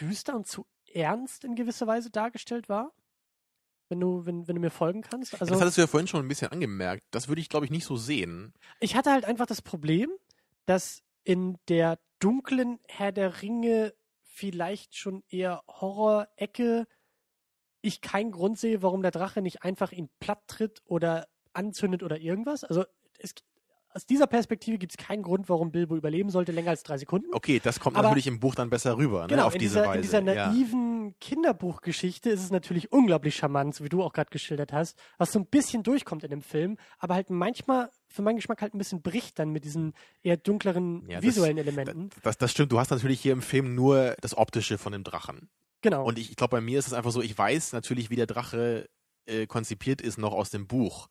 düster 0.00 0.34
und 0.34 0.46
zu 0.46 0.66
ernst 0.92 1.44
in 1.44 1.54
gewisser 1.54 1.86
Weise 1.86 2.10
dargestellt 2.10 2.68
war. 2.68 2.92
Wenn 3.88 4.00
du, 4.00 4.26
wenn, 4.26 4.46
wenn 4.46 4.54
du 4.54 4.60
mir 4.60 4.70
folgen 4.70 5.00
kannst. 5.00 5.32
das 5.32 5.40
Also 5.40 5.58
hattest 5.58 5.78
du 5.78 5.80
ja 5.80 5.86
vorhin 5.86 6.06
schon 6.06 6.24
ein 6.24 6.28
bisschen 6.28 6.52
angemerkt. 6.52 7.04
Das 7.10 7.28
würde 7.28 7.40
ich, 7.40 7.48
glaube 7.48 7.64
ich, 7.64 7.70
nicht 7.70 7.84
so 7.84 7.96
sehen. 7.96 8.52
ich 8.80 8.96
hatte 8.96 9.10
halt 9.10 9.24
einfach 9.24 9.46
das 9.46 9.62
Problem, 9.62 10.10
dass 10.66 11.02
in 11.24 11.58
der 11.68 11.98
dunklen 12.18 12.80
Herr 12.86 13.12
der 13.12 13.42
Ringe 13.42 13.94
vielleicht 14.22 14.96
schon 14.96 15.22
eher 15.28 15.62
Horror-Ecke 15.68 16.86
ich 17.80 18.00
keinen 18.00 18.30
Grund 18.30 18.58
sehe, 18.58 18.82
warum 18.82 19.02
der 19.02 19.10
Drache 19.10 19.40
nicht 19.40 19.62
einfach 19.62 19.92
ihn 19.92 20.10
platt 20.20 20.42
tritt 20.46 20.82
oder 20.84 21.28
anzündet 21.52 22.02
oder 22.02 22.18
irgendwas. 22.18 22.64
Also 22.64 22.84
es, 23.18 23.34
aus 23.94 24.04
dieser 24.06 24.26
Perspektive 24.26 24.78
gibt 24.78 24.92
es 24.92 24.96
keinen 24.98 25.22
Grund, 25.22 25.48
warum 25.48 25.72
Bilbo 25.72 25.96
überleben 25.96 26.30
sollte, 26.30 26.52
länger 26.52 26.70
als 26.70 26.82
drei 26.82 26.98
Sekunden. 26.98 27.28
Okay, 27.32 27.60
das 27.62 27.80
kommt 27.80 27.96
Aber- 27.96 28.08
natürlich 28.08 28.26
im 28.26 28.38
Buch 28.38 28.54
dann 28.54 28.70
besser 28.70 28.96
rüber, 28.96 29.22
ne? 29.22 29.28
Genau, 29.28 29.46
auf 29.46 29.54
in, 29.54 29.60
diese 29.60 29.78
dieser, 29.78 29.86
Weise. 29.88 29.96
in 29.96 30.02
dieser 30.02 30.22
ja. 30.34 30.50
naiven 30.52 31.14
Kinderbuchgeschichte 31.52 32.28
ist 32.30 32.42
es 32.42 32.50
natürlich 32.50 32.92
unglaublich 32.92 33.36
charmant, 33.36 33.74
so 33.74 33.84
wie 33.84 33.88
du 33.88 34.02
auch 34.02 34.12
gerade 34.12 34.30
geschildert 34.30 34.72
hast, 34.72 34.98
was 35.16 35.32
so 35.32 35.38
ein 35.38 35.46
bisschen 35.46 35.82
durchkommt 35.82 36.24
in 36.24 36.30
dem 36.30 36.42
Film, 36.42 36.76
aber 36.98 37.14
halt 37.14 37.30
manchmal 37.30 37.90
für 38.06 38.22
meinen 38.22 38.36
Geschmack 38.36 38.60
halt 38.62 38.74
ein 38.74 38.78
bisschen 38.78 39.02
bricht 39.02 39.38
dann 39.38 39.50
mit 39.50 39.64
diesen 39.64 39.94
eher 40.22 40.36
dunkleren 40.36 41.08
Ja, 41.08 41.16
das- 41.16 41.24
visuellen 41.24 41.58
Elementen. 41.58 42.10
Das, 42.22 42.36
das 42.38 42.50
stimmt, 42.50 42.72
du 42.72 42.78
hast 42.78 42.90
natürlich 42.90 43.20
hier 43.20 43.32
im 43.32 43.42
Film 43.42 43.74
nur 43.74 44.14
das 44.20 44.36
Optische 44.36 44.78
von 44.78 44.92
dem 44.92 45.04
Drachen. 45.04 45.48
genau. 45.80 46.04
Und 46.04 46.18
ich, 46.18 46.30
ich 46.30 46.36
glaube, 46.36 46.56
bei 46.56 46.60
mir 46.60 46.78
ist 46.78 46.88
es 46.88 46.92
einfach 46.92 47.10
so, 47.12 47.22
ich 47.22 47.36
weiß 47.36 47.72
natürlich, 47.72 48.10
wie 48.10 48.16
der 48.16 48.26
Drache 48.26 48.88
äh, 49.26 49.46
konzipiert 49.46 50.00
ist, 50.00 50.18
noch 50.18 50.32
aus 50.32 50.50
dem 50.50 50.66
Buch. 50.66 51.08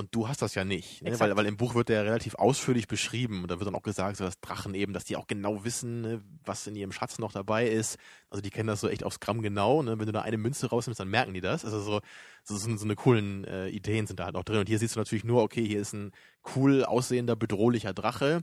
Und 0.00 0.14
du 0.14 0.28
hast 0.28 0.40
das 0.40 0.54
ja 0.54 0.64
nicht, 0.64 1.02
ne? 1.02 1.20
Weil, 1.20 1.36
weil 1.36 1.44
im 1.44 1.58
Buch 1.58 1.74
wird 1.74 1.90
der 1.90 2.06
relativ 2.06 2.34
ausführlich 2.36 2.88
beschrieben 2.88 3.42
und 3.42 3.50
da 3.50 3.58
wird 3.58 3.66
dann 3.66 3.74
auch 3.74 3.82
gesagt, 3.82 4.16
so 4.16 4.24
dass 4.24 4.40
Drachen 4.40 4.72
eben, 4.72 4.94
dass 4.94 5.04
die 5.04 5.14
auch 5.14 5.26
genau 5.26 5.62
wissen, 5.62 6.00
ne, 6.00 6.24
was 6.42 6.66
in 6.66 6.74
ihrem 6.74 6.90
Schatz 6.90 7.18
noch 7.18 7.32
dabei 7.32 7.68
ist. 7.68 7.98
Also 8.30 8.40
die 8.40 8.48
kennen 8.48 8.68
das 8.68 8.80
so 8.80 8.88
echt 8.88 9.04
aufs 9.04 9.20
Gramm 9.20 9.42
genau. 9.42 9.82
Ne? 9.82 9.98
Wenn 9.98 10.06
du 10.06 10.12
da 10.12 10.22
eine 10.22 10.38
Münze 10.38 10.70
rausnimmst, 10.70 11.00
dann 11.00 11.10
merken 11.10 11.34
die 11.34 11.42
das. 11.42 11.66
Also 11.66 11.80
so, 11.80 12.00
so, 12.44 12.56
so, 12.56 12.76
so 12.78 12.84
eine 12.86 12.96
coolen 12.96 13.44
äh, 13.44 13.68
Ideen 13.68 14.06
sind 14.06 14.20
da 14.20 14.24
halt 14.24 14.32
noch 14.32 14.44
drin. 14.44 14.60
Und 14.60 14.70
hier 14.70 14.78
siehst 14.78 14.96
du 14.96 15.00
natürlich 15.00 15.24
nur, 15.24 15.42
okay, 15.42 15.66
hier 15.66 15.80
ist 15.80 15.92
ein 15.92 16.12
cool 16.56 16.82
aussehender, 16.82 17.36
bedrohlicher 17.36 17.92
Drache 17.92 18.40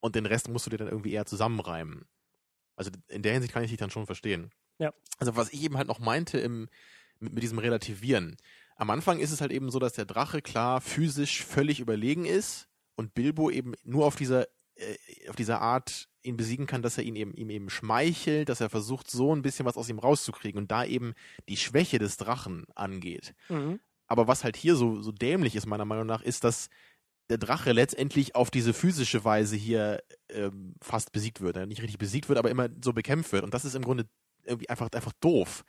und 0.00 0.16
den 0.16 0.26
Rest 0.26 0.50
musst 0.50 0.66
du 0.66 0.70
dir 0.70 0.76
dann 0.76 0.88
irgendwie 0.88 1.12
eher 1.12 1.24
zusammenreimen. 1.24 2.04
Also 2.76 2.90
in 3.08 3.22
der 3.22 3.32
Hinsicht 3.32 3.54
kann 3.54 3.64
ich 3.64 3.70
dich 3.70 3.80
dann 3.80 3.90
schon 3.90 4.04
verstehen. 4.04 4.50
Ja. 4.78 4.92
Also 5.16 5.34
was 5.34 5.50
ich 5.50 5.62
eben 5.62 5.78
halt 5.78 5.88
noch 5.88 5.98
meinte 5.98 6.38
im, 6.38 6.68
mit, 7.20 7.32
mit 7.32 7.42
diesem 7.42 7.58
Relativieren. 7.58 8.36
Am 8.80 8.88
Anfang 8.88 9.20
ist 9.20 9.30
es 9.30 9.42
halt 9.42 9.52
eben 9.52 9.70
so, 9.70 9.78
dass 9.78 9.92
der 9.92 10.06
Drache 10.06 10.40
klar 10.40 10.80
physisch 10.80 11.44
völlig 11.44 11.80
überlegen 11.80 12.24
ist 12.24 12.66
und 12.96 13.12
Bilbo 13.12 13.50
eben 13.50 13.74
nur 13.84 14.06
auf 14.06 14.16
dieser 14.16 14.46
äh, 14.76 15.28
auf 15.28 15.36
dieser 15.36 15.60
Art 15.60 16.08
ihn 16.22 16.38
besiegen 16.38 16.66
kann, 16.66 16.80
dass 16.80 16.96
er 16.96 17.04
ihn 17.04 17.14
eben, 17.14 17.34
ihm 17.34 17.50
eben 17.50 17.68
schmeichelt, 17.68 18.48
dass 18.48 18.62
er 18.62 18.70
versucht, 18.70 19.10
so 19.10 19.34
ein 19.34 19.42
bisschen 19.42 19.66
was 19.66 19.76
aus 19.76 19.90
ihm 19.90 19.98
rauszukriegen 19.98 20.58
und 20.58 20.70
da 20.70 20.86
eben 20.86 21.12
die 21.46 21.58
Schwäche 21.58 21.98
des 21.98 22.16
Drachen 22.16 22.64
angeht. 22.74 23.34
Mhm. 23.50 23.80
Aber 24.06 24.28
was 24.28 24.44
halt 24.44 24.56
hier 24.56 24.76
so, 24.76 25.02
so 25.02 25.12
dämlich 25.12 25.56
ist, 25.56 25.66
meiner 25.66 25.84
Meinung 25.84 26.06
nach, 26.06 26.22
ist, 26.22 26.44
dass 26.44 26.70
der 27.28 27.36
Drache 27.36 27.72
letztendlich 27.72 28.34
auf 28.34 28.50
diese 28.50 28.72
physische 28.72 29.24
Weise 29.24 29.56
hier 29.56 30.02
ähm, 30.30 30.74
fast 30.80 31.12
besiegt 31.12 31.42
wird. 31.42 31.56
Nicht 31.68 31.82
richtig 31.82 31.98
besiegt 31.98 32.30
wird, 32.30 32.38
aber 32.38 32.50
immer 32.50 32.70
so 32.82 32.94
bekämpft 32.94 33.32
wird. 33.32 33.44
Und 33.44 33.52
das 33.52 33.66
ist 33.66 33.74
im 33.74 33.84
Grunde 33.84 34.08
irgendwie 34.44 34.70
einfach, 34.70 34.88
einfach 34.90 35.12
doof. 35.20 35.64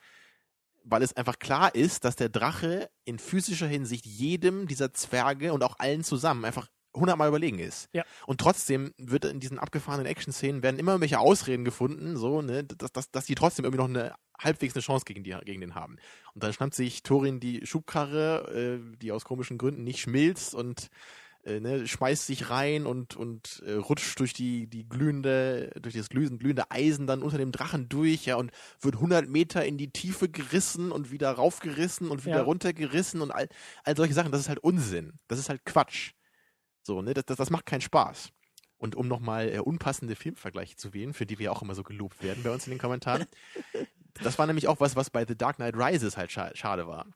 Weil 0.84 1.02
es 1.02 1.16
einfach 1.16 1.38
klar 1.38 1.74
ist, 1.74 2.04
dass 2.04 2.16
der 2.16 2.28
Drache 2.28 2.90
in 3.04 3.18
physischer 3.18 3.66
Hinsicht 3.66 4.04
jedem 4.06 4.66
dieser 4.66 4.92
Zwerge 4.92 5.52
und 5.52 5.62
auch 5.62 5.78
allen 5.78 6.04
zusammen 6.04 6.44
einfach 6.44 6.68
hundertmal 6.94 7.28
überlegen 7.28 7.58
ist. 7.58 7.88
Ja. 7.92 8.04
Und 8.26 8.40
trotzdem 8.40 8.92
wird 8.98 9.24
in 9.24 9.40
diesen 9.40 9.58
abgefahrenen 9.58 10.06
Action-Szenen 10.06 10.62
werden 10.62 10.78
immer 10.78 11.00
welche 11.00 11.18
Ausreden 11.18 11.64
gefunden, 11.64 12.16
so, 12.16 12.42
ne, 12.42 12.64
dass, 12.64 12.92
dass, 12.92 13.10
dass 13.10 13.24
die 13.24 13.34
trotzdem 13.34 13.64
irgendwie 13.64 13.82
noch 13.82 13.88
eine 13.88 14.14
halbwegs 14.38 14.74
eine 14.74 14.82
Chance 14.82 15.04
gegen, 15.04 15.24
die, 15.24 15.36
gegen 15.44 15.60
den 15.60 15.74
haben. 15.74 15.96
Und 16.34 16.42
dann 16.42 16.52
schnappt 16.52 16.74
sich 16.74 17.02
Thorin 17.02 17.40
die 17.40 17.64
Schubkarre, 17.66 18.80
äh, 18.82 18.96
die 18.98 19.12
aus 19.12 19.24
komischen 19.24 19.58
Gründen 19.58 19.84
nicht 19.84 20.00
schmilzt 20.00 20.54
und 20.54 20.88
äh, 21.44 21.60
ne, 21.60 21.86
schmeißt 21.86 22.26
sich 22.26 22.50
rein 22.50 22.86
und, 22.86 23.16
und 23.16 23.62
äh, 23.66 23.72
rutscht 23.74 24.18
durch 24.20 24.32
die, 24.32 24.68
die 24.68 24.88
glühende, 24.88 25.70
durch 25.80 25.94
das 25.94 26.08
glühende, 26.08 26.38
glühende 26.38 26.70
Eisen 26.70 27.06
dann 27.06 27.22
unter 27.22 27.38
dem 27.38 27.52
Drachen 27.52 27.88
durch, 27.88 28.26
ja, 28.26 28.36
und 28.36 28.52
wird 28.80 28.96
100 28.96 29.28
Meter 29.28 29.64
in 29.64 29.78
die 29.78 29.90
Tiefe 29.90 30.28
gerissen 30.28 30.92
und 30.92 31.10
wieder 31.10 31.32
raufgerissen 31.32 32.10
und 32.10 32.24
wieder 32.24 32.38
Ja. 32.38 32.42
runtergerissen 32.42 33.20
und 33.20 33.30
all, 33.30 33.48
all 33.84 33.96
solche 33.96 34.14
Sachen. 34.14 34.30
Das 34.30 34.40
ist 34.40 34.48
halt 34.48 34.60
Unsinn. 34.60 35.14
Das 35.28 35.38
ist 35.38 35.48
halt 35.48 35.64
Quatsch. 35.64 36.12
So, 36.82 37.02
ne, 37.02 37.14
das, 37.14 37.24
das, 37.26 37.36
das 37.36 37.50
macht 37.50 37.66
keinen 37.66 37.80
Spaß. 37.80 38.30
Und 38.78 38.96
um 38.96 39.06
nochmal 39.06 39.48
äh, 39.48 39.58
unpassende 39.60 40.16
Filmvergleiche 40.16 40.76
zu 40.76 40.92
wählen, 40.92 41.14
für 41.14 41.26
die 41.26 41.38
wir 41.38 41.52
auch 41.52 41.62
immer 41.62 41.74
so 41.74 41.84
gelobt 41.84 42.22
werden 42.22 42.42
bei 42.42 42.50
uns 42.50 42.66
in 42.66 42.72
den 42.72 42.80
Kommentaren. 42.80 43.26
das 44.14 44.38
war 44.38 44.46
nämlich 44.46 44.66
auch 44.68 44.80
was, 44.80 44.96
was 44.96 45.10
bei 45.10 45.24
The 45.24 45.36
Dark 45.36 45.56
Knight 45.56 45.76
Rises 45.76 46.16
halt 46.16 46.32
scha 46.32 46.50
schade 46.54 46.86
war. 46.86 47.06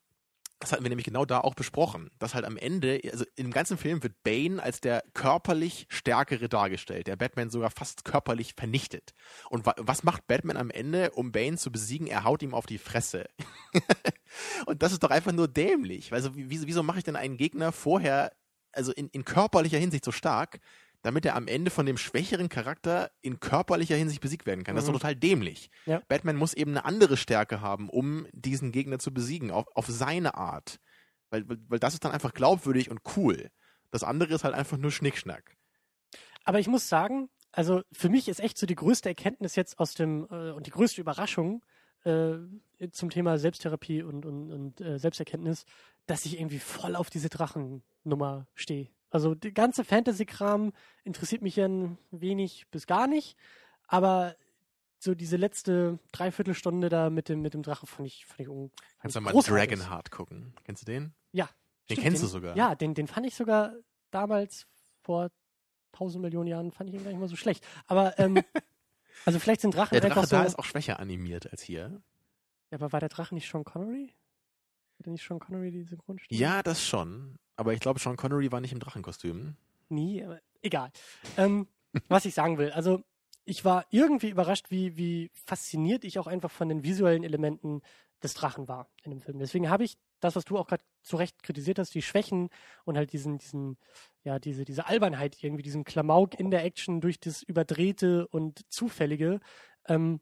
Das 0.58 0.72
hatten 0.72 0.82
wir 0.84 0.88
nämlich 0.88 1.04
genau 1.04 1.26
da 1.26 1.40
auch 1.40 1.54
besprochen, 1.54 2.10
dass 2.18 2.34
halt 2.34 2.46
am 2.46 2.56
Ende, 2.56 2.98
also 3.12 3.26
im 3.36 3.50
ganzen 3.50 3.76
Film 3.76 4.02
wird 4.02 4.22
Bane 4.22 4.62
als 4.62 4.80
der 4.80 5.04
körperlich 5.12 5.86
Stärkere 5.90 6.48
dargestellt, 6.48 7.08
der 7.08 7.16
Batman 7.16 7.50
sogar 7.50 7.70
fast 7.70 8.06
körperlich 8.06 8.54
vernichtet. 8.56 9.12
Und 9.50 9.66
wa 9.66 9.74
was 9.76 10.02
macht 10.02 10.26
Batman 10.26 10.56
am 10.56 10.70
Ende, 10.70 11.10
um 11.10 11.30
Bane 11.30 11.58
zu 11.58 11.70
besiegen? 11.70 12.06
Er 12.06 12.24
haut 12.24 12.42
ihm 12.42 12.54
auf 12.54 12.64
die 12.64 12.78
Fresse. 12.78 13.26
Und 14.66 14.82
das 14.82 14.92
ist 14.92 15.02
doch 15.02 15.10
einfach 15.10 15.32
nur 15.32 15.48
dämlich. 15.48 16.12
Also 16.12 16.34
wie- 16.36 16.48
wieso, 16.50 16.66
wieso 16.66 16.82
mache 16.82 16.98
ich 16.98 17.04
denn 17.04 17.16
einen 17.16 17.36
Gegner 17.36 17.70
vorher, 17.72 18.32
also 18.72 18.92
in, 18.92 19.08
in 19.10 19.24
körperlicher 19.24 19.78
Hinsicht 19.78 20.04
so 20.04 20.12
stark, 20.12 20.60
damit 21.06 21.24
er 21.24 21.36
am 21.36 21.48
Ende 21.48 21.70
von 21.70 21.86
dem 21.86 21.96
schwächeren 21.96 22.48
Charakter 22.48 23.10
in 23.22 23.40
körperlicher 23.40 23.96
Hinsicht 23.96 24.20
besiegt 24.20 24.44
werden 24.44 24.64
kann? 24.64 24.74
Das 24.74 24.84
ist 24.84 24.88
Mhm. 24.88 24.94
doch 24.94 25.00
total 25.00 25.16
dämlich. 25.16 25.70
Ja. 25.86 26.02
Batman 26.08 26.36
muss 26.36 26.52
eben 26.52 26.72
eine 26.72 26.84
andere 26.84 27.16
Stärke 27.16 27.60
haben, 27.60 27.88
um 27.88 28.26
diesen 28.32 28.72
Gegner 28.72 28.98
zu 28.98 29.12
besiegen, 29.14 29.50
auf, 29.50 29.66
auf 29.74 29.86
seine 29.86 30.34
Art. 30.34 30.78
Weil, 31.30 31.48
weil, 31.48 31.58
weil 31.68 31.78
das 31.78 31.94
ist 31.94 32.04
dann 32.04 32.12
einfach 32.12 32.34
glaubwürdig 32.34 32.90
und 32.90 33.00
cool. 33.16 33.48
Das 33.90 34.02
andere 34.04 34.34
ist 34.34 34.44
halt 34.44 34.54
einfach 34.54 34.76
nur 34.76 34.90
Schnickschnack. 34.90 35.56
Aber 36.44 36.58
ich 36.60 36.68
muss 36.68 36.88
sagen, 36.88 37.28
also 37.52 37.82
für 37.92 38.08
mich 38.08 38.28
ist 38.28 38.40
echt 38.40 38.58
so 38.58 38.66
die 38.66 38.74
größte 38.74 39.08
Erkenntnis 39.08 39.56
jetzt 39.56 39.78
aus 39.78 39.94
dem 39.94 40.26
äh, 40.30 40.50
und 40.50 40.66
die 40.66 40.70
größte 40.70 41.00
Überraschung 41.00 41.64
äh, 42.04 42.34
zum 42.92 43.10
Thema 43.10 43.38
Selbsttherapie 43.38 44.02
und, 44.02 44.26
und, 44.26 44.52
und 44.52 44.80
äh, 44.80 44.98
Selbsterkenntnis, 44.98 45.64
dass 46.06 46.24
ich 46.26 46.38
irgendwie 46.38 46.58
voll 46.58 46.94
auf 46.94 47.10
diese 47.10 47.28
Drachennummer 47.28 48.46
stehe. 48.54 48.90
Also 49.16 49.34
die 49.34 49.54
ganze 49.54 49.82
Fantasy-Kram 49.82 50.72
interessiert 51.04 51.40
mich 51.40 51.56
ja 51.56 51.66
ein 51.66 51.96
wenig 52.10 52.66
bis 52.70 52.86
gar 52.86 53.06
nicht, 53.06 53.36
aber 53.86 54.36
so 54.98 55.14
diese 55.14 55.36
letzte 55.38 55.98
Dreiviertelstunde 56.12 56.90
da 56.90 57.08
mit 57.08 57.30
dem, 57.30 57.40
mit 57.40 57.54
dem 57.54 57.62
Drachen 57.62 57.86
fand 57.86 58.06
ich, 58.08 58.26
fand 58.26 58.40
ich 58.40 58.48
un 58.48 58.70
Kannst 59.00 59.16
du 59.16 59.20
mal. 59.22 59.32
Dragonheart 59.32 60.10
gucken. 60.10 60.54
Kennst 60.64 60.82
du 60.82 60.86
den? 60.92 61.14
Ja. 61.32 61.46
Den 61.88 61.94
Stimmt, 61.94 62.00
kennst 62.02 62.22
den, 62.22 62.26
du 62.26 62.30
sogar. 62.32 62.56
Ja, 62.56 62.74
den, 62.74 62.92
den 62.94 63.06
fand 63.06 63.26
ich 63.26 63.34
sogar 63.34 63.74
damals 64.10 64.66
vor 65.02 65.30
tausend 65.92 66.22
Millionen 66.22 66.48
Jahren, 66.48 66.72
fand 66.72 66.90
ich 66.90 66.96
ihn 66.96 67.04
gar 67.04 67.10
nicht 67.10 67.20
mal 67.20 67.28
so 67.28 67.36
schlecht. 67.36 67.66
Aber, 67.86 68.18
ähm, 68.18 68.42
also 69.24 69.38
vielleicht 69.38 69.62
sind 69.62 69.74
Drachen 69.74 69.92
Der 69.92 70.00
Drache 70.02 70.20
einfach 70.20 70.28
so. 70.28 70.36
da 70.36 70.44
ist 70.44 70.58
auch 70.58 70.64
schwächer 70.64 71.00
animiert 71.00 71.50
als 71.50 71.62
hier. 71.62 72.02
ja, 72.70 72.78
aber 72.78 72.92
war 72.92 73.00
der 73.00 73.08
Drache 73.08 73.34
nicht 73.34 73.48
Sean 73.50 73.64
Connery? 73.64 74.12
Hatte 74.98 75.10
nicht 75.10 75.26
Sean 75.26 75.38
Connery 75.38 75.70
die 75.70 75.82
Synchronstimme? 75.84 76.38
Ja, 76.38 76.62
das 76.62 76.82
schon. 76.84 77.38
Aber 77.56 77.72
ich 77.72 77.80
glaube, 77.80 78.00
Sean 78.00 78.16
Connery 78.16 78.52
war 78.52 78.60
nicht 78.60 78.72
im 78.72 78.80
Drachenkostüm. 78.80 79.56
Nie, 79.88 80.22
aber 80.24 80.40
egal. 80.62 80.90
ähm, 81.36 81.68
was 82.08 82.24
ich 82.24 82.34
sagen 82.34 82.58
will, 82.58 82.70
also 82.72 83.02
ich 83.44 83.64
war 83.64 83.86
irgendwie 83.90 84.28
überrascht, 84.28 84.70
wie, 84.70 84.96
wie 84.96 85.30
fasziniert 85.32 86.04
ich 86.04 86.18
auch 86.18 86.26
einfach 86.26 86.50
von 86.50 86.68
den 86.68 86.82
visuellen 86.82 87.24
Elementen 87.24 87.80
des 88.22 88.34
Drachen 88.34 88.66
war 88.66 88.88
in 89.02 89.10
dem 89.10 89.20
Film. 89.20 89.38
Deswegen 89.38 89.70
habe 89.70 89.84
ich 89.84 89.96
das, 90.20 90.34
was 90.34 90.44
du 90.44 90.58
auch 90.58 90.66
gerade 90.66 90.82
zu 91.02 91.16
Recht 91.16 91.42
kritisiert 91.42 91.78
hast, 91.78 91.94
die 91.94 92.02
Schwächen 92.02 92.48
und 92.84 92.96
halt 92.96 93.12
diesen, 93.12 93.38
diesen, 93.38 93.78
ja, 94.24 94.38
diese, 94.38 94.64
diese 94.64 94.86
Albernheit 94.86 95.36
irgendwie, 95.42 95.62
diesen 95.62 95.84
Klamauk 95.84 96.38
in 96.40 96.50
der 96.50 96.64
Action 96.64 97.00
durch 97.00 97.20
das 97.20 97.42
Überdrehte 97.42 98.26
und 98.28 98.64
Zufällige, 98.72 99.40
ähm, 99.86 100.20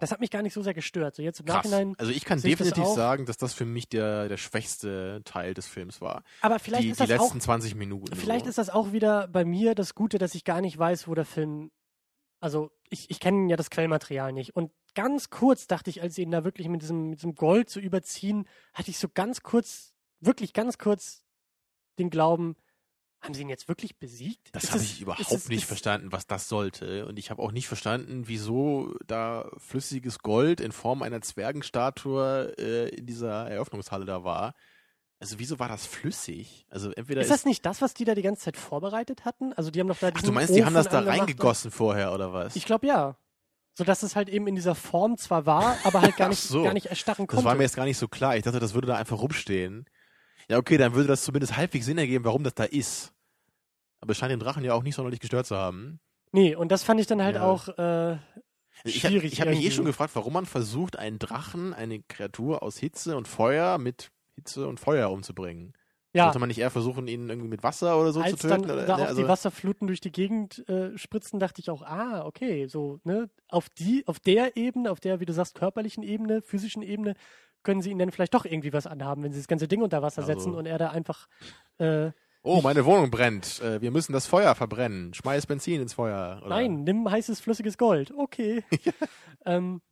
das 0.00 0.10
hat 0.12 0.20
mich 0.20 0.30
gar 0.30 0.42
nicht 0.42 0.54
so 0.54 0.62
sehr 0.62 0.74
gestört. 0.74 1.14
So 1.14 1.22
jetzt 1.22 1.40
im 1.40 1.46
Krass. 1.46 1.56
Nachhinein. 1.56 1.94
Also 1.98 2.10
ich 2.10 2.24
kann 2.24 2.38
das 2.38 2.42
definitiv 2.42 2.84
auch. 2.84 2.96
sagen, 2.96 3.26
dass 3.26 3.36
das 3.36 3.54
für 3.54 3.64
mich 3.64 3.88
der, 3.88 4.28
der 4.28 4.36
schwächste 4.36 5.22
Teil 5.24 5.54
des 5.54 5.66
Films 5.66 6.00
war. 6.00 6.22
Aber 6.40 6.58
vielleicht 6.58 6.84
die 6.84 6.90
ist 6.90 7.00
die 7.00 7.06
das 7.06 7.20
auch 7.20 7.24
letzten 7.24 7.40
20 7.40 7.74
Minuten. 7.74 8.16
Vielleicht 8.16 8.46
so. 8.46 8.50
ist 8.50 8.58
das 8.58 8.70
auch 8.70 8.92
wieder 8.92 9.28
bei 9.28 9.44
mir 9.44 9.74
das 9.74 9.94
Gute, 9.94 10.18
dass 10.18 10.34
ich 10.34 10.44
gar 10.44 10.60
nicht 10.60 10.76
weiß, 10.76 11.06
wo 11.06 11.14
der 11.14 11.24
Film. 11.24 11.70
Also, 12.40 12.70
ich, 12.88 13.10
ich 13.10 13.20
kenne 13.20 13.50
ja 13.50 13.56
das 13.56 13.68
Quellmaterial 13.68 14.32
nicht. 14.32 14.56
Und 14.56 14.72
ganz 14.94 15.28
kurz 15.28 15.66
dachte 15.66 15.90
ich, 15.90 16.00
als 16.00 16.14
sie 16.14 16.22
ihn 16.22 16.30
da 16.30 16.42
wirklich 16.44 16.68
mit 16.68 16.80
diesem, 16.80 17.10
mit 17.10 17.18
diesem 17.18 17.34
Gold 17.34 17.68
zu 17.68 17.80
überziehen, 17.80 18.46
hatte 18.72 18.90
ich 18.90 18.98
so 18.98 19.08
ganz 19.12 19.42
kurz, 19.42 19.94
wirklich 20.20 20.54
ganz 20.54 20.78
kurz 20.78 21.22
den 21.98 22.08
Glauben, 22.08 22.56
haben 23.20 23.34
sie 23.34 23.42
ihn 23.42 23.48
jetzt 23.50 23.68
wirklich 23.68 23.98
besiegt? 23.98 24.48
Das 24.52 24.64
Ist 24.64 24.70
habe 24.70 24.82
es- 24.82 24.90
ich 24.92 25.00
überhaupt 25.02 25.20
ist 25.20 25.32
es- 25.32 25.48
nicht 25.48 25.62
ist- 25.62 25.68
verstanden, 25.68 26.10
was 26.12 26.26
das 26.26 26.48
sollte. 26.48 27.06
Und 27.06 27.18
ich 27.18 27.30
habe 27.30 27.42
auch 27.42 27.52
nicht 27.52 27.68
verstanden, 27.68 28.22
wieso 28.26 28.94
da 29.06 29.50
flüssiges 29.58 30.20
Gold 30.20 30.60
in 30.60 30.72
Form 30.72 31.02
einer 31.02 31.20
Zwergenstatue 31.20 32.54
äh, 32.58 32.88
in 32.88 33.06
dieser 33.06 33.48
Eröffnungshalle 33.50 34.04
da 34.06 34.24
war. 34.24 34.54
Also 35.18 35.38
wieso 35.38 35.58
war 35.58 35.68
das 35.68 35.84
flüssig? 35.84 36.64
Also 36.70 36.90
entweder 36.92 37.20
Ist 37.20 37.30
das 37.30 37.44
nicht 37.44 37.66
das, 37.66 37.82
was 37.82 37.92
die 37.92 38.04
da 38.06 38.14
die 38.14 38.22
ganze 38.22 38.42
Zeit 38.44 38.56
vorbereitet 38.56 39.26
hatten? 39.26 39.52
Also, 39.52 39.70
die 39.70 39.80
haben 39.80 39.88
doch 39.88 39.98
da 39.98 40.10
Ach, 40.14 40.22
du 40.22 40.32
meinst, 40.32 40.54
die 40.54 40.64
haben 40.64 40.72
das 40.72 40.86
Ofen 40.86 41.04
da 41.04 41.10
reingegossen 41.10 41.70
vorher 41.70 42.14
oder 42.14 42.32
was? 42.32 42.56
Ich 42.56 42.64
glaube 42.64 42.86
ja. 42.86 43.16
So 43.74 43.84
dass 43.84 44.02
es 44.02 44.16
halt 44.16 44.28
eben 44.30 44.46
in 44.46 44.54
dieser 44.56 44.74
Form 44.74 45.16
zwar 45.18 45.46
war, 45.46 45.76
aber 45.84 46.00
halt 46.02 46.16
gar 46.16 46.28
nicht, 46.28 46.40
so. 46.42 46.62
gar 46.64 46.72
nicht 46.72 46.86
erstarren 46.86 47.26
Das 47.26 47.34
konnte. 47.36 47.44
war 47.44 47.54
mir 47.54 47.62
jetzt 47.62 47.76
gar 47.76 47.84
nicht 47.84 47.98
so 47.98 48.08
klar. 48.08 48.36
Ich 48.36 48.42
dachte, 48.42 48.58
das 48.60 48.72
würde 48.74 48.88
da 48.88 48.96
einfach 48.96 49.20
rumstehen. 49.20 49.84
Ja, 50.50 50.58
okay, 50.58 50.76
dann 50.78 50.94
würde 50.94 51.06
das 51.06 51.22
zumindest 51.22 51.56
halbwegs 51.56 51.86
Sinn 51.86 51.96
ergeben, 51.96 52.24
warum 52.24 52.42
das 52.42 52.54
da 52.54 52.64
ist. 52.64 53.12
Aber 54.00 54.10
es 54.12 54.18
scheint 54.18 54.32
den 54.32 54.40
Drachen 54.40 54.64
ja 54.64 54.74
auch 54.74 54.82
nicht 54.82 54.96
sonderlich 54.96 55.20
gestört 55.20 55.46
zu 55.46 55.56
haben. 55.56 56.00
nee, 56.32 56.56
und 56.56 56.72
das 56.72 56.82
fand 56.82 57.00
ich 57.00 57.06
dann 57.06 57.22
halt 57.22 57.36
Ja. 57.36 57.42
auch 57.44 57.68
äh, 57.78 58.16
Ich, 58.84 59.04
hab- 59.04 59.10
schwierig. 59.12 59.32
ich 59.32 59.40
habe 59.40 59.50
mich 59.50 59.64
eh 59.64 59.70
schon 59.70 59.84
gefragt, 59.84 60.10
warum 60.16 60.32
man 60.32 60.46
versucht, 60.46 60.98
einen 60.98 61.20
Drachen, 61.20 61.72
eine 61.72 62.02
Kreatur 62.02 62.62
aus 62.64 62.78
Hitze 62.78 63.16
und 63.16 63.28
Feuer 63.28 63.78
mit 63.78 64.10
Hitze 64.34 64.66
und 64.66 64.80
Feuer 64.80 65.10
umzubringen. 65.10 65.72
Ja, 66.12 66.24
Sollte 66.24 66.40
man 66.40 66.48
nicht 66.48 66.58
eher 66.58 66.72
versuchen, 66.72 67.06
ihn 67.06 67.28
irgendwie 67.28 67.48
mit 67.48 67.62
Wasser 67.62 68.00
oder 68.00 68.12
so 68.12 68.20
als 68.20 68.40
zu 68.40 68.48
dann 68.48 68.62
töten? 68.62 68.72
oder, 68.72 68.86
da 68.86 68.96
ne, 68.96 69.02
auch 69.04 69.06
also, 69.08 69.22
die 69.22 69.28
Wasserfluten 69.28 69.86
durch 69.86 70.00
die 70.00 70.10
Gegend 70.10 70.68
äh, 70.68 70.98
spritzen, 70.98 71.38
dachte 71.38 71.60
ich 71.60 71.70
auch, 71.70 71.82
ah, 71.82 72.24
okay, 72.26 72.66
so, 72.66 72.98
ne, 73.04 73.30
auf 73.48 73.68
die, 73.68 74.02
auf 74.08 74.18
der 74.18 74.56
Ebene, 74.56 74.90
auf 74.90 74.98
der, 74.98 75.20
wie 75.20 75.26
du 75.26 75.32
sagst, 75.32 75.54
körperlichen 75.54 76.02
Ebene, 76.02 76.42
physischen 76.42 76.82
Ebene, 76.82 77.14
können 77.62 77.82
sie 77.82 77.90
ihn 77.90 77.98
dann 77.98 78.10
vielleicht 78.10 78.34
doch 78.34 78.44
irgendwie 78.44 78.72
was 78.72 78.86
anhaben, 78.86 79.22
wenn 79.22 79.32
sie 79.32 79.38
das 79.38 79.48
ganze 79.48 79.68
Ding 79.68 79.82
unter 79.82 80.02
Wasser 80.02 80.22
Also- 80.22 80.32
setzen 80.32 80.54
und 80.54 80.66
er 80.66 80.78
da 80.78 80.90
einfach, 80.90 81.28
äh, 81.78 82.10
oh, 82.42 82.60
meine 82.62 82.84
Wohnung 82.84 83.10
brennt. 83.10 83.60
Äh, 83.60 83.80
wir 83.80 83.90
müssen 83.90 84.12
das 84.12 84.26
Feuer 84.26 84.54
verbrennen. 84.54 85.14
Schmeiß 85.14 85.46
Benzin 85.46 85.82
ins 85.82 85.94
Feuer. 85.94 86.38
Oder? 86.40 86.48
nein, 86.48 86.84
nimm 86.84 87.10
heißes, 87.10 87.40
flüssiges 87.40 87.76
Gold, 87.78 88.12
okay. 88.16 88.64
ähm, 89.44 89.82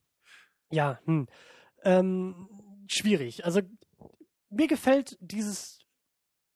ja, 0.71 0.99
hm. 1.05 1.27
ähm, 1.85 2.49
schwierig. 2.89 3.45
Also, 3.45 3.61
mir 4.51 4.67
gefällt 4.67 5.17
dieses, 5.21 5.81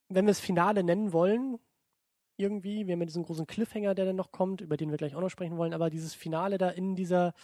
wenn 0.08 0.26
wir 0.26 0.32
es 0.32 0.40
Finale 0.40 0.82
nennen 0.82 1.12
wollen, 1.12 1.58
irgendwie, 2.36 2.86
wir 2.86 2.94
haben 2.94 3.00
ja 3.00 3.06
diesen 3.06 3.24
großen 3.24 3.46
Cliffhanger, 3.46 3.94
der 3.94 4.06
dann 4.06 4.16
noch 4.16 4.32
kommt, 4.32 4.60
über 4.60 4.76
den 4.76 4.90
wir 4.90 4.96
gleich 4.96 5.14
auch 5.14 5.20
noch 5.20 5.28
sprechen 5.28 5.56
wollen, 5.58 5.74
aber 5.74 5.90
dieses 5.90 6.14
Finale 6.14 6.58
da 6.58 6.70
in 6.70 6.96
dieser 6.96 7.34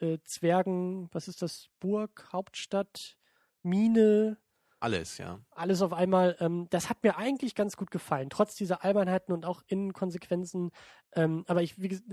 äh, 0.00 0.18
Zwergen, 0.24 1.08
was 1.12 1.28
ist 1.28 1.42
das, 1.42 1.68
Burg, 1.80 2.28
Hauptstadt, 2.32 3.16
Mine, 3.62 4.38
Alles, 4.80 5.18
ja. 5.18 5.38
alles 5.50 5.82
auf 5.82 5.92
einmal, 5.92 6.36
ähm, 6.40 6.66
das 6.70 6.88
hat 6.88 7.02
mir 7.02 7.16
eigentlich 7.18 7.54
ganz 7.54 7.76
gut 7.76 7.90
gefallen, 7.90 8.30
trotz 8.30 8.54
dieser 8.56 8.84
Albernheiten 8.84 9.34
und 9.34 9.44
auch 9.44 9.62
Inkonsequenzen. 9.66 10.70
Ähm, 11.14 11.44
aber 11.46 11.62
ich, 11.62 11.78
wie 11.80 11.88
gesagt, 11.88 12.08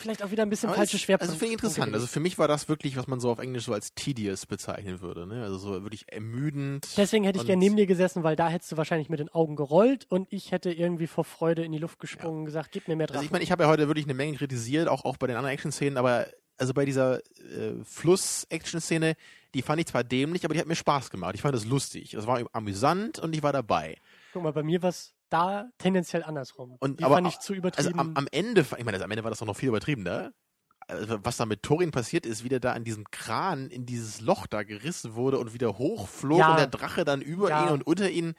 vielleicht 0.00 0.22
auch 0.22 0.30
wieder 0.32 0.42
ein 0.44 0.50
bisschen 0.50 0.68
Aber 0.68 0.76
falsche 0.78 0.96
es- 0.96 1.02
Schwerpunkte. 1.02 1.30
Also 1.32 1.38
finde 1.38 1.54
ich 1.54 1.62
interessant. 1.62 1.94
Also 1.94 2.06
für 2.06 2.20
mich 2.20 2.38
war 2.38 2.46
das 2.48 2.68
wirklich, 2.68 2.96
was 2.96 3.06
man 3.08 3.18
so 3.20 3.30
auf 3.30 3.38
Englisch 3.40 3.64
so 3.64 3.72
als 3.72 3.94
tedious 3.94 4.46
bezeichnen 4.46 5.00
würde. 5.00 5.26
Ne? 5.26 5.42
Also 5.42 5.58
so 5.58 5.82
wirklich 5.82 6.12
ermüdend. 6.12 6.88
Deswegen 6.96 7.24
hätte 7.24 7.38
ich 7.40 7.46
gerne 7.46 7.58
neben 7.60 7.76
dir 7.76 7.86
gesessen, 7.86 8.22
weil 8.24 8.36
da 8.36 8.48
hättest 8.48 8.70
du 8.72 8.76
wahrscheinlich 8.76 9.08
mit 9.08 9.18
den 9.20 9.28
Augen 9.28 9.56
gerollt 9.56 10.06
und 10.08 10.32
ich 10.32 10.50
hätte 10.52 10.72
irgendwie 10.72 11.06
vor 11.08 11.24
Freude 11.24 11.64
in 11.64 11.72
die 11.72 11.78
Luft 11.78 11.98
gesprungen 12.00 12.40
und 12.40 12.44
gesagt, 12.46 12.70
gib 12.72 12.86
mir 12.88 12.94
mehr 12.96 13.06
Also 13.06 13.14
Drachen. 13.14 13.26
ich 13.26 13.30
meine, 13.32 13.44
ich 13.44 13.50
habe 13.52 13.64
ja 13.64 13.68
heute 13.68 13.86
wirklich 13.88 14.06
eine 14.06 14.14
Menge 14.14 14.36
kritisiert, 14.36 14.88
auch, 14.88 15.04
auch 15.04 15.16
bei 15.16 15.26
den 15.28 15.36
anderen 15.36 15.54
Action-Szenen, 15.54 15.96
aber 15.96 16.26
also 16.58 16.74
bei 16.74 16.84
dieser 16.84 17.18
äh, 17.18 17.74
Fluss-Action-Szene, 17.84 19.14
die 19.54 19.62
fand 19.62 19.80
ich 19.80 19.86
zwar 19.86 20.04
dämlich, 20.04 20.44
aber 20.44 20.54
die 20.54 20.60
hat 20.60 20.66
mir 20.66 20.74
Spaß 20.74 21.10
gemacht. 21.10 21.34
Ich 21.34 21.42
fand 21.42 21.54
das 21.54 21.64
lustig. 21.64 22.14
Es 22.14 22.26
war 22.26 22.42
amüsant 22.52 23.18
und 23.18 23.34
ich 23.34 23.42
war 23.42 23.52
dabei. 23.52 23.96
Guck 24.32 24.42
mal, 24.42 24.52
bei 24.52 24.62
mir 24.62 24.82
war 24.82 24.90
es 24.90 25.14
da 25.30 25.68
tendenziell 25.78 26.22
andersrum. 26.22 26.76
Und- 26.80 27.00
die 27.00 27.04
aber 27.04 27.16
fand 27.16 27.28
ich 27.28 27.38
zu 27.38 27.52
Also 27.52 27.58
übertrieben. 27.58 27.98
am, 27.98 28.16
am 28.16 28.28
Ende, 28.30 28.60
ich 28.76 28.84
meine, 28.84 29.02
am 29.02 29.10
Ende 29.10 29.24
war 29.24 29.30
das 29.30 29.38
doch 29.38 29.46
noch 29.46 29.56
viel 29.56 29.68
übertriebener. 29.68 30.32
Also 30.86 31.18
was 31.22 31.36
da 31.36 31.44
mit 31.44 31.62
Thorin 31.62 31.90
passiert 31.90 32.24
ist, 32.24 32.44
wie 32.44 32.48
der 32.48 32.60
da 32.60 32.74
in 32.74 32.82
diesem 32.84 33.04
Kran 33.10 33.68
in 33.68 33.84
dieses 33.84 34.22
Loch 34.22 34.46
da 34.46 34.62
gerissen 34.62 35.14
wurde 35.14 35.38
und 35.38 35.52
wieder 35.52 35.76
hochflog 35.76 36.38
Ja. 36.38 36.50
und 36.52 36.58
der 36.58 36.66
Drache 36.66 37.04
dann 37.04 37.20
über 37.20 37.50
Ja. 37.50 37.64
ihn 37.66 37.72
und 37.72 37.86
unter 37.86 38.08
ihn. 38.10 38.34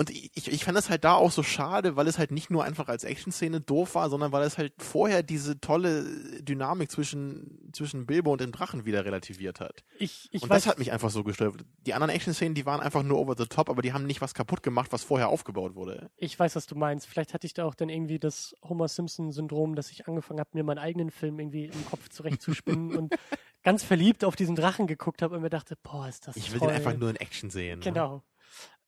Und 0.00 0.08
ich, 0.08 0.30
ich- 0.48 0.64
fand 0.64 0.78
das 0.78 0.88
halt 0.88 1.04
da 1.04 1.12
auch 1.14 1.30
so 1.30 1.42
schade, 1.42 1.94
weil 1.94 2.08
es 2.08 2.16
halt 2.18 2.30
nicht 2.30 2.48
nur 2.50 2.64
einfach 2.64 2.88
als 2.88 3.04
Action-Szene 3.04 3.60
doof 3.60 3.94
war, 3.96 4.08
sondern 4.08 4.32
weil 4.32 4.42
es 4.44 4.56
halt 4.56 4.72
vorher 4.78 5.22
diese 5.22 5.60
tolle 5.60 6.40
Dynamik 6.42 6.90
zwischen, 6.90 7.70
zwischen 7.74 8.06
Bilbo 8.06 8.32
und 8.32 8.40
dem 8.40 8.50
Drachen 8.50 8.86
wieder 8.86 9.04
relativiert 9.04 9.60
hat. 9.60 9.84
ich 9.98 10.26
ich 10.32 10.42
und 10.42 10.48
weiß, 10.48 10.62
das 10.64 10.70
hat 10.72 10.78
mich 10.78 10.90
einfach 10.90 11.10
so 11.10 11.22
gestört. 11.22 11.56
Die 11.86 11.92
anderen 11.92 12.10
Action-Szenen, 12.10 12.54
die 12.54 12.64
waren 12.64 12.80
einfach 12.80 13.02
nur 13.02 13.18
over 13.18 13.34
the 13.36 13.44
top, 13.44 13.68
aber 13.68 13.82
die 13.82 13.92
haben 13.92 14.06
nicht 14.06 14.22
was 14.22 14.32
kaputt 14.32 14.62
gemacht, 14.62 14.90
was 14.92 15.04
vorher 15.04 15.28
aufgebaut 15.28 15.74
wurde. 15.74 16.10
ich 16.16 16.38
weiß, 16.38 16.56
was 16.56 16.66
du 16.66 16.76
meinst. 16.76 17.06
Vielleicht 17.06 17.34
hatte 17.34 17.46
ich 17.46 17.52
da 17.52 17.66
auch 17.66 17.74
dann 17.74 17.90
irgendwie 17.90 18.18
das 18.18 18.54
Homer 18.66 18.88
Simpson-Syndrom, 18.88 19.74
dass 19.74 19.90
ich 19.90 20.08
angefangen 20.08 20.40
habe, 20.40 20.48
mir 20.54 20.64
meinen 20.64 20.78
eigenen 20.78 21.10
Film 21.10 21.38
irgendwie 21.38 21.66
im 21.66 21.84
Kopf 21.86 22.08
zurechtzuspinnen 22.08 22.96
und 22.96 23.14
ganz 23.62 23.82
verliebt 23.84 24.24
auf 24.24 24.34
diesen 24.34 24.56
Drachen 24.56 24.86
geguckt 24.86 25.20
habe 25.20 25.36
und 25.36 25.42
mir 25.42 25.50
dachte, 25.50 25.76
boah, 25.82 26.08
ist 26.08 26.26
das 26.26 26.36
Ich 26.36 26.52
will 26.52 26.58
toll. 26.60 26.68
den 26.68 26.76
einfach 26.76 26.96
nur 26.96 27.10
in 27.10 27.16
Action 27.16 27.50
sehen. 27.50 27.80
ne? 27.80 27.84
Genau. 27.84 28.22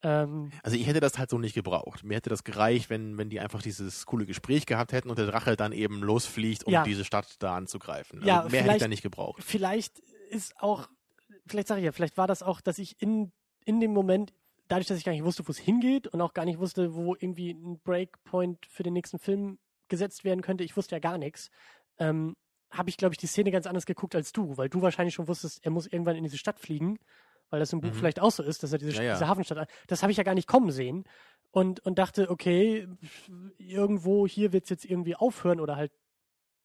Ähm, 0.02 0.50
Also 0.62 0.76
ich 0.76 0.86
hätte 0.86 1.00
das 1.00 1.18
halt 1.18 1.30
so 1.30 1.38
nicht 1.38 1.54
gebraucht. 1.54 2.02
Mir 2.04 2.16
hätte 2.16 2.30
das 2.30 2.44
gereicht, 2.44 2.90
wenn, 2.90 3.16
wenn 3.18 3.30
die 3.30 3.40
einfach 3.40 3.62
dieses 3.62 4.04
coole 4.06 4.26
Gespräch 4.26 4.66
gehabt 4.66 4.92
hätten 4.92 5.10
und 5.10 5.18
der 5.18 5.26
Drache 5.26 5.56
dann 5.56 5.72
eben 5.72 6.02
losfliegt, 6.02 6.64
um 6.64 6.72
Ja. 6.72 6.82
diese 6.84 7.04
Stadt 7.04 7.36
da 7.40 7.56
anzugreifen. 7.56 8.18
Also 8.20 8.28
Ja, 8.28 8.34
mehr 8.36 8.42
hätte 8.44 8.56
ich 8.56 8.62
vielleicht- 8.62 8.82
da 8.82 8.88
nicht 8.88 9.02
gebraucht. 9.02 9.42
vielleicht 9.44 10.00
ist 10.30 10.54
auch, 10.60 10.88
vielleicht 11.46 11.68
sage 11.68 11.80
ich 11.80 11.84
ja, 11.84 11.92
vielleicht 11.92 12.16
war 12.16 12.26
das 12.26 12.42
auch, 12.42 12.60
dass 12.60 12.78
ich 12.78 13.00
in, 13.00 13.32
in 13.64 13.80
dem 13.80 13.92
Moment, 13.92 14.32
dadurch, 14.68 14.86
dass 14.88 14.98
ich 14.98 15.04
gar 15.04 15.12
nicht 15.12 15.24
wusste, 15.24 15.46
wo 15.46 15.50
es 15.50 15.58
hingeht 15.58 16.08
und 16.08 16.20
auch 16.20 16.32
gar 16.34 16.44
nicht 16.46 16.58
wusste, 16.58 16.94
wo 16.94 17.14
irgendwie 17.14 17.50
ein 17.50 17.78
Breakpoint 17.84 18.66
für 18.66 18.82
den 18.82 18.94
nächsten 18.94 19.18
Film 19.18 19.58
gesetzt 19.88 20.24
werden 20.24 20.40
könnte, 20.42 20.64
ich 20.64 20.76
wusste 20.76 20.94
ja 20.96 20.98
gar 21.00 21.18
nichts, 21.18 21.50
ähm, 21.98 22.34
habe 22.70 22.88
ich, 22.88 22.96
glaube 22.96 23.12
ich, 23.12 23.18
die 23.18 23.26
Szene 23.26 23.50
ganz 23.50 23.66
anders 23.66 23.84
geguckt 23.84 24.14
als 24.14 24.32
du, 24.32 24.56
weil 24.56 24.70
du 24.70 24.80
wahrscheinlich 24.80 25.14
schon 25.14 25.28
wusstest, 25.28 25.62
er 25.64 25.70
muss 25.70 25.86
irgendwann 25.86 26.16
in 26.16 26.24
diese 26.24 26.38
Stadt 26.38 26.58
fliegen, 26.58 26.98
weil 27.52 27.60
das 27.60 27.72
im 27.72 27.80
Buch 27.80 27.90
Mhm. 27.90 27.94
vielleicht 27.94 28.20
auch 28.20 28.30
so 28.32 28.42
ist, 28.42 28.62
dass 28.62 28.72
er 28.72 28.78
diese, 28.78 28.92
Ja, 28.96 29.02
ja. 29.02 29.12
diese 29.12 29.28
Hafenstadt, 29.28 29.68
das 29.86 30.02
habe 30.02 30.10
ich 30.10 30.18
ja 30.18 30.24
gar 30.24 30.34
nicht 30.34 30.48
kommen 30.48 30.70
sehen 30.72 31.04
und, 31.50 31.80
und 31.80 31.98
dachte, 31.98 32.30
okay, 32.30 32.88
irgendwo 33.58 34.26
hier 34.26 34.52
wird 34.52 34.64
es 34.64 34.70
jetzt 34.70 34.84
irgendwie 34.84 35.14
aufhören 35.16 35.60
oder 35.60 35.76
halt 35.76 35.92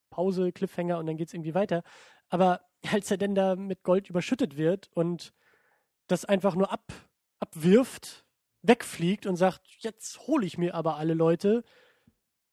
Pause, 0.09 0.51
Cliffhanger 0.51 0.97
und 0.97 1.05
dann 1.05 1.17
geht's 1.17 1.33
irgendwie 1.33 1.53
weiter. 1.53 1.83
Aber 2.29 2.61
als 2.91 3.11
er 3.11 3.17
denn 3.17 3.35
da 3.35 3.55
mit 3.55 3.83
Gold 3.83 4.09
überschüttet 4.09 4.57
wird 4.57 4.89
und 4.93 5.33
das 6.07 6.23
einfach 6.25 6.55
nur 6.55 6.71
ab, 6.71 6.93
abwirft, 7.39 8.25
wegfliegt 8.61 9.25
und 9.25 9.35
sagt, 9.35 9.61
jetzt 9.79 10.19
hole 10.27 10.45
ich 10.45 10.57
mir 10.57 10.73
aber 10.73 10.95
alle 10.95 11.13
Leute, 11.13 11.63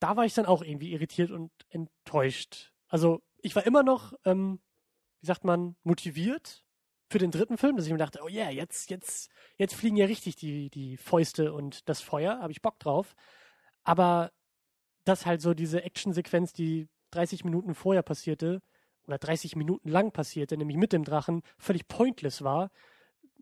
da 0.01 0.17
war 0.17 0.25
ich 0.25 0.35
dann 0.35 0.47
auch 0.47 0.63
irgendwie 0.63 0.93
irritiert 0.93 1.31
und 1.31 1.53
enttäuscht. 1.69 2.73
Also 2.89 3.23
ich 3.39 3.55
war 3.57 3.65
immer 3.65 3.83
noch, 3.83 4.13
ähm, 4.25 4.61
wie 5.21 5.27
sagt 5.27 5.45
man, 5.45 5.77
motiviert 5.85 6.64
für 7.15 7.19
den 7.21 7.31
dritten 7.31 7.59
Film, 7.59 7.77
dass 7.77 7.87
ich 7.87 7.93
mir 7.93 7.99
dachte, 7.99 8.19
oh 8.25 8.29
yeah, 8.29 8.51
jetzt, 8.51 8.91
jetzt, 8.91 9.31
jetzt 9.57 9.77
fliegen 9.77 9.97
ja 9.97 10.07
richtig 10.07 10.35
die, 10.35 10.69
die 10.69 10.97
Fäuste 10.97 11.53
und 11.53 11.89
das 11.89 12.01
Feuer, 12.01 12.41
habe 12.41 12.51
ich 12.51 12.61
Bock 12.61 12.81
drauf. 12.81 13.15
Aber 13.85 14.33
dass 15.05 15.25
halt 15.25 15.41
so 15.41 15.55
diese 15.55 15.85
Actionsequenz, 15.85 16.53
die 16.53 16.89
30 17.13 17.45
Minuten 17.45 17.77
vorher 17.77 18.03
passierte, 18.03 18.63
oder 19.07 19.19
30 19.19 19.55
Minuten 19.55 19.91
lang 19.91 20.11
passierte, 20.11 20.57
nämlich 20.57 20.77
mit 20.77 20.93
dem 20.93 21.05
Drachen, 21.05 21.43
völlig 21.57 21.87
pointless 21.87 22.43
war, 22.43 22.73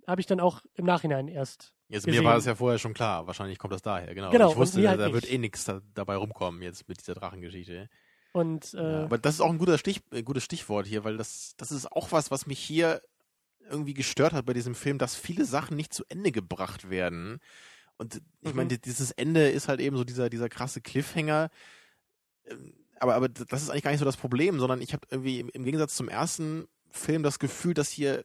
habe 0.07 0.21
ich 0.21 0.27
dann 0.27 0.41
auch 0.41 0.61
im 0.75 0.85
Nachhinein 0.85 1.27
erst. 1.27 1.73
Jetzt 1.89 2.05
gesehen. 2.05 2.23
mir 2.23 2.29
war 2.29 2.37
es 2.37 2.45
ja 2.45 2.55
vorher 2.55 2.79
schon 2.79 2.93
klar. 2.93 3.27
Wahrscheinlich 3.27 3.59
kommt 3.59 3.73
das 3.73 3.81
daher. 3.81 4.15
Genau. 4.15 4.29
Genau, 4.29 4.51
ich 4.51 4.57
wusste, 4.59 4.87
halt 4.87 5.01
da 5.01 5.07
nicht. 5.07 5.15
wird 5.15 5.33
eh 5.33 5.39
nichts 5.39 5.65
da, 5.65 5.81
dabei 5.95 6.17
rumkommen 6.17 6.61
jetzt 6.61 6.87
mit 6.91 7.01
dieser 7.01 7.15
Drachengeschichte. 7.15 7.89
Und 8.33 8.75
äh, 8.75 8.83
Ja, 8.83 9.05
aber 9.05 9.17
das 9.17 9.37
ist 9.37 9.41
auch 9.41 9.51
ein 9.51 9.59
guter 9.59 9.79
Stich, 9.79 10.03
äh, 10.11 10.23
gutes 10.23 10.45
Stichwort 10.45 10.87
hier, 10.87 11.05
weil 11.05 11.17
das, 11.17 11.55
das 11.57 11.73
ist 11.73 11.91
auch 11.91 12.13
was, 12.13 12.31
was 12.31 12.47
mich 12.47 12.59
hier 12.59 13.01
irgendwie 13.71 13.95
gestört 13.95 14.33
hat 14.33 14.47
bei 14.47 14.53
diesem 14.53 14.75
Film, 14.75 14.99
dass 14.99 15.15
viele 15.17 15.45
Sachen 15.45 15.77
nicht 15.77 15.93
zu 15.95 16.05
Ende 16.09 16.33
gebracht 16.33 16.91
werden. 16.91 17.39
Und 17.99 18.21
ich 18.41 18.51
Mhm. 18.51 18.57
meine, 18.57 18.69
die- 18.71 18.81
dieses 18.81 19.11
Ende 19.13 19.49
ist 19.51 19.69
halt 19.69 19.81
eben 19.81 19.97
so 19.97 20.05
dieser, 20.05 20.29
dieser 20.31 20.49
krasse 20.49 20.81
Cliffhanger. 20.81 21.51
Ähm, 22.47 22.75
Aber, 23.01 23.17
aber 23.17 23.29
das 23.29 23.63
ist 23.63 23.69
eigentlich 23.71 23.83
gar 23.83 23.91
nicht 23.91 23.99
so 23.99 24.05
das 24.05 24.17
Problem, 24.17 24.61
sondern 24.61 24.81
ich 24.81 24.93
habe 24.93 25.09
irgendwie 25.11 25.41
im, 25.41 25.49
im 25.49 25.65
Gegensatz 25.65 25.97
zum 25.97 26.09
ersten 26.09 26.69
Film 26.89 27.25
das 27.25 27.41
Gefühl, 27.41 27.75
dass 27.75 27.91
hier 27.91 28.25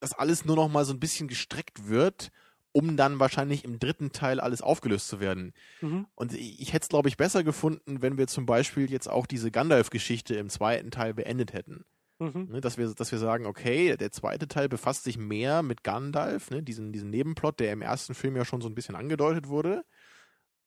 das 0.00 0.14
alles 0.14 0.46
nur 0.46 0.56
noch 0.56 0.68
mal 0.68 0.86
so 0.86 0.94
ein 0.94 1.00
bisschen 1.00 1.28
gestreckt 1.28 1.88
wird, 1.88 2.30
um 2.72 2.96
dann 2.96 3.18
wahrscheinlich 3.20 3.64
im 3.64 3.78
dritten 3.78 4.10
Teil 4.12 4.40
alles 4.40 4.62
aufgelöst 4.62 5.08
zu 5.08 5.20
werden. 5.20 5.52
mhm. 5.82 6.06
Und 6.14 6.32
ich, 6.32 6.58
ich 6.58 6.72
hätte 6.72 6.84
es, 6.84 6.88
glaube 6.88 7.10
ich, 7.10 7.18
besser 7.18 7.44
gefunden, 7.44 8.00
wenn 8.00 8.16
wir 8.16 8.28
zum 8.28 8.46
Beispiel 8.46 8.90
jetzt 8.90 9.08
auch 9.10 9.26
diese 9.26 9.50
Gandalf-Geschichte 9.50 10.36
im 10.36 10.48
zweiten 10.48 10.90
Teil 10.90 11.12
beendet 11.12 11.52
hätten. 11.52 11.84
Mhm. 12.20 12.48
Ne, 12.50 12.60
dass, 12.60 12.78
wir, 12.78 12.92
dass 12.94 13.12
wir 13.12 13.18
sagen, 13.18 13.46
okay, 13.46 13.96
der 13.96 14.10
zweite 14.10 14.48
Teil 14.48 14.68
befasst 14.68 15.04
sich 15.04 15.18
mehr 15.18 15.62
mit 15.62 15.84
Gandalf, 15.84 16.50
ne, 16.50 16.62
diesen, 16.62 16.92
diesen 16.92 17.10
Nebenplot, 17.10 17.60
der 17.60 17.72
im 17.72 17.82
ersten 17.82 18.14
Film 18.14 18.36
ja 18.36 18.44
schon 18.44 18.60
so 18.60 18.68
ein 18.68 18.74
bisschen 18.74 18.96
angedeutet 18.96 19.48
wurde. 19.48 19.84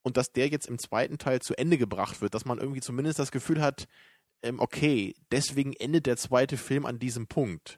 Und 0.04 0.18
dass 0.18 0.32
der 0.32 0.48
jetzt 0.48 0.68
im 0.68 0.80
zweiten 0.80 1.18
Teil 1.18 1.42
zu 1.42 1.56
Ende 1.58 1.78
gebracht 1.78 2.22
wird, 2.22 2.34
dass 2.34 2.46
man 2.46 2.58
irgendwie 2.58 2.80
zumindest 2.82 3.20
das 3.20 3.32
Gefühl 3.32 3.62
hat, 3.62 3.88
ähm, 4.42 4.60
okay, 4.60 5.14
deswegen 5.32 5.74
endet 5.74 6.06
der 6.08 6.18
zweite 6.18 6.58
Film 6.58 6.86
an 6.86 6.98
diesem 7.00 7.28
Punkt. 7.28 7.78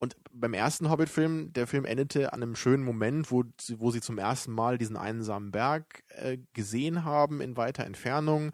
Und 0.00 0.16
beim 0.32 0.52
ersten 0.52 0.90
Hobbit-Film, 0.90 1.52
der 1.52 1.68
Film 1.68 1.84
endete 1.84 2.32
an 2.32 2.42
einem 2.42 2.56
schönen 2.56 2.82
Moment, 2.82 3.30
wo, 3.30 3.44
sie- 3.60 3.78
wo 3.78 3.92
sie 3.92 4.00
zum 4.00 4.18
ersten 4.18 4.50
Mal 4.50 4.78
diesen 4.78 4.96
einsamen 4.96 5.52
Berg 5.52 6.02
äh, 6.08 6.38
gesehen 6.54 7.04
haben 7.04 7.40
in 7.40 7.56
weiter 7.56 7.84
Entfernung, 7.84 8.50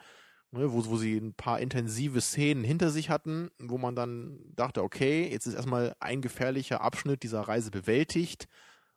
ne, 0.50 0.72
wo, 0.72 0.84
wo 0.86 0.96
sie 0.96 1.16
ein 1.16 1.34
paar 1.34 1.60
intensive 1.60 2.20
Szenen 2.20 2.64
hinter 2.64 2.90
sich 2.90 3.10
hatten, 3.10 3.50
wo 3.58 3.78
man 3.78 3.94
dann 3.94 4.38
dachte, 4.54 4.82
okay, 4.82 5.28
jetzt 5.30 5.46
ist 5.46 5.54
erstmal 5.54 5.94
ein 6.00 6.22
gefährlicher 6.22 6.80
Abschnitt 6.80 7.22
dieser 7.22 7.42
Reise 7.42 7.70
bewältigt 7.70 8.46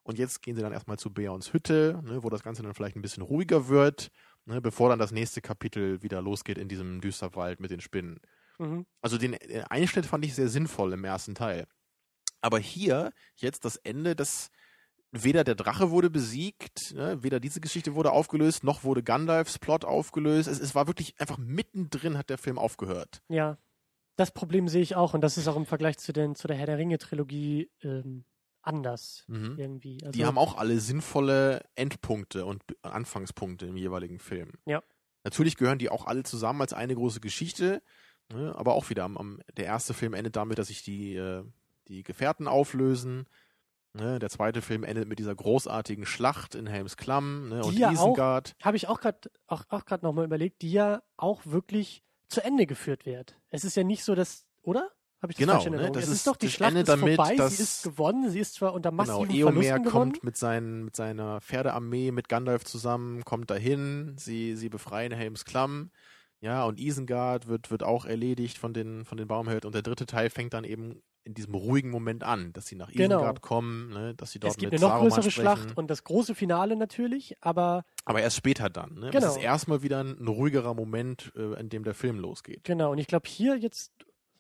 und 0.03 0.17
jetzt 0.17 0.41
gehen 0.41 0.55
sie 0.55 0.61
dann 0.61 0.73
erstmal 0.73 0.97
zu 0.97 1.13
Beorns 1.13 1.53
Hütte, 1.53 2.01
ne, 2.03 2.23
wo 2.23 2.29
das 2.29 2.43
Ganze 2.43 2.63
dann 2.63 2.73
vielleicht 2.73 2.95
ein 2.95 3.01
bisschen 3.01 3.23
ruhiger 3.23 3.67
wird, 3.67 4.11
ne, 4.45 4.61
bevor 4.61 4.89
dann 4.89 4.99
das 4.99 5.11
nächste 5.11 5.41
Kapitel 5.41 6.01
wieder 6.01 6.21
losgeht 6.21 6.57
in 6.57 6.67
diesem 6.67 7.01
Düsterwald 7.01 7.59
mit 7.59 7.71
den 7.71 7.81
Spinnen. 7.81 8.19
Mhm. 8.57 8.85
Also 9.01 9.17
den 9.17 9.33
den 9.33 9.63
Einschnitt 9.65 10.05
fand 10.05 10.25
ich 10.25 10.35
sehr 10.35 10.49
sinnvoll 10.49 10.93
im 10.93 11.03
ersten 11.03 11.35
Teil. 11.35 11.67
Aber 12.41 12.57
hier, 12.57 13.11
jetzt 13.35 13.65
das 13.65 13.75
Ende, 13.77 14.15
das 14.15 14.49
weder 15.11 15.43
der 15.43 15.55
Drache 15.55 15.91
wurde 15.91 16.09
besiegt, 16.09 16.93
ne, 16.93 17.21
weder 17.21 17.39
diese 17.39 17.61
Geschichte 17.61 17.95
wurde 17.95 18.11
aufgelöst, 18.11 18.63
noch 18.63 18.83
wurde 18.83 19.03
Gandalfs 19.03 19.59
Plot 19.59 19.85
aufgelöst. 19.85 20.47
Es, 20.47 20.59
es 20.59 20.73
war 20.75 20.87
wirklich 20.87 21.19
einfach 21.19 21.37
mittendrin 21.37 22.17
hat 22.17 22.29
der 22.29 22.37
Film 22.37 22.57
aufgehört. 22.57 23.21
Ja, 23.27 23.57
das 24.15 24.31
Problem 24.31 24.67
sehe 24.67 24.81
ich 24.81 24.95
auch 24.95 25.13
und 25.13 25.21
das 25.21 25.37
ist 25.37 25.47
auch 25.47 25.55
im 25.55 25.65
Vergleich 25.65 25.97
zu, 25.97 26.13
den, 26.13 26.35
zu 26.35 26.47
der 26.47 26.57
Herr 26.57 26.65
der 26.65 26.77
Ringe-Trilogie 26.77 27.69
ähm, 27.81 28.25
anders 28.61 29.23
Mhm. 29.27 29.55
irgendwie. 29.57 29.99
Also, 30.01 30.11
Die 30.11 30.25
haben 30.25 30.37
auch 30.37 30.57
alle 30.57 30.79
sinnvolle 30.79 31.65
Endpunkte 31.75 32.45
und 32.45 32.63
Anfangspunkte 32.83 33.65
im 33.65 33.75
jeweiligen 33.77 34.19
Film. 34.19 34.53
Ja. 34.65 34.83
Natürlich 35.23 35.57
gehören 35.57 35.79
die 35.79 35.89
auch 35.89 36.05
alle 36.05 36.23
zusammen 36.23 36.61
als 36.61 36.73
eine 36.73 36.95
große 36.95 37.19
Geschichte, 37.19 37.81
ne, 38.31 38.55
aber 38.55 38.73
auch 38.73 38.89
wieder 38.89 39.03
am, 39.03 39.17
am, 39.17 39.41
der 39.57 39.65
erste 39.65 39.93
Film 39.93 40.13
endet 40.13 40.35
damit, 40.35 40.57
dass 40.57 40.67
sich 40.67 40.83
die, 40.83 41.15
äh, 41.15 41.43
die 41.87 42.03
Gefährten 42.03 42.47
auflösen. 42.47 43.25
Ne, 43.93 44.19
der 44.19 44.29
zweite 44.29 44.61
Film 44.61 44.85
endet 44.85 45.09
mit 45.09 45.19
dieser 45.19 45.35
großartigen 45.35 46.05
Schlacht 46.05 46.55
in 46.55 46.65
Helms 46.65 46.95
Klamm 46.95 47.49
ne, 47.49 47.61
und 47.63 47.77
ja 47.77 47.91
Isengard. 47.91 48.53
Habe 48.61 48.77
ich 48.77 48.87
auch 48.87 49.01
gerade 49.01 49.29
auch, 49.47 49.65
auch 49.67 49.83
grad 49.83 50.01
nochmal 50.01 50.23
überlegt, 50.23 50.61
die 50.61 50.71
ja 50.71 51.01
auch 51.17 51.41
wirklich 51.45 52.01
zu 52.29 52.41
Ende 52.41 52.65
geführt 52.65 53.05
wird. 53.05 53.37
Es 53.49 53.65
ist 53.65 53.75
ja 53.75 53.83
nicht 53.83 54.05
so, 54.05 54.15
dass, 54.15 54.45
oder? 54.61 54.89
Habe 55.21 55.33
ich 55.33 55.37
das 55.37 55.45
Genau, 55.45 55.53
falsch 55.55 55.65
in 55.67 55.73
ne? 55.73 55.91
Das 55.91 56.03
es 56.05 56.09
ist- 56.09 56.15
ist 56.19 56.27
doch, 56.27 56.37
die 56.37 56.49
Schlacht 56.49 56.73
ist 56.73 56.87
damit, 56.87 57.15
vorbei, 57.17 57.35
dass- 57.35 57.57
sie 57.57 57.63
ist 57.63 57.83
gewonnen, 57.83 58.29
sie 58.31 58.39
ist 58.39 58.53
zwar 58.55 58.73
unter 58.73 58.91
Genau, 58.91 59.03
massiven 59.03 59.29
Eomer 59.35 59.51
Verlusten 59.51 59.83
gewonnen. 59.83 60.11
kommt 60.13 60.23
mit, 60.23 60.37
seinen, 60.37 60.85
mit 60.85 60.95
seiner 60.95 61.41
Pferdearmee, 61.41 62.11
mit 62.11 62.29
Gandalf 62.29 62.63
zusammen, 62.63 63.25
kommt 63.25 63.51
dahin, 63.51 64.15
sie, 64.17 64.55
sie 64.55 64.69
befreien 64.69 65.11
Helms 65.11 65.43
Klamm, 65.43 65.91
ja, 66.39 66.63
und 66.63 66.79
Isengard 66.79 67.47
wird, 67.47 67.69
wird 67.69 67.83
auch 67.83 68.05
erledigt 68.05 68.57
von 68.57 68.73
den, 68.73 69.03
von 69.05 69.17
den 69.17 69.27
Baumheld 69.27 69.65
und 69.65 69.75
der 69.75 69.83
dritte 69.83 70.05
Teil 70.07 70.29
fängt 70.31 70.53
dann 70.53 70.63
eben 70.63 71.03
in 71.23 71.33
diesem 71.33 71.53
ruhigen 71.53 71.89
Moment 71.91 72.23
an, 72.23 72.51
dass 72.53 72.65
sie 72.65 72.75
nach 72.75 72.91
Genau. 72.91 73.17
Isengard 73.17 73.41
kommen, 73.41 73.89
ne, 73.89 74.15
dass 74.15 74.31
sie 74.31 74.39
dort 74.39 74.53
es 74.53 74.57
gibt 74.57 74.71
mit 74.71 74.81
eine 74.81 74.87
noch 74.89 74.95
Saruman 74.95 75.09
größere 75.13 75.31
sprechen. 75.31 75.57
Schlacht 75.57 75.77
und 75.77 75.87
das 75.89 76.03
große 76.03 76.33
Finale 76.35 76.75
natürlich, 76.75 77.37
aber 77.41 77.85
Aber 78.05 78.21
erst 78.21 78.37
später 78.37 78.69
dann. 78.69 78.95
Ne? 78.95 79.09
Genau. 79.11 79.25
Das 79.27 79.37
ist 79.37 79.43
erstmal 79.43 79.83
wieder 79.83 80.03
ein, 80.03 80.19
ein 80.19 80.27
ruhigerer 80.27 80.73
Moment, 80.73 81.31
äh, 81.35 81.59
in 81.59 81.69
dem 81.69 81.83
der 81.83 81.93
Film 81.93 82.19
losgeht. 82.19 82.63
genau. 82.63 82.91
Und 82.91 82.97
ich 82.97 83.07
glaube 83.07 83.27
hier 83.29 83.55
jetzt, 83.57 83.91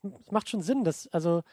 es 0.01 0.31
macht 0.31 0.49
schon 0.49 0.61
Sinn, 0.61 0.83
dass, 0.83 1.07
also 1.09 1.43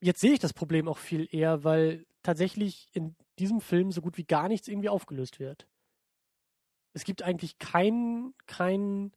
jetzt 0.00 0.20
sehe 0.20 0.32
ich 0.32 0.38
das 0.40 0.52
Problem 0.52 0.86
auch 0.88 0.98
viel 0.98 1.26
eher, 1.30 1.64
weil 1.64 2.04
tatsächlich 2.22 2.88
in 2.92 3.16
diesem 3.38 3.60
Film 3.60 3.90
so 3.90 4.02
gut 4.02 4.18
wie 4.18 4.24
gar 4.24 4.48
nichts 4.48 4.68
irgendwie 4.68 4.88
aufgelöst 4.90 5.40
wird. 5.40 5.66
Es 6.92 7.04
gibt 7.04 7.22
eigentlich 7.22 7.58
kein, 7.58 8.34
kein, 8.46 9.12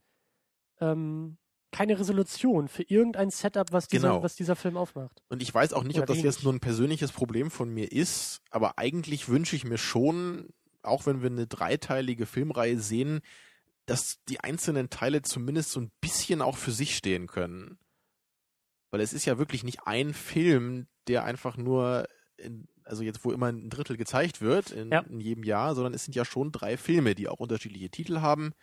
ähm, 0.79 1.37
keine 1.71 1.99
Resolution 1.99 2.67
für 2.67 2.83
irgendein 2.83 3.29
Setup, 3.29 3.71
was 3.71 3.87
dieser, 3.87 4.09
Genau. 4.09 4.23
was 4.23 4.35
dieser 4.35 4.55
Film 4.55 4.77
aufmacht. 4.77 5.21
Und 5.29 5.41
ich 5.41 5.53
weiß 5.53 5.73
auch 5.73 5.83
nicht, 5.83 5.95
Oder 5.97 6.03
ob 6.03 6.07
das 6.07 6.17
jetzt 6.17 6.35
wenig. 6.37 6.43
nur 6.43 6.53
ein 6.53 6.59
persönliches 6.59 7.11
Problem 7.11 7.51
von 7.51 7.69
mir 7.69 7.91
ist, 7.91 8.41
aber 8.51 8.77
eigentlich 8.77 9.27
wünsche 9.27 9.55
ich 9.55 9.65
mir 9.65 9.77
schon, 9.77 10.47
auch 10.81 11.05
wenn 11.05 11.21
wir 11.21 11.29
eine 11.29 11.47
dreiteilige 11.47 12.25
Filmreihe 12.25 12.79
sehen, 12.79 13.19
dass 13.85 14.17
die 14.29 14.39
einzelnen 14.39 14.89
Teile 14.89 15.21
zumindest 15.21 15.71
so 15.71 15.79
ein 15.81 15.91
bisschen 16.01 16.41
auch 16.41 16.57
für 16.57 16.71
sich 16.71 16.95
stehen 16.95 17.27
können. 17.27 17.77
Weil 18.91 19.01
es 19.01 19.13
ist 19.13 19.25
ja 19.25 19.37
wirklich 19.37 19.63
nicht 19.63 19.79
ein 19.85 20.13
Film, 20.13 20.87
der 21.07 21.25
einfach 21.25 21.57
nur, 21.57 22.07
in, 22.37 22.67
also 22.85 23.03
jetzt 23.03 23.23
wo 23.25 23.31
immer 23.31 23.47
ein 23.47 23.69
Drittel 23.69 23.97
gezeigt 23.97 24.39
wird 24.41 24.71
in, 24.71 24.91
Ja. 24.91 25.01
in 25.01 25.19
jedem 25.19 25.43
Jahr, 25.43 25.75
sondern 25.75 25.93
es 25.93 26.05
sind 26.05 26.15
ja 26.15 26.23
schon 26.25 26.51
drei 26.53 26.77
Filme, 26.77 27.15
die 27.15 27.27
auch 27.27 27.39
unterschiedliche 27.39 27.89
Titel 27.89 28.21
haben. 28.21 28.53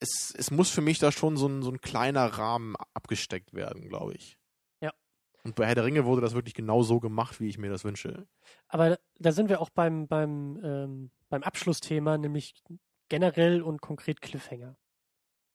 Es, 0.00 0.32
es 0.36 0.50
muss 0.50 0.70
für 0.70 0.80
mich 0.80 0.98
da 0.98 1.10
schon 1.10 1.36
so 1.36 1.48
ein, 1.48 1.62
so 1.62 1.70
ein 1.70 1.80
kleiner 1.80 2.26
Rahmen 2.26 2.76
abgesteckt 2.94 3.52
werden, 3.52 3.88
glaube 3.88 4.14
ich. 4.14 4.38
Ja. 4.80 4.92
Und 5.44 5.56
bei 5.56 5.66
Herr 5.66 5.74
der 5.74 5.84
Ringe 5.84 6.04
wurde 6.04 6.20
das 6.20 6.34
wirklich 6.34 6.54
genau 6.54 6.82
so 6.82 7.00
gemacht, 7.00 7.40
wie 7.40 7.48
ich 7.48 7.58
mir 7.58 7.70
das 7.70 7.84
wünsche. 7.84 8.26
Aber 8.68 8.98
da 9.18 9.32
sind 9.32 9.48
wir 9.48 9.60
auch 9.60 9.70
beim, 9.70 10.06
beim, 10.06 10.60
ähm, 10.62 11.10
beim 11.28 11.42
Abschlussthema, 11.42 12.16
nämlich 12.16 12.62
generell 13.08 13.62
und 13.62 13.80
konkret 13.80 14.20
Cliffhanger. 14.20 14.76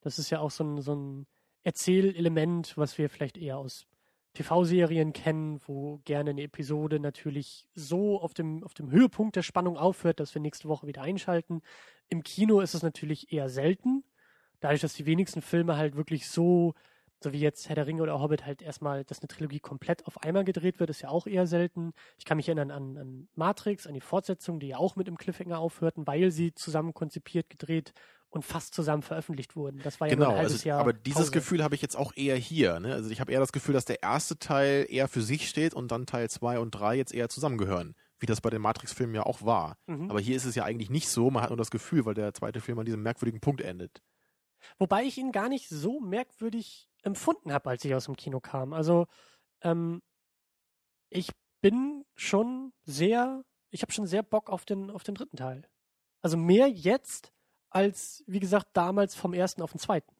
Das 0.01 0.19
ist 0.19 0.29
ja 0.29 0.39
auch 0.39 0.51
so 0.51 0.63
ein, 0.63 0.81
so 0.81 0.95
ein 0.95 1.27
Erzählelement, 1.63 2.77
was 2.77 2.97
wir 2.97 3.09
vielleicht 3.09 3.37
eher 3.37 3.57
aus 3.57 3.85
TV-Serien 4.33 5.13
kennen, 5.13 5.61
wo 5.65 5.99
gerne 6.05 6.31
eine 6.31 6.41
Episode 6.41 6.99
natürlich 6.99 7.67
so 7.75 8.19
auf 8.19 8.33
dem, 8.33 8.63
auf 8.63 8.73
dem 8.73 8.89
Höhepunkt 8.89 9.35
der 9.35 9.43
Spannung 9.43 9.77
aufhört, 9.77 10.19
dass 10.19 10.33
wir 10.33 10.41
nächste 10.41 10.67
Woche 10.67 10.87
wieder 10.87 11.03
einschalten. 11.03 11.61
Im 12.09 12.23
Kino 12.23 12.59
ist 12.59 12.73
es 12.73 12.81
natürlich 12.81 13.31
eher 13.31 13.49
selten, 13.49 14.03
dadurch, 14.63 14.81
dass 14.81 14.93
die 14.93 15.05
wenigsten 15.05 15.41
Filme 15.41 15.75
halt 15.77 15.95
wirklich 15.95 16.27
so, 16.27 16.73
so 17.21 17.33
wie 17.33 17.39
jetzt 17.39 17.67
Herr 17.69 17.75
der 17.75 17.87
Ringe 17.87 18.01
oder 18.01 18.19
Hobbit, 18.19 18.45
halt 18.45 18.61
erstmal, 18.61 19.03
dass 19.03 19.19
eine 19.19 19.27
Trilogie 19.27 19.59
komplett 19.59 20.05
auf 20.07 20.23
einmal 20.23 20.43
gedreht 20.43 20.79
wird, 20.79 20.89
ist 20.89 21.01
ja 21.01 21.09
auch 21.09 21.27
eher 21.27 21.47
selten. 21.47 21.93
Ich 22.17 22.25
kann 22.25 22.37
mich 22.37 22.47
erinnern 22.47 22.71
an, 22.71 22.97
an 22.97 23.27
Matrix, 23.35 23.87
an 23.87 23.93
die 23.93 24.01
Fortsetzung, 24.01 24.59
die 24.59 24.67
ja 24.69 24.77
auch 24.77 24.95
mit 24.95 25.07
im 25.07 25.17
Cliffhanger 25.17 25.59
aufhörten, 25.59 26.07
weil 26.07 26.31
sie 26.31 26.53
zusammen 26.53 26.93
konzipiert, 26.93 27.49
gedreht 27.49 27.93
und 28.29 28.43
fast 28.43 28.73
zusammen 28.73 29.03
veröffentlicht 29.03 29.55
wurden. 29.55 29.79
Das 29.83 29.99
war 29.99 30.07
ja 30.07 30.15
Genau, 30.15 30.31
ein 30.31 30.37
halbes 30.37 30.53
also, 30.53 30.69
Jahr. 30.69 30.79
aber 30.79 30.91
dieses 30.93 31.23
Pause. 31.23 31.31
Gefühl 31.31 31.63
habe 31.63 31.75
ich 31.75 31.81
jetzt 31.81 31.95
auch 31.95 32.13
eher 32.15 32.35
hier. 32.35 32.79
Ne? 32.79 32.93
Also 32.93 33.09
ich 33.11 33.19
habe 33.21 33.31
eher 33.31 33.39
das 33.39 33.51
Gefühl, 33.51 33.73
dass 33.73 33.85
der 33.85 34.01
erste 34.01 34.39
Teil 34.39 34.87
eher 34.89 35.07
für 35.07 35.21
sich 35.21 35.47
steht 35.47 35.73
und 35.73 35.91
dann 35.91 36.05
Teil 36.05 36.29
2 36.29 36.57
und 36.59 36.71
3 36.71 36.95
jetzt 36.95 37.13
eher 37.13 37.29
zusammengehören. 37.29 37.95
Wie 38.19 38.25
das 38.25 38.39
bei 38.41 38.49
den 38.49 38.61
Matrix-Filmen 38.61 39.13
ja 39.13 39.23
auch 39.23 39.43
war. 39.43 39.75
Mhm. 39.85 40.09
Aber 40.09 40.19
hier 40.21 40.35
ist 40.37 40.45
es 40.45 40.55
ja 40.55 40.63
eigentlich 40.63 40.89
nicht 40.89 41.09
so. 41.09 41.29
Man 41.29 41.43
hat 41.43 41.49
nur 41.49 41.57
das 41.57 41.71
Gefühl, 41.71 42.05
weil 42.05 42.13
der 42.13 42.33
zweite 42.33 42.61
Film 42.61 42.79
an 42.79 42.85
diesem 42.85 43.03
merkwürdigen 43.03 43.41
Punkt 43.41 43.61
endet. 43.61 44.01
Wobei 44.77 45.03
ich 45.03 45.17
ihn 45.17 45.31
gar 45.31 45.49
nicht 45.49 45.69
so 45.69 45.99
merkwürdig 45.99 46.89
empfunden 47.03 47.51
habe, 47.51 47.69
als 47.69 47.83
ich 47.85 47.93
aus 47.93 48.05
dem 48.05 48.15
Kino 48.15 48.39
kam. 48.39 48.73
Also 48.73 49.07
ähm, 49.61 50.01
ich 51.09 51.29
bin 51.61 52.05
schon 52.15 52.73
sehr, 52.83 53.43
ich 53.69 53.81
habe 53.81 53.91
schon 53.91 54.07
sehr 54.07 54.23
Bock 54.23 54.49
auf 54.49 54.65
den, 54.65 54.89
auf 54.89 55.03
den 55.03 55.15
dritten 55.15 55.37
Teil. 55.37 55.67
Also 56.21 56.37
mehr 56.37 56.69
jetzt 56.69 57.33
als, 57.69 58.23
wie 58.27 58.39
gesagt, 58.39 58.67
damals 58.73 59.15
vom 59.15 59.33
ersten 59.33 59.61
auf 59.61 59.71
den 59.71 59.79
zweiten. 59.79 60.15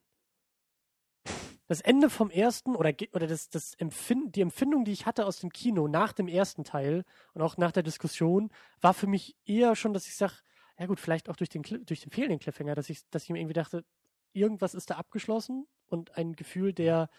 Das 1.68 1.80
Ende 1.82 2.10
vom 2.10 2.30
ersten 2.30 2.76
oder, 2.76 2.94
oder 3.14 3.28
das, 3.28 3.50
das 3.50 3.74
Empfind, 3.76 4.36
die 4.36 4.42
Empfindung, 4.42 4.84
die 4.84 4.92
ich 4.92 5.06
hatte 5.06 5.26
aus 5.26 5.40
dem 5.40 5.52
Kino 5.52 5.88
nach 5.88 6.12
dem 6.12 6.28
ersten 6.28 6.66
Teil 6.66 7.06
und 7.34 7.42
auch 7.42 7.58
nach 7.58 7.72
der 7.72 7.84
Diskussion, 7.84 8.52
war 8.82 8.94
für 8.94 9.08
mich 9.08 9.38
eher 9.46 9.76
schon, 9.76 9.94
dass 9.94 10.06
ich 10.06 10.16
sage, 10.16 10.34
ja 10.78 10.88
gut, 10.88 11.00
vielleicht 11.00 11.30
auch 11.30 11.36
durch 11.36 11.50
den, 11.50 11.64
durch 11.64 12.02
den 12.02 12.12
fehlenden 12.12 12.40
Cliffhanger, 12.40 12.76
dass 12.76 12.90
ich, 12.90 13.10
dass 13.10 13.24
ich 13.24 13.30
mir 13.30 13.40
irgendwie 13.40 13.54
dachte, 13.54 13.86
irgendwas 14.34 14.74
ist 14.74 14.90
da 14.90 14.96
abgeschlossen 14.96 15.68
und 15.88 16.18
ein 16.18 16.34
Gefühl 16.34 16.74
der 16.74 17.10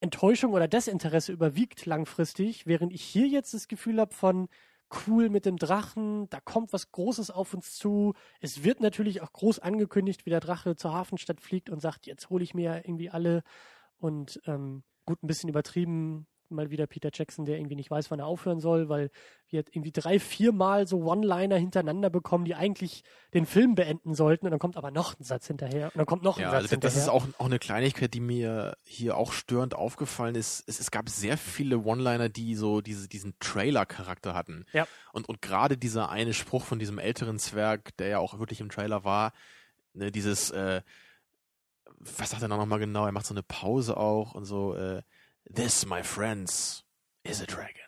Enttäuschung 0.00 0.52
oder 0.52 0.68
Desinteresse 0.68 1.32
überwiegt 1.32 1.86
langfristig, 1.86 2.66
während 2.66 2.92
ich 2.92 3.02
hier 3.02 3.26
jetzt 3.26 3.54
das 3.54 3.68
Gefühl 3.68 4.00
habe 4.00 4.14
von 4.14 4.48
cool 5.06 5.30
mit 5.30 5.46
dem 5.46 5.56
Drachen, 5.56 6.28
da 6.30 6.38
kommt 6.40 6.72
was 6.72 6.92
Großes 6.92 7.30
auf 7.30 7.54
uns 7.54 7.74
zu. 7.74 8.14
Es 8.40 8.62
wird 8.62 8.80
natürlich 8.80 9.20
auch 9.20 9.32
groß 9.32 9.58
angekündigt, 9.58 10.26
wie 10.26 10.30
der 10.30 10.40
Drache 10.40 10.76
zur 10.76 10.92
Hafenstadt 10.92 11.40
fliegt 11.40 11.70
und 11.70 11.80
sagt, 11.80 12.06
jetzt 12.06 12.30
hole 12.30 12.44
ich 12.44 12.54
mir 12.54 12.82
irgendwie 12.84 13.10
alle 13.10 13.42
und 13.98 14.40
ähm, 14.46 14.84
gut 15.04 15.22
ein 15.22 15.26
bisschen 15.26 15.48
übertrieben, 15.48 16.26
mal 16.50 16.70
wieder 16.70 16.86
Peter 16.86 17.10
Jackson, 17.12 17.44
der 17.44 17.56
irgendwie 17.58 17.76
nicht 17.76 17.90
weiß, 17.90 18.10
wann 18.10 18.18
er 18.20 18.26
aufhören 18.26 18.60
soll, 18.60 18.88
weil 18.88 19.10
wir 19.48 19.64
irgendwie 19.70 19.92
drei, 19.92 20.18
viermal 20.18 20.86
so 20.86 20.98
One-Liner 21.04 21.56
hintereinander 21.56 22.10
bekommen, 22.10 22.44
die 22.44 22.54
eigentlich 22.54 23.02
den 23.34 23.46
Film 23.46 23.74
beenden 23.74 24.14
sollten 24.14 24.46
und 24.46 24.50
dann 24.50 24.58
kommt 24.58 24.76
aber 24.76 24.90
noch 24.90 25.18
ein 25.18 25.24
Satz 25.24 25.46
hinterher 25.46 25.86
und 25.86 25.96
dann 25.96 26.06
kommt 26.06 26.22
noch 26.22 26.36
ein 26.38 26.42
Ja, 26.42 26.50
Satz 26.50 26.62
also 26.62 26.70
hinterher. 26.70 26.94
das 26.94 27.02
ist 27.02 27.08
auch, 27.08 27.26
auch 27.38 27.46
eine 27.46 27.58
Kleinigkeit, 27.58 28.12
die 28.14 28.20
mir 28.20 28.76
hier 28.82 29.16
auch 29.16 29.32
störend 29.32 29.74
aufgefallen 29.74 30.34
ist. 30.34 30.64
Es, 30.66 30.80
es 30.80 30.90
gab 30.90 31.08
sehr 31.08 31.38
viele 31.38 31.78
One-Liner, 31.84 32.28
die 32.28 32.54
so 32.56 32.80
diese, 32.80 33.08
diesen 33.08 33.34
Trailer-Charakter 33.40 34.34
hatten. 34.34 34.64
Ja. 34.72 34.86
Und, 35.12 35.28
und 35.28 35.42
gerade 35.42 35.76
dieser 35.76 36.10
eine 36.10 36.34
Spruch 36.34 36.64
von 36.64 36.78
diesem 36.78 36.98
älteren 36.98 37.38
Zwerg, 37.38 37.96
der 37.96 38.08
ja 38.08 38.18
auch 38.18 38.38
wirklich 38.38 38.60
im 38.60 38.70
Trailer 38.70 39.04
war, 39.04 39.32
ne, 39.94 40.10
dieses, 40.10 40.50
äh, 40.50 40.82
was 41.98 42.30
sagt 42.30 42.42
er 42.42 42.48
da 42.48 42.56
nochmal 42.56 42.78
genau? 42.78 43.06
Er 43.06 43.12
macht 43.12 43.26
so 43.26 43.34
eine 43.34 43.42
Pause 43.42 43.96
auch 43.96 44.34
und 44.34 44.44
so, 44.44 44.74
äh, 44.74 45.02
This, 45.54 45.86
my 45.86 46.02
friends, 46.02 46.84
is 47.22 47.40
a 47.40 47.46
dragon. 47.46 47.86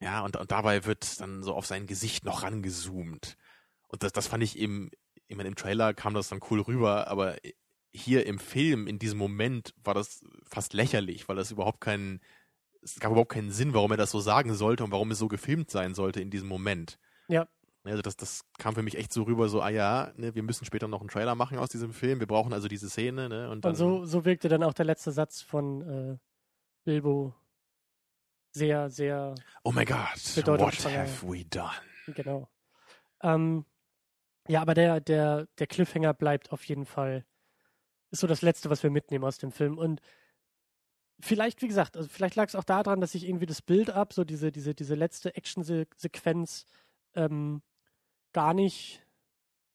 Ja, 0.00 0.24
und, 0.24 0.36
und 0.36 0.50
dabei 0.50 0.86
wird 0.86 1.20
dann 1.20 1.42
so 1.42 1.54
auf 1.54 1.66
sein 1.66 1.86
Gesicht 1.86 2.24
noch 2.24 2.42
rangezoomt. 2.42 3.36
Und 3.88 4.02
das, 4.02 4.12
das 4.12 4.26
fand 4.26 4.42
ich 4.42 4.58
eben, 4.58 4.90
ich 5.28 5.36
meine, 5.36 5.48
im 5.48 5.56
Trailer 5.56 5.94
kam 5.94 6.14
das 6.14 6.28
dann 6.28 6.40
cool 6.50 6.60
rüber, 6.60 7.08
aber 7.08 7.36
hier 7.92 8.26
im 8.26 8.38
Film, 8.38 8.86
in 8.86 8.98
diesem 8.98 9.18
Moment, 9.18 9.74
war 9.84 9.94
das 9.94 10.24
fast 10.48 10.72
lächerlich, 10.72 11.28
weil 11.28 11.36
das 11.36 11.50
überhaupt 11.50 11.80
keinen, 11.80 12.20
es 12.82 12.98
gab 12.98 13.10
überhaupt 13.10 13.32
keinen 13.32 13.50
Sinn, 13.50 13.74
warum 13.74 13.90
er 13.90 13.96
das 13.96 14.10
so 14.10 14.20
sagen 14.20 14.54
sollte 14.54 14.84
und 14.84 14.92
warum 14.92 15.10
es 15.10 15.18
so 15.18 15.28
gefilmt 15.28 15.70
sein 15.70 15.94
sollte 15.94 16.20
in 16.20 16.30
diesem 16.30 16.48
Moment. 16.48 16.98
Ja. 17.28 17.46
Also 17.84 18.02
das, 18.02 18.16
das 18.16 18.44
kam 18.58 18.74
für 18.74 18.82
mich 18.82 18.96
echt 18.96 19.12
so 19.12 19.22
rüber, 19.24 19.48
so, 19.48 19.60
ah 19.60 19.70
ja, 19.70 20.12
ne, 20.16 20.34
wir 20.34 20.42
müssen 20.42 20.64
später 20.64 20.86
noch 20.86 21.00
einen 21.00 21.08
Trailer 21.08 21.34
machen 21.34 21.58
aus 21.58 21.70
diesem 21.70 21.92
Film, 21.92 22.20
wir 22.20 22.26
brauchen 22.26 22.52
also 22.52 22.68
diese 22.68 22.88
Szene, 22.90 23.28
ne, 23.28 23.50
und 23.50 23.64
dann, 23.64 23.70
Und 23.70 23.76
so, 23.76 24.04
so 24.04 24.24
wirkte 24.24 24.48
dann 24.48 24.62
auch 24.62 24.74
der 24.74 24.84
letzte 24.84 25.12
Satz 25.12 25.40
von 25.40 25.82
äh, 25.82 26.18
Bilbo 26.84 27.34
sehr, 28.52 28.90
sehr, 28.90 29.34
oh 29.62 29.72
my 29.72 29.84
God, 29.84 29.98
what 30.46 30.84
have 30.84 31.22
we 31.22 31.44
done? 31.44 31.70
genau. 32.06 32.48
Ähm, 33.22 33.64
ja, 34.48 34.60
aber 34.62 34.74
der, 34.74 35.00
der, 35.00 35.46
der 35.58 35.66
Cliffhanger 35.66 36.14
bleibt 36.14 36.52
auf 36.52 36.64
jeden 36.64 36.86
Fall, 36.86 37.24
ist 38.10 38.20
so 38.20 38.26
das 38.26 38.42
Letzte, 38.42 38.70
was 38.70 38.82
wir 38.82 38.90
mitnehmen 38.90 39.24
aus 39.24 39.38
dem 39.38 39.52
Film. 39.52 39.78
Und 39.78 40.00
vielleicht, 41.20 41.62
wie 41.62 41.68
gesagt, 41.68 41.96
also 41.96 42.08
vielleicht 42.08 42.34
lag 42.34 42.48
es 42.48 42.56
auch 42.56 42.64
daran, 42.64 43.00
dass 43.00 43.14
ich 43.14 43.28
irgendwie 43.28 43.46
das 43.46 43.62
Build-up, 43.62 44.12
so 44.12 44.24
diese, 44.24 44.50
diese, 44.50 44.74
diese 44.74 44.94
letzte 44.94 45.36
Action-Sequenz 45.36 46.66
ähm, 47.14 47.62
gar 48.32 48.54
nicht, 48.54 49.02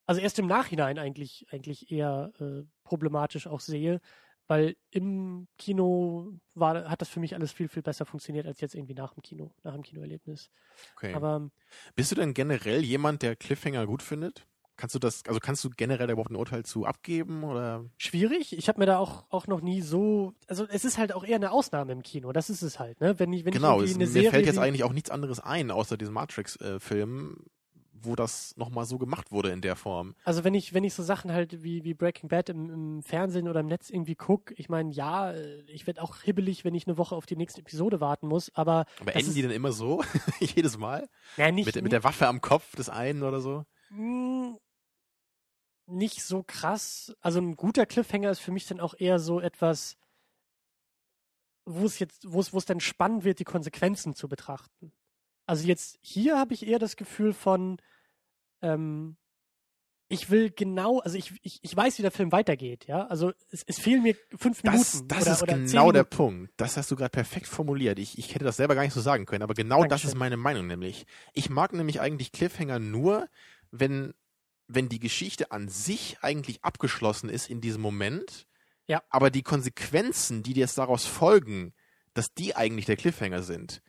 also 0.05 0.19
erst 0.19 0.39
im 0.39 0.47
Nachhinein 0.47 0.99
eigentlich, 0.99 1.47
eigentlich 1.51 1.91
eher 1.91 2.33
äh, 2.39 2.63
problematisch 2.83 3.47
auch 3.47 3.59
sehe, 3.59 4.01
weil 4.47 4.75
im 4.91 5.47
Kino 5.57 6.33
war, 6.53 6.89
hat 6.89 7.01
das 7.01 7.09
für 7.09 7.19
mich 7.19 7.35
alles 7.35 7.51
viel, 7.51 7.67
viel 7.67 7.83
besser 7.83 8.05
funktioniert 8.05 8.45
als 8.45 8.61
jetzt 8.61 8.75
irgendwie 8.75 8.93
nach 8.93 9.13
dem 9.13 9.23
Kino, 9.23 9.53
nach 9.63 9.73
dem 9.73 9.83
Kinoerlebnis. 9.83 10.49
Okay. 10.95 11.13
Aber 11.13 11.49
Bist 11.95 12.11
du 12.11 12.15
denn 12.15 12.33
generell 12.33 12.83
jemand, 12.83 13.21
der 13.21 13.35
Cliffhanger 13.35 13.85
gut 13.85 14.01
findet? 14.01 14.47
Kannst 14.77 14.93
du 14.93 14.99
das, 14.99 15.23
also 15.25 15.39
kannst 15.39 15.63
du 15.63 15.69
generell 15.69 16.07
da 16.07 16.13
überhaupt 16.13 16.31
ein 16.31 16.35
Urteil 16.35 16.65
zu 16.65 16.85
abgeben 16.85 17.45
oder? 17.45 17.85
schwierig. 17.97 18.57
Ich 18.57 18.67
habe 18.67 18.79
mir 18.79 18.85
da 18.85 18.97
auch, 18.97 19.25
auch 19.29 19.47
noch 19.47 19.61
nie 19.61 19.81
so, 19.81 20.33
also 20.47 20.67
es 20.67 20.83
ist 20.83 20.97
halt 20.97 21.13
auch 21.13 21.23
eher 21.23 21.37
eine 21.37 21.51
Ausnahme 21.51 21.93
im 21.93 22.03
Kino. 22.03 22.33
Das 22.33 22.49
ist 22.49 22.61
es 22.61 22.77
halt, 22.77 22.99
ne? 22.99 23.17
Wenn 23.17 23.31
ich, 23.31 23.45
wenn 23.45 23.53
genau, 23.53 23.81
ich 23.81 23.91
es, 23.91 23.95
eine 23.95 24.03
mir 24.03 24.11
Serie 24.11 24.31
fällt 24.31 24.45
jetzt 24.45 24.57
eigentlich 24.57 24.83
auch 24.83 24.91
nichts 24.91 25.09
anderes 25.09 25.39
ein, 25.39 25.71
außer 25.71 25.95
diesem 25.95 26.13
Matrix-Film, 26.13 27.37
wo 28.05 28.15
das 28.15 28.55
nochmal 28.57 28.85
so 28.85 28.97
gemacht 28.97 29.31
wurde 29.31 29.49
in 29.51 29.61
der 29.61 29.75
Form. 29.75 30.15
Also 30.23 30.43
wenn 30.43 30.53
ich, 30.53 30.73
wenn 30.73 30.83
ich 30.83 30.93
so 30.93 31.03
Sachen 31.03 31.31
halt 31.31 31.63
wie, 31.63 31.83
wie 31.83 31.93
Breaking 31.93 32.29
Bad 32.29 32.49
im, 32.49 32.69
im 32.69 33.03
Fernsehen 33.03 33.47
oder 33.47 33.59
im 33.59 33.67
Netz 33.67 33.89
irgendwie 33.89 34.15
gucke, 34.15 34.53
ich 34.55 34.69
meine, 34.69 34.91
ja, 34.91 35.31
äh, 35.31 35.61
ich 35.67 35.87
werde 35.87 36.01
auch 36.01 36.21
hibbelig, 36.21 36.63
wenn 36.65 36.75
ich 36.75 36.87
eine 36.87 36.97
Woche 36.97 37.15
auf 37.15 37.25
die 37.25 37.35
nächste 37.35 37.61
Episode 37.61 37.99
warten 37.99 38.27
muss, 38.27 38.49
aber 38.55 38.85
Aber 39.01 39.15
enden 39.15 39.29
ist- 39.29 39.35
die 39.35 39.41
dann 39.41 39.51
immer 39.51 39.71
so? 39.71 40.03
Jedes 40.39 40.77
Mal? 40.77 41.07
na, 41.37 41.51
nicht, 41.51 41.65
Mit, 41.65 41.81
mit 41.83 41.91
der 41.91 42.03
Waffe 42.03 42.27
am 42.27 42.41
Kopf 42.41 42.75
des 42.75 42.89
einen 42.89 43.23
oder 43.23 43.41
so? 43.41 43.65
Mm, 43.89 44.55
nicht 45.87 46.23
so 46.23 46.43
krass. 46.43 47.15
Also 47.21 47.39
ein 47.39 47.55
guter 47.55 47.85
Cliffhanger 47.85 48.31
ist 48.31 48.39
für 48.39 48.51
mich 48.51 48.65
dann 48.67 48.79
auch 48.79 48.95
eher 48.97 49.19
so 49.19 49.39
etwas, 49.39 49.97
wo 51.65 51.85
es 51.85 51.99
jetzt, 51.99 52.31
wo 52.31 52.39
es, 52.39 52.53
wo 52.53 52.57
es 52.57 52.65
dann 52.65 52.79
spannend 52.79 53.23
wird, 53.23 53.39
die 53.39 53.43
Konsequenzen 53.43 54.15
zu 54.15 54.27
betrachten. 54.27 54.91
Also 55.47 55.67
jetzt 55.67 55.97
hier 56.01 56.37
habe 56.39 56.53
ich 56.53 56.65
eher 56.65 56.79
das 56.79 56.95
Gefühl 56.95 57.33
von, 57.33 57.77
ähm, 58.61 59.17
ich 60.07 60.29
will 60.29 60.51
genau, 60.51 60.99
also 60.99 61.17
ich, 61.17 61.33
ich, 61.41 61.59
ich 61.63 61.75
weiß, 61.75 61.97
wie 61.97 62.03
der 62.03 62.11
Film 62.11 62.31
weitergeht, 62.31 62.85
ja. 62.85 63.07
Also 63.07 63.33
es, 63.49 63.63
es 63.65 63.79
fehlen 63.79 64.03
mir 64.03 64.15
fünf 64.37 64.61
Minuten. 64.63 64.79
Das, 64.83 65.03
das 65.07 65.21
oder, 65.23 65.31
ist 65.31 65.43
oder 65.43 65.53
genau 65.57 65.91
der. 65.91 66.03
Punkt. 66.03 66.53
Das 66.57 66.77
hast 66.77 66.91
du 66.91 66.95
gerade 66.95 67.09
perfekt 67.09 67.47
formuliert. 67.47 67.97
Ich, 67.97 68.17
ich 68.19 68.35
hätte 68.35 68.45
das 68.45 68.57
selber 68.57 68.75
gar 68.75 68.83
nicht 68.83 68.93
so 68.93 69.01
sagen 69.01 69.25
können, 69.25 69.41
aber 69.41 69.55
genau 69.55 69.81
das 69.81 69.89
Dankeschön. 69.89 70.09
ist 70.09 70.15
meine 70.15 70.37
Meinung 70.37 70.67
nämlich. 70.67 71.05
Ich 71.33 71.49
mag 71.49 71.73
nämlich 71.73 72.01
eigentlich 72.01 72.31
Cliffhanger 72.31 72.77
nur, 72.77 73.27
wenn, 73.71 74.13
wenn 74.67 74.89
die 74.89 74.99
Geschichte 74.99 75.51
an 75.51 75.69
sich 75.69 76.17
eigentlich 76.21 76.63
abgeschlossen 76.63 77.27
ist 77.29 77.49
in 77.49 77.59
diesem 77.59 77.81
Moment, 77.81 78.45
Ja. 78.87 79.01
aber 79.09 79.31
die 79.31 79.43
Konsequenzen, 79.43 80.43
die 80.43 80.53
jetzt 80.53 80.77
daraus 80.77 81.05
folgen, 81.07 81.73
dass 82.13 82.31
die 82.35 82.55
eigentlich 82.55 82.85
der 82.85 82.95
Cliffhanger 82.95 83.41
sind. 83.41 83.81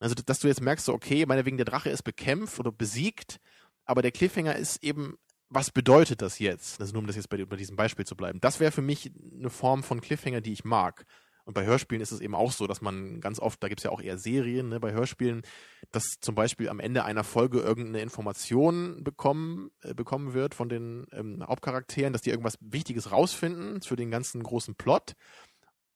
Also, 0.00 0.14
dass 0.14 0.40
du 0.40 0.48
jetzt 0.48 0.62
merkst, 0.62 0.86
so, 0.86 0.94
okay, 0.94 1.26
meinetwegen 1.26 1.58
der 1.58 1.66
Drache 1.66 1.90
ist 1.90 2.02
bekämpft 2.02 2.58
oder 2.58 2.72
besiegt, 2.72 3.38
aber 3.84 4.02
der 4.02 4.12
Cliffhanger 4.12 4.56
ist 4.56 4.82
eben, 4.82 5.16
was 5.48 5.70
bedeutet 5.70 6.22
das 6.22 6.38
jetzt? 6.38 6.80
Also 6.80 6.92
nur 6.92 7.00
um 7.00 7.06
das 7.06 7.16
jetzt 7.16 7.28
bei, 7.28 7.44
bei 7.44 7.56
diesem 7.56 7.76
Beispiel 7.76 8.06
zu 8.06 8.16
bleiben. 8.16 8.40
Das 8.40 8.60
wäre 8.60 8.72
für 8.72 8.82
mich 8.82 9.10
eine 9.36 9.50
Form 9.50 9.82
von 9.82 10.00
Cliffhanger, 10.00 10.40
die 10.40 10.52
ich 10.52 10.64
mag. 10.64 11.04
Und 11.44 11.54
bei 11.54 11.64
Hörspielen 11.64 12.00
ist 12.00 12.12
es 12.12 12.20
eben 12.20 12.36
auch 12.36 12.52
so, 12.52 12.68
dass 12.68 12.80
man 12.80 13.20
ganz 13.20 13.40
oft, 13.40 13.60
da 13.60 13.68
gibt 13.68 13.80
es 13.80 13.84
ja 13.84 13.90
auch 13.90 14.00
eher 14.00 14.18
Serien, 14.18 14.68
ne, 14.68 14.78
bei 14.78 14.92
Hörspielen, 14.92 15.42
dass 15.90 16.04
zum 16.20 16.36
Beispiel 16.36 16.68
am 16.68 16.78
Ende 16.78 17.04
einer 17.04 17.24
Folge 17.24 17.58
irgendeine 17.58 18.02
Information 18.02 19.02
bekommen, 19.02 19.70
äh, 19.82 19.92
bekommen 19.92 20.32
wird 20.32 20.54
von 20.54 20.68
den 20.68 21.06
ähm, 21.10 21.42
Hauptcharakteren, 21.44 22.12
dass 22.12 22.22
die 22.22 22.30
irgendwas 22.30 22.58
Wichtiges 22.60 23.10
rausfinden 23.10 23.82
für 23.82 23.96
den 23.96 24.12
ganzen 24.12 24.44
großen 24.44 24.76
Plot. 24.76 25.14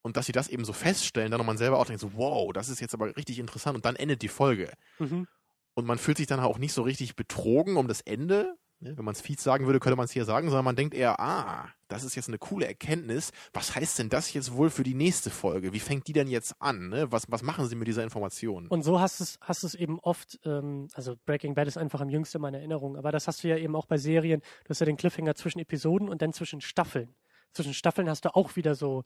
Und 0.03 0.17
dass 0.17 0.27
sie 0.27 0.33
das 0.33 0.49
eben 0.49 0.65
so 0.65 0.73
feststellen, 0.73 1.31
dann 1.31 1.47
man 1.47 1.57
selber 1.57 1.79
auch 1.79 1.87
denkt 1.87 2.01
so, 2.01 2.15
wow, 2.15 2.53
das 2.53 2.69
ist 2.69 2.81
jetzt 2.81 2.93
aber 2.93 3.17
richtig 3.17 3.39
interessant 3.39 3.77
und 3.77 3.85
dann 3.85 3.97
endet 3.97 4.23
die 4.23 4.29
Folge. 4.29 4.73
Mhm. 4.99 5.29
Und 5.75 5.87
man 5.87 5.99
fühlt 5.99 6.17
sich 6.17 6.27
dann 6.27 6.41
auch 6.41 6.59
nicht 6.59 6.73
so 6.73 6.83
richtig 6.83 7.17
betrogen 7.17 7.77
um 7.77 7.89
das 7.89 8.01
Ende. 8.01 8.57
Ne, 8.81 8.97
Wenn 8.97 9.05
man 9.05 9.15
es 9.15 9.21
fies 9.21 9.43
sagen 9.43 9.67
würde, 9.67 9.81
könnte 9.81 9.97
man 9.97 10.05
es 10.05 10.13
hier 10.13 10.25
sagen, 10.25 10.49
sondern 10.49 10.65
man 10.65 10.77
denkt 10.77 10.95
eher, 10.95 11.21
ah, 11.21 11.69
das 11.89 12.05
ist 12.05 12.17
jetzt 12.17 12.29
eine 12.29 12.39
coole 12.39 12.67
Erkenntnis. 12.67 13.31
Was 13.53 13.75
heißt 13.75 13.99
denn 13.99 14.09
das 14.09 14.33
jetzt 14.33 14.55
wohl 14.55 14.69
für 14.71 14.83
die 14.83 14.95
nächste 14.95 15.31
Folge? 15.31 15.73
Wie 15.73 15.81
fängt 15.81 16.07
die 16.09 16.13
denn 16.13 16.29
jetzt 16.29 16.61
an? 16.61 16.89
Ne? 16.89 17.11
Was, 17.11 17.31
was 17.31 17.43
machen 17.43 17.67
sie 17.67 17.77
mit 17.77 17.89
dieser 17.89 18.03
Information? 18.03 18.67
Und 18.69 18.83
so 18.83 19.01
hast 19.01 19.21
es, 19.21 19.39
hast 19.41 19.65
es 19.65 19.75
eben 19.75 19.99
oft, 20.01 20.39
ähm, 20.45 20.89
also 20.95 21.15
Breaking 21.25 21.55
Bad 21.55 21.69
ist 21.69 21.79
einfach 21.79 22.01
am 22.01 22.09
jüngsten 22.09 22.41
meiner 22.41 22.59
Erinnerung, 22.59 22.97
aber 22.97 23.13
das 23.13 23.29
hast 23.29 23.45
du 23.45 23.49
ja 23.49 23.57
eben 23.57 23.77
auch 23.77 23.87
bei 23.87 23.97
Serien, 23.97 24.41
du 24.65 24.71
hast 24.71 24.81
ja 24.81 24.87
den 24.87 24.97
Cliffhanger 24.97 25.35
zwischen 25.35 25.61
Episoden 25.61 26.09
und 26.09 26.21
dann 26.21 26.33
zwischen 26.33 26.61
Staffeln. 26.61 27.15
Zwischen 27.53 27.75
Staffeln 27.75 28.09
hast 28.09 28.25
du 28.25 28.35
auch 28.35 28.57
wieder 28.57 28.75
so 28.75 29.05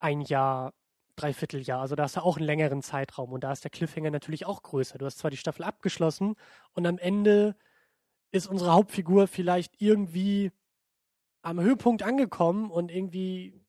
ein 0.00 0.20
Jahr, 0.20 0.74
Dreivierteljahr, 1.16 1.80
also 1.80 1.94
da 1.94 2.04
hast 2.04 2.16
du 2.16 2.20
auch 2.20 2.36
einen 2.36 2.46
längeren 2.46 2.82
Zeitraum 2.82 3.32
und 3.32 3.44
da 3.44 3.52
ist 3.52 3.64
der 3.64 3.70
Cliffhanger 3.70 4.10
natürlich 4.10 4.46
auch 4.46 4.62
größer. 4.62 4.98
Du 4.98 5.06
hast 5.06 5.18
zwar 5.18 5.30
die 5.30 5.36
Staffel 5.36 5.64
abgeschlossen 5.64 6.34
und 6.72 6.86
am 6.86 6.98
Ende 6.98 7.56
ist 8.30 8.46
unsere 8.46 8.72
Hauptfigur 8.72 9.28
vielleicht 9.28 9.80
irgendwie 9.80 10.52
am 11.42 11.60
Höhepunkt 11.60 12.02
angekommen 12.02 12.70
und 12.70 12.90
irgendwie 12.90 13.60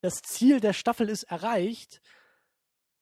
das 0.00 0.22
Ziel 0.22 0.60
der 0.60 0.72
Staffel 0.72 1.08
ist 1.08 1.24
erreicht. 1.24 2.00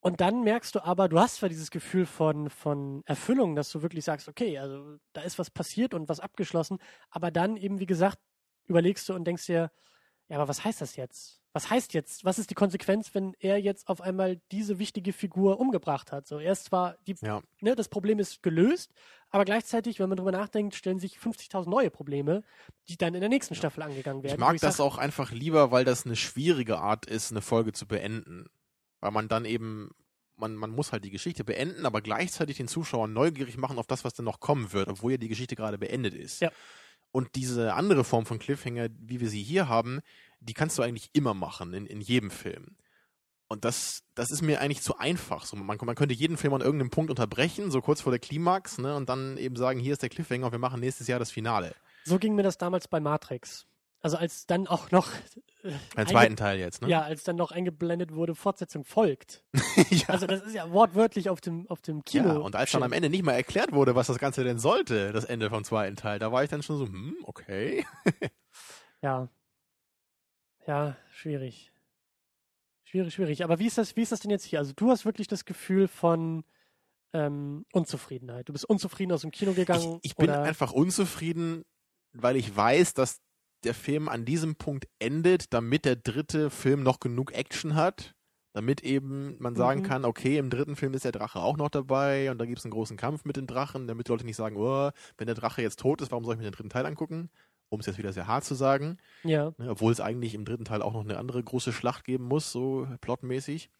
Und 0.00 0.20
dann 0.20 0.42
merkst 0.42 0.74
du 0.74 0.84
aber, 0.84 1.08
du 1.08 1.20
hast 1.20 1.36
zwar 1.36 1.48
dieses 1.48 1.70
Gefühl 1.70 2.06
von, 2.06 2.50
von 2.50 3.02
Erfüllung, 3.06 3.54
dass 3.54 3.70
du 3.70 3.82
wirklich 3.82 4.04
sagst, 4.04 4.28
okay, 4.28 4.58
also 4.58 4.98
da 5.12 5.20
ist 5.22 5.38
was 5.38 5.50
passiert 5.50 5.94
und 5.94 6.08
was 6.08 6.18
abgeschlossen, 6.18 6.78
aber 7.10 7.30
dann 7.30 7.56
eben, 7.56 7.78
wie 7.78 7.86
gesagt, 7.86 8.18
überlegst 8.66 9.08
du 9.08 9.14
und 9.14 9.24
denkst 9.24 9.46
dir, 9.46 9.70
ja, 10.28 10.36
aber 10.38 10.48
was 10.48 10.64
heißt 10.64 10.80
das 10.80 10.96
jetzt? 10.96 11.41
Was 11.54 11.68
heißt 11.68 11.92
jetzt? 11.92 12.24
Was 12.24 12.38
ist 12.38 12.48
die 12.50 12.54
Konsequenz, 12.54 13.14
wenn 13.14 13.34
er 13.38 13.58
jetzt 13.58 13.88
auf 13.88 14.00
einmal 14.00 14.40
diese 14.50 14.78
wichtige 14.78 15.12
Figur 15.12 15.60
umgebracht 15.60 16.10
hat? 16.10 16.26
So, 16.26 16.38
erst 16.38 16.64
zwar 16.64 16.96
die, 17.06 17.14
Ja. 17.20 17.42
ne, 17.60 17.74
das 17.76 17.88
Problem 17.88 18.18
ist 18.18 18.42
gelöst, 18.42 18.92
aber 19.30 19.44
gleichzeitig, 19.44 19.98
wenn 19.98 20.08
man 20.08 20.16
drüber 20.16 20.32
nachdenkt, 20.32 20.74
stellen 20.74 20.98
sich 20.98 21.18
50.000 21.18 21.68
neue 21.68 21.90
Probleme, 21.90 22.42
die 22.88 22.96
dann 22.96 23.14
in 23.14 23.20
der 23.20 23.28
nächsten 23.28 23.54
Staffel 23.54 23.82
angegangen 23.82 24.22
werden. 24.22 24.34
Ich 24.34 24.40
mag 24.40 24.58
das 24.60 24.78
sag, 24.78 24.84
auch 24.84 24.96
einfach 24.98 25.30
lieber, 25.30 25.70
weil 25.70 25.84
das 25.84 26.06
eine 26.06 26.16
schwierige 26.16 26.78
Art 26.78 27.06
ist, 27.06 27.30
eine 27.30 27.42
Folge 27.42 27.72
zu 27.72 27.86
beenden. 27.86 28.46
Weil 29.00 29.10
man 29.10 29.28
dann 29.28 29.44
eben, 29.44 29.90
man, 30.36 30.54
man 30.54 30.70
muss 30.70 30.92
halt 30.92 31.04
die 31.04 31.10
Geschichte 31.10 31.44
beenden, 31.44 31.84
aber 31.84 32.00
gleichzeitig 32.00 32.56
den 32.56 32.68
Zuschauer 32.68 33.08
neugierig 33.08 33.58
machen 33.58 33.78
auf 33.78 33.86
das, 33.86 34.04
was 34.04 34.14
dann 34.14 34.24
noch 34.24 34.40
kommen 34.40 34.72
wird, 34.72 34.88
obwohl 34.88 35.12
ja 35.12 35.18
die 35.18 35.28
Geschichte 35.28 35.56
gerade 35.56 35.76
beendet 35.76 36.14
ist. 36.14 36.40
Ja. 36.40 36.50
Und 37.10 37.34
diese 37.34 37.74
andere 37.74 38.04
Form 38.04 38.24
von 38.24 38.38
Cliffhanger, 38.38 38.88
wie 38.98 39.20
wir 39.20 39.28
sie 39.28 39.42
hier 39.42 39.68
haben, 39.68 40.00
die 40.42 40.54
kannst 40.54 40.78
du 40.78 40.82
eigentlich 40.82 41.10
immer 41.12 41.34
machen, 41.34 41.72
in, 41.72 41.86
in 41.86 42.00
jedem 42.00 42.30
Film. 42.30 42.76
Und 43.48 43.64
das, 43.64 44.02
das 44.14 44.30
ist 44.30 44.40
mir 44.40 44.60
eigentlich 44.60 44.82
zu 44.82 44.98
einfach. 44.98 45.44
So, 45.44 45.56
man, 45.56 45.78
man 45.80 45.94
könnte 45.94 46.14
jeden 46.14 46.36
Film 46.36 46.54
an 46.54 46.62
irgendeinem 46.62 46.90
Punkt 46.90 47.10
unterbrechen, 47.10 47.70
so 47.70 47.80
kurz 47.82 48.00
vor 48.00 48.10
der 48.10 48.18
Klimax, 48.18 48.78
ne, 48.78 48.96
und 48.96 49.08
dann 49.08 49.36
eben 49.36 49.56
sagen, 49.56 49.78
hier 49.78 49.92
ist 49.92 50.02
der 50.02 50.08
Cliffhanger 50.08 50.46
und 50.46 50.52
wir 50.52 50.58
machen 50.58 50.80
nächstes 50.80 51.06
Jahr 51.06 51.18
das 51.18 51.30
Finale. 51.30 51.74
So 52.04 52.18
ging 52.18 52.34
mir 52.34 52.42
das 52.42 52.58
damals 52.58 52.88
bei 52.88 52.98
Matrix. 52.98 53.66
Also 54.00 54.16
als 54.16 54.46
dann 54.46 54.66
auch 54.66 54.90
noch 54.90 55.08
äh, 55.62 56.06
zweiten 56.06 56.34
Teil 56.34 56.58
jetzt, 56.58 56.82
ne? 56.82 56.88
Ja, 56.88 57.02
als 57.02 57.22
dann 57.22 57.36
noch 57.36 57.52
eingeblendet 57.52 58.12
wurde, 58.12 58.34
Fortsetzung 58.34 58.84
folgt. 58.84 59.44
ja. 59.90 60.08
Also 60.08 60.26
das 60.26 60.42
ist 60.42 60.54
ja 60.54 60.72
wortwörtlich 60.72 61.28
auf 61.28 61.40
dem, 61.40 61.68
auf 61.68 61.82
dem 61.82 62.04
Kino. 62.04 62.28
Ja, 62.28 62.36
und 62.38 62.56
als 62.56 62.72
dann 62.72 62.82
am 62.82 62.92
Ende 62.92 63.10
nicht 63.10 63.22
mal 63.22 63.32
erklärt 63.32 63.70
wurde, 63.70 63.94
was 63.94 64.08
das 64.08 64.18
Ganze 64.18 64.42
denn 64.42 64.58
sollte, 64.58 65.12
das 65.12 65.24
Ende 65.24 65.50
vom 65.50 65.62
zweiten 65.62 65.94
Teil, 65.94 66.18
da 66.18 66.32
war 66.32 66.42
ich 66.42 66.50
dann 66.50 66.64
schon 66.64 66.78
so, 66.78 66.86
hm, 66.86 67.16
okay. 67.24 67.86
Ja. 69.02 69.28
Ja, 70.66 70.96
schwierig. 71.10 71.72
Schwierig, 72.84 73.14
schwierig. 73.14 73.44
Aber 73.44 73.58
wie 73.58 73.66
ist 73.66 73.78
das, 73.78 73.96
wie 73.96 74.02
ist 74.02 74.12
das 74.12 74.20
denn 74.20 74.30
jetzt 74.30 74.44
hier? 74.44 74.58
Also 74.58 74.72
du 74.74 74.90
hast 74.90 75.04
wirklich 75.04 75.26
das 75.28 75.44
Gefühl 75.44 75.88
von 75.88 76.44
ähm, 77.12 77.64
Unzufriedenheit. 77.72 78.48
Du 78.48 78.52
bist 78.52 78.64
unzufrieden 78.64 79.12
aus 79.12 79.22
dem 79.22 79.30
Kino 79.30 79.52
Ich, 79.52 79.56
gegangen. 79.56 79.98
ich 80.02 80.16
bin 80.16 80.30
oder? 80.30 80.42
einfach 80.42 80.72
unzufrieden, 80.72 81.64
weil 82.12 82.36
ich 82.36 82.54
weiß, 82.54 82.94
dass 82.94 83.20
der 83.64 83.74
Film 83.74 84.08
an 84.08 84.24
diesem 84.24 84.56
Punkt 84.56 84.88
endet, 84.98 85.52
damit 85.52 85.84
der 85.84 85.96
dritte 85.96 86.50
Film 86.50 86.82
noch 86.82 87.00
genug 87.00 87.32
Action 87.32 87.74
hat, 87.74 88.14
damit 88.54 88.82
eben 88.82 89.36
man 89.38 89.54
sagen 89.56 89.80
Mhm. 89.80 89.84
kann, 89.84 90.04
okay, 90.04 90.36
im 90.36 90.50
dritten 90.50 90.76
Film 90.76 90.94
ist 90.94 91.04
der 91.04 91.12
Drache 91.12 91.38
auch 91.40 91.56
noch 91.56 91.70
dabei 91.70 92.30
und 92.30 92.38
da 92.38 92.44
gibt 92.44 92.58
es 92.58 92.64
einen 92.64 92.72
großen 92.72 92.96
Kampf 92.96 93.24
mit 93.24 93.36
den 93.36 93.46
Drachen, 93.46 93.86
damit 93.86 94.08
die 94.08 94.12
Leute 94.12 94.26
nicht 94.26 94.36
sagen, 94.36 94.56
oh, 94.56 94.90
wenn 95.16 95.26
der 95.26 95.36
Drache 95.36 95.62
jetzt 95.62 95.78
tot 95.78 96.00
ist, 96.02 96.10
warum 96.10 96.24
soll 96.24 96.34
ich 96.34 96.38
mir 96.38 96.44
den 96.50 96.52
dritten 96.54 96.70
Teil 96.70 96.86
angucken? 96.86 97.30
Um 97.72 97.80
es 97.80 97.86
jetzt 97.86 97.96
wieder 97.96 98.12
sehr 98.12 98.26
hart 98.26 98.44
zu 98.44 98.54
sagen. 98.54 98.98
Ja. 99.24 99.54
Ne, 99.56 99.70
obwohl 99.70 99.92
es 99.92 100.00
eigentlich 100.00 100.34
im 100.34 100.44
dritten 100.44 100.66
Teil 100.66 100.82
auch 100.82 100.92
noch 100.92 101.04
eine 101.04 101.16
andere 101.16 101.42
große 101.42 101.72
Schlacht 101.72 102.04
geben 102.04 102.24
muss, 102.24 102.52
so 102.52 102.86
plotmäßig. 103.00 103.70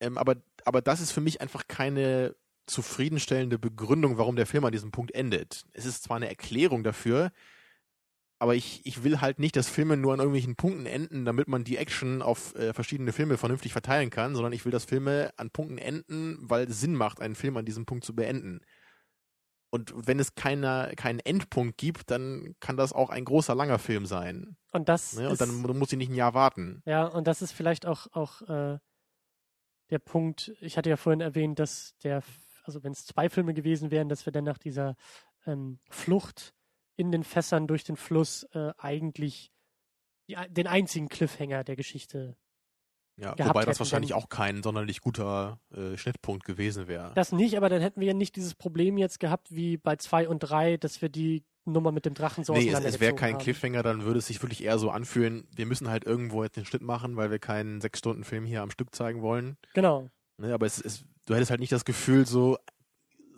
Ähm, 0.00 0.16
aber, 0.16 0.36
aber 0.64 0.80
das 0.80 1.02
ist 1.02 1.12
für 1.12 1.20
mich 1.20 1.42
einfach 1.42 1.68
keine 1.68 2.34
zufriedenstellende 2.66 3.58
Begründung, 3.58 4.16
warum 4.16 4.36
der 4.36 4.46
Film 4.46 4.64
an 4.64 4.72
diesem 4.72 4.92
Punkt 4.92 5.14
endet. 5.14 5.64
Es 5.74 5.84
ist 5.84 6.04
zwar 6.04 6.16
eine 6.16 6.30
Erklärung 6.30 6.84
dafür, 6.84 7.32
aber 8.38 8.54
ich, 8.54 8.80
ich 8.84 9.04
will 9.04 9.20
halt 9.20 9.38
nicht, 9.38 9.56
dass 9.56 9.68
Filme 9.68 9.98
nur 9.98 10.14
an 10.14 10.18
irgendwelchen 10.18 10.56
Punkten 10.56 10.86
enden, 10.86 11.26
damit 11.26 11.48
man 11.48 11.64
die 11.64 11.76
Action 11.76 12.22
auf 12.22 12.54
äh, 12.54 12.72
verschiedene 12.72 13.12
Filme 13.12 13.36
vernünftig 13.36 13.72
verteilen 13.72 14.08
kann, 14.08 14.34
sondern 14.34 14.54
ich 14.54 14.64
will, 14.64 14.72
dass 14.72 14.86
Filme 14.86 15.34
an 15.36 15.50
Punkten 15.50 15.76
enden, 15.76 16.38
weil 16.40 16.64
es 16.64 16.80
Sinn 16.80 16.94
macht, 16.94 17.20
einen 17.20 17.34
Film 17.34 17.58
an 17.58 17.66
diesem 17.66 17.84
Punkt 17.84 18.04
zu 18.04 18.14
beenden. 18.14 18.62
Und 19.74 19.92
wenn 20.06 20.20
es 20.20 20.34
keine, 20.34 20.92
keinen 20.96 21.18
Endpunkt 21.18 21.78
gibt, 21.78 22.10
dann 22.10 22.54
kann 22.60 22.76
das 22.76 22.92
auch 22.92 23.08
ein 23.08 23.24
großer, 23.24 23.54
langer 23.54 23.78
Film 23.78 24.04
sein. 24.04 24.56
Und 24.70 24.88
das 24.88 25.14
Ne? 25.14 25.26
Und 25.26 25.32
ist, 25.32 25.40
dann 25.40 25.54
mu- 25.62 25.72
muss 25.72 25.90
ich 25.92 25.98
nicht 25.98 26.10
ein 26.10 26.14
Jahr 26.14 26.34
warten. 26.34 26.82
ja, 26.84 27.06
und 27.06 27.26
das 27.26 27.40
ist 27.40 27.52
vielleicht 27.52 27.86
auch, 27.86 28.06
auch 28.12 28.42
äh, 28.42 28.78
der 29.90 29.98
Punkt, 29.98 30.52
ich 30.60 30.76
hatte 30.76 30.90
ja 30.90 30.96
vorhin 30.96 31.20
erwähnt, 31.22 31.58
dass 31.58 31.96
der, 32.04 32.22
also 32.64 32.82
wenn 32.84 32.92
es 32.92 33.06
zwei 33.06 33.28
Filme 33.30 33.54
gewesen 33.54 33.90
wären, 33.90 34.08
dass 34.10 34.26
wir 34.26 34.32
dann 34.32 34.44
nach 34.44 34.58
dieser 34.58 34.94
ähm, 35.46 35.80
Flucht 35.90 36.54
in 36.96 37.10
den 37.10 37.24
Fässern 37.24 37.66
durch 37.66 37.84
den 37.84 37.96
Fluss 37.96 38.42
äh, 38.52 38.72
eigentlich 38.76 39.52
die, 40.28 40.36
den 40.50 40.66
einzigen 40.66 41.08
Cliffhanger 41.08 41.64
der 41.64 41.76
Geschichte 41.76 42.36
Ja, 43.22 43.34
wobei 43.38 43.64
das 43.64 43.78
wahrscheinlich 43.78 44.14
auch 44.14 44.28
kein 44.28 44.62
sonderlich 44.62 45.00
guter 45.00 45.58
äh, 45.74 45.96
Schnittpunkt 45.96 46.44
gewesen 46.44 46.88
wäre. 46.88 47.12
Das 47.14 47.32
nicht, 47.32 47.56
aber 47.56 47.68
dann 47.68 47.80
hätten 47.80 48.00
wir 48.00 48.08
ja 48.08 48.14
nicht 48.14 48.36
dieses 48.36 48.54
Problem 48.54 48.98
jetzt 48.98 49.20
gehabt 49.20 49.54
wie 49.54 49.76
bei 49.76 49.96
zwei 49.96 50.28
und 50.28 50.40
drei, 50.40 50.76
dass 50.76 51.00
wir 51.00 51.08
die 51.08 51.44
Nummer 51.64 51.92
mit 51.92 52.04
dem 52.06 52.14
Drachen 52.14 52.42
so 52.44 52.52
Nee, 52.54 52.70
es, 52.70 52.84
es 52.84 53.00
wäre 53.00 53.14
kein 53.14 53.34
haben. 53.34 53.42
Cliffhanger, 53.42 53.82
dann 53.82 54.02
würde 54.02 54.18
es 54.18 54.26
sich 54.26 54.42
wirklich 54.42 54.64
eher 54.64 54.78
so 54.78 54.90
anfühlen, 54.90 55.46
wir 55.54 55.66
müssen 55.66 55.88
halt 55.88 56.04
irgendwo 56.04 56.42
jetzt 56.42 56.56
den 56.56 56.64
Schnitt 56.64 56.82
machen, 56.82 57.16
weil 57.16 57.30
wir 57.30 57.38
keinen 57.38 57.80
sechs 57.80 58.00
Stunden 58.00 58.24
Film 58.24 58.44
hier 58.44 58.62
am 58.62 58.70
Stück 58.70 58.94
zeigen 58.94 59.22
wollen. 59.22 59.56
Genau. 59.74 60.08
Ne, 60.38 60.52
aber 60.52 60.66
es, 60.66 60.80
es, 60.80 61.04
du 61.26 61.34
hättest 61.34 61.50
halt 61.50 61.60
nicht 61.60 61.72
das 61.72 61.84
Gefühl, 61.84 62.26
so, 62.26 62.58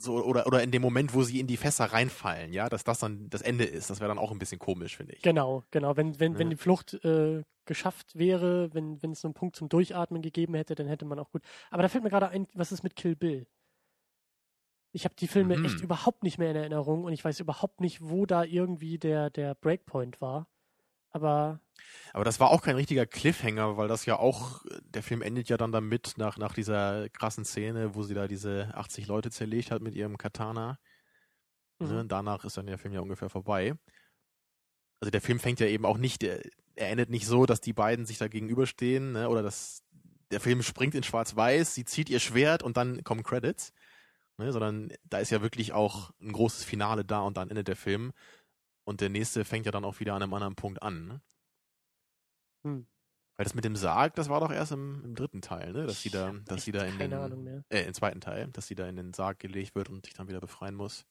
so 0.04 0.22
oder, 0.24 0.46
oder 0.46 0.62
in 0.62 0.70
dem 0.70 0.82
Moment, 0.82 1.14
wo 1.14 1.22
sie 1.22 1.40
in 1.40 1.46
die 1.46 1.56
Fässer 1.56 1.86
reinfallen, 1.86 2.52
ja, 2.52 2.68
dass 2.68 2.84
das 2.84 3.00
dann 3.00 3.28
das 3.30 3.42
Ende 3.42 3.64
ist. 3.64 3.90
Das 3.90 3.98
wäre 4.00 4.08
dann 4.08 4.18
auch 4.18 4.30
ein 4.30 4.38
bisschen 4.38 4.58
komisch, 4.58 4.96
finde 4.96 5.14
ich. 5.14 5.22
Genau, 5.22 5.64
genau. 5.70 5.96
Wenn, 5.96 6.20
wenn, 6.20 6.38
wenn 6.38 6.48
Ja. 6.48 6.50
die 6.50 6.56
Flucht 6.56 6.94
äh, 7.04 7.42
geschafft 7.64 8.16
wäre, 8.16 8.72
wenn, 8.74 9.02
wenn 9.02 9.12
es 9.12 9.20
so 9.22 9.28
einen 9.28 9.34
Punkt 9.34 9.56
zum 9.56 9.68
Durchatmen 9.68 10.22
gegeben 10.22 10.54
hätte, 10.54 10.74
dann 10.74 10.86
hätte 10.86 11.04
man 11.06 11.18
auch 11.18 11.30
gut. 11.32 11.42
Aber 11.70 11.82
da 11.82 11.88
fällt 11.88 12.04
mir 12.04 12.10
gerade 12.10 12.28
ein, 12.28 12.46
was 12.54 12.70
ist 12.72 12.82
mit 12.84 12.94
Kill 12.94 13.16
Bill? 13.16 13.46
Ich 14.92 15.04
habe 15.04 15.14
die 15.16 15.26
Filme 15.26 15.58
Mhm. 15.58 15.64
echt 15.64 15.80
überhaupt 15.80 16.22
nicht 16.22 16.38
mehr 16.38 16.50
in 16.50 16.56
Erinnerung 16.56 17.04
und 17.04 17.12
ich 17.12 17.24
weiß 17.24 17.40
überhaupt 17.40 17.80
nicht, 17.80 18.00
wo 18.00 18.26
da 18.26 18.44
irgendwie 18.44 18.98
der, 18.98 19.30
der 19.30 19.54
Breakpoint 19.56 20.20
war. 20.20 20.46
Aber 21.14 21.60
Aber 22.12 22.24
das 22.24 22.40
war 22.40 22.50
auch 22.50 22.60
kein 22.62 22.76
richtiger 22.76 23.06
Cliffhanger, 23.06 23.76
weil 23.76 23.88
das 23.88 24.04
ja 24.04 24.18
auch, 24.18 24.64
der 24.82 25.02
Film 25.02 25.22
endet 25.22 25.48
ja 25.48 25.56
dann 25.56 25.72
damit, 25.72 26.14
nach, 26.16 26.36
nach 26.38 26.52
dieser 26.52 27.08
krassen 27.08 27.44
Szene, 27.44 27.94
wo 27.94 28.02
sie 28.02 28.14
da 28.14 28.28
diese 28.28 28.70
80 28.74 29.06
Leute 29.06 29.30
zerlegt 29.30 29.70
hat 29.70 29.80
mit 29.80 29.94
ihrem 29.94 30.18
Katana. 30.18 30.78
Mhm. 31.78 31.88
Ne? 31.88 32.04
Danach 32.06 32.44
ist 32.44 32.56
dann 32.56 32.66
der 32.66 32.78
Film 32.78 32.94
ja 32.94 33.00
ungefähr 33.00 33.30
vorbei. 33.30 33.74
Also 35.00 35.10
der 35.10 35.20
Film 35.20 35.38
fängt 35.38 35.60
ja 35.60 35.66
eben 35.66 35.84
auch 35.86 35.98
nicht, 35.98 36.22
er, 36.22 36.40
er 36.74 36.90
endet 36.90 37.10
nicht 37.10 37.26
so, 37.26 37.46
dass 37.46 37.60
die 37.60 37.72
beiden 37.72 38.06
sich 38.06 38.18
da 38.18 38.28
gegenüberstehen, 38.28 39.12
ne? 39.12 39.28
oder 39.28 39.42
dass 39.42 39.82
der 40.30 40.40
Film 40.40 40.62
springt 40.62 40.94
in 40.94 41.02
schwarz-weiß, 41.04 41.74
sie 41.74 41.84
zieht 41.84 42.10
ihr 42.10 42.20
Schwert 42.20 42.62
und 42.62 42.76
dann 42.76 43.04
kommen 43.04 43.22
Credits. 43.22 43.72
Ne? 44.38 44.52
Sondern 44.52 44.92
da 45.04 45.18
ist 45.18 45.30
ja 45.30 45.42
wirklich 45.42 45.72
auch 45.72 46.10
ein 46.20 46.32
großes 46.32 46.64
Finale 46.64 47.04
da 47.04 47.20
und 47.20 47.36
dann 47.36 47.50
endet 47.50 47.68
der 47.68 47.76
Film. 47.76 48.12
Und 48.84 49.00
der 49.00 49.08
nächste 49.08 49.44
fängt 49.44 49.66
ja 49.66 49.72
dann 49.72 49.84
auch 49.84 50.00
wieder 50.00 50.14
an 50.14 50.22
einem 50.22 50.34
anderen 50.34 50.56
Punkt 50.56 50.82
an. 50.82 51.06
Ne? 51.06 51.22
Hm. 52.64 52.86
Weil 53.36 53.44
das 53.44 53.54
mit 53.54 53.64
dem 53.64 53.74
Sarg, 53.74 54.14
das 54.14 54.28
war 54.28 54.40
doch 54.40 54.52
erst 54.52 54.72
im, 54.72 55.02
im 55.04 55.14
dritten 55.16 55.42
Teil, 55.42 55.72
ne? 55.72 55.86
Dass 55.86 56.02
sie 56.02 56.10
da, 56.10 56.32
dass 56.44 56.64
sie 56.64 56.70
da 56.70 56.84
in 56.84 56.98
den, 56.98 57.64
äh, 57.68 57.82
im 57.82 57.94
zweiten 57.94 58.20
Teil, 58.20 58.48
dass 58.48 58.68
sie 58.68 58.76
da 58.76 58.86
in 58.86 58.94
den 58.94 59.12
Sarg 59.12 59.40
gelegt 59.40 59.74
wird 59.74 59.88
und 59.88 60.04
sich 60.04 60.14
dann 60.14 60.28
wieder 60.28 60.40
befreien 60.40 60.76
muss. 60.76 61.04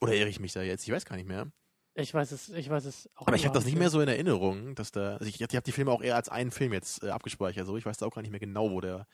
Oder 0.00 0.14
irre 0.14 0.28
ich 0.28 0.40
mich 0.40 0.52
da 0.52 0.62
jetzt? 0.62 0.84
Ich 0.84 0.92
weiß 0.92 1.04
gar 1.04 1.16
nicht 1.16 1.28
mehr. 1.28 1.50
Ich 1.94 2.14
weiß 2.14 2.32
es, 2.32 2.48
ich 2.50 2.70
weiß 2.70 2.84
es 2.86 3.10
auch 3.14 3.26
Aber 3.26 3.36
ich 3.36 3.44
habe 3.44 3.54
das 3.54 3.64
nicht 3.66 3.76
mehr 3.76 3.90
so 3.90 4.00
in 4.00 4.08
Erinnerung, 4.08 4.74
dass 4.74 4.92
da, 4.92 5.16
also 5.16 5.26
ich, 5.26 5.40
ich 5.40 5.42
habe 5.42 5.62
die 5.62 5.72
Filme 5.72 5.90
auch 5.90 6.02
eher 6.02 6.16
als 6.16 6.28
einen 6.28 6.50
Film 6.50 6.72
jetzt 6.72 7.02
äh, 7.02 7.10
abgespeichert, 7.10 7.66
so 7.66 7.76
ich 7.76 7.84
weiß 7.84 7.98
da 7.98 8.06
auch 8.06 8.14
gar 8.14 8.22
nicht 8.22 8.30
mehr 8.30 8.40
genau, 8.40 8.70
wo 8.70 8.80
der, 8.80 9.06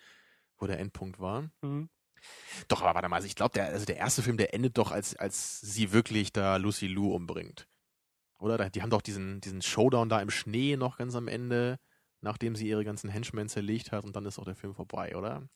wo 0.59 0.66
der 0.66 0.78
Endpunkt 0.78 1.18
war. 1.18 1.51
Mhm. 1.62 1.89
Doch, 2.68 2.82
aber 2.82 2.94
warte 2.94 3.09
mal, 3.09 3.16
also 3.16 3.27
ich 3.27 3.35
glaube, 3.35 3.55
der, 3.55 3.66
also 3.66 3.86
der 3.86 3.97
erste 3.97 4.23
Film, 4.23 4.36
der 4.36 4.55
endet 4.55 4.78
doch, 4.78 4.90
als, 4.90 5.16
als 5.16 5.60
sie 5.60 5.93
wirklich 5.93 6.32
da 6.32 6.56
Lucy 6.56 6.86
Lou 6.86 7.14
umbringt. 7.14 7.66
Oder? 8.39 8.71
Die 8.71 8.83
haben 8.83 8.91
doch 8.91 9.03
diesen, 9.03 9.41
diesen 9.41 9.63
Showdown 9.63 10.09
da 10.09 10.21
im 10.21 10.31
Schnee 10.31 10.77
noch 10.77 10.99
ganz 10.99 11.15
am 11.15 11.29
Ende, 11.29 11.79
nachdem 12.21 12.57
sie 12.57 12.69
ihre 12.69 12.85
ganzen 12.85 13.09
Henchmen 13.09 13.49
zerlegt 13.49 13.93
hat 13.93 14.05
und 14.05 14.15
dann 14.17 14.27
ist 14.27 14.39
auch 14.39 14.45
der 14.45 14.57
Film 14.57 14.75
vorbei, 14.75 15.17
oder? 15.17 15.49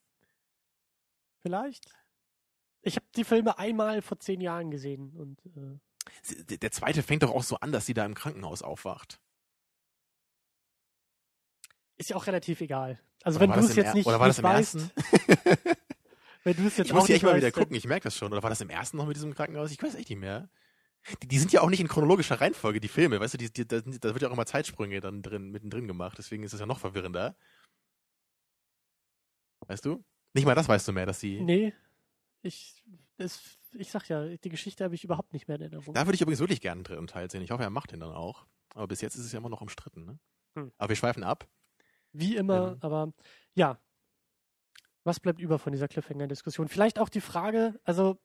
Vielleicht. 1.40 1.86
Ich 2.82 2.96
habe 2.96 3.06
die 3.16 3.24
Filme 3.24 3.58
einmal 3.58 4.02
vor 4.02 4.18
zehn 4.20 4.40
Jahren 4.40 4.70
gesehen 4.70 5.14
und 5.14 5.38
äh, 5.46 6.56
Der 6.58 6.70
zweite 6.70 7.02
fängt 7.02 7.22
doch 7.22 7.30
auch 7.34 7.42
so 7.42 7.56
an, 7.56 7.72
dass 7.72 7.86
sie 7.86 7.94
da 7.94 8.04
im 8.06 8.14
Krankenhaus 8.14 8.62
aufwacht. 8.62 9.20
ist 11.98 12.10
ja 12.10 12.16
auch 12.16 12.26
relativ 12.26 12.60
egal. 12.62 12.98
Also 13.22 13.38
Oder 13.38 13.48
wenn 13.48 13.54
du 13.54 13.60
das 13.60 13.70
es 13.70 13.76
jetzt 13.76 13.94
nicht, 13.94 14.06
oder 14.06 14.18
war 14.18 14.28
das 14.28 14.38
nicht 14.38 14.44
im 14.44 14.50
weißt, 14.50 14.74
ersten? 14.74 14.90
wenn 16.44 16.56
du 16.56 16.66
es 16.66 16.76
jetzt 16.78 16.86
Ich 16.86 16.94
muss 16.94 17.08
ja 17.08 17.14
nicht 17.14 17.22
echt 17.22 17.22
mal 17.24 17.36
wieder 17.36 17.52
gucken, 17.52 17.76
ich 17.76 17.86
merke 17.86 18.04
das 18.04 18.16
schon. 18.16 18.32
Oder 18.32 18.42
war 18.42 18.48
das 18.50 18.62
im 18.62 18.70
ersten 18.70 18.96
noch 18.96 19.06
mit 19.06 19.16
diesem 19.16 19.34
Krankenhaus? 19.34 19.70
Ich 19.70 19.82
weiß 19.82 19.94
echt 19.96 20.08
nicht 20.08 20.18
mehr. 20.18 20.48
Die, 21.22 21.28
die 21.28 21.38
sind 21.38 21.52
ja 21.52 21.62
auch 21.62 21.70
nicht 21.70 21.80
in 21.80 21.88
chronologischer 21.88 22.40
Reihenfolge, 22.40 22.80
die 22.80 22.88
Filme. 22.88 23.20
Weißt 23.20 23.34
du, 23.34 23.38
die, 23.38 23.52
die, 23.52 23.66
da, 23.66 23.80
da 23.80 24.12
wird 24.12 24.22
ja 24.22 24.28
auch 24.28 24.32
immer 24.32 24.46
Zeitsprünge 24.46 25.00
dann 25.00 25.22
drin, 25.22 25.50
mittendrin 25.50 25.88
gemacht. 25.88 26.18
Deswegen 26.18 26.42
ist 26.42 26.52
es 26.52 26.60
ja 26.60 26.66
noch 26.66 26.78
verwirrender. 26.78 27.36
Weißt 29.66 29.84
du? 29.84 30.04
Nicht 30.34 30.44
mal 30.44 30.54
das 30.54 30.68
weißt 30.68 30.86
du 30.88 30.92
mehr, 30.92 31.06
dass 31.06 31.20
sie. 31.20 31.40
Nee, 31.40 31.74
ich, 32.42 32.82
das, 33.16 33.58
ich 33.72 33.90
sag 33.90 34.08
ja, 34.08 34.26
die 34.36 34.48
Geschichte 34.48 34.84
habe 34.84 34.94
ich 34.94 35.04
überhaupt 35.04 35.32
nicht 35.32 35.48
mehr 35.48 35.56
in 35.56 35.62
Erinnerung. 35.62 35.94
Da 35.94 36.06
würde 36.06 36.14
ich 36.14 36.20
übrigens 36.20 36.40
wirklich 36.40 36.60
gerne 36.60 36.78
einen 36.78 36.84
dritten 36.84 37.06
Teil 37.06 37.30
sehen. 37.30 37.42
Ich 37.42 37.50
hoffe, 37.50 37.62
er 37.62 37.70
macht 37.70 37.92
den 37.92 38.00
dann 38.00 38.12
auch. 38.12 38.46
Aber 38.74 38.86
bis 38.86 39.00
jetzt 39.00 39.16
ist 39.16 39.24
es 39.24 39.32
ja 39.32 39.38
immer 39.38 39.48
noch 39.48 39.60
umstritten. 39.60 40.04
Ne? 40.04 40.18
Hm. 40.56 40.72
Aber 40.78 40.88
wir 40.88 40.96
schweifen 40.96 41.24
ab. 41.24 41.48
Wie 42.12 42.36
immer, 42.36 42.72
Ähm. 42.72 42.78
aber 42.80 43.12
ja. 43.54 43.78
Was 45.04 45.18
bleibt 45.18 45.40
über 45.40 45.58
von 45.58 45.72
dieser 45.72 45.88
Cliffhanger-Diskussion? 45.88 46.68
Vielleicht 46.68 46.98
auch 46.98 47.08
die 47.08 47.22
Frage, 47.22 47.80
also 47.84 48.18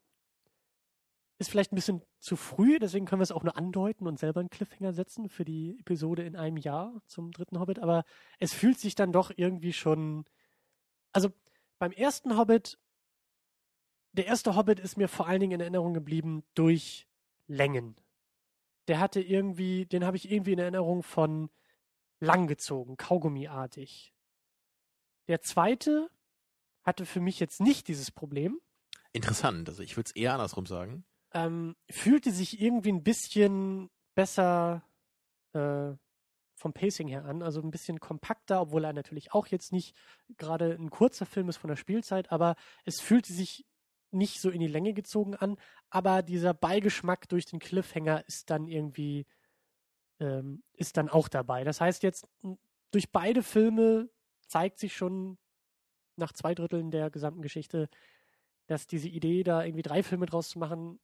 ist 1.37 1.49
vielleicht 1.49 1.73
ein 1.73 1.75
bisschen 1.75 2.01
zu 2.19 2.35
früh, 2.35 2.79
deswegen 2.79 3.05
können 3.05 3.19
wir 3.19 3.23
es 3.23 3.31
auch 3.31 3.43
nur 3.43 3.57
andeuten 3.57 4.07
und 4.07 4.19
selber 4.19 4.39
einen 4.39 4.49
Cliffhanger 4.49 4.93
setzen 4.93 5.27
für 5.27 5.43
die 5.43 5.77
Episode 5.79 6.23
in 6.23 6.35
einem 6.35 6.57
Jahr 6.57 7.01
zum 7.07 7.31
dritten 7.31 7.59
Hobbit, 7.59 7.79
aber 7.79 8.05
es 8.39 8.53
fühlt 8.53 8.79
sich 8.79 8.95
dann 8.95 9.11
doch 9.11 9.31
irgendwie 9.35 9.73
schon. 9.73 10.25
Also 11.11 11.31
beim 11.77 11.91
ersten 11.91 12.37
Hobbit, 12.37 12.77
der 14.13 14.27
erste 14.27 14.55
Hobbit 14.55 14.79
ist 14.79 14.97
mir 14.97 15.09
vor 15.09 15.27
allen 15.27 15.41
Dingen 15.41 15.53
in 15.53 15.59
Erinnerung 15.59 15.93
geblieben 15.93 16.43
durch 16.53 17.07
Längen. 17.47 17.95
Der 18.87 18.99
hatte 18.99 19.19
irgendwie, 19.19 19.85
den 19.85 20.05
habe 20.05 20.15
ich 20.15 20.31
irgendwie 20.31 20.53
in 20.53 20.59
Erinnerung 20.59 21.03
von 21.03 21.49
langgezogen, 22.19 22.95
Kaugummiartig. 22.95 24.13
Der 25.27 25.41
zweite 25.41 26.09
hatte 26.83 27.05
für 27.05 27.19
mich 27.19 27.39
jetzt 27.39 27.59
nicht 27.59 27.87
dieses 27.87 28.11
Problem. 28.11 28.61
Interessant. 29.11 29.67
Also 29.67 29.81
ich 29.81 29.97
würde 29.97 30.07
es 30.07 30.15
eher 30.15 30.33
andersrum 30.33 30.65
sagen. 30.65 31.03
Ähm, 31.35 31.75
fühlte 31.91 32.31
sich 32.31 32.61
irgendwie 32.61 32.91
ein 32.93 33.03
bisschen 33.03 33.89
besser 34.15 34.83
äh, 35.53 35.91
vom 36.55 36.73
Pacing 36.73 37.09
her 37.09 37.25
an, 37.25 37.43
also 37.43 37.61
ein 37.61 37.71
bisschen 37.71 37.99
kompakter, 37.99 38.61
obwohl 38.61 38.85
er 38.85 38.93
natürlich 38.93 39.33
auch 39.33 39.47
jetzt 39.47 39.73
nicht 39.73 39.93
gerade 40.37 40.73
ein 40.73 40.89
kurzer 40.89 41.25
Film 41.25 41.49
ist 41.49 41.57
von 41.57 41.67
der 41.67 41.75
Spielzeit, 41.75 42.31
aber 42.31 42.55
es 42.85 43.01
fühlte 43.01 43.33
sich 43.33 43.65
nicht 44.11 44.39
so 44.39 44.49
in 44.49 44.61
die 44.61 44.67
Länge 44.67 44.93
gezogen 44.93 45.35
an, 45.35 45.57
aber 45.89 46.23
dieser 46.23 46.53
Beigeschmack 46.53 47.27
durch 47.27 47.45
den 47.45 47.59
Cliffhanger 47.59 48.25
ist 48.27 48.49
dann 48.49 48.67
irgendwie 48.67 49.27
ähm, 50.19 50.63
ist 50.73 50.95
dann 50.95 51.09
auch 51.09 51.27
dabei. 51.27 51.65
Das 51.65 51.81
heißt 51.81 52.03
jetzt 52.03 52.25
durch 52.91 53.11
beide 53.11 53.43
Filme 53.43 54.09
zeigt 54.47 54.79
sich 54.79 54.95
schon 54.95 55.37
nach 56.15 56.31
zwei 56.31 56.55
Dritteln 56.55 56.91
der 56.91 57.09
gesamten 57.09 57.41
Geschichte, 57.41 57.89
dass 58.67 58.87
diese 58.87 59.09
Idee, 59.09 59.43
da 59.43 59.63
irgendwie 59.63 59.83
drei 59.83 60.01
Filme 60.01 60.25
draus 60.25 60.49
zu 60.49 60.59
machen, 60.59 60.99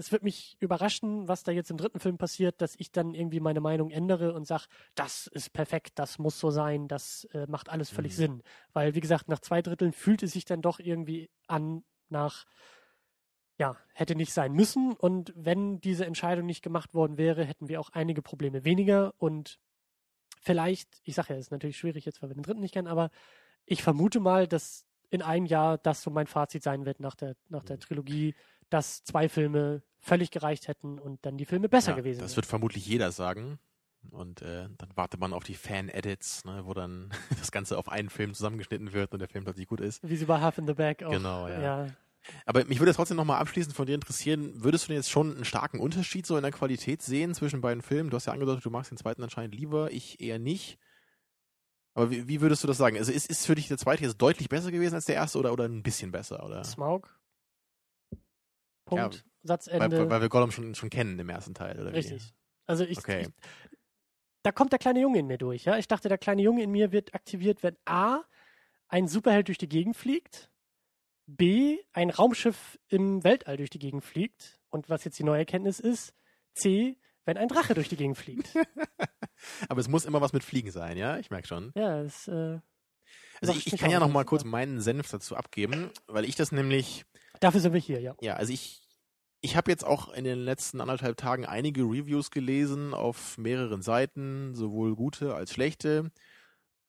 es 0.00 0.12
wird 0.12 0.22
mich 0.22 0.56
überraschen, 0.60 1.28
was 1.28 1.42
da 1.44 1.52
jetzt 1.52 1.70
im 1.70 1.76
dritten 1.76 2.00
Film 2.00 2.18
passiert, 2.18 2.60
dass 2.60 2.74
ich 2.78 2.90
dann 2.90 3.14
irgendwie 3.14 3.40
meine 3.40 3.60
Meinung 3.60 3.90
ändere 3.90 4.32
und 4.34 4.46
sage, 4.46 4.64
das 4.94 5.26
ist 5.28 5.52
perfekt, 5.52 5.98
das 5.98 6.18
muss 6.18 6.40
so 6.40 6.50
sein, 6.50 6.88
das 6.88 7.24
äh, 7.32 7.46
macht 7.48 7.68
alles 7.68 7.90
völlig 7.90 8.12
Mhm. 8.12 8.16
Sinn. 8.16 8.42
Weil, 8.72 8.94
wie 8.94 9.00
gesagt, 9.00 9.28
nach 9.28 9.40
zwei 9.40 9.62
Dritteln 9.62 9.92
fühlt 9.92 10.22
es 10.22 10.32
sich 10.32 10.44
dann 10.44 10.62
doch 10.62 10.80
irgendwie 10.80 11.30
an 11.46 11.84
nach, 12.08 12.46
ja, 13.58 13.76
hätte 13.94 14.14
nicht 14.16 14.32
sein 14.32 14.52
müssen. 14.52 14.92
Und 14.94 15.32
wenn 15.36 15.80
diese 15.80 16.06
Entscheidung 16.06 16.46
nicht 16.46 16.62
gemacht 16.62 16.94
worden 16.94 17.18
wäre, 17.18 17.44
hätten 17.44 17.68
wir 17.68 17.80
auch 17.80 17.90
einige 17.90 18.22
Probleme 18.22 18.64
weniger. 18.64 19.14
Und 19.18 19.58
vielleicht, 20.40 21.00
ich 21.04 21.14
sage 21.14 21.34
ja, 21.34 21.38
es 21.38 21.46
ist 21.46 21.50
natürlich 21.52 21.76
schwierig 21.78 22.04
jetzt, 22.06 22.22
weil 22.22 22.30
wir 22.30 22.34
den 22.34 22.42
dritten 22.42 22.60
nicht 22.60 22.74
kennen, 22.74 22.88
aber 22.88 23.10
ich 23.66 23.82
vermute 23.82 24.20
mal, 24.20 24.48
dass 24.48 24.86
in 25.10 25.22
einem 25.22 25.46
Jahr 25.46 25.76
das 25.78 26.02
so 26.02 26.10
mein 26.10 26.26
Fazit 26.26 26.62
sein 26.62 26.86
wird 26.86 27.00
nach 27.00 27.14
der, 27.14 27.36
nach 27.48 27.64
der 27.64 27.76
Mhm. 27.76 27.80
Trilogie, 27.80 28.34
dass 28.70 29.02
zwei 29.04 29.28
Filme 29.28 29.82
völlig 30.00 30.30
gereicht 30.30 30.68
hätten 30.68 30.98
und 30.98 31.24
dann 31.24 31.36
die 31.36 31.44
Filme 31.44 31.68
besser 31.68 31.92
Ja, 31.92 31.96
gewesen 31.96 32.20
Das 32.20 32.32
wären. 32.32 32.36
wird 32.36 32.46
vermutlich 32.46 32.86
jeder 32.86 33.12
sagen. 33.12 33.58
Und 34.10 34.40
äh, 34.40 34.66
dann 34.78 34.88
wartet 34.96 35.20
man 35.20 35.34
auf 35.34 35.44
die 35.44 35.54
Fan-Edits, 35.54 36.46
ne, 36.46 36.62
wo 36.64 36.72
dann 36.72 37.10
das 37.38 37.52
Ganze 37.52 37.76
auf 37.76 37.88
einen 37.90 38.08
Film 38.08 38.32
zusammengeschnitten 38.32 38.92
wird 38.92 39.12
und 39.12 39.18
der 39.18 39.28
Film 39.28 39.44
plötzlich 39.44 39.66
gut 39.66 39.80
ist. 39.80 40.02
Wie 40.02 40.16
sie 40.16 40.24
bei 40.24 40.40
Half 40.40 40.56
in 40.58 40.66
the 40.66 40.72
Bag 40.72 41.02
auch. 41.02 41.10
Genau, 41.10 41.48
ja. 41.48 41.60
ja. 41.60 41.86
Aber 42.46 42.64
mich 42.64 42.78
würde 42.80 42.90
jetzt 42.90 42.96
trotzdem 42.96 43.16
nochmal 43.16 43.40
abschließend 43.40 43.74
von 43.74 43.86
dir 43.86 43.94
interessieren, 43.94 44.52
würdest 44.62 44.84
du 44.84 44.88
denn 44.88 44.96
jetzt 44.96 45.10
schon 45.10 45.34
einen 45.34 45.44
starken 45.44 45.80
Unterschied 45.80 46.26
so 46.26 46.36
in 46.36 46.42
der 46.42 46.52
Qualität 46.52 47.02
sehen 47.02 47.34
zwischen 47.34 47.60
beiden 47.60 47.82
Filmen? 47.82 48.10
Du 48.10 48.16
hast 48.16 48.26
ja 48.26 48.32
angedeutet, 48.32 48.64
du 48.64 48.70
magst 48.70 48.90
den 48.90 48.98
zweiten 48.98 49.22
anscheinend 49.22 49.54
lieber, 49.54 49.90
ich 49.90 50.20
eher 50.20 50.38
nicht. 50.38 50.78
Aber 51.94 52.10
wie, 52.10 52.28
wie 52.28 52.40
würdest 52.40 52.62
du 52.62 52.68
das 52.68 52.76
sagen? 52.78 52.96
Also 52.96 53.10
ist, 53.12 53.28
ist 53.28 53.46
für 53.46 53.54
dich 53.54 53.68
der 53.68 53.78
zweite 53.78 54.04
jetzt 54.04 54.18
deutlich 54.18 54.48
besser 54.48 54.70
gewesen 54.70 54.94
als 54.94 55.06
der 55.06 55.16
erste 55.16 55.38
oder, 55.38 55.52
oder 55.52 55.64
ein 55.64 55.82
bisschen 55.82 56.12
besser? 56.12 56.44
Oder? 56.44 56.62
Smaug. 56.64 57.19
Punkt. 58.90 59.24
Weil, 59.42 59.48
Satzende. 59.48 60.10
weil 60.10 60.20
wir 60.20 60.28
Gollum 60.28 60.50
schon, 60.50 60.74
schon 60.74 60.90
kennen 60.90 61.18
im 61.18 61.28
ersten 61.28 61.54
Teil, 61.54 61.80
oder? 61.80 61.92
wie? 61.92 61.96
Richtig. 61.96 62.34
Also 62.66 62.84
ich, 62.84 62.98
Okay. 62.98 63.22
ich 63.22 63.28
da 64.42 64.52
kommt 64.52 64.72
der 64.72 64.78
kleine 64.78 65.00
Junge 65.00 65.18
in 65.18 65.26
mir 65.26 65.38
durch, 65.38 65.64
ja. 65.64 65.76
Ich 65.76 65.88
dachte, 65.88 66.08
der 66.08 66.18
kleine 66.18 66.42
Junge 66.42 66.62
in 66.62 66.70
mir 66.70 66.92
wird 66.92 67.14
aktiviert, 67.14 67.62
wenn 67.62 67.76
A 67.84 68.22
ein 68.88 69.06
Superheld 69.06 69.48
durch 69.48 69.58
die 69.58 69.68
Gegend 69.68 69.96
fliegt, 69.96 70.50
B 71.26 71.78
ein 71.92 72.10
Raumschiff 72.10 72.78
im 72.88 73.22
Weltall 73.22 73.56
durch 73.58 73.70
die 73.70 73.78
Gegend 73.78 74.02
fliegt 74.04 74.58
und 74.70 74.88
was 74.88 75.04
jetzt 75.04 75.18
die 75.18 75.24
neue 75.24 75.40
Erkenntnis 75.40 75.78
ist, 75.80 76.14
C 76.54 76.96
wenn 77.26 77.36
ein 77.36 77.48
Drache 77.48 77.74
durch 77.74 77.88
die 77.88 77.96
Gegend 77.96 78.16
fliegt. 78.16 78.48
Aber 79.68 79.80
es 79.80 79.88
muss 79.88 80.04
immer 80.06 80.20
was 80.20 80.32
mit 80.32 80.42
Fliegen 80.42 80.70
sein, 80.70 80.96
ja? 80.96 81.18
Ich 81.18 81.30
merke 81.30 81.46
schon. 81.46 81.70
ja, 81.74 82.02
das 82.02 82.26
äh, 82.28 82.58
Also 83.40 83.52
ich, 83.52 83.72
ich 83.72 83.78
kann 83.78 83.90
ja 83.90 84.00
noch 84.00 84.08
mal 84.10 84.24
kurz 84.24 84.42
meinen 84.44 84.80
Senf 84.80 85.10
dazu 85.10 85.36
abgeben, 85.36 85.90
weil 86.06 86.24
ich 86.24 86.34
das 86.34 86.50
nämlich 86.50 87.04
Dafür 87.40 87.60
sind 87.60 87.72
wir 87.72 87.80
hier, 87.80 88.00
ja. 88.00 88.14
Ja, 88.20 88.34
also 88.34 88.52
ich, 88.52 88.82
ich 89.40 89.56
habe 89.56 89.70
jetzt 89.70 89.84
auch 89.84 90.12
in 90.12 90.24
den 90.24 90.38
letzten 90.38 90.80
anderthalb 90.80 91.16
Tagen 91.16 91.46
einige 91.46 91.82
Reviews 91.82 92.30
gelesen 92.30 92.94
auf 92.94 93.38
mehreren 93.38 93.82
Seiten, 93.82 94.54
sowohl 94.54 94.94
gute 94.94 95.34
als 95.34 95.52
schlechte. 95.52 96.12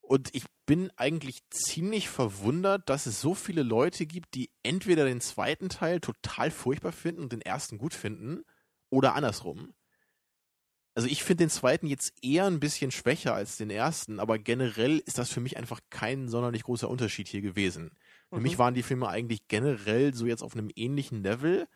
Und 0.02 0.36
ich 0.36 0.44
bin 0.66 0.92
eigentlich 0.98 1.40
ziemlich 1.50 2.10
verwundert, 2.10 2.90
dass 2.90 3.06
es 3.06 3.22
so 3.22 3.34
viele 3.34 3.64
Leute 3.64 4.06
gibt, 4.06 4.36
die 4.36 4.52
entweder 4.62 5.06
den 5.06 5.22
zweiten 5.22 5.70
Teil 5.70 6.02
total 6.02 6.52
furchtbar 6.52 6.92
finden 6.92 7.22
und 7.22 7.32
den 7.32 7.42
ersten 7.42 7.78
gut 7.78 7.94
finden 7.94 8.44
oder 8.90 9.16
andersrum. 9.16 9.74
Also 10.94 11.08
ich 11.08 11.24
finde 11.24 11.46
den 11.46 11.50
zweiten 11.50 11.88
jetzt 11.88 12.14
eher 12.22 12.46
ein 12.46 12.60
bisschen 12.60 12.92
schwächer 12.92 13.34
als 13.34 13.56
den 13.56 13.70
ersten, 13.70 14.20
aber 14.20 14.38
generell 14.38 15.00
ist 15.00 15.18
das 15.18 15.32
für 15.32 15.40
mich 15.40 15.56
einfach 15.56 15.80
kein 15.90 16.28
sonderlich 16.28 16.64
großer 16.64 16.90
Unterschied 16.90 17.30
hier 17.30 17.42
gewesen. 17.42 17.92
Für 18.32 18.38
Mhm. 18.38 18.44
mich 18.44 18.58
waren 18.58 18.74
die 18.74 18.84
Filme 18.84 19.08
eigentlich 19.10 19.48
generell 19.48 20.14
so 20.14 20.26
jetzt 20.26 20.42
auf 20.42 20.54
einem 20.56 20.70
ähnlichen 20.76 21.22
Level. 21.22 21.68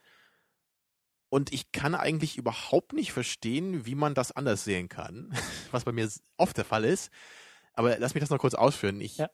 Und 1.30 1.54
ich 1.54 1.72
kann 1.72 1.96
eigentlich 1.96 2.38
überhaupt 2.38 2.94
nicht 2.94 3.12
verstehen, 3.12 3.86
wie 3.86 3.96
man 3.96 4.14
das 4.14 4.32
anders 4.32 4.64
sehen 4.64 4.88
kann, 4.88 5.32
was 5.72 5.84
bei 5.84 5.92
mir 5.92 6.10
oft 6.38 6.58
der 6.58 6.66
Fall 6.66 6.86
ist. 6.86 7.12
Aber 7.74 7.98
lass 8.00 8.14
mich 8.14 8.22
das 8.22 8.30
noch 8.30 8.40
kurz 8.40 8.54
ausführen. 8.54 9.02
Ich, 9.02 9.18
Ja. 9.18 9.30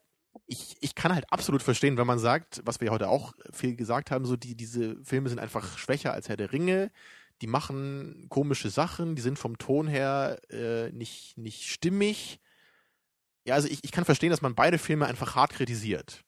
ich, 0.48 0.77
ich 0.80 0.95
kann 0.95 1.14
halt 1.14 1.31
absolut 1.31 1.61
verstehen, 1.61 1.98
wenn 1.98 2.07
man 2.07 2.18
sagt, 2.18 2.61
was 2.65 2.81
wir 2.81 2.89
heute 2.89 3.07
auch 3.10 3.34
viel 3.52 3.76
gesagt 3.76 4.10
haben, 4.10 4.26
so 4.26 4.35
die, 4.35 4.56
diese 4.56 4.95
Filme 5.03 5.30
sind 5.30 5.38
einfach 5.39 5.77
schwächer 5.77 6.14
als 6.14 6.27
Herr 6.27 6.38
der 6.38 6.52
Ringe. 6.52 6.91
Die 7.43 7.48
machen 7.48 8.27
komische 8.30 8.69
Sachen, 8.72 9.15
die 9.15 9.22
sind 9.22 9.38
vom 9.38 9.57
Ton 9.60 9.88
her 9.88 10.39
äh, 10.49 10.91
nicht, 10.91 11.38
nicht 11.38 11.69
stimmig. 11.69 12.39
Ja, 13.45 13.56
also 13.56 13.68
ich, 13.68 13.84
ich 13.84 13.91
kann 13.91 14.06
verstehen, 14.06 14.30
dass 14.31 14.41
man 14.41 14.56
beide 14.56 14.77
Filme 14.80 15.06
einfach 15.07 15.35
hart 15.35 15.52
kritisiert. 15.53 16.23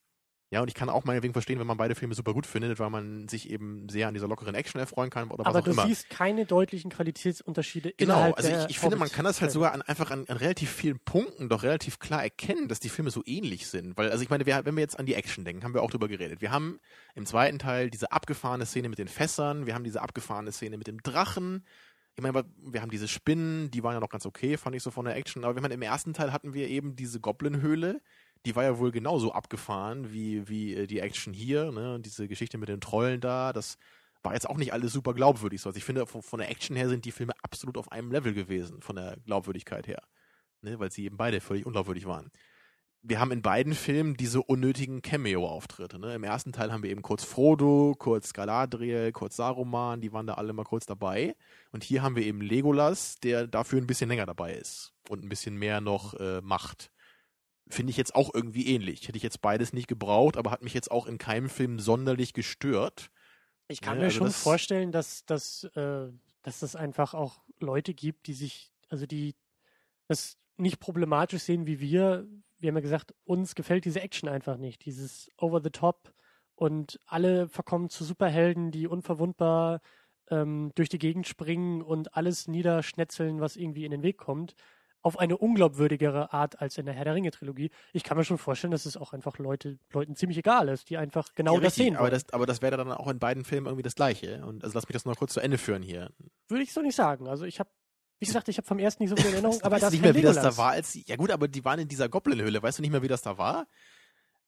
Ja, 0.53 0.61
und 0.61 0.67
ich 0.67 0.75
kann 0.75 0.87
auch 0.87 1.03
meinetwegen 1.03 1.33
verstehen, 1.33 1.57
wenn 1.57 1.65
man 1.65 1.77
beide 1.77 1.95
Filme 1.95 2.13
super 2.13 2.31
gut 2.31 2.45
findet, 2.45 2.77
weil 2.77 2.91
man 2.91 3.27
sich 3.27 3.49
eben 3.49 3.89
sehr 3.89 4.07
an 4.07 4.13
dieser 4.13 4.27
lockeren 4.27 4.53
Action 4.53 4.79
erfreuen 4.79 5.09
kann 5.09 5.31
oder 5.31 5.39
was 5.39 5.47
Aber 5.47 5.59
auch 5.59 5.63
du 5.63 5.71
immer. 5.71 5.87
siehst 5.87 6.11
keine 6.11 6.45
deutlichen 6.45 6.91
Qualitätsunterschiede 6.91 7.95
Genau, 7.97 8.13
innerhalb 8.13 8.37
also 8.37 8.49
ich, 8.51 8.69
ich 8.69 8.79
finde, 8.79 8.97
man 8.97 9.09
kann 9.09 9.25
das 9.25 9.41
halt 9.41 9.49
sogar 9.49 9.73
an, 9.73 9.81
einfach 9.81 10.11
an, 10.11 10.25
an 10.27 10.37
relativ 10.37 10.69
vielen 10.69 10.99
Punkten 10.99 11.49
doch 11.49 11.63
relativ 11.63 11.97
klar 11.97 12.21
erkennen, 12.21 12.67
dass 12.67 12.79
die 12.79 12.89
Filme 12.89 13.09
so 13.09 13.23
ähnlich 13.25 13.65
sind. 13.65 13.97
Weil, 13.97 14.11
also 14.11 14.23
ich 14.23 14.29
meine, 14.29 14.45
wir, 14.45 14.63
wenn 14.63 14.75
wir 14.75 14.81
jetzt 14.81 14.99
an 14.99 15.07
die 15.07 15.15
Action 15.15 15.43
denken, 15.43 15.63
haben 15.63 15.73
wir 15.73 15.81
auch 15.81 15.89
drüber 15.89 16.07
geredet. 16.07 16.39
Wir 16.39 16.51
haben 16.51 16.79
im 17.15 17.25
zweiten 17.25 17.57
Teil 17.57 17.89
diese 17.89 18.11
abgefahrene 18.11 18.67
Szene 18.67 18.89
mit 18.89 18.99
den 18.99 19.07
Fässern, 19.07 19.65
wir 19.65 19.73
haben 19.73 19.83
diese 19.83 20.03
abgefahrene 20.03 20.51
Szene 20.51 20.77
mit 20.77 20.85
dem 20.85 21.01
Drachen. 21.01 21.65
Ich 22.15 22.21
meine, 22.21 22.45
wir 22.61 22.83
haben 22.83 22.91
diese 22.91 23.07
Spinnen, 23.07 23.71
die 23.71 23.83
waren 23.83 23.95
ja 23.95 23.99
noch 23.99 24.09
ganz 24.09 24.27
okay, 24.27 24.55
fand 24.57 24.75
ich 24.75 24.83
so 24.83 24.91
von 24.91 25.05
der 25.05 25.15
Action. 25.15 25.43
Aber 25.45 25.55
wenn 25.55 25.63
man 25.63 25.71
im 25.71 25.81
ersten 25.81 26.13
Teil 26.13 26.31
hatten 26.31 26.53
wir 26.53 26.67
eben 26.67 26.95
diese 26.95 27.19
Goblin-Höhle, 27.19 28.01
die 28.45 28.55
war 28.55 28.63
ja 28.63 28.77
wohl 28.77 28.91
genauso 28.91 29.31
abgefahren 29.31 30.11
wie, 30.11 30.47
wie 30.49 30.73
äh, 30.75 30.87
die 30.87 30.99
Action 30.99 31.33
hier, 31.33 31.71
ne? 31.71 31.95
Und 31.95 32.05
diese 32.05 32.27
Geschichte 32.27 32.57
mit 32.57 32.69
den 32.69 32.81
Trollen 32.81 33.21
da, 33.21 33.53
das 33.53 33.77
war 34.23 34.33
jetzt 34.33 34.49
auch 34.49 34.57
nicht 34.57 34.73
alles 34.73 34.93
super 34.93 35.13
glaubwürdig. 35.13 35.61
So. 35.61 35.69
Also 35.69 35.77
ich 35.77 35.83
finde, 35.83 36.05
von, 36.05 36.39
der 36.39 36.49
Action 36.49 36.75
her 36.75 36.89
sind 36.89 37.05
die 37.05 37.11
Filme 37.11 37.33
absolut 37.41 37.77
auf 37.77 37.91
einem 37.91 38.11
Level 38.11 38.33
gewesen, 38.33 38.81
von 38.81 38.95
der 38.95 39.17
Glaubwürdigkeit 39.25 39.87
her. 39.87 40.01
Ne? 40.61 40.79
Weil 40.79 40.91
sie 40.91 41.05
eben 41.05 41.17
beide 41.17 41.41
völlig 41.41 41.65
unglaubwürdig 41.65 42.05
waren. 42.05 42.31
Wir 43.05 43.19
haben 43.19 43.31
in 43.31 43.41
beiden 43.41 43.73
Filmen 43.73 44.15
diese 44.15 44.41
unnötigen 44.41 45.01
Cameo-Auftritte. 45.01 45.99
Ne? 45.99 46.15
Im 46.15 46.23
ersten 46.23 46.53
Teil 46.53 46.71
haben 46.71 46.83
wir 46.83 46.89
eben 46.89 47.01
kurz 47.01 47.25
Frodo, 47.25 47.95
kurz 47.99 48.31
Galadriel, 48.31 49.11
kurz 49.11 49.35
Saruman, 49.35 49.99
die 49.99 50.13
waren 50.13 50.25
da 50.25 50.35
alle 50.35 50.53
mal 50.53 50.63
kurz 50.63 50.85
dabei. 50.85 51.35
Und 51.73 51.83
hier 51.83 52.01
haben 52.01 52.15
wir 52.15 52.23
eben 52.23 52.39
Legolas, 52.39 53.17
der 53.19 53.45
dafür 53.45 53.81
ein 53.81 53.87
bisschen 53.87 54.07
länger 54.07 54.25
dabei 54.25 54.53
ist 54.53 54.93
und 55.09 55.21
ein 55.21 55.27
bisschen 55.27 55.57
mehr 55.57 55.81
noch 55.81 56.13
äh, 56.13 56.39
macht 56.41 56.92
finde 57.69 57.91
ich 57.91 57.97
jetzt 57.97 58.15
auch 58.15 58.33
irgendwie 58.33 58.67
ähnlich. 58.67 59.07
Hätte 59.07 59.17
ich 59.17 59.23
jetzt 59.23 59.41
beides 59.41 59.73
nicht 59.73 59.87
gebraucht, 59.87 60.37
aber 60.37 60.51
hat 60.51 60.61
mich 60.63 60.73
jetzt 60.73 60.91
auch 60.91 61.05
in 61.07 61.17
keinem 61.17 61.49
Film 61.49 61.79
sonderlich 61.79 62.33
gestört. 62.33 63.09
Ich 63.67 63.81
kann 63.81 63.95
Ja, 63.95 63.99
mir 64.01 64.05
also 64.05 64.17
schon 64.19 64.27
das- 64.27 64.41
vorstellen, 64.41 64.91
dass, 64.91 65.25
dass, 65.25 65.63
äh, 65.75 66.09
dass 66.41 66.61
es 66.61 66.75
einfach 66.75 67.13
auch 67.13 67.41
Leute 67.59 67.93
gibt, 67.93 68.27
die 68.27 68.33
sich, 68.33 68.71
also 68.89 69.05
die 69.05 69.35
das 70.07 70.37
nicht 70.57 70.79
problematisch 70.79 71.43
sehen 71.43 71.65
wie 71.65 71.79
wir. 71.79 72.27
Wir 72.59 72.67
haben 72.69 72.75
ja 72.75 72.81
gesagt, 72.81 73.13
uns 73.23 73.55
gefällt 73.55 73.85
diese 73.85 74.01
Action 74.01 74.27
einfach 74.29 74.57
nicht. 74.57 74.85
Dieses 74.85 75.29
Over 75.37 75.61
the 75.63 75.69
Top 75.69 76.13
und 76.55 76.99
alle 77.05 77.47
verkommen 77.47 77.89
zu 77.89 78.03
Superhelden, 78.03 78.71
die 78.71 78.85
unverwundbar 78.87 79.81
ähm, 80.29 80.71
durch 80.75 80.89
die 80.89 80.99
Gegend 80.99 81.27
springen 81.27 81.81
und 81.81 82.15
alles 82.15 82.47
niederschnetzeln, 82.47 83.39
was 83.39 83.55
irgendwie 83.55 83.85
in 83.85 83.91
den 83.91 84.03
Weg 84.03 84.17
kommt. 84.17 84.55
Auf 85.03 85.19
eine 85.19 85.37
unglaubwürdigere 85.37 86.33
Art 86.33 86.59
als 86.61 86.77
in 86.77 86.85
der 86.85 86.95
Herr 86.95 87.03
der 87.05 87.13
Ringe-Trilogie. 87.13 87.69
Ich 87.91 88.03
kann 88.03 88.17
mir 88.17 88.23
schon 88.23 88.37
vorstellen, 88.39 88.71
dass 88.71 88.85
es 88.87 88.97
auch 88.97 89.13
einfach 89.13 89.37
Leute, 89.37 89.77
Leuten 89.91 90.15
ziemlich 90.15 90.37
egal 90.39 90.69
ist, 90.69 90.89
die 90.89 90.97
einfach 90.97 91.33
genau 91.35 91.55
Ja, 91.55 91.59
das 91.59 91.73
richtig, 91.73 91.83
sehen 91.85 91.95
aber 91.97 92.05
wollen. 92.05 92.13
das, 92.13 92.33
aber 92.33 92.45
das 92.45 92.61
wäre 92.61 92.77
dann 92.77 92.91
auch 92.91 93.07
in 93.09 93.19
beiden 93.19 93.43
Filmen 93.43 93.67
irgendwie 93.67 93.83
das 93.83 93.95
Gleiche. 93.95 94.43
Und 94.45 94.63
also 94.63 94.73
lass 94.75 94.87
mich 94.87 94.93
das 94.93 95.05
noch 95.05 95.15
kurz 95.17 95.33
zu 95.33 95.39
Ende 95.41 95.57
führen 95.59 95.83
hier. 95.83 96.09
Würde 96.47 96.63
ich 96.63 96.73
so 96.73 96.81
nicht 96.81 96.95
sagen. 96.95 97.27
Also 97.27 97.45
ich 97.45 97.59
habe, 97.59 97.69
wie 98.19 98.25
gesagt, 98.25 98.47
ich 98.47 98.57
habe 98.57 98.65
vom 98.67 98.79
ersten 98.79 99.03
nicht 99.03 99.09
so 99.09 99.15
viel 99.17 99.25
Erinnerung, 99.33 99.61
aber 99.61 99.75
weißt 99.75 99.83
das 99.83 99.91
nicht 99.91 100.01
mehr, 100.01 100.15
wie 100.15 100.21
das 100.21 100.37
Legolas. 100.37 100.55
da 100.55 100.61
war, 100.63 100.71
als 100.71 100.97
ja 101.05 101.15
gut, 101.17 101.31
aber 101.31 101.47
die 101.47 101.63
waren 101.65 101.79
in 101.79 101.87
dieser 101.87 102.07
Goblin-Höhle. 102.09 102.63
Weißt 102.63 102.77
du 102.77 102.81
nicht 102.81 102.91
mehr, 102.91 103.01
wie 103.03 103.07
das 103.09 103.21
da 103.21 103.37
war? 103.37 103.67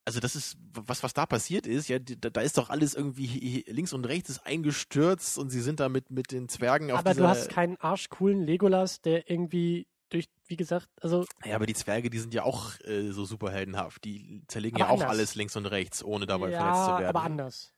Also 0.06 0.20
das 0.20 0.36
ist, 0.36 0.56
was, 0.72 1.02
was 1.02 1.14
da 1.14 1.26
passiert 1.26 1.66
ist, 1.66 1.88
ja, 1.88 1.98
da, 1.98 2.30
da 2.30 2.40
ist 2.40 2.56
doch 2.56 2.70
alles 2.70 2.94
irgendwie 2.94 3.64
links 3.66 3.92
und 3.92 4.06
rechts 4.06 4.30
ist 4.30 4.46
eingestürzt 4.46 5.36
und 5.36 5.50
sie 5.50 5.60
sind 5.60 5.80
da 5.80 5.88
mit, 5.88 6.10
mit 6.12 6.30
den 6.30 6.48
Zwergen 6.48 6.92
auf 6.92 7.00
Aber 7.00 7.12
du 7.12 7.26
hast 7.26 7.48
keinen 7.48 7.76
arschcoolen 7.78 8.40
Legolas, 8.42 9.00
der 9.00 9.28
irgendwie 9.28 9.88
durch, 10.10 10.28
wie 10.46 10.56
gesagt, 10.56 10.88
also 11.00 11.24
Ja, 11.44 11.56
aber 11.56 11.66
die 11.66 11.74
Zwerge, 11.74 12.10
die 12.10 12.18
sind 12.18 12.32
ja 12.34 12.42
auch 12.44 12.78
äh, 12.80 13.10
so 13.12 13.24
superheldenhaft. 13.24 14.04
Die 14.04 14.42
zerlegen 14.48 14.78
ja 14.78 14.86
auch 14.88 14.94
anders. 15.00 15.10
alles 15.10 15.34
links 15.34 15.56
und 15.56 15.66
rechts, 15.66 16.02
ohne 16.04 16.26
dabei 16.26 16.50
ja, 16.50 16.58
verletzt 16.58 16.84
zu 16.84 16.90
werden. 16.92 17.06
aber 17.06 17.22
anders. 17.22 17.72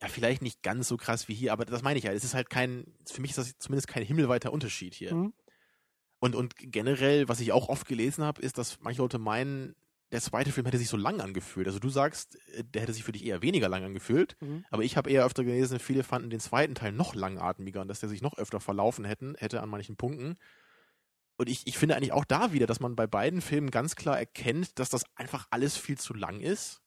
Ja, 0.00 0.08
vielleicht 0.08 0.42
nicht 0.42 0.62
ganz 0.62 0.86
so 0.86 0.96
krass 0.96 1.26
wie 1.26 1.34
hier, 1.34 1.52
aber 1.52 1.64
das 1.64 1.82
meine 1.82 1.98
ich 1.98 2.04
ja. 2.04 2.12
Es 2.12 2.22
ist 2.22 2.34
halt 2.34 2.50
kein, 2.50 2.94
für 3.04 3.20
mich 3.20 3.30
ist 3.32 3.38
das 3.38 3.58
zumindest 3.58 3.88
kein 3.88 4.04
himmelweiter 4.04 4.52
Unterschied 4.52 4.94
hier. 4.94 5.12
Mhm. 5.14 5.32
Und, 6.20 6.34
und 6.36 6.54
generell, 6.56 7.28
was 7.28 7.40
ich 7.40 7.52
auch 7.52 7.68
oft 7.68 7.86
gelesen 7.86 8.24
habe, 8.24 8.40
ist, 8.42 8.58
dass 8.58 8.78
manche 8.80 9.02
Leute 9.02 9.18
meinen, 9.18 9.74
der 10.12 10.20
zweite 10.20 10.52
Film 10.52 10.66
hätte 10.66 10.78
sich 10.78 10.88
so 10.88 10.96
lang 10.96 11.20
angefühlt. 11.20 11.66
Also 11.66 11.78
du 11.80 11.90
sagst, 11.90 12.36
äh, 12.54 12.64
der 12.64 12.82
hätte 12.82 12.92
sich 12.92 13.02
für 13.04 13.12
dich 13.12 13.24
eher 13.26 13.42
weniger 13.42 13.68
lang 13.68 13.84
angefühlt, 13.84 14.36
Mhm. 14.40 14.64
aber 14.70 14.82
ich 14.84 14.96
habe 14.96 15.10
eher 15.10 15.24
öfter 15.24 15.42
gelesen, 15.44 15.78
viele 15.80 16.04
fanden 16.04 16.30
den 16.30 16.40
zweiten 16.40 16.74
Teil 16.76 16.92
noch 16.92 17.14
langatmiger 17.16 17.80
und 17.80 17.88
dass 17.88 17.98
der 18.00 18.08
sich 18.08 18.22
noch 18.22 18.38
öfter 18.38 18.60
verlaufen 18.60 19.04
hätten, 19.04 19.34
hätte 19.36 19.60
an 19.62 19.68
manchen 19.68 19.96
Punkten. 19.96 20.36
Und 21.38 21.48
ich, 21.48 21.66
ich 21.66 21.78
finde 21.78 21.96
eigentlich 21.96 22.12
auch 22.12 22.24
da 22.24 22.52
wieder, 22.52 22.66
dass 22.66 22.80
man 22.80 22.96
bei 22.96 23.06
beiden 23.06 23.40
Filmen 23.40 23.70
ganz 23.70 23.96
klar 23.96 24.18
erkennt, 24.18 24.78
dass 24.78 24.90
das 24.90 25.04
einfach 25.14 25.46
alles 25.50 25.76
viel 25.76 25.96
zu 25.96 26.12
lang 26.14 26.40
ist. 26.40 26.82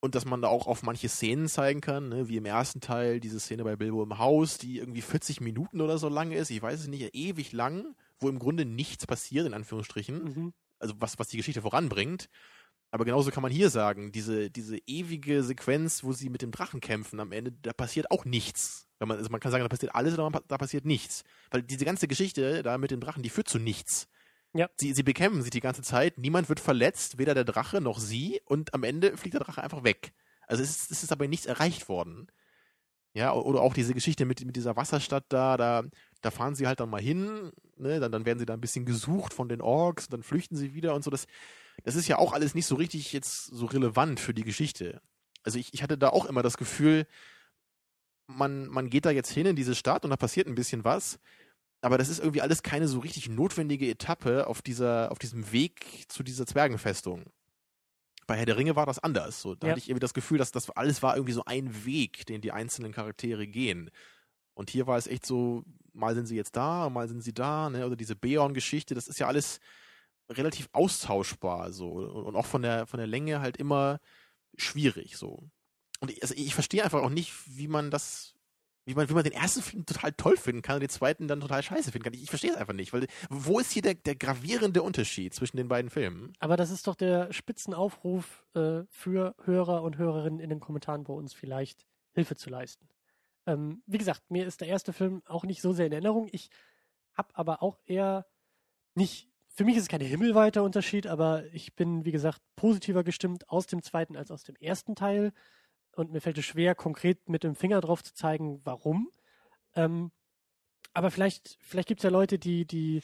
Und 0.00 0.14
dass 0.14 0.24
man 0.24 0.40
da 0.42 0.48
auch 0.48 0.68
auf 0.68 0.84
manche 0.84 1.08
Szenen 1.08 1.48
zeigen 1.48 1.80
kann, 1.80 2.08
ne? 2.08 2.28
wie 2.28 2.36
im 2.36 2.44
ersten 2.44 2.80
Teil 2.80 3.18
diese 3.18 3.40
Szene 3.40 3.64
bei 3.64 3.74
Bilbo 3.76 4.02
im 4.04 4.18
Haus, 4.18 4.56
die 4.56 4.78
irgendwie 4.78 5.02
40 5.02 5.40
Minuten 5.40 5.80
oder 5.80 5.98
so 5.98 6.08
lang 6.08 6.30
ist, 6.30 6.50
ich 6.50 6.62
weiß 6.62 6.80
es 6.80 6.86
nicht, 6.86 7.14
ewig 7.14 7.52
lang, 7.52 7.96
wo 8.20 8.28
im 8.28 8.38
Grunde 8.38 8.64
nichts 8.64 9.06
passiert, 9.08 9.46
in 9.46 9.54
Anführungsstrichen 9.54 10.22
Mhm. 10.22 10.54
also 10.78 10.94
was, 10.98 11.18
was 11.18 11.28
die 11.28 11.36
Geschichte 11.36 11.62
voranbringt. 11.62 12.28
Aber 12.92 13.04
genauso 13.04 13.30
kann 13.30 13.42
man 13.42 13.52
hier 13.52 13.70
sagen, 13.70 14.12
diese, 14.12 14.50
diese 14.50 14.78
ewige 14.86 15.42
Sequenz, 15.42 16.04
wo 16.04 16.12
sie 16.12 16.30
mit 16.30 16.42
dem 16.42 16.52
Drachen 16.52 16.80
kämpfen, 16.80 17.20
am 17.20 17.32
Ende, 17.32 17.52
da 17.52 17.72
passiert 17.72 18.10
auch 18.10 18.24
nichts. 18.24 18.87
Wenn 18.98 19.08
man, 19.08 19.18
also 19.18 19.30
man 19.30 19.40
kann 19.40 19.52
sagen, 19.52 19.62
da 19.64 19.68
passiert 19.68 19.94
alles 19.94 20.14
oder 20.14 20.28
man- 20.28 20.42
da 20.48 20.58
passiert 20.58 20.84
nichts. 20.84 21.24
Weil 21.50 21.62
diese 21.62 21.84
ganze 21.84 22.08
Geschichte 22.08 22.62
da 22.62 22.78
mit 22.78 22.90
dem 22.90 23.00
Drachen, 23.00 23.22
die 23.22 23.30
führt 23.30 23.48
zu 23.48 23.58
nichts. 23.58 24.08
Ja. 24.54 24.68
Sie, 24.76 24.92
sie 24.94 25.02
bekämpfen 25.02 25.42
sich 25.42 25.50
die 25.50 25.60
ganze 25.60 25.82
Zeit, 25.82 26.18
niemand 26.18 26.48
wird 26.48 26.60
verletzt, 26.60 27.18
weder 27.18 27.34
der 27.34 27.44
Drache 27.44 27.80
noch 27.80 27.98
sie, 27.98 28.40
und 28.44 28.74
am 28.74 28.82
Ende 28.82 29.16
fliegt 29.16 29.34
der 29.34 29.42
Drache 29.42 29.62
einfach 29.62 29.84
weg. 29.84 30.12
Also 30.46 30.62
es 30.62 30.70
ist, 30.70 30.90
es 30.90 31.02
ist 31.02 31.12
aber 31.12 31.28
nichts 31.28 31.46
erreicht 31.46 31.88
worden. 31.88 32.28
Ja, 33.14 33.32
oder 33.32 33.60
auch 33.62 33.74
diese 33.74 33.94
Geschichte 33.94 34.24
mit, 34.24 34.44
mit 34.44 34.56
dieser 34.56 34.76
Wasserstadt 34.76 35.24
da, 35.28 35.56
da, 35.56 35.82
da 36.20 36.30
fahren 36.30 36.54
sie 36.54 36.66
halt 36.66 36.80
dann 36.80 36.90
mal 36.90 37.00
hin, 37.00 37.52
ne, 37.76 38.00
dann, 38.00 38.12
dann 38.12 38.24
werden 38.26 38.38
sie 38.38 38.46
da 38.46 38.54
ein 38.54 38.60
bisschen 38.60 38.84
gesucht 38.84 39.34
von 39.34 39.48
den 39.48 39.60
Orks, 39.60 40.08
dann 40.08 40.22
flüchten 40.22 40.56
sie 40.56 40.74
wieder 40.74 40.94
und 40.94 41.02
so. 41.02 41.10
Das, 41.10 41.26
das 41.84 41.96
ist 41.96 42.08
ja 42.08 42.18
auch 42.18 42.32
alles 42.32 42.54
nicht 42.54 42.66
so 42.66 42.74
richtig 42.74 43.12
jetzt 43.12 43.46
so 43.46 43.66
relevant 43.66 44.20
für 44.20 44.34
die 44.34 44.44
Geschichte. 44.44 45.00
Also 45.42 45.58
ich, 45.58 45.74
ich 45.74 45.82
hatte 45.82 45.98
da 45.98 46.10
auch 46.10 46.26
immer 46.26 46.42
das 46.42 46.56
Gefühl, 46.56 47.06
man, 48.28 48.68
man 48.68 48.90
geht 48.90 49.06
da 49.06 49.10
jetzt 49.10 49.30
hin 49.32 49.46
in 49.46 49.56
diese 49.56 49.74
Stadt 49.74 50.04
und 50.04 50.10
da 50.10 50.16
passiert 50.16 50.46
ein 50.46 50.54
bisschen 50.54 50.84
was, 50.84 51.18
aber 51.80 51.98
das 51.98 52.08
ist 52.08 52.20
irgendwie 52.20 52.42
alles 52.42 52.62
keine 52.62 52.88
so 52.88 53.00
richtig 53.00 53.28
notwendige 53.28 53.88
Etappe 53.88 54.46
auf 54.46 54.62
dieser, 54.62 55.10
auf 55.12 55.18
diesem 55.18 55.52
Weg 55.52 56.04
zu 56.08 56.22
dieser 56.22 56.46
Zwergenfestung. 56.46 57.24
Bei 58.26 58.36
Herr 58.36 58.46
der 58.46 58.58
Ringe 58.58 58.76
war 58.76 58.86
das 58.86 58.98
anders. 58.98 59.40
So, 59.40 59.54
da 59.54 59.68
Ja. 59.68 59.72
hatte 59.72 59.80
ich 59.80 59.88
irgendwie 59.88 60.00
das 60.00 60.14
Gefühl, 60.14 60.38
dass 60.38 60.52
das 60.52 60.70
alles 60.70 61.02
war 61.02 61.16
irgendwie 61.16 61.32
so 61.32 61.44
ein 61.46 61.84
Weg, 61.86 62.26
den 62.26 62.40
die 62.42 62.52
einzelnen 62.52 62.92
Charaktere 62.92 63.46
gehen. 63.46 63.90
Und 64.54 64.70
hier 64.70 64.86
war 64.86 64.98
es 64.98 65.06
echt 65.06 65.24
so, 65.24 65.64
mal 65.94 66.14
sind 66.14 66.26
sie 66.26 66.36
jetzt 66.36 66.56
da, 66.56 66.90
mal 66.90 67.08
sind 67.08 67.22
sie 67.22 67.32
da, 67.32 67.70
ne? 67.70 67.86
Oder 67.86 67.96
diese 67.96 68.16
Beorn-Geschichte, 68.16 68.94
das 68.94 69.08
ist 69.08 69.18
ja 69.18 69.28
alles 69.28 69.60
relativ 70.30 70.68
austauschbar 70.72 71.72
so 71.72 71.90
und 71.92 72.36
auch 72.36 72.46
von 72.46 72.62
der 72.62 72.86
von 72.86 72.98
der 72.98 73.06
Länge 73.06 73.40
halt 73.40 73.56
immer 73.56 74.00
schwierig 74.56 75.16
so. 75.16 75.50
Und 76.00 76.10
ich, 76.10 76.22
also 76.22 76.34
ich 76.36 76.54
verstehe 76.54 76.84
einfach 76.84 77.02
auch 77.02 77.10
nicht, 77.10 77.32
wie 77.46 77.68
man 77.68 77.90
das, 77.90 78.34
wie 78.84 78.94
man, 78.94 79.08
wie 79.08 79.14
man 79.14 79.24
den 79.24 79.32
ersten 79.32 79.62
Film 79.62 79.86
total 79.86 80.12
toll 80.12 80.36
finden 80.36 80.62
kann 80.62 80.76
und 80.76 80.80
den 80.80 80.88
zweiten 80.88 81.28
dann 81.28 81.40
total 81.40 81.62
scheiße 81.62 81.92
finden 81.92 82.04
kann. 82.04 82.14
Ich, 82.14 82.22
ich 82.22 82.30
verstehe 82.30 82.50
es 82.50 82.56
einfach 82.56 82.74
nicht, 82.74 82.92
weil 82.92 83.06
wo 83.28 83.58
ist 83.58 83.72
hier 83.72 83.82
der, 83.82 83.94
der 83.94 84.14
gravierende 84.14 84.82
Unterschied 84.82 85.34
zwischen 85.34 85.56
den 85.56 85.68
beiden 85.68 85.90
Filmen? 85.90 86.32
Aber 86.38 86.56
das 86.56 86.70
ist 86.70 86.86
doch 86.86 86.94
der 86.94 87.32
Spitzenaufruf 87.32 88.46
äh, 88.54 88.82
für 88.88 89.34
Hörer 89.44 89.82
und 89.82 89.98
Hörerinnen 89.98 90.40
in 90.40 90.50
den 90.50 90.60
Kommentaren 90.60 91.04
bei 91.04 91.12
uns 91.12 91.34
vielleicht 91.34 91.86
Hilfe 92.12 92.36
zu 92.36 92.50
leisten. 92.50 92.88
Ähm, 93.46 93.82
wie 93.86 93.98
gesagt, 93.98 94.30
mir 94.30 94.46
ist 94.46 94.60
der 94.60 94.68
erste 94.68 94.92
Film 94.92 95.22
auch 95.26 95.44
nicht 95.44 95.62
so 95.62 95.72
sehr 95.72 95.86
in 95.86 95.92
Erinnerung. 95.92 96.28
Ich 96.32 96.50
habe 97.14 97.34
aber 97.34 97.62
auch 97.62 97.78
eher 97.86 98.26
nicht, 98.94 99.28
für 99.48 99.64
mich 99.64 99.76
ist 99.76 99.82
es 99.82 99.88
kein 99.88 100.00
himmelweiter 100.00 100.62
Unterschied, 100.62 101.06
aber 101.06 101.44
ich 101.52 101.74
bin, 101.74 102.04
wie 102.04 102.12
gesagt, 102.12 102.40
positiver 102.56 103.04
gestimmt 103.04 103.48
aus 103.48 103.66
dem 103.66 103.82
zweiten 103.82 104.16
als 104.16 104.30
aus 104.30 104.44
dem 104.44 104.56
ersten 104.56 104.94
Teil. 104.94 105.32
Und 105.98 106.12
mir 106.12 106.20
fällt 106.20 106.38
es 106.38 106.44
schwer, 106.44 106.74
konkret 106.74 107.28
mit 107.28 107.42
dem 107.42 107.56
Finger 107.56 107.80
drauf 107.80 108.04
zu 108.04 108.14
zeigen, 108.14 108.60
warum. 108.64 109.10
Ähm, 109.74 110.12
aber 110.94 111.10
vielleicht, 111.10 111.58
vielleicht 111.60 111.88
gibt 111.88 112.00
es 112.00 112.04
ja 112.04 112.10
Leute, 112.10 112.38
die, 112.38 112.66
die 112.66 113.02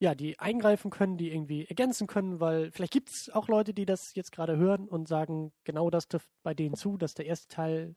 ja, 0.00 0.14
die 0.14 0.38
eingreifen 0.38 0.90
können, 0.90 1.16
die 1.16 1.30
irgendwie 1.30 1.66
ergänzen 1.66 2.06
können, 2.06 2.40
weil 2.40 2.72
vielleicht 2.72 2.92
gibt 2.92 3.10
es 3.10 3.30
auch 3.30 3.48
Leute, 3.48 3.72
die 3.72 3.86
das 3.86 4.14
jetzt 4.14 4.32
gerade 4.32 4.56
hören 4.56 4.88
und 4.88 5.08
sagen, 5.08 5.52
genau 5.62 5.88
das 5.88 6.08
trifft 6.08 6.28
bei 6.42 6.52
denen 6.52 6.74
zu, 6.74 6.96
dass 6.96 7.14
der 7.14 7.26
erste 7.26 7.48
Teil 7.48 7.94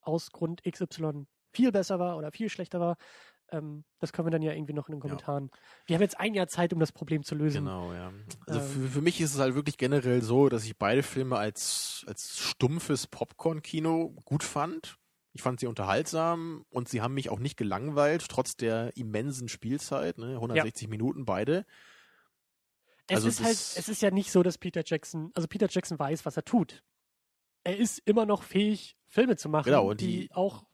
aus 0.00 0.30
Grund 0.30 0.62
XY 0.62 1.26
viel 1.52 1.72
besser 1.72 1.98
war 1.98 2.16
oder 2.16 2.30
viel 2.30 2.48
schlechter 2.48 2.78
war. 2.78 2.96
Ähm, 3.52 3.84
das 3.98 4.12
können 4.12 4.26
wir 4.26 4.30
dann 4.30 4.42
ja 4.42 4.52
irgendwie 4.52 4.72
noch 4.72 4.88
in 4.88 4.92
den 4.94 5.00
Kommentaren. 5.00 5.50
Wir 5.86 5.96
haben 5.96 6.02
jetzt 6.02 6.18
ein 6.20 6.34
Jahr 6.34 6.46
Zeit, 6.48 6.72
um 6.72 6.78
das 6.80 6.92
Problem 6.92 7.22
zu 7.24 7.34
lösen. 7.34 7.64
Genau, 7.64 7.92
ja. 7.92 8.12
Also 8.46 8.60
Ähm. 8.60 8.66
für, 8.66 8.88
für 8.88 9.00
mich 9.00 9.20
ist 9.20 9.34
es 9.34 9.40
halt 9.40 9.54
wirklich 9.54 9.76
generell 9.76 10.22
so, 10.22 10.48
dass 10.48 10.64
ich 10.64 10.76
beide 10.78 11.02
Filme 11.02 11.36
als, 11.36 12.04
als 12.06 12.38
stumpfes 12.38 13.06
Popcorn-Kino 13.06 14.14
gut 14.24 14.42
fand. 14.44 14.96
Ich 15.32 15.42
fand 15.42 15.60
sie 15.60 15.66
unterhaltsam 15.66 16.64
und 16.70 16.88
sie 16.88 17.00
haben 17.02 17.14
mich 17.14 17.28
auch 17.30 17.38
nicht 17.38 17.56
gelangweilt, 17.56 18.26
trotz 18.28 18.56
der 18.56 18.96
immensen 18.96 19.48
Spielzeit, 19.48 20.18
ne? 20.18 20.34
160 20.34 20.88
Minuten 20.88 21.24
beide. 21.24 21.64
Es 23.06 23.16
Also 23.16 23.28
ist 23.28 23.40
halt, 23.40 23.50
das- 23.52 23.76
es 23.76 23.88
ist 23.88 24.02
ja 24.02 24.10
nicht 24.10 24.30
so, 24.30 24.42
dass 24.42 24.58
Peter 24.58 24.82
Jackson, 24.84 25.30
also 25.34 25.48
Peter 25.48 25.66
Jackson 25.68 25.98
weiß, 25.98 26.24
was 26.24 26.36
er 26.36 26.44
tut. 26.44 26.82
Er 27.64 27.76
ist 27.76 27.98
immer 28.06 28.26
noch 28.26 28.42
fähig, 28.42 28.96
Filme 29.06 29.36
zu 29.36 29.48
machen, 29.48 29.66
Genau, 29.66 29.92
die, 29.94 30.28
die- 30.28 30.32
auch 30.32 30.64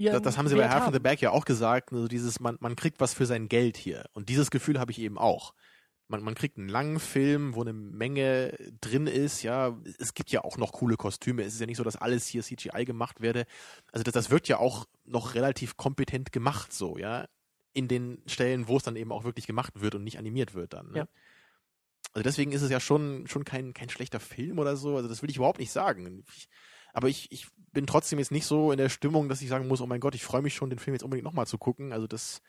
ihren 0.00 0.14
Das, 0.14 0.22
das 0.22 0.38
haben 0.38 0.48
sie 0.48 0.56
bei 0.56 0.68
Half 0.68 0.86
in 0.86 0.92
the. 0.92 0.98
Bag 0.98 1.20
ja 1.20 1.30
auch 1.30 1.44
gesagt, 1.44 1.92
also 1.92 2.08
dieses, 2.08 2.40
man, 2.40 2.56
man 2.60 2.74
kriegt 2.74 3.00
was 3.00 3.14
für 3.14 3.26
sein 3.26 3.48
Geld 3.48 3.76
hier. 3.76 4.06
Und 4.12 4.28
dieses 4.28 4.50
Gefühl 4.50 4.80
habe 4.80 4.90
ich 4.90 4.98
eben 4.98 5.18
auch. 5.18 5.54
Man, 6.08 6.22
man 6.22 6.34
kriegt 6.34 6.58
einen 6.58 6.68
langen 6.68 6.98
Film, 6.98 7.54
wo 7.54 7.60
eine 7.60 7.72
Menge 7.72 8.56
drin 8.80 9.06
ist, 9.06 9.42
ja. 9.42 9.78
Es 9.98 10.14
gibt 10.14 10.30
ja 10.30 10.42
auch 10.42 10.56
noch 10.56 10.72
coole 10.72 10.96
Kostüme. 10.96 11.42
Es 11.42 11.54
ist 11.54 11.60
ja 11.60 11.66
nicht 11.66 11.76
so, 11.76 11.84
dass 11.84 11.96
alles 11.96 12.26
hier 12.26 12.42
CGI 12.42 12.84
gemacht 12.84 13.20
werde. 13.20 13.46
Also 13.92 14.02
das, 14.02 14.14
das 14.14 14.30
wird 14.30 14.48
ja 14.48 14.58
auch 14.58 14.86
noch 15.04 15.34
relativ 15.34 15.76
kompetent 15.76 16.32
gemacht, 16.32 16.72
so, 16.72 16.98
ja. 16.98 17.26
In 17.72 17.86
den 17.86 18.22
Stellen, 18.26 18.66
wo 18.66 18.78
es 18.78 18.82
dann 18.82 18.96
eben 18.96 19.12
auch 19.12 19.22
wirklich 19.22 19.46
gemacht 19.46 19.80
wird 19.80 19.94
und 19.94 20.02
nicht 20.02 20.18
animiert 20.18 20.54
wird 20.54 20.72
dann. 20.72 20.90
Ne? 20.90 20.98
Ja. 20.98 21.08
Also 22.12 22.24
deswegen 22.24 22.50
ist 22.50 22.62
es 22.62 22.70
ja 22.70 22.80
schon, 22.80 23.28
schon 23.28 23.44
kein, 23.44 23.72
kein 23.72 23.88
schlechter 23.88 24.18
Film 24.18 24.58
oder 24.58 24.74
so. 24.76 24.96
Also 24.96 25.08
das 25.08 25.22
will 25.22 25.30
ich 25.30 25.36
überhaupt 25.36 25.60
nicht 25.60 25.70
sagen. 25.70 26.24
Ich, 26.34 26.48
aber 26.92 27.08
ich, 27.08 27.30
ich 27.30 27.48
bin 27.72 27.86
trotzdem 27.86 28.18
jetzt 28.18 28.32
nicht 28.32 28.46
so 28.46 28.72
in 28.72 28.78
der 28.78 28.88
Stimmung, 28.88 29.28
dass 29.28 29.42
ich 29.42 29.48
sagen 29.48 29.68
muss, 29.68 29.80
oh 29.80 29.86
mein 29.86 30.00
Gott, 30.00 30.14
ich 30.14 30.24
freue 30.24 30.42
mich 30.42 30.54
schon, 30.54 30.70
den 30.70 30.78
Film 30.78 30.94
jetzt 30.94 31.02
unbedingt 31.02 31.24
nochmal 31.24 31.46
zu 31.46 31.58
gucken. 31.58 31.92
Also 31.92 32.06
das, 32.06 32.40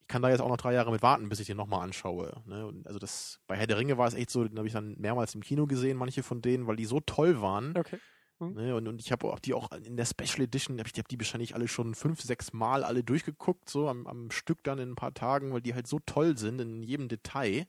ich 0.00 0.08
kann 0.08 0.22
da 0.22 0.30
jetzt 0.30 0.40
auch 0.40 0.48
noch 0.48 0.56
drei 0.56 0.72
Jahre 0.74 0.90
mit 0.90 1.02
warten, 1.02 1.28
bis 1.28 1.40
ich 1.40 1.46
den 1.46 1.56
nochmal 1.56 1.82
anschaue. 1.82 2.42
Ne? 2.46 2.72
Also 2.84 2.98
das, 2.98 3.40
bei 3.46 3.56
Herr 3.56 3.66
der 3.66 3.78
Ringe 3.78 3.98
war 3.98 4.08
es 4.08 4.14
echt 4.14 4.30
so, 4.30 4.44
den 4.44 4.56
habe 4.56 4.66
ich 4.66 4.72
dann 4.72 4.96
mehrmals 4.98 5.34
im 5.34 5.42
Kino 5.42 5.66
gesehen, 5.66 5.96
manche 5.96 6.22
von 6.22 6.40
denen, 6.40 6.66
weil 6.66 6.76
die 6.76 6.86
so 6.86 7.00
toll 7.00 7.40
waren. 7.40 7.76
Okay. 7.76 7.98
Ne? 8.40 8.74
Und, 8.74 8.88
und 8.88 9.00
ich 9.00 9.12
habe 9.12 9.32
auch 9.32 9.38
die 9.38 9.54
auch 9.54 9.70
in 9.72 9.96
der 9.96 10.06
Special 10.06 10.42
Edition, 10.42 10.78
hab 10.78 10.86
ich 10.86 10.98
habe 10.98 11.08
die 11.08 11.18
wahrscheinlich 11.18 11.54
alle 11.54 11.68
schon 11.68 11.94
fünf, 11.94 12.20
sechs 12.20 12.52
Mal 12.52 12.84
alle 12.84 13.04
durchgeguckt, 13.04 13.70
so 13.70 13.88
am, 13.88 14.06
am 14.06 14.30
Stück 14.30 14.62
dann 14.64 14.78
in 14.78 14.90
ein 14.90 14.96
paar 14.96 15.14
Tagen, 15.14 15.52
weil 15.52 15.62
die 15.62 15.74
halt 15.74 15.86
so 15.86 16.00
toll 16.04 16.36
sind 16.36 16.60
in 16.60 16.82
jedem 16.82 17.08
Detail. 17.08 17.66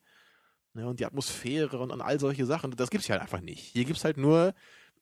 Ne? 0.74 0.88
Und 0.88 1.00
die 1.00 1.06
Atmosphäre 1.06 1.80
und, 1.80 1.92
und 1.92 2.02
all 2.02 2.20
solche 2.20 2.46
Sachen. 2.46 2.72
Das 2.72 2.90
gibt's 2.90 3.08
hier 3.08 3.14
halt 3.14 3.22
einfach 3.22 3.42
nicht. 3.42 3.62
Hier 3.62 3.86
gibt's 3.86 4.04
halt 4.04 4.18
nur 4.18 4.54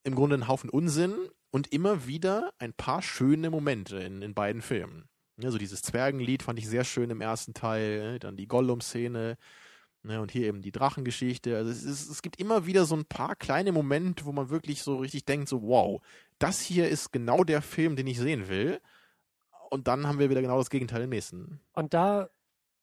im 0.03 0.15
Grunde 0.15 0.35
einen 0.35 0.47
Haufen 0.47 0.69
Unsinn 0.69 1.15
und 1.51 1.71
immer 1.71 2.07
wieder 2.07 2.53
ein 2.57 2.73
paar 2.73 3.01
schöne 3.01 3.49
Momente 3.49 3.97
in, 3.97 4.21
in 4.21 4.33
beiden 4.33 4.61
Filmen. 4.61 5.07
Ja, 5.37 5.49
so 5.51 5.57
dieses 5.57 5.81
Zwergenlied 5.81 6.43
fand 6.43 6.59
ich 6.59 6.67
sehr 6.67 6.83
schön 6.83 7.09
im 7.09 7.21
ersten 7.21 7.53
Teil, 7.53 8.13
ne? 8.13 8.19
dann 8.19 8.37
die 8.37 8.47
Gollum-Szene 8.47 9.37
ne? 10.03 10.21
und 10.21 10.31
hier 10.31 10.47
eben 10.47 10.61
die 10.61 10.71
Drachengeschichte. 10.71 11.55
Also 11.55 11.71
es, 11.71 11.83
ist, 11.83 12.09
es 12.09 12.21
gibt 12.21 12.39
immer 12.39 12.65
wieder 12.65 12.85
so 12.85 12.95
ein 12.95 13.05
paar 13.05 13.35
kleine 13.35 13.71
Momente, 13.71 14.25
wo 14.25 14.31
man 14.31 14.49
wirklich 14.49 14.83
so 14.83 14.97
richtig 14.97 15.25
denkt, 15.25 15.49
so 15.49 15.63
wow, 15.63 16.01
das 16.39 16.61
hier 16.61 16.89
ist 16.89 17.11
genau 17.11 17.43
der 17.43 17.61
Film, 17.61 17.95
den 17.95 18.07
ich 18.07 18.19
sehen 18.19 18.47
will. 18.47 18.79
Und 19.69 19.87
dann 19.87 20.05
haben 20.05 20.19
wir 20.19 20.29
wieder 20.29 20.41
genau 20.41 20.59
das 20.59 20.69
Gegenteil 20.69 21.01
im 21.03 21.09
nächsten. 21.09 21.59
Und 21.73 21.95
da, 21.95 22.29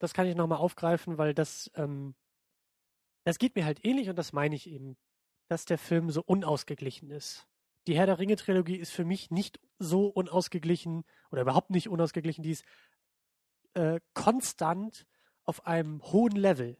das 0.01 0.13
kann 0.13 0.27
ich 0.27 0.35
nochmal 0.35 0.59
aufgreifen, 0.59 1.19
weil 1.19 1.35
das, 1.35 1.71
ähm, 1.77 2.15
das 3.25 3.39
geht 3.39 3.55
mir 3.55 3.65
halt 3.65 3.85
ähnlich 3.85 4.09
und 4.09 4.17
das 4.17 4.33
meine 4.33 4.57
ich 4.57 4.69
eben, 4.69 4.97
dass 5.51 5.65
der 5.65 5.79
Film 5.79 6.11
so 6.11 6.23
unausgeglichen 6.23 7.11
ist. 7.11 7.49
Die 7.89 7.97
Herr 7.97 8.07
der 8.07 8.21
Ringe-Trilogie 8.21 8.77
ist 8.77 8.93
für 8.93 9.05
mich 9.05 9.33
nicht 9.33 9.59
so 9.81 10.07
unausgeglichen 10.07 11.03
oder 11.33 11.43
überhaupt 11.43 11.71
nicht 11.71 11.89
unausgeglichen. 11.89 12.45
Die 12.45 12.53
ist 12.53 12.65
äh, 13.75 13.99
konstant 14.15 15.09
auf 15.43 15.67
einem 15.67 16.01
hohen 16.05 16.37
Level. 16.37 16.79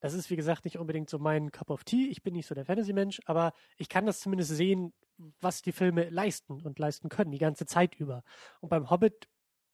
Das 0.00 0.12
ist, 0.12 0.28
wie 0.28 0.36
gesagt, 0.36 0.66
nicht 0.66 0.76
unbedingt 0.76 1.08
so 1.08 1.18
mein 1.18 1.50
Cup 1.50 1.70
of 1.70 1.84
Tea. 1.84 2.10
Ich 2.10 2.22
bin 2.22 2.34
nicht 2.34 2.46
so 2.46 2.54
der 2.54 2.66
Fantasy-Mensch, 2.66 3.22
aber 3.24 3.54
ich 3.78 3.88
kann 3.88 4.04
das 4.04 4.20
zumindest 4.20 4.50
sehen, 4.50 4.92
was 5.40 5.62
die 5.62 5.72
Filme 5.72 6.10
leisten 6.10 6.60
und 6.60 6.78
leisten 6.78 7.08
können, 7.08 7.30
die 7.30 7.38
ganze 7.38 7.64
Zeit 7.64 7.94
über. 7.94 8.22
Und 8.60 8.68
beim 8.68 8.90
Hobbit, 8.90 9.26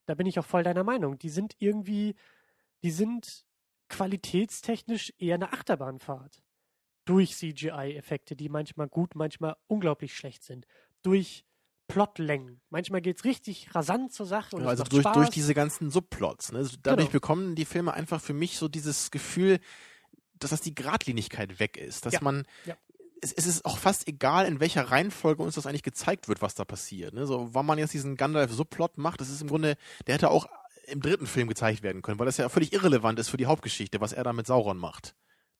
da 0.06 0.14
bin 0.14 0.28
ich 0.28 0.38
auch 0.38 0.46
voll 0.46 0.62
deiner 0.62 0.84
Meinung. 0.84 1.18
Die 1.18 1.28
sind 1.28 1.56
irgendwie, 1.58 2.14
die 2.84 2.92
sind 2.92 3.44
qualitätstechnisch 3.88 5.12
eher 5.18 5.34
eine 5.34 5.52
Achterbahnfahrt. 5.52 6.40
Durch 7.04 7.34
CGI-Effekte, 7.36 8.36
die 8.36 8.48
manchmal 8.48 8.88
gut, 8.88 9.14
manchmal 9.14 9.56
unglaublich 9.66 10.16
schlecht 10.16 10.44
sind. 10.44 10.66
Durch 11.02 11.44
Plotlängen. 11.88 12.60
Manchmal 12.70 13.00
geht's 13.02 13.24
richtig 13.24 13.74
rasant 13.74 14.12
zur 14.12 14.24
Sache. 14.26 14.56
Es 14.56 14.66
also 14.66 14.84
durch, 14.84 15.02
Spaß. 15.02 15.14
durch 15.14 15.30
diese 15.30 15.52
ganzen 15.52 15.90
Subplots. 15.90 16.52
Ne? 16.52 16.58
Also 16.58 16.76
Dadurch 16.82 17.08
Genau. 17.08 17.12
bekommen 17.12 17.54
die 17.54 17.64
Filme 17.64 17.92
einfach 17.92 18.20
für 18.20 18.32
mich 18.32 18.56
so 18.56 18.68
dieses 18.68 19.10
Gefühl, 19.10 19.58
dass 20.38 20.50
das 20.50 20.60
die 20.60 20.74
Gradlinigkeit 20.74 21.58
weg 21.60 21.76
ist. 21.76 22.06
Dass 22.06 22.14
Ja. 22.14 22.20
man 22.22 22.46
Ja. 22.64 22.76
es, 23.20 23.32
es 23.32 23.46
ist 23.46 23.64
auch 23.66 23.78
fast 23.78 24.08
egal, 24.08 24.46
in 24.46 24.60
welcher 24.60 24.84
Reihenfolge 24.90 25.42
uns 25.42 25.56
das 25.56 25.66
eigentlich 25.66 25.82
gezeigt 25.82 26.28
wird, 26.28 26.40
was 26.40 26.54
da 26.54 26.64
passiert. 26.64 27.12
Ne? 27.14 27.26
So, 27.26 27.52
wann 27.52 27.66
man 27.66 27.78
jetzt 27.78 27.92
diesen 27.94 28.16
Gandalf-Subplot 28.16 28.96
macht, 28.96 29.20
das 29.20 29.28
ist 29.28 29.42
im 29.42 29.48
Grunde, 29.48 29.76
der 30.06 30.14
hätte 30.14 30.30
auch 30.30 30.46
im 30.86 31.00
dritten 31.02 31.26
Film 31.26 31.46
gezeigt 31.48 31.82
werden 31.82 32.00
können, 32.00 32.18
weil 32.18 32.26
das 32.26 32.38
ja 32.38 32.48
völlig 32.48 32.72
irrelevant 32.72 33.18
ist 33.18 33.28
für 33.28 33.36
die 33.36 33.46
Hauptgeschichte, 33.46 34.00
was 34.00 34.12
er 34.12 34.24
da 34.24 34.32
mit 34.32 34.46
Sauron 34.46 34.78
macht. 34.78 35.14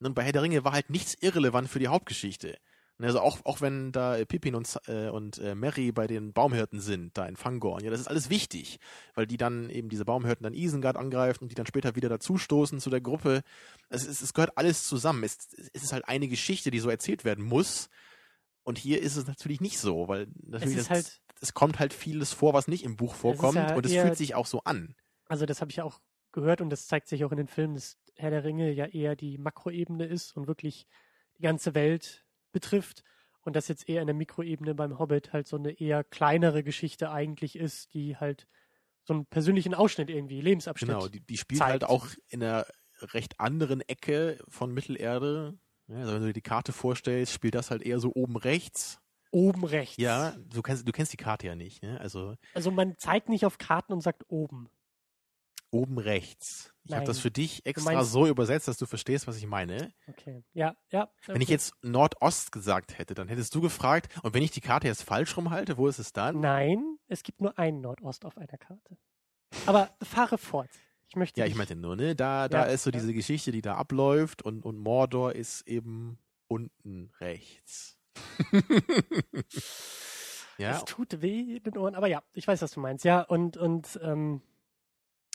Und 0.07 0.15
bei 0.15 0.23
Herr 0.25 0.33
der 0.33 0.43
Ringe 0.43 0.65
war 0.65 0.73
halt 0.73 0.91
nichts 0.91 1.15
irrelevant 1.21 1.69
für 1.69 1.79
die 1.79 1.89
Hauptgeschichte. 1.89 2.57
Ne, 2.99 3.07
Also 3.07 3.21
auch, 3.21 3.39
auch 3.45 3.61
wenn 3.61 3.91
da 3.93 4.17
äh, 4.19 4.27
Pippin 4.27 4.55
und, 4.55 4.79
äh, 4.87 5.09
und 5.09 5.39
äh, 5.39 5.55
Merry 5.55 5.93
bei 5.93 6.07
den 6.07 6.33
Baumhirten 6.33 6.81
sind, 6.81 7.17
da 7.17 7.27
in 7.27 7.37
Fangorn, 7.37 7.83
ja, 7.83 7.91
das 7.91 8.01
ist 8.01 8.07
alles 8.09 8.29
wichtig, 8.29 8.79
weil 9.15 9.27
die 9.27 9.39
dann 9.39 9.71
eben 9.71 9.89
diese 9.89 10.05
Baumhirten 10.05 10.45
dann 10.45 10.53
Isengard 10.55 10.97
angreifen 10.97 11.45
und 11.45 11.49
die 11.51 11.55
dann 11.55 11.67
später 11.67 11.97
wieder 11.97 12.09
dazustoßen 12.11 12.81
zu 12.81 12.91
der 12.91 13.01
Gruppe. 13.01 13.43
Es, 13.89 14.07
es, 14.07 14.21
es 14.21 14.35
gehört 14.35 14.57
alles 14.59 14.87
zusammen. 14.87 15.25
Es, 15.25 15.39
es 15.73 15.83
ist 15.85 15.93
halt 15.93 16.07
eine 16.07 16.29
Geschichte, 16.29 16.71
die 16.71 16.81
so 16.81 16.91
erzählt 16.91 17.25
werden 17.25 17.45
muss. 17.45 17.89
Und 18.63 18.79
hier 18.79 19.03
ist 19.03 19.17
es 19.17 19.27
natürlich 19.27 19.61
nicht 19.61 19.79
so, 19.79 20.07
weil 20.09 20.29
natürlich 20.47 20.77
ist 20.79 20.91
das, 20.91 20.91
halt- 20.91 21.21
es 21.41 21.55
kommt 21.55 21.81
halt 21.81 21.93
vieles 21.93 22.33
vor, 22.33 22.53
was 22.55 22.69
nicht 22.69 22.85
im 22.85 22.97
Buch 22.97 23.15
vorkommt 23.15 23.57
ja 23.57 23.75
und 23.75 23.85
es 23.87 23.91
fühlt 24.05 24.17
sich 24.17 24.35
auch 24.37 24.47
so 24.47 24.63
an. 24.65 24.95
Also 25.27 25.47
das 25.47 25.61
habe 25.61 25.71
ich 25.73 25.79
ja 25.79 25.85
auch 25.85 25.99
gehört 26.31 26.61
und 26.61 26.71
das 26.71 26.87
zeigt 26.87 27.09
sich 27.09 27.25
auch 27.25 27.33
in 27.33 27.39
den 27.39 27.49
Filmen, 27.49 27.75
dass 27.75 27.97
Herr 28.17 28.31
der 28.31 28.45
Ringe 28.45 28.71
ja 28.73 28.87
eher 28.87 29.17
die 29.17 29.39
Makroebene 29.39 30.05
ist 30.05 30.37
und 30.37 30.47
wirklich 30.47 30.87
die 31.39 31.43
ganze 31.43 31.75
Welt 31.75 32.25
betrifft 32.53 33.05
und 33.43 33.57
das 33.57 33.69
jetzt 33.69 33.89
eher 33.89 34.01
in 34.01 34.07
der 34.07 34.15
Mikroebene 34.15 34.75
beim 34.75 34.99
Hobbit 34.99 35.33
halt 35.33 35.47
so 35.47 35.57
eine 35.57 35.73
eher 35.73 36.05
kleinere 36.05 36.63
Geschichte 36.63 37.11
eigentlich 37.11 37.57
ist, 37.57 37.95
die 37.95 38.17
halt 38.17 38.47
so 39.05 39.15
einen 39.15 39.27
persönlichen 39.27 39.75
Ausschnitt 39.75 40.11
irgendwie, 40.11 40.41
Lebensabschnitt. 40.41 40.91
Genau, 40.91 41.09
die, 41.09 41.21
die 41.21 41.37
spielt 41.37 41.59
zeigt. 41.59 41.71
halt 41.71 41.85
auch 41.85 42.09
in 42.29 42.43
einer 42.43 42.67
recht 43.01 43.41
anderen 43.41 43.81
Ecke 43.81 44.39
von 44.49 44.73
Mittelerde. 44.73 45.59
Also 45.89 46.15
wenn 46.15 46.21
du 46.21 46.27
dir 46.29 46.33
die 46.33 46.41
Karte 46.41 46.73
vorstellst, 46.73 47.33
spielt 47.33 47.55
das 47.55 47.71
halt 47.71 47.83
eher 47.83 47.99
so 47.99 48.13
oben 48.15 48.37
rechts. 48.37 49.01
Oben 49.33 49.65
rechts. 49.65 49.97
Ja, 49.97 50.37
du 50.51 50.63
kennst, 50.63 50.87
du 50.87 50.93
kennst 50.93 51.13
die 51.13 51.17
Karte 51.17 51.47
ja 51.47 51.57
nicht, 51.57 51.83
ne? 51.83 51.99
Also 52.01 52.37
Also 52.55 52.71
man 52.71 52.97
zeigt 52.99 53.29
nicht 53.29 53.45
auf 53.45 53.59
Karten 53.59 53.93
und 53.93 54.03
sagt 54.03 54.25
oben. 54.29 54.69
Oben 55.73 55.99
rechts. 55.99 56.73
Ich 56.85 56.95
habe 56.95 57.07
das 57.07 57.19
für 57.19 57.31
dich 57.31 57.65
extra 57.65 58.05
so 58.05 58.27
übersetzt, 58.27 58.69
dass 58.69 58.77
du 58.77 58.87
verstehst, 58.87 59.27
was 59.27 59.37
ich 59.37 59.47
meine. 59.47 59.93
Okay. 60.09 60.45
Ja, 60.53 60.77
ja. 60.91 61.11
Wenn 61.27 61.37
ich 61.37 61.47
okay. 61.47 61.53
jetzt 61.53 61.75
Nordost 61.83 62.53
gesagt 62.53 62.99
hätte, 62.99 63.15
dann 63.15 63.29
hättest 63.29 63.55
du 63.55 63.61
gefragt, 63.61 64.09
und 64.23 64.35
wenn 64.35 64.43
ich 64.43 64.51
die 64.51 64.61
Karte 64.61 64.89
jetzt 64.89 65.03
falsch 65.03 65.37
rumhalte, 65.37 65.77
wo 65.77 65.87
ist 65.89 65.99
es 65.99 66.13
dann? 66.13 66.41
Nein, 66.41 66.99
es 67.09 67.23
gibt 67.23 67.41
nur 67.41 67.59
einen 67.59 67.81
Nordost 67.81 68.25
auf 68.25 68.37
einer 68.37 68.59
Karte. 68.59 68.97
Aber 69.67 69.91
fahre 70.03 70.39
fort. 70.39 70.71
Ich 71.09 71.17
möchte 71.17 71.41
Ja, 71.41 71.47
ich 71.47 71.55
meinte 71.55 71.77
nur, 71.77 71.95
ne? 71.95 72.17
Da, 72.17 72.49
da 72.49 72.67
Ja, 72.67 72.73
ist 72.73 72.83
so 72.85 72.91
ja. 72.91 72.99
diese 72.99 73.13
Geschichte, 73.15 73.53
die 73.53 73.63
da 73.63 73.77
abläuft 73.77 74.43
und, 74.43 74.65
und 74.65 74.79
Mordor 74.79 75.35
ist 75.35 75.67
eben 75.69 76.19
unten 76.49 77.11
rechts. 77.21 77.99
ja, 80.59 80.73
Es 80.73 80.85
tut 80.85 81.23
weh 81.23 81.57
in 81.57 81.63
den 81.63 81.79
Ohren, 81.79 81.95
aber 81.95 82.09
ja, 82.09 82.23
ich 82.33 82.47
weiß, 82.49 82.61
was 82.63 82.73
du 82.73 82.81
meinst. 82.81 83.05
Ja, 83.05 83.23
und, 83.23 83.57
und 83.57 84.01
ähm, 84.03 84.43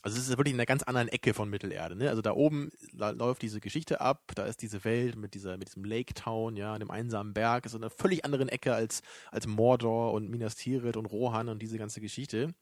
Also 0.07 0.19
es 0.19 0.29
ist 0.29 0.37
wirklich 0.37 0.53
in 0.53 0.59
einer 0.59 0.65
ganz 0.65 0.83
anderen 0.83 1.09
Ecke 1.09 1.33
von 1.33 1.49
Mittelerde. 1.49 1.93
Ne? 1.97 2.07
Also 2.09 2.21
da 2.21 2.31
oben 2.31 2.71
la- 2.93 3.09
läuft 3.09 3.41
diese 3.41 3.59
Geschichte 3.59 3.99
ab, 3.99 4.31
da 4.35 4.45
ist 4.45 4.61
diese 4.61 4.85
Welt 4.85 5.17
mit 5.17 5.33
dieser 5.33 5.57
mit 5.57 5.67
diesem 5.67 5.83
Lake 5.83 6.13
Town, 6.13 6.55
ja, 6.55 6.79
dem 6.79 6.89
einsamen 6.89 7.33
Berg, 7.33 7.65
ist 7.65 7.73
in 7.73 7.83
einer 7.83 7.89
völlig 7.89 8.23
anderen 8.23 8.47
Ecke 8.47 8.73
als 8.73 9.01
als 9.31 9.47
Mordor 9.47 10.13
und 10.13 10.29
Minas 10.29 10.55
Tirith 10.55 10.95
und 10.95 11.07
Rohan 11.07 11.49
und 11.49 11.61
diese 11.61 11.77
ganze 11.77 11.99
Geschichte. 11.99 12.53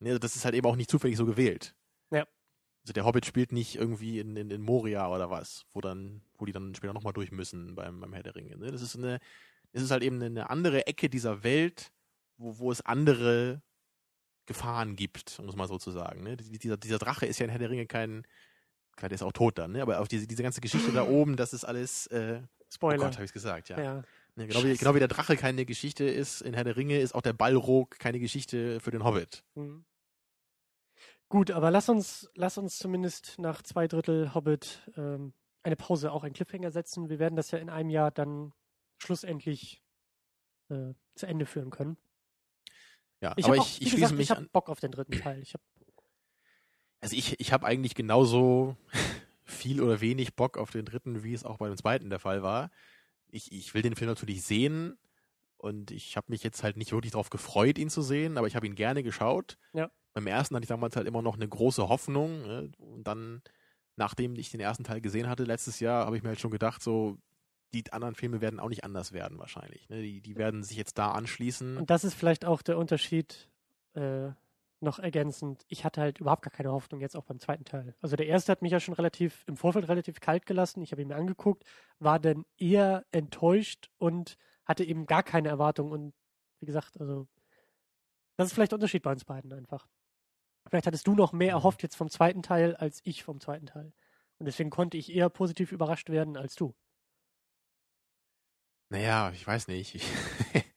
Ne, 0.00 0.10
also 0.10 0.18
das 0.18 0.36
ist 0.36 0.44
halt 0.44 0.54
eben 0.54 0.66
auch 0.66 0.76
nicht 0.76 0.90
zufällig 0.90 1.16
so 1.16 1.24
gewählt. 1.24 1.74
Ja. 2.10 2.26
Also 2.84 2.92
der 2.92 3.06
Hobbit 3.06 3.24
spielt 3.24 3.52
nicht 3.52 3.76
irgendwie 3.76 4.18
in, 4.18 4.36
in, 4.36 4.50
in 4.50 4.60
Moria 4.60 5.08
oder 5.08 5.30
was, 5.30 5.64
wo 5.72 5.80
dann 5.80 6.20
wo 6.36 6.44
die 6.44 6.52
dann 6.52 6.74
später 6.74 6.92
nochmal 6.92 7.14
durch 7.14 7.32
müssen 7.32 7.74
beim 7.74 8.00
beim 8.00 8.12
Herr 8.12 8.22
der 8.22 8.36
Ringe. 8.36 8.58
Ne? 8.58 8.70
Das 8.70 8.82
ist 8.82 8.96
eine 8.96 9.18
es 9.72 9.80
ist 9.82 9.90
halt 9.92 10.02
eben 10.02 10.22
eine 10.22 10.50
andere 10.50 10.86
Ecke 10.86 11.08
dieser 11.08 11.42
Welt, 11.42 11.90
wo 12.36 12.58
wo 12.58 12.70
es 12.70 12.82
andere 12.82 13.62
Gefahren 14.50 14.96
gibt, 14.96 15.38
um 15.38 15.48
es 15.48 15.54
mal 15.54 15.68
so 15.68 15.78
zu 15.78 15.92
sagen. 15.92 16.24
Ne? 16.24 16.36
Die- 16.36 16.58
Dieser, 16.58 16.76
dieser 16.76 16.98
Drache 16.98 17.24
ist 17.24 17.38
ja 17.38 17.44
in 17.44 17.50
Herr 17.50 17.60
der 17.60 17.70
Ringe 17.70 17.86
kein, 17.86 18.26
klar, 18.96 19.08
der 19.08 19.14
ist 19.14 19.22
auch 19.22 19.32
tot 19.32 19.58
dann, 19.58 19.70
ne? 19.72 19.80
aber 19.82 20.00
auf 20.00 20.08
diese, 20.08 20.26
diese 20.26 20.42
ganze 20.42 20.60
Geschichte 20.60 20.90
da 20.92 21.04
oben, 21.06 21.36
das 21.36 21.52
ist 21.52 21.64
alles, 21.64 22.08
äh, 22.08 22.40
oh 22.42 22.46
Spoiler. 22.68 22.98
Gott, 23.04 23.14
habe 23.14 23.24
ich 23.24 23.32
gesagt, 23.32 23.68
ja. 23.68 23.80
ja. 23.80 24.02
Ne, 24.34 24.46
genau, 24.48 24.64
wie, 24.64 24.76
genau 24.76 24.94
wie 24.94 24.98
der 24.98 25.08
Drache 25.08 25.36
keine 25.36 25.64
Geschichte 25.64 26.04
ist 26.04 26.40
in 26.40 26.54
Herr 26.54 26.64
der 26.64 26.76
Ringe, 26.76 26.98
ist 27.00 27.14
auch 27.14 27.22
der 27.22 27.32
Ballrog 27.32 27.98
keine 28.00 28.18
Geschichte 28.20 28.80
für 28.80 28.90
den 28.90 29.04
Hobbit. 29.04 29.44
Mhm. 29.54 29.84
Gut, 31.28 31.52
aber 31.52 31.70
lass 31.70 31.88
uns, 31.88 32.28
lass 32.34 32.58
uns 32.58 32.78
zumindest 32.78 33.38
nach 33.38 33.62
zwei 33.62 33.86
Drittel 33.86 34.34
Hobbit 34.34 34.90
ähm, 34.96 35.32
eine 35.62 35.76
Pause, 35.76 36.10
auch 36.10 36.24
einen 36.24 36.34
Cliffhanger 36.34 36.72
setzen. 36.72 37.08
Wir 37.08 37.18
werden 37.20 37.36
das 37.36 37.52
ja 37.52 37.58
in 37.58 37.70
einem 37.70 37.90
Jahr 37.90 38.10
dann 38.10 38.52
schlussendlich 38.98 39.82
äh, 40.70 40.94
zu 41.14 41.26
Ende 41.26 41.46
führen 41.46 41.70
können. 41.70 41.96
Ja, 43.20 43.34
Ich 43.36 43.44
aber 43.44 43.56
hab 43.56 43.62
auch, 43.62 43.66
ich, 43.66 43.82
ich 43.82 43.90
gesagt, 43.92 43.96
schließe 43.96 44.14
mich 44.14 44.30
ich 44.30 44.36
habe. 44.36 44.48
Bock 44.52 44.68
auf 44.68 44.80
den 44.80 44.90
dritten 44.92 45.12
Teil. 45.12 45.40
Ich 45.42 45.54
hab, 45.54 45.60
Also 47.00 47.16
ich, 47.16 47.38
ich 47.38 47.52
habe 47.52 47.66
eigentlich 47.66 47.94
genauso 47.94 48.76
viel 49.44 49.80
oder 49.82 50.00
wenig 50.00 50.34
Bock 50.34 50.56
auf 50.58 50.70
den 50.70 50.84
dritten, 50.84 51.22
wie 51.22 51.34
es 51.34 51.44
auch 51.44 51.58
bei 51.58 51.68
dem 51.68 51.76
zweiten 51.76 52.10
der 52.10 52.18
Fall 52.18 52.42
war. 52.42 52.70
Ich, 53.28 53.52
ich 53.52 53.74
will 53.74 53.82
den 53.82 53.94
Film 53.96 54.08
natürlich 54.08 54.42
sehen 54.42 54.98
und 55.56 55.90
ich 55.90 56.16
habe 56.16 56.26
mich 56.30 56.42
jetzt 56.42 56.62
halt 56.62 56.76
nicht 56.76 56.92
wirklich 56.92 57.12
darauf 57.12 57.30
gefreut, 57.30 57.78
ihn 57.78 57.90
zu 57.90 58.02
sehen, 58.02 58.38
aber 58.38 58.46
ich 58.46 58.56
habe 58.56 58.66
ihn 58.66 58.74
gerne 58.74 59.02
geschaut. 59.02 59.56
Ja. 59.72 59.90
Beim 60.14 60.26
ersten 60.26 60.54
hatte 60.56 60.64
ich 60.64 60.68
damals 60.68 60.96
halt 60.96 61.06
immer 61.06 61.22
noch 61.22 61.36
eine 61.36 61.48
große 61.48 61.88
Hoffnung 61.88 62.42
ne? 62.42 62.72
und 62.78 63.04
dann, 63.04 63.42
nachdem 63.96 64.34
ich 64.36 64.50
den 64.50 64.60
ersten 64.60 64.82
Teil 64.82 65.00
gesehen 65.00 65.28
hatte 65.28 65.44
letztes 65.44 65.78
Jahr, 65.78 66.06
habe 66.06 66.16
ich 66.16 66.22
mir 66.22 66.30
halt 66.30 66.40
schon 66.40 66.50
gedacht, 66.50 66.82
so 66.82 67.18
die 67.72 67.92
anderen 67.92 68.14
Filme 68.14 68.40
werden 68.40 68.60
auch 68.60 68.68
nicht 68.68 68.84
anders 68.84 69.12
werden 69.12 69.38
wahrscheinlich. 69.38 69.88
Ne? 69.88 70.02
Die, 70.02 70.20
die 70.20 70.36
werden 70.36 70.62
sich 70.62 70.76
jetzt 70.76 70.98
da 70.98 71.12
anschließen. 71.12 71.76
und 71.76 71.90
das 71.90 72.04
ist 72.04 72.14
vielleicht 72.14 72.44
auch 72.44 72.62
der 72.62 72.78
Unterschied 72.78 73.48
äh, 73.94 74.30
noch 74.80 74.98
ergänzend. 74.98 75.64
Ich 75.68 75.84
hatte 75.84 76.00
halt 76.00 76.18
überhaupt 76.20 76.42
gar 76.42 76.50
keine 76.52 76.72
Hoffnung 76.72 77.00
jetzt 77.00 77.14
auch 77.14 77.24
beim 77.24 77.38
zweiten 77.38 77.64
Teil. 77.64 77.94
Also 78.00 78.16
der 78.16 78.26
erste 78.26 78.50
hat 78.50 78.62
mich 78.62 78.72
ja 78.72 78.80
schon 78.80 78.94
relativ 78.94 79.44
im 79.46 79.56
Vorfeld 79.56 79.88
relativ 79.88 80.20
kalt 80.20 80.46
gelassen. 80.46 80.82
Ich 80.82 80.90
habe 80.92 81.02
ihn 81.02 81.08
mir 81.08 81.16
angeguckt, 81.16 81.64
war 81.98 82.18
dann 82.18 82.44
eher 82.56 83.04
enttäuscht 83.12 83.90
und 83.98 84.36
hatte 84.64 84.84
eben 84.84 85.06
gar 85.06 85.22
keine 85.22 85.48
Erwartung. 85.48 85.92
Und 85.92 86.14
wie 86.60 86.66
gesagt, 86.66 86.98
also 86.98 87.28
das 88.36 88.48
ist 88.48 88.54
vielleicht 88.54 88.72
der 88.72 88.76
Unterschied 88.78 89.02
bei 89.02 89.12
uns 89.12 89.24
beiden 89.24 89.52
einfach. 89.52 89.86
Vielleicht 90.68 90.86
hattest 90.86 91.06
du 91.06 91.14
noch 91.14 91.32
mehr 91.32 91.48
Mhm. 91.48 91.58
erhofft 91.58 91.82
jetzt 91.82 91.96
vom 91.96 92.08
zweiten 92.08 92.42
Teil 92.42 92.74
als 92.76 93.00
ich 93.04 93.22
vom 93.22 93.38
zweiten 93.40 93.66
Teil. 93.66 93.92
Und 94.38 94.46
deswegen 94.46 94.70
konnte 94.70 94.96
ich 94.96 95.12
eher 95.14 95.28
positiv 95.28 95.72
überrascht 95.72 96.08
werden 96.08 96.38
als 96.38 96.54
du. 96.54 96.74
Naja, 98.90 99.32
ich 99.34 99.46
weiß 99.46 99.68
nicht. 99.68 99.94
Ich 99.94 100.04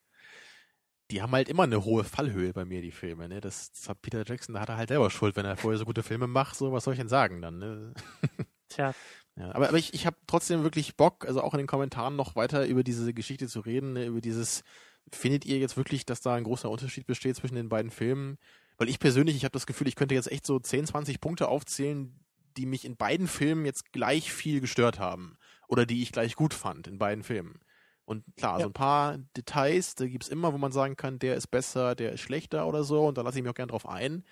die 1.12 1.22
haben 1.22 1.32
halt 1.32 1.50
immer 1.50 1.64
eine 1.64 1.86
hohe 1.86 2.04
Fallhöhe 2.04 2.54
bei 2.54 2.66
mir, 2.66 2.82
die 2.82 2.92
Filme. 2.92 3.28
Ne? 3.30 3.40
Das, 3.42 3.72
das 3.72 3.88
hat 3.88 4.02
Peter 4.02 4.24
Jackson, 4.26 4.56
da 4.56 4.62
hat 4.62 4.70
er 4.70 4.78
halt 4.78 4.90
selber 4.90 5.10
Schuld, 5.12 5.36
wenn 5.36 5.46
er 5.46 5.58
vorher 5.58 5.78
so 5.78 5.86
gute 5.86 6.04
Filme 6.04 6.28
macht. 6.28 6.56
So, 6.56 6.72
was 6.72 6.86
soll 6.86 6.94
ich 6.94 7.00
denn 7.00 7.10
sagen 7.10 7.42
dann? 7.42 7.60
Ne? 7.60 7.94
Tja, 8.70 8.96
Ja, 9.36 9.54
aber, 9.54 9.70
aber 9.70 9.78
ich, 9.78 9.94
ich 9.94 10.06
habe 10.06 10.18
trotzdem 10.26 10.64
wirklich 10.64 10.96
Bock, 10.96 11.26
also 11.26 11.42
auch 11.42 11.54
in 11.54 11.60
den 11.60 11.68
Kommentaren 11.68 12.16
noch 12.16 12.36
weiter 12.36 12.66
über 12.66 12.84
diese 12.84 13.14
Geschichte 13.14 13.48
zu 13.48 13.60
reden, 13.60 13.94
ne? 13.94 14.06
über 14.06 14.22
dieses, 14.22 14.64
findet 15.12 15.46
ihr 15.46 15.60
jetzt 15.60 15.78
wirklich, 15.78 16.06
dass 16.06 16.22
da 16.22 16.34
ein 16.34 16.46
großer 16.46 16.70
Unterschied 16.70 17.06
besteht 17.06 17.36
zwischen 17.36 17.56
den 17.56 17.70
beiden 17.70 17.92
Filmen? 17.92 18.38
Weil 18.78 18.90
ich 18.90 19.00
persönlich, 19.00 19.36
ich 19.36 19.44
habe 19.44 19.54
das 19.54 19.68
Gefühl, 19.68 19.88
ich 19.88 19.96
könnte 19.96 20.16
jetzt 20.16 20.32
echt 20.32 20.48
so 20.48 20.60
10, 20.60 20.88
20 20.88 21.22
Punkte 21.22 21.48
aufzählen, 21.48 22.20
die 22.58 22.66
mich 22.66 22.86
in 22.86 22.98
beiden 22.98 23.28
Filmen 23.28 23.66
jetzt 23.66 23.92
gleich 23.92 24.32
viel 24.32 24.62
gestört 24.62 25.00
haben. 25.00 25.38
Oder 25.68 25.86
die 25.86 26.02
ich 26.02 26.12
gleich 26.12 26.36
gut 26.36 26.54
fand 26.54 26.88
in 26.88 26.98
beiden 26.98 27.24
Filmen. 27.24 27.60
Und 28.06 28.26
klar, 28.36 28.60
Ja. 28.60 28.64
so 28.64 28.70
ein 28.70 28.74
paar 28.74 29.18
Details, 29.38 29.96
da 29.96 30.06
gibt's 30.08 30.28
immer, 30.28 30.54
wo 30.54 30.58
man 30.58 30.72
sagen 30.72 30.96
kann, 30.98 31.20
der 31.20 31.36
ist 31.36 31.48
besser, 31.48 31.96
der 31.96 32.12
ist 32.14 32.22
schlechter 32.22 32.68
oder 32.68 32.84
so, 32.84 33.06
und 33.08 33.18
da 33.18 33.22
lasse 33.22 33.38
ich 33.38 33.44
mich 33.44 33.50
auch 33.52 33.56
gern 33.56 33.70
drauf 33.70 33.88
ein. 33.88 34.24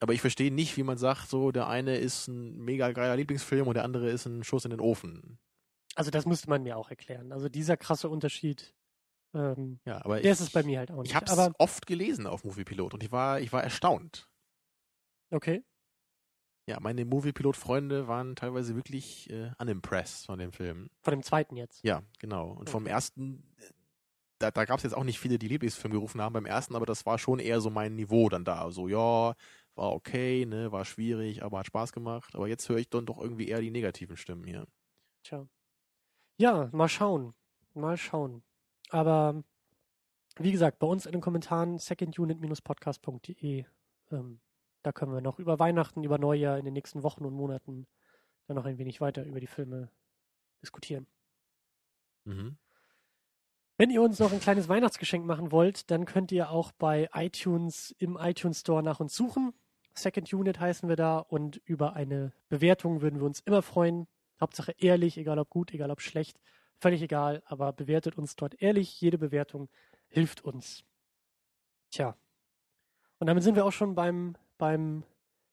Aber 0.00 0.12
ich 0.12 0.20
verstehe 0.20 0.52
nicht, 0.52 0.76
wie 0.76 0.82
man 0.82 0.98
sagt, 0.98 1.28
so 1.28 1.52
der 1.52 1.68
eine 1.68 1.96
ist 1.96 2.26
ein 2.28 2.56
mega 2.58 2.90
geiler 2.92 3.16
Lieblingsfilm 3.16 3.66
und 3.68 3.74
der 3.74 3.84
andere 3.84 4.10
ist 4.10 4.26
ein 4.26 4.44
Schuss 4.44 4.64
in 4.64 4.70
den 4.70 4.80
Ofen. 4.80 5.38
also 5.94 6.10
das 6.10 6.26
müsste 6.26 6.50
man 6.50 6.62
mir 6.62 6.76
auch 6.76 6.90
erklären. 6.90 7.32
Also 7.32 7.48
dieser 7.48 7.76
krasse 7.78 8.08
Unterschied, 8.10 8.74
ähm, 9.34 9.80
Ja, 9.86 10.04
aber 10.04 10.16
der 10.16 10.24
ich, 10.24 10.30
ist 10.32 10.40
es 10.40 10.50
bei 10.50 10.62
mir 10.62 10.80
halt 10.80 10.90
auch 10.90 11.00
nicht. 11.02 11.10
Ich 11.10 11.14
habe 11.16 11.24
es 11.26 11.50
oft 11.58 11.86
gelesen 11.86 12.26
auf 12.26 12.44
Moviepilot 12.44 12.92
und 12.92 13.02
ich 13.02 13.10
war, 13.12 13.40
ich 13.40 13.52
war 13.52 13.62
erstaunt. 13.62 14.28
okay. 15.30 15.62
Ja, 16.68 16.80
meine 16.80 17.04
Moviepilot-Freunde 17.04 18.08
waren 18.08 18.34
teilweise 18.34 18.74
wirklich 18.74 19.30
äh, 19.30 19.52
unimpressed 19.58 20.26
von 20.26 20.38
dem 20.38 20.50
Film. 20.52 20.90
Von 21.02 21.12
dem 21.12 21.22
zweiten 21.22 21.56
jetzt. 21.56 21.84
Ja, 21.84 22.02
genau. 22.18 22.50
Und 22.50 22.68
vom 22.70 22.82
Okay. 22.82 22.92
ersten, 22.92 23.44
äh, 23.58 23.70
da, 24.40 24.50
da 24.50 24.64
gab 24.64 24.78
es 24.78 24.82
jetzt 24.82 24.94
auch 24.94 25.04
nicht 25.04 25.20
viele, 25.20 25.38
die 25.38 25.46
Lieblingsfilm 25.48 25.92
gerufen 25.92 26.20
haben 26.20 26.32
beim 26.32 26.44
ersten, 26.46 26.74
aber 26.74 26.84
das 26.84 27.06
war 27.06 27.18
schon 27.18 27.38
eher 27.38 27.60
so 27.60 27.70
mein 27.70 27.94
Niveau 27.94 28.28
dann 28.28 28.44
da. 28.44 28.70
So, 28.72 28.88
ja, 28.88 29.34
war 29.76 29.92
okay, 29.92 30.44
ne, 30.44 30.72
war 30.72 30.84
schwierig, 30.84 31.44
aber 31.44 31.60
hat 31.60 31.66
Spaß 31.66 31.92
gemacht. 31.92 32.34
Aber 32.34 32.48
jetzt 32.48 32.68
höre 32.68 32.78
ich 32.78 32.90
dann 32.90 33.06
doch 33.06 33.18
irgendwie 33.20 33.46
eher 33.48 33.60
die 33.60 33.70
negativen 33.70 34.16
Stimmen 34.16 34.44
hier. 34.44 34.66
Tja. 35.22 35.46
Ja, 36.38 36.68
mal 36.72 36.88
schauen. 36.88 37.34
Mal 37.74 37.96
schauen. 37.96 38.42
Aber 38.90 39.44
wie 40.38 40.50
gesagt, 40.52 40.80
bei 40.80 40.86
uns 40.86 41.06
in 41.06 41.12
den 41.12 41.20
Kommentaren 41.20 41.78
secondunit-podcast.de. 41.78 43.64
Ähm, 44.10 44.40
da 44.86 44.92
können 44.92 45.12
wir 45.12 45.20
noch 45.20 45.40
über 45.40 45.58
Weihnachten, 45.58 46.04
über 46.04 46.16
Neujahr 46.16 46.58
in 46.58 46.64
den 46.64 46.74
nächsten 46.74 47.02
Wochen 47.02 47.24
und 47.24 47.34
Monaten 47.34 47.88
dann 48.46 48.54
noch 48.54 48.66
ein 48.66 48.78
wenig 48.78 49.00
weiter 49.00 49.24
über 49.24 49.40
die 49.40 49.48
Filme 49.48 49.90
diskutieren. 50.62 51.08
Mhm. 52.24 52.56
Wenn 53.78 53.90
ihr 53.90 54.00
uns 54.00 54.20
noch 54.20 54.32
ein 54.32 54.38
kleines 54.38 54.68
Weihnachtsgeschenk 54.68 55.26
machen 55.26 55.50
wollt, 55.50 55.90
dann 55.90 56.04
könnt 56.04 56.30
ihr 56.30 56.50
auch 56.50 56.70
bei 56.70 57.10
iTunes 57.12 57.96
im 57.98 58.16
iTunes 58.16 58.60
Store 58.60 58.80
nach 58.80 59.00
uns 59.00 59.16
suchen. 59.16 59.52
Second 59.92 60.32
Unit 60.32 60.60
heißen 60.60 60.88
wir 60.88 60.96
da 60.96 61.18
und 61.18 61.56
über 61.64 61.94
eine 61.94 62.32
Bewertung 62.48 63.02
würden 63.02 63.18
wir 63.18 63.26
uns 63.26 63.40
immer 63.40 63.62
freuen. 63.62 64.06
Hauptsache 64.40 64.72
ehrlich, 64.78 65.18
egal 65.18 65.40
ob 65.40 65.50
gut, 65.50 65.72
egal 65.72 65.90
ob 65.90 66.00
schlecht, 66.00 66.38
völlig 66.78 67.02
egal, 67.02 67.42
aber 67.44 67.72
bewertet 67.72 68.18
uns 68.18 68.36
dort 68.36 68.62
ehrlich. 68.62 69.00
Jede 69.00 69.18
Bewertung 69.18 69.68
hilft 70.06 70.44
uns. 70.44 70.84
Tja. 71.90 72.16
Und 73.18 73.26
damit 73.26 73.42
sind 73.42 73.56
wir 73.56 73.64
auch 73.64 73.72
schon 73.72 73.96
beim, 73.96 74.36
beim 74.58 75.04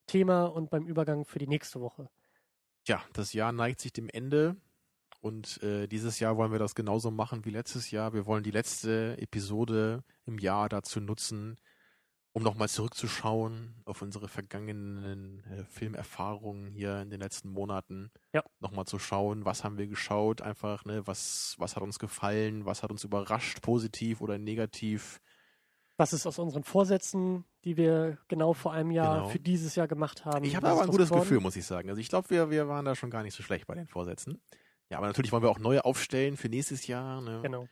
Thema 0.07 0.45
und 0.45 0.69
beim 0.69 0.85
Übergang 0.85 1.25
für 1.25 1.39
die 1.39 1.47
nächste 1.47 1.81
Woche. 1.81 2.09
Ja, 2.87 3.03
das 3.13 3.33
Jahr 3.33 3.51
neigt 3.51 3.79
sich 3.79 3.93
dem 3.93 4.09
Ende 4.09 4.57
und 5.21 5.63
äh, 5.63 5.87
dieses 5.87 6.19
Jahr 6.19 6.35
wollen 6.35 6.51
wir 6.51 6.59
das 6.59 6.75
genauso 6.75 7.09
machen 7.09 7.45
wie 7.45 7.49
letztes 7.49 7.91
Jahr. 7.91 8.13
Wir 8.13 8.25
wollen 8.25 8.43
die 8.43 8.51
letzte 8.51 9.17
Episode 9.19 10.03
im 10.25 10.37
Jahr 10.37 10.67
dazu 10.67 10.99
nutzen, 10.99 11.57
um 12.33 12.43
nochmal 12.43 12.67
zurückzuschauen 12.67 13.81
auf 13.85 14.01
unsere 14.01 14.27
vergangenen 14.27 15.41
äh, 15.45 15.63
Filmerfahrungen 15.63 16.67
hier 16.67 16.99
in 16.99 17.09
den 17.09 17.21
letzten 17.21 17.47
Monaten. 17.49 18.11
Ja. 18.33 18.43
Nochmal 18.59 18.85
zu 18.85 18.99
schauen, 18.99 19.45
was 19.45 19.63
haben 19.63 19.77
wir 19.77 19.87
geschaut, 19.87 20.41
einfach, 20.41 20.83
ne, 20.83 21.07
was, 21.07 21.55
was 21.57 21.77
hat 21.77 21.83
uns 21.83 21.99
gefallen, 21.99 22.65
was 22.65 22.83
hat 22.83 22.91
uns 22.91 23.05
überrascht, 23.05 23.61
positiv 23.61 24.19
oder 24.19 24.37
negativ. 24.37 25.21
Was 25.95 26.11
ist 26.11 26.25
aus 26.25 26.37
unseren 26.37 26.65
Vorsätzen, 26.65 27.45
die 27.63 27.77
wir 27.77 28.17
genau 28.27 28.53
vor 28.53 28.73
einem 28.73 28.91
Jahr 28.91 29.15
Genau. 29.17 29.29
für 29.29 29.39
dieses 29.39 29.75
Jahr 29.75 29.87
gemacht 29.87 30.25
haben? 30.25 30.43
Ich 30.45 30.55
habe 30.55 30.67
aber 30.67 30.81
ein 30.81 30.89
gutes 30.89 31.09
geworden? 31.09 31.23
Gefühl, 31.23 31.39
muss 31.39 31.55
ich 31.55 31.65
sagen. 31.65 31.89
Also 31.89 32.01
ich 32.01 32.09
glaube, 32.09 32.29
wir, 32.29 32.49
wir 32.49 32.67
waren 32.67 32.85
da 32.85 32.95
schon 32.95 33.09
gar 33.09 33.23
nicht 33.23 33.35
so 33.35 33.43
schlecht 33.43 33.67
bei 33.67 33.75
den 33.75 33.87
Vorsätzen. 33.87 34.41
Ja, 34.89 34.97
aber 34.97 35.07
natürlich 35.07 35.31
wollen 35.31 35.43
wir 35.43 35.49
auch 35.49 35.59
neue 35.59 35.85
aufstellen 35.85 36.37
für 36.37 36.49
nächstes 36.49 36.87
Jahr. 36.87 37.21
Ne? 37.21 37.39
Genau. 37.41 37.67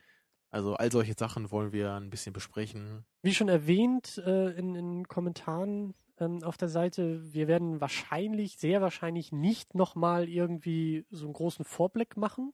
Also 0.50 0.74
all 0.74 0.90
solche 0.92 1.14
Sachen 1.16 1.50
wollen 1.50 1.72
wir 1.72 1.94
ein 1.94 2.10
bisschen 2.10 2.32
besprechen. 2.32 3.04
Wie 3.22 3.34
schon 3.34 3.48
erwähnt 3.48 4.18
äh, 4.18 4.50
in 4.50 4.74
den 4.74 5.08
Kommentaren 5.08 5.94
ähm, 6.18 6.42
auf 6.42 6.56
der 6.56 6.68
Seite, 6.68 7.32
wir 7.32 7.48
werden 7.48 7.80
wahrscheinlich, 7.80 8.58
sehr 8.58 8.82
wahrscheinlich 8.82 9.32
nicht 9.32 9.74
nochmal 9.74 10.28
irgendwie 10.28 11.06
so 11.10 11.24
einen 11.24 11.32
großen 11.32 11.64
Vorblick 11.64 12.16
machen 12.16 12.52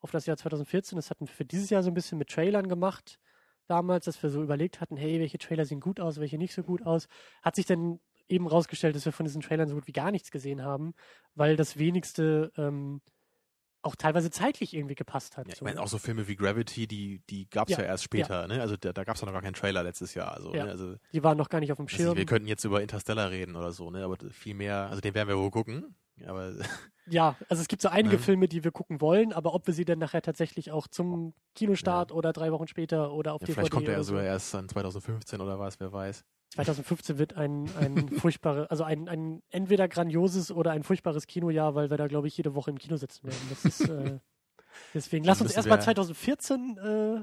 auf 0.00 0.10
das 0.10 0.26
Jahr 0.26 0.36
2014. 0.36 0.96
Das 0.96 1.10
hatten 1.10 1.26
wir 1.26 1.32
für 1.32 1.44
dieses 1.44 1.70
Jahr 1.70 1.82
so 1.82 1.90
ein 1.90 1.94
bisschen 1.94 2.18
mit 2.18 2.28
Trailern 2.28 2.68
gemacht. 2.68 3.18
Damals, 3.70 4.06
dass 4.06 4.20
wir 4.20 4.30
so 4.30 4.42
überlegt 4.42 4.80
hatten, 4.80 4.96
hey, 4.96 5.20
welche 5.20 5.38
Trailer 5.38 5.64
sehen 5.64 5.78
gut 5.78 6.00
aus, 6.00 6.18
welche 6.18 6.38
nicht 6.38 6.52
so 6.52 6.64
gut 6.64 6.84
aus. 6.84 7.06
Hat 7.40 7.54
sich 7.54 7.66
dann 7.66 8.00
eben 8.28 8.48
rausgestellt, 8.48 8.96
dass 8.96 9.04
wir 9.04 9.12
von 9.12 9.26
diesen 9.26 9.42
Trailern 9.42 9.68
so 9.68 9.76
gut 9.76 9.86
wie 9.86 9.92
gar 9.92 10.10
nichts 10.10 10.32
gesehen 10.32 10.64
haben, 10.64 10.92
weil 11.36 11.54
das 11.54 11.78
wenigste 11.78 12.50
ähm, 12.56 13.00
auch 13.82 13.96
teilweise 13.96 14.30
zeitlich 14.30 14.74
irgendwie 14.74 14.94
gepasst 14.94 15.36
hat. 15.36 15.48
Ja, 15.48 15.54
ich 15.54 15.62
meine, 15.62 15.80
auch 15.80 15.88
so 15.88 15.98
Filme 15.98 16.28
wie 16.28 16.36
Gravity, 16.36 16.86
die, 16.86 17.22
die 17.30 17.48
gab 17.48 17.68
es 17.68 17.76
Ja, 17.76 17.82
ja, 17.82 17.88
erst 17.88 18.04
später. 18.04 18.46
Ne? 18.46 18.60
Also 18.60 18.76
da, 18.76 18.92
da 18.92 19.04
gab 19.04 19.14
es 19.16 19.22
ja 19.22 19.26
noch 19.26 19.32
gar 19.32 19.42
keinen 19.42 19.54
Trailer 19.54 19.82
letztes 19.82 20.14
Jahr. 20.14 20.32
Also, 20.34 20.54
Ja. 20.54 20.64
ne? 20.64 20.70
also 20.70 20.96
Die 21.12 21.22
waren 21.22 21.38
noch 21.38 21.48
gar 21.48 21.60
nicht 21.60 21.72
auf 21.72 21.78
dem 21.78 21.88
Schirm. 21.88 22.08
nicht, 22.10 22.18
wir 22.18 22.26
könnten 22.26 22.48
jetzt 22.48 22.64
über 22.64 22.82
Interstellar 22.82 23.30
reden 23.30 23.56
oder 23.56 23.72
so, 23.72 23.90
ne? 23.90 24.04
aber 24.04 24.16
viel 24.30 24.54
mehr, 24.54 24.88
also 24.90 25.00
den 25.00 25.14
werden 25.14 25.28
wir 25.28 25.38
wohl 25.38 25.50
gucken. 25.50 25.94
Aber 26.26 26.52
Ja, 27.06 27.36
also 27.48 27.62
es 27.62 27.68
gibt 27.68 27.82
so 27.82 27.88
einige 27.88 28.16
Ne? 28.16 28.22
Filme, 28.22 28.46
die 28.48 28.62
wir 28.62 28.70
gucken 28.70 29.00
wollen, 29.00 29.32
aber 29.32 29.54
ob 29.54 29.66
wir 29.66 29.74
sie 29.74 29.84
dann 29.86 29.98
nachher 29.98 30.22
tatsächlich 30.22 30.70
auch 30.70 30.86
zum 30.86 31.32
Kinostart 31.54 32.12
oder 32.12 32.32
drei 32.32 32.52
Wochen 32.52 32.68
später 32.68 33.12
oder 33.12 33.32
auf 33.34 33.40
ja, 33.40 33.46
DVD 33.46 33.54
vielleicht 33.60 33.72
kommt 33.72 33.88
er 33.88 33.94
ja 33.94 34.02
sogar 34.02 34.22
erst 34.24 34.54
an 34.54 34.68
2015 34.68 35.40
oder 35.40 35.58
was, 35.58 35.80
wer 35.80 35.92
weiß. 35.92 36.24
2015 36.50 37.18
wird 37.18 37.34
ein, 37.36 37.68
ein 37.78 38.08
furchtbares, 38.18 38.68
also 38.70 38.84
ein, 38.84 39.08
ein 39.08 39.42
entweder 39.50 39.88
grandioses 39.88 40.50
oder 40.50 40.72
ein 40.72 40.82
furchtbares 40.82 41.26
Kinojahr, 41.26 41.74
weil 41.74 41.90
wir 41.90 41.96
da, 41.96 42.06
glaube 42.06 42.28
ich, 42.28 42.36
jede 42.36 42.54
Woche 42.54 42.70
im 42.70 42.78
Kino 42.78 42.96
sitzen 42.96 43.24
werden. 43.24 43.46
Das 43.50 43.64
ist, 43.64 43.80
äh, 43.88 44.18
deswegen 44.94 45.24
lass 45.24 45.40
uns 45.40 45.52
erstmal 45.52 45.78
wir- 45.78 45.84
2014 45.84 46.76
äh, 46.78 47.22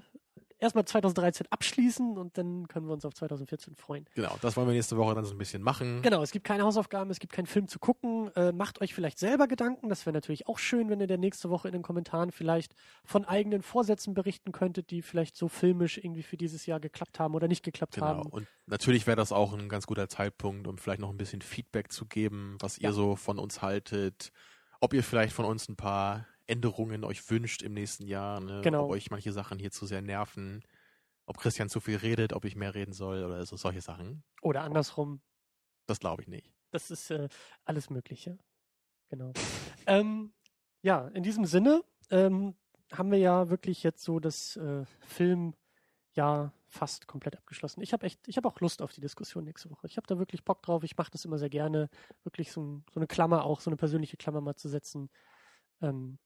erstmal 0.59 0.85
2013 0.85 1.47
abschließen 1.49 2.17
und 2.17 2.37
dann 2.37 2.67
können 2.67 2.87
wir 2.87 2.93
uns 2.93 3.05
auf 3.05 3.13
2014 3.13 3.75
freuen. 3.75 4.05
Genau, 4.15 4.35
das 4.41 4.55
wollen 4.57 4.67
wir 4.67 4.73
nächste 4.73 4.97
Woche 4.97 5.13
dann 5.15 5.25
so 5.25 5.33
ein 5.33 5.37
bisschen 5.37 5.61
machen. 5.61 6.01
Genau, 6.01 6.21
es 6.23 6.31
gibt 6.31 6.45
keine 6.45 6.63
Hausaufgaben, 6.63 7.09
es 7.11 7.19
gibt 7.19 7.33
keinen 7.33 7.45
Film 7.45 7.67
zu 7.67 7.79
gucken. 7.79 8.31
Äh, 8.35 8.51
macht 8.51 8.81
euch 8.81 8.93
vielleicht 8.93 9.19
selber 9.19 9.47
Gedanken. 9.47 9.89
Das 9.89 10.05
wäre 10.05 10.13
natürlich 10.13 10.47
auch 10.47 10.57
schön, 10.57 10.89
wenn 10.89 10.99
ihr 10.99 11.07
der 11.07 11.17
nächste 11.17 11.49
Woche 11.49 11.67
in 11.67 11.73
den 11.73 11.81
Kommentaren 11.83 12.31
vielleicht 12.31 12.73
von 13.05 13.25
eigenen 13.25 13.61
Vorsätzen 13.61 14.13
berichten 14.13 14.51
könntet, 14.51 14.89
die 14.91 15.01
vielleicht 15.01 15.35
so 15.35 15.47
filmisch 15.47 15.97
irgendwie 15.97 16.23
für 16.23 16.37
dieses 16.37 16.65
Jahr 16.65 16.79
geklappt 16.79 17.19
haben 17.19 17.35
oder 17.35 17.47
nicht 17.47 17.63
geklappt 17.63 17.95
Genau. 17.95 18.07
haben. 18.07 18.29
Und 18.29 18.47
natürlich 18.65 19.07
wäre 19.07 19.17
das 19.17 19.31
auch 19.31 19.53
ein 19.53 19.69
ganz 19.69 19.85
guter 19.87 20.09
Zeitpunkt, 20.09 20.67
um 20.67 20.77
vielleicht 20.77 21.01
noch 21.01 21.09
ein 21.09 21.17
bisschen 21.17 21.41
Feedback 21.41 21.91
zu 21.91 22.05
geben, 22.05 22.57
was 22.59 22.77
ihr 22.77 22.89
Ja. 22.89 22.91
so 22.93 23.15
von 23.15 23.39
uns 23.39 23.61
haltet. 23.61 24.31
Ob 24.79 24.93
ihr 24.93 25.03
vielleicht 25.03 25.33
von 25.33 25.45
uns 25.45 25.67
ein 25.69 25.75
paar 25.75 26.25
Änderungen 26.47 27.03
euch 27.03 27.29
wünscht 27.29 27.61
im 27.61 27.73
nächsten 27.73 28.07
Jahr. 28.07 28.39
Ne? 28.39 28.61
Genau. 28.63 28.85
Ob 28.85 28.91
euch 28.91 29.11
manche 29.11 29.31
Sachen 29.31 29.59
hier 29.59 29.71
zu 29.71 29.85
sehr 29.85 30.01
nerven. 30.01 30.63
Ob 31.25 31.37
Christian 31.37 31.69
zu 31.69 31.79
viel 31.79 31.97
redet, 31.97 32.33
ob 32.33 32.45
ich 32.45 32.55
mehr 32.55 32.73
reden 32.73 32.93
soll 32.93 33.23
oder 33.23 33.45
so 33.45 33.57
solche 33.57 33.81
Sachen. 33.81 34.23
Oder 34.41 34.61
andersrum. 34.61 35.21
Das 35.85 35.99
glaube 35.99 36.21
ich 36.21 36.27
nicht. 36.27 36.53
Das 36.71 36.89
ist 36.89 37.11
äh, 37.11 37.27
alles 37.65 37.89
Mögliche. 37.89 38.37
Genau. 39.09 39.33
ähm, 39.87 40.33
ja, 40.81 41.07
in 41.09 41.23
diesem 41.23 41.45
Sinne 41.45 41.83
ähm, 42.09 42.55
haben 42.93 43.11
wir 43.11 43.19
ja 43.19 43.49
wirklich 43.49 43.83
jetzt 43.83 44.03
so 44.03 44.19
das 44.19 44.55
äh, 44.55 44.85
Filmjahr 45.01 46.53
fast 46.69 47.07
komplett 47.07 47.35
abgeschlossen. 47.35 47.81
Ich 47.81 47.93
habe 47.93 48.05
echt, 48.05 48.27
ich 48.27 48.37
habe 48.37 48.47
auch 48.47 48.59
Lust 48.59 48.81
auf 48.81 48.91
die 48.91 49.01
Diskussion 49.01 49.43
nächste 49.43 49.69
Woche. 49.69 49.87
Ich 49.87 49.97
habe 49.97 50.07
da 50.07 50.17
wirklich 50.17 50.43
Bock 50.43 50.61
drauf. 50.61 50.83
Ich 50.83 50.97
mache 50.97 51.11
das 51.11 51.25
immer 51.25 51.37
sehr 51.37 51.49
gerne, 51.49 51.89
wirklich 52.23 52.51
so, 52.51 52.83
so 52.91 52.99
eine 52.99 53.07
Klammer 53.07 53.43
auch, 53.45 53.61
so 53.61 53.69
eine 53.69 53.77
persönliche 53.77 54.17
Klammer 54.17 54.41
mal 54.41 54.55
zu 54.55 54.69
setzen. 54.69 55.09
Ähm, 55.81 56.19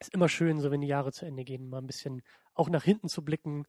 ist 0.00 0.12
immer 0.12 0.28
schön, 0.28 0.60
so 0.60 0.70
wenn 0.70 0.80
die 0.80 0.88
Jahre 0.88 1.12
zu 1.12 1.24
Ende 1.26 1.44
gehen, 1.44 1.68
mal 1.68 1.78
ein 1.78 1.86
bisschen 1.86 2.22
auch 2.54 2.68
nach 2.68 2.84
hinten 2.84 3.08
zu 3.08 3.24
blicken, 3.24 3.64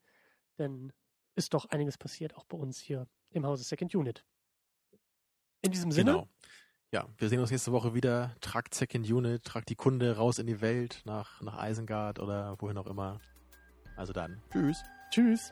denn 0.57 0.91
ist 1.35 1.53
doch 1.53 1.65
einiges 1.65 1.97
passiert, 1.97 2.35
auch 2.35 2.45
bei 2.45 2.57
uns 2.57 2.80
hier 2.80 3.07
im 3.31 3.45
Hause 3.45 3.64
Second 3.64 3.93
Unit. 3.95 4.26
In 5.61 5.72
diesem 5.72 5.91
Sinne, 5.91 6.11
Genau. 6.11 6.30
Ja, 6.91 7.10
wir 7.18 7.27
sehen 7.27 7.39
uns 7.41 7.52
nächste 7.52 7.73
Woche 7.73 7.93
wieder. 7.93 8.35
Tragt 8.39 8.73
Second 8.73 9.10
Unit, 9.11 9.43
tragt 9.43 9.69
die 9.69 9.76
Kunde 9.76 10.15
raus 10.15 10.39
in 10.39 10.47
die 10.47 10.61
Welt, 10.61 11.02
nach, 11.03 11.41
nach 11.41 11.61
Isengard 11.68 12.19
oder 12.19 12.56
wohin 12.60 12.77
auch 12.77 12.88
immer. 12.88 13.19
Also 13.97 14.14
dann, 14.14 14.41
tschüss. 14.52 14.81
tschüss. 15.11 15.52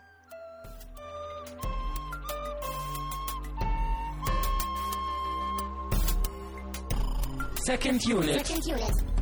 Second 7.65 8.05
Unit. 8.05 8.45
Second 8.45 8.67
unit. 8.67 9.12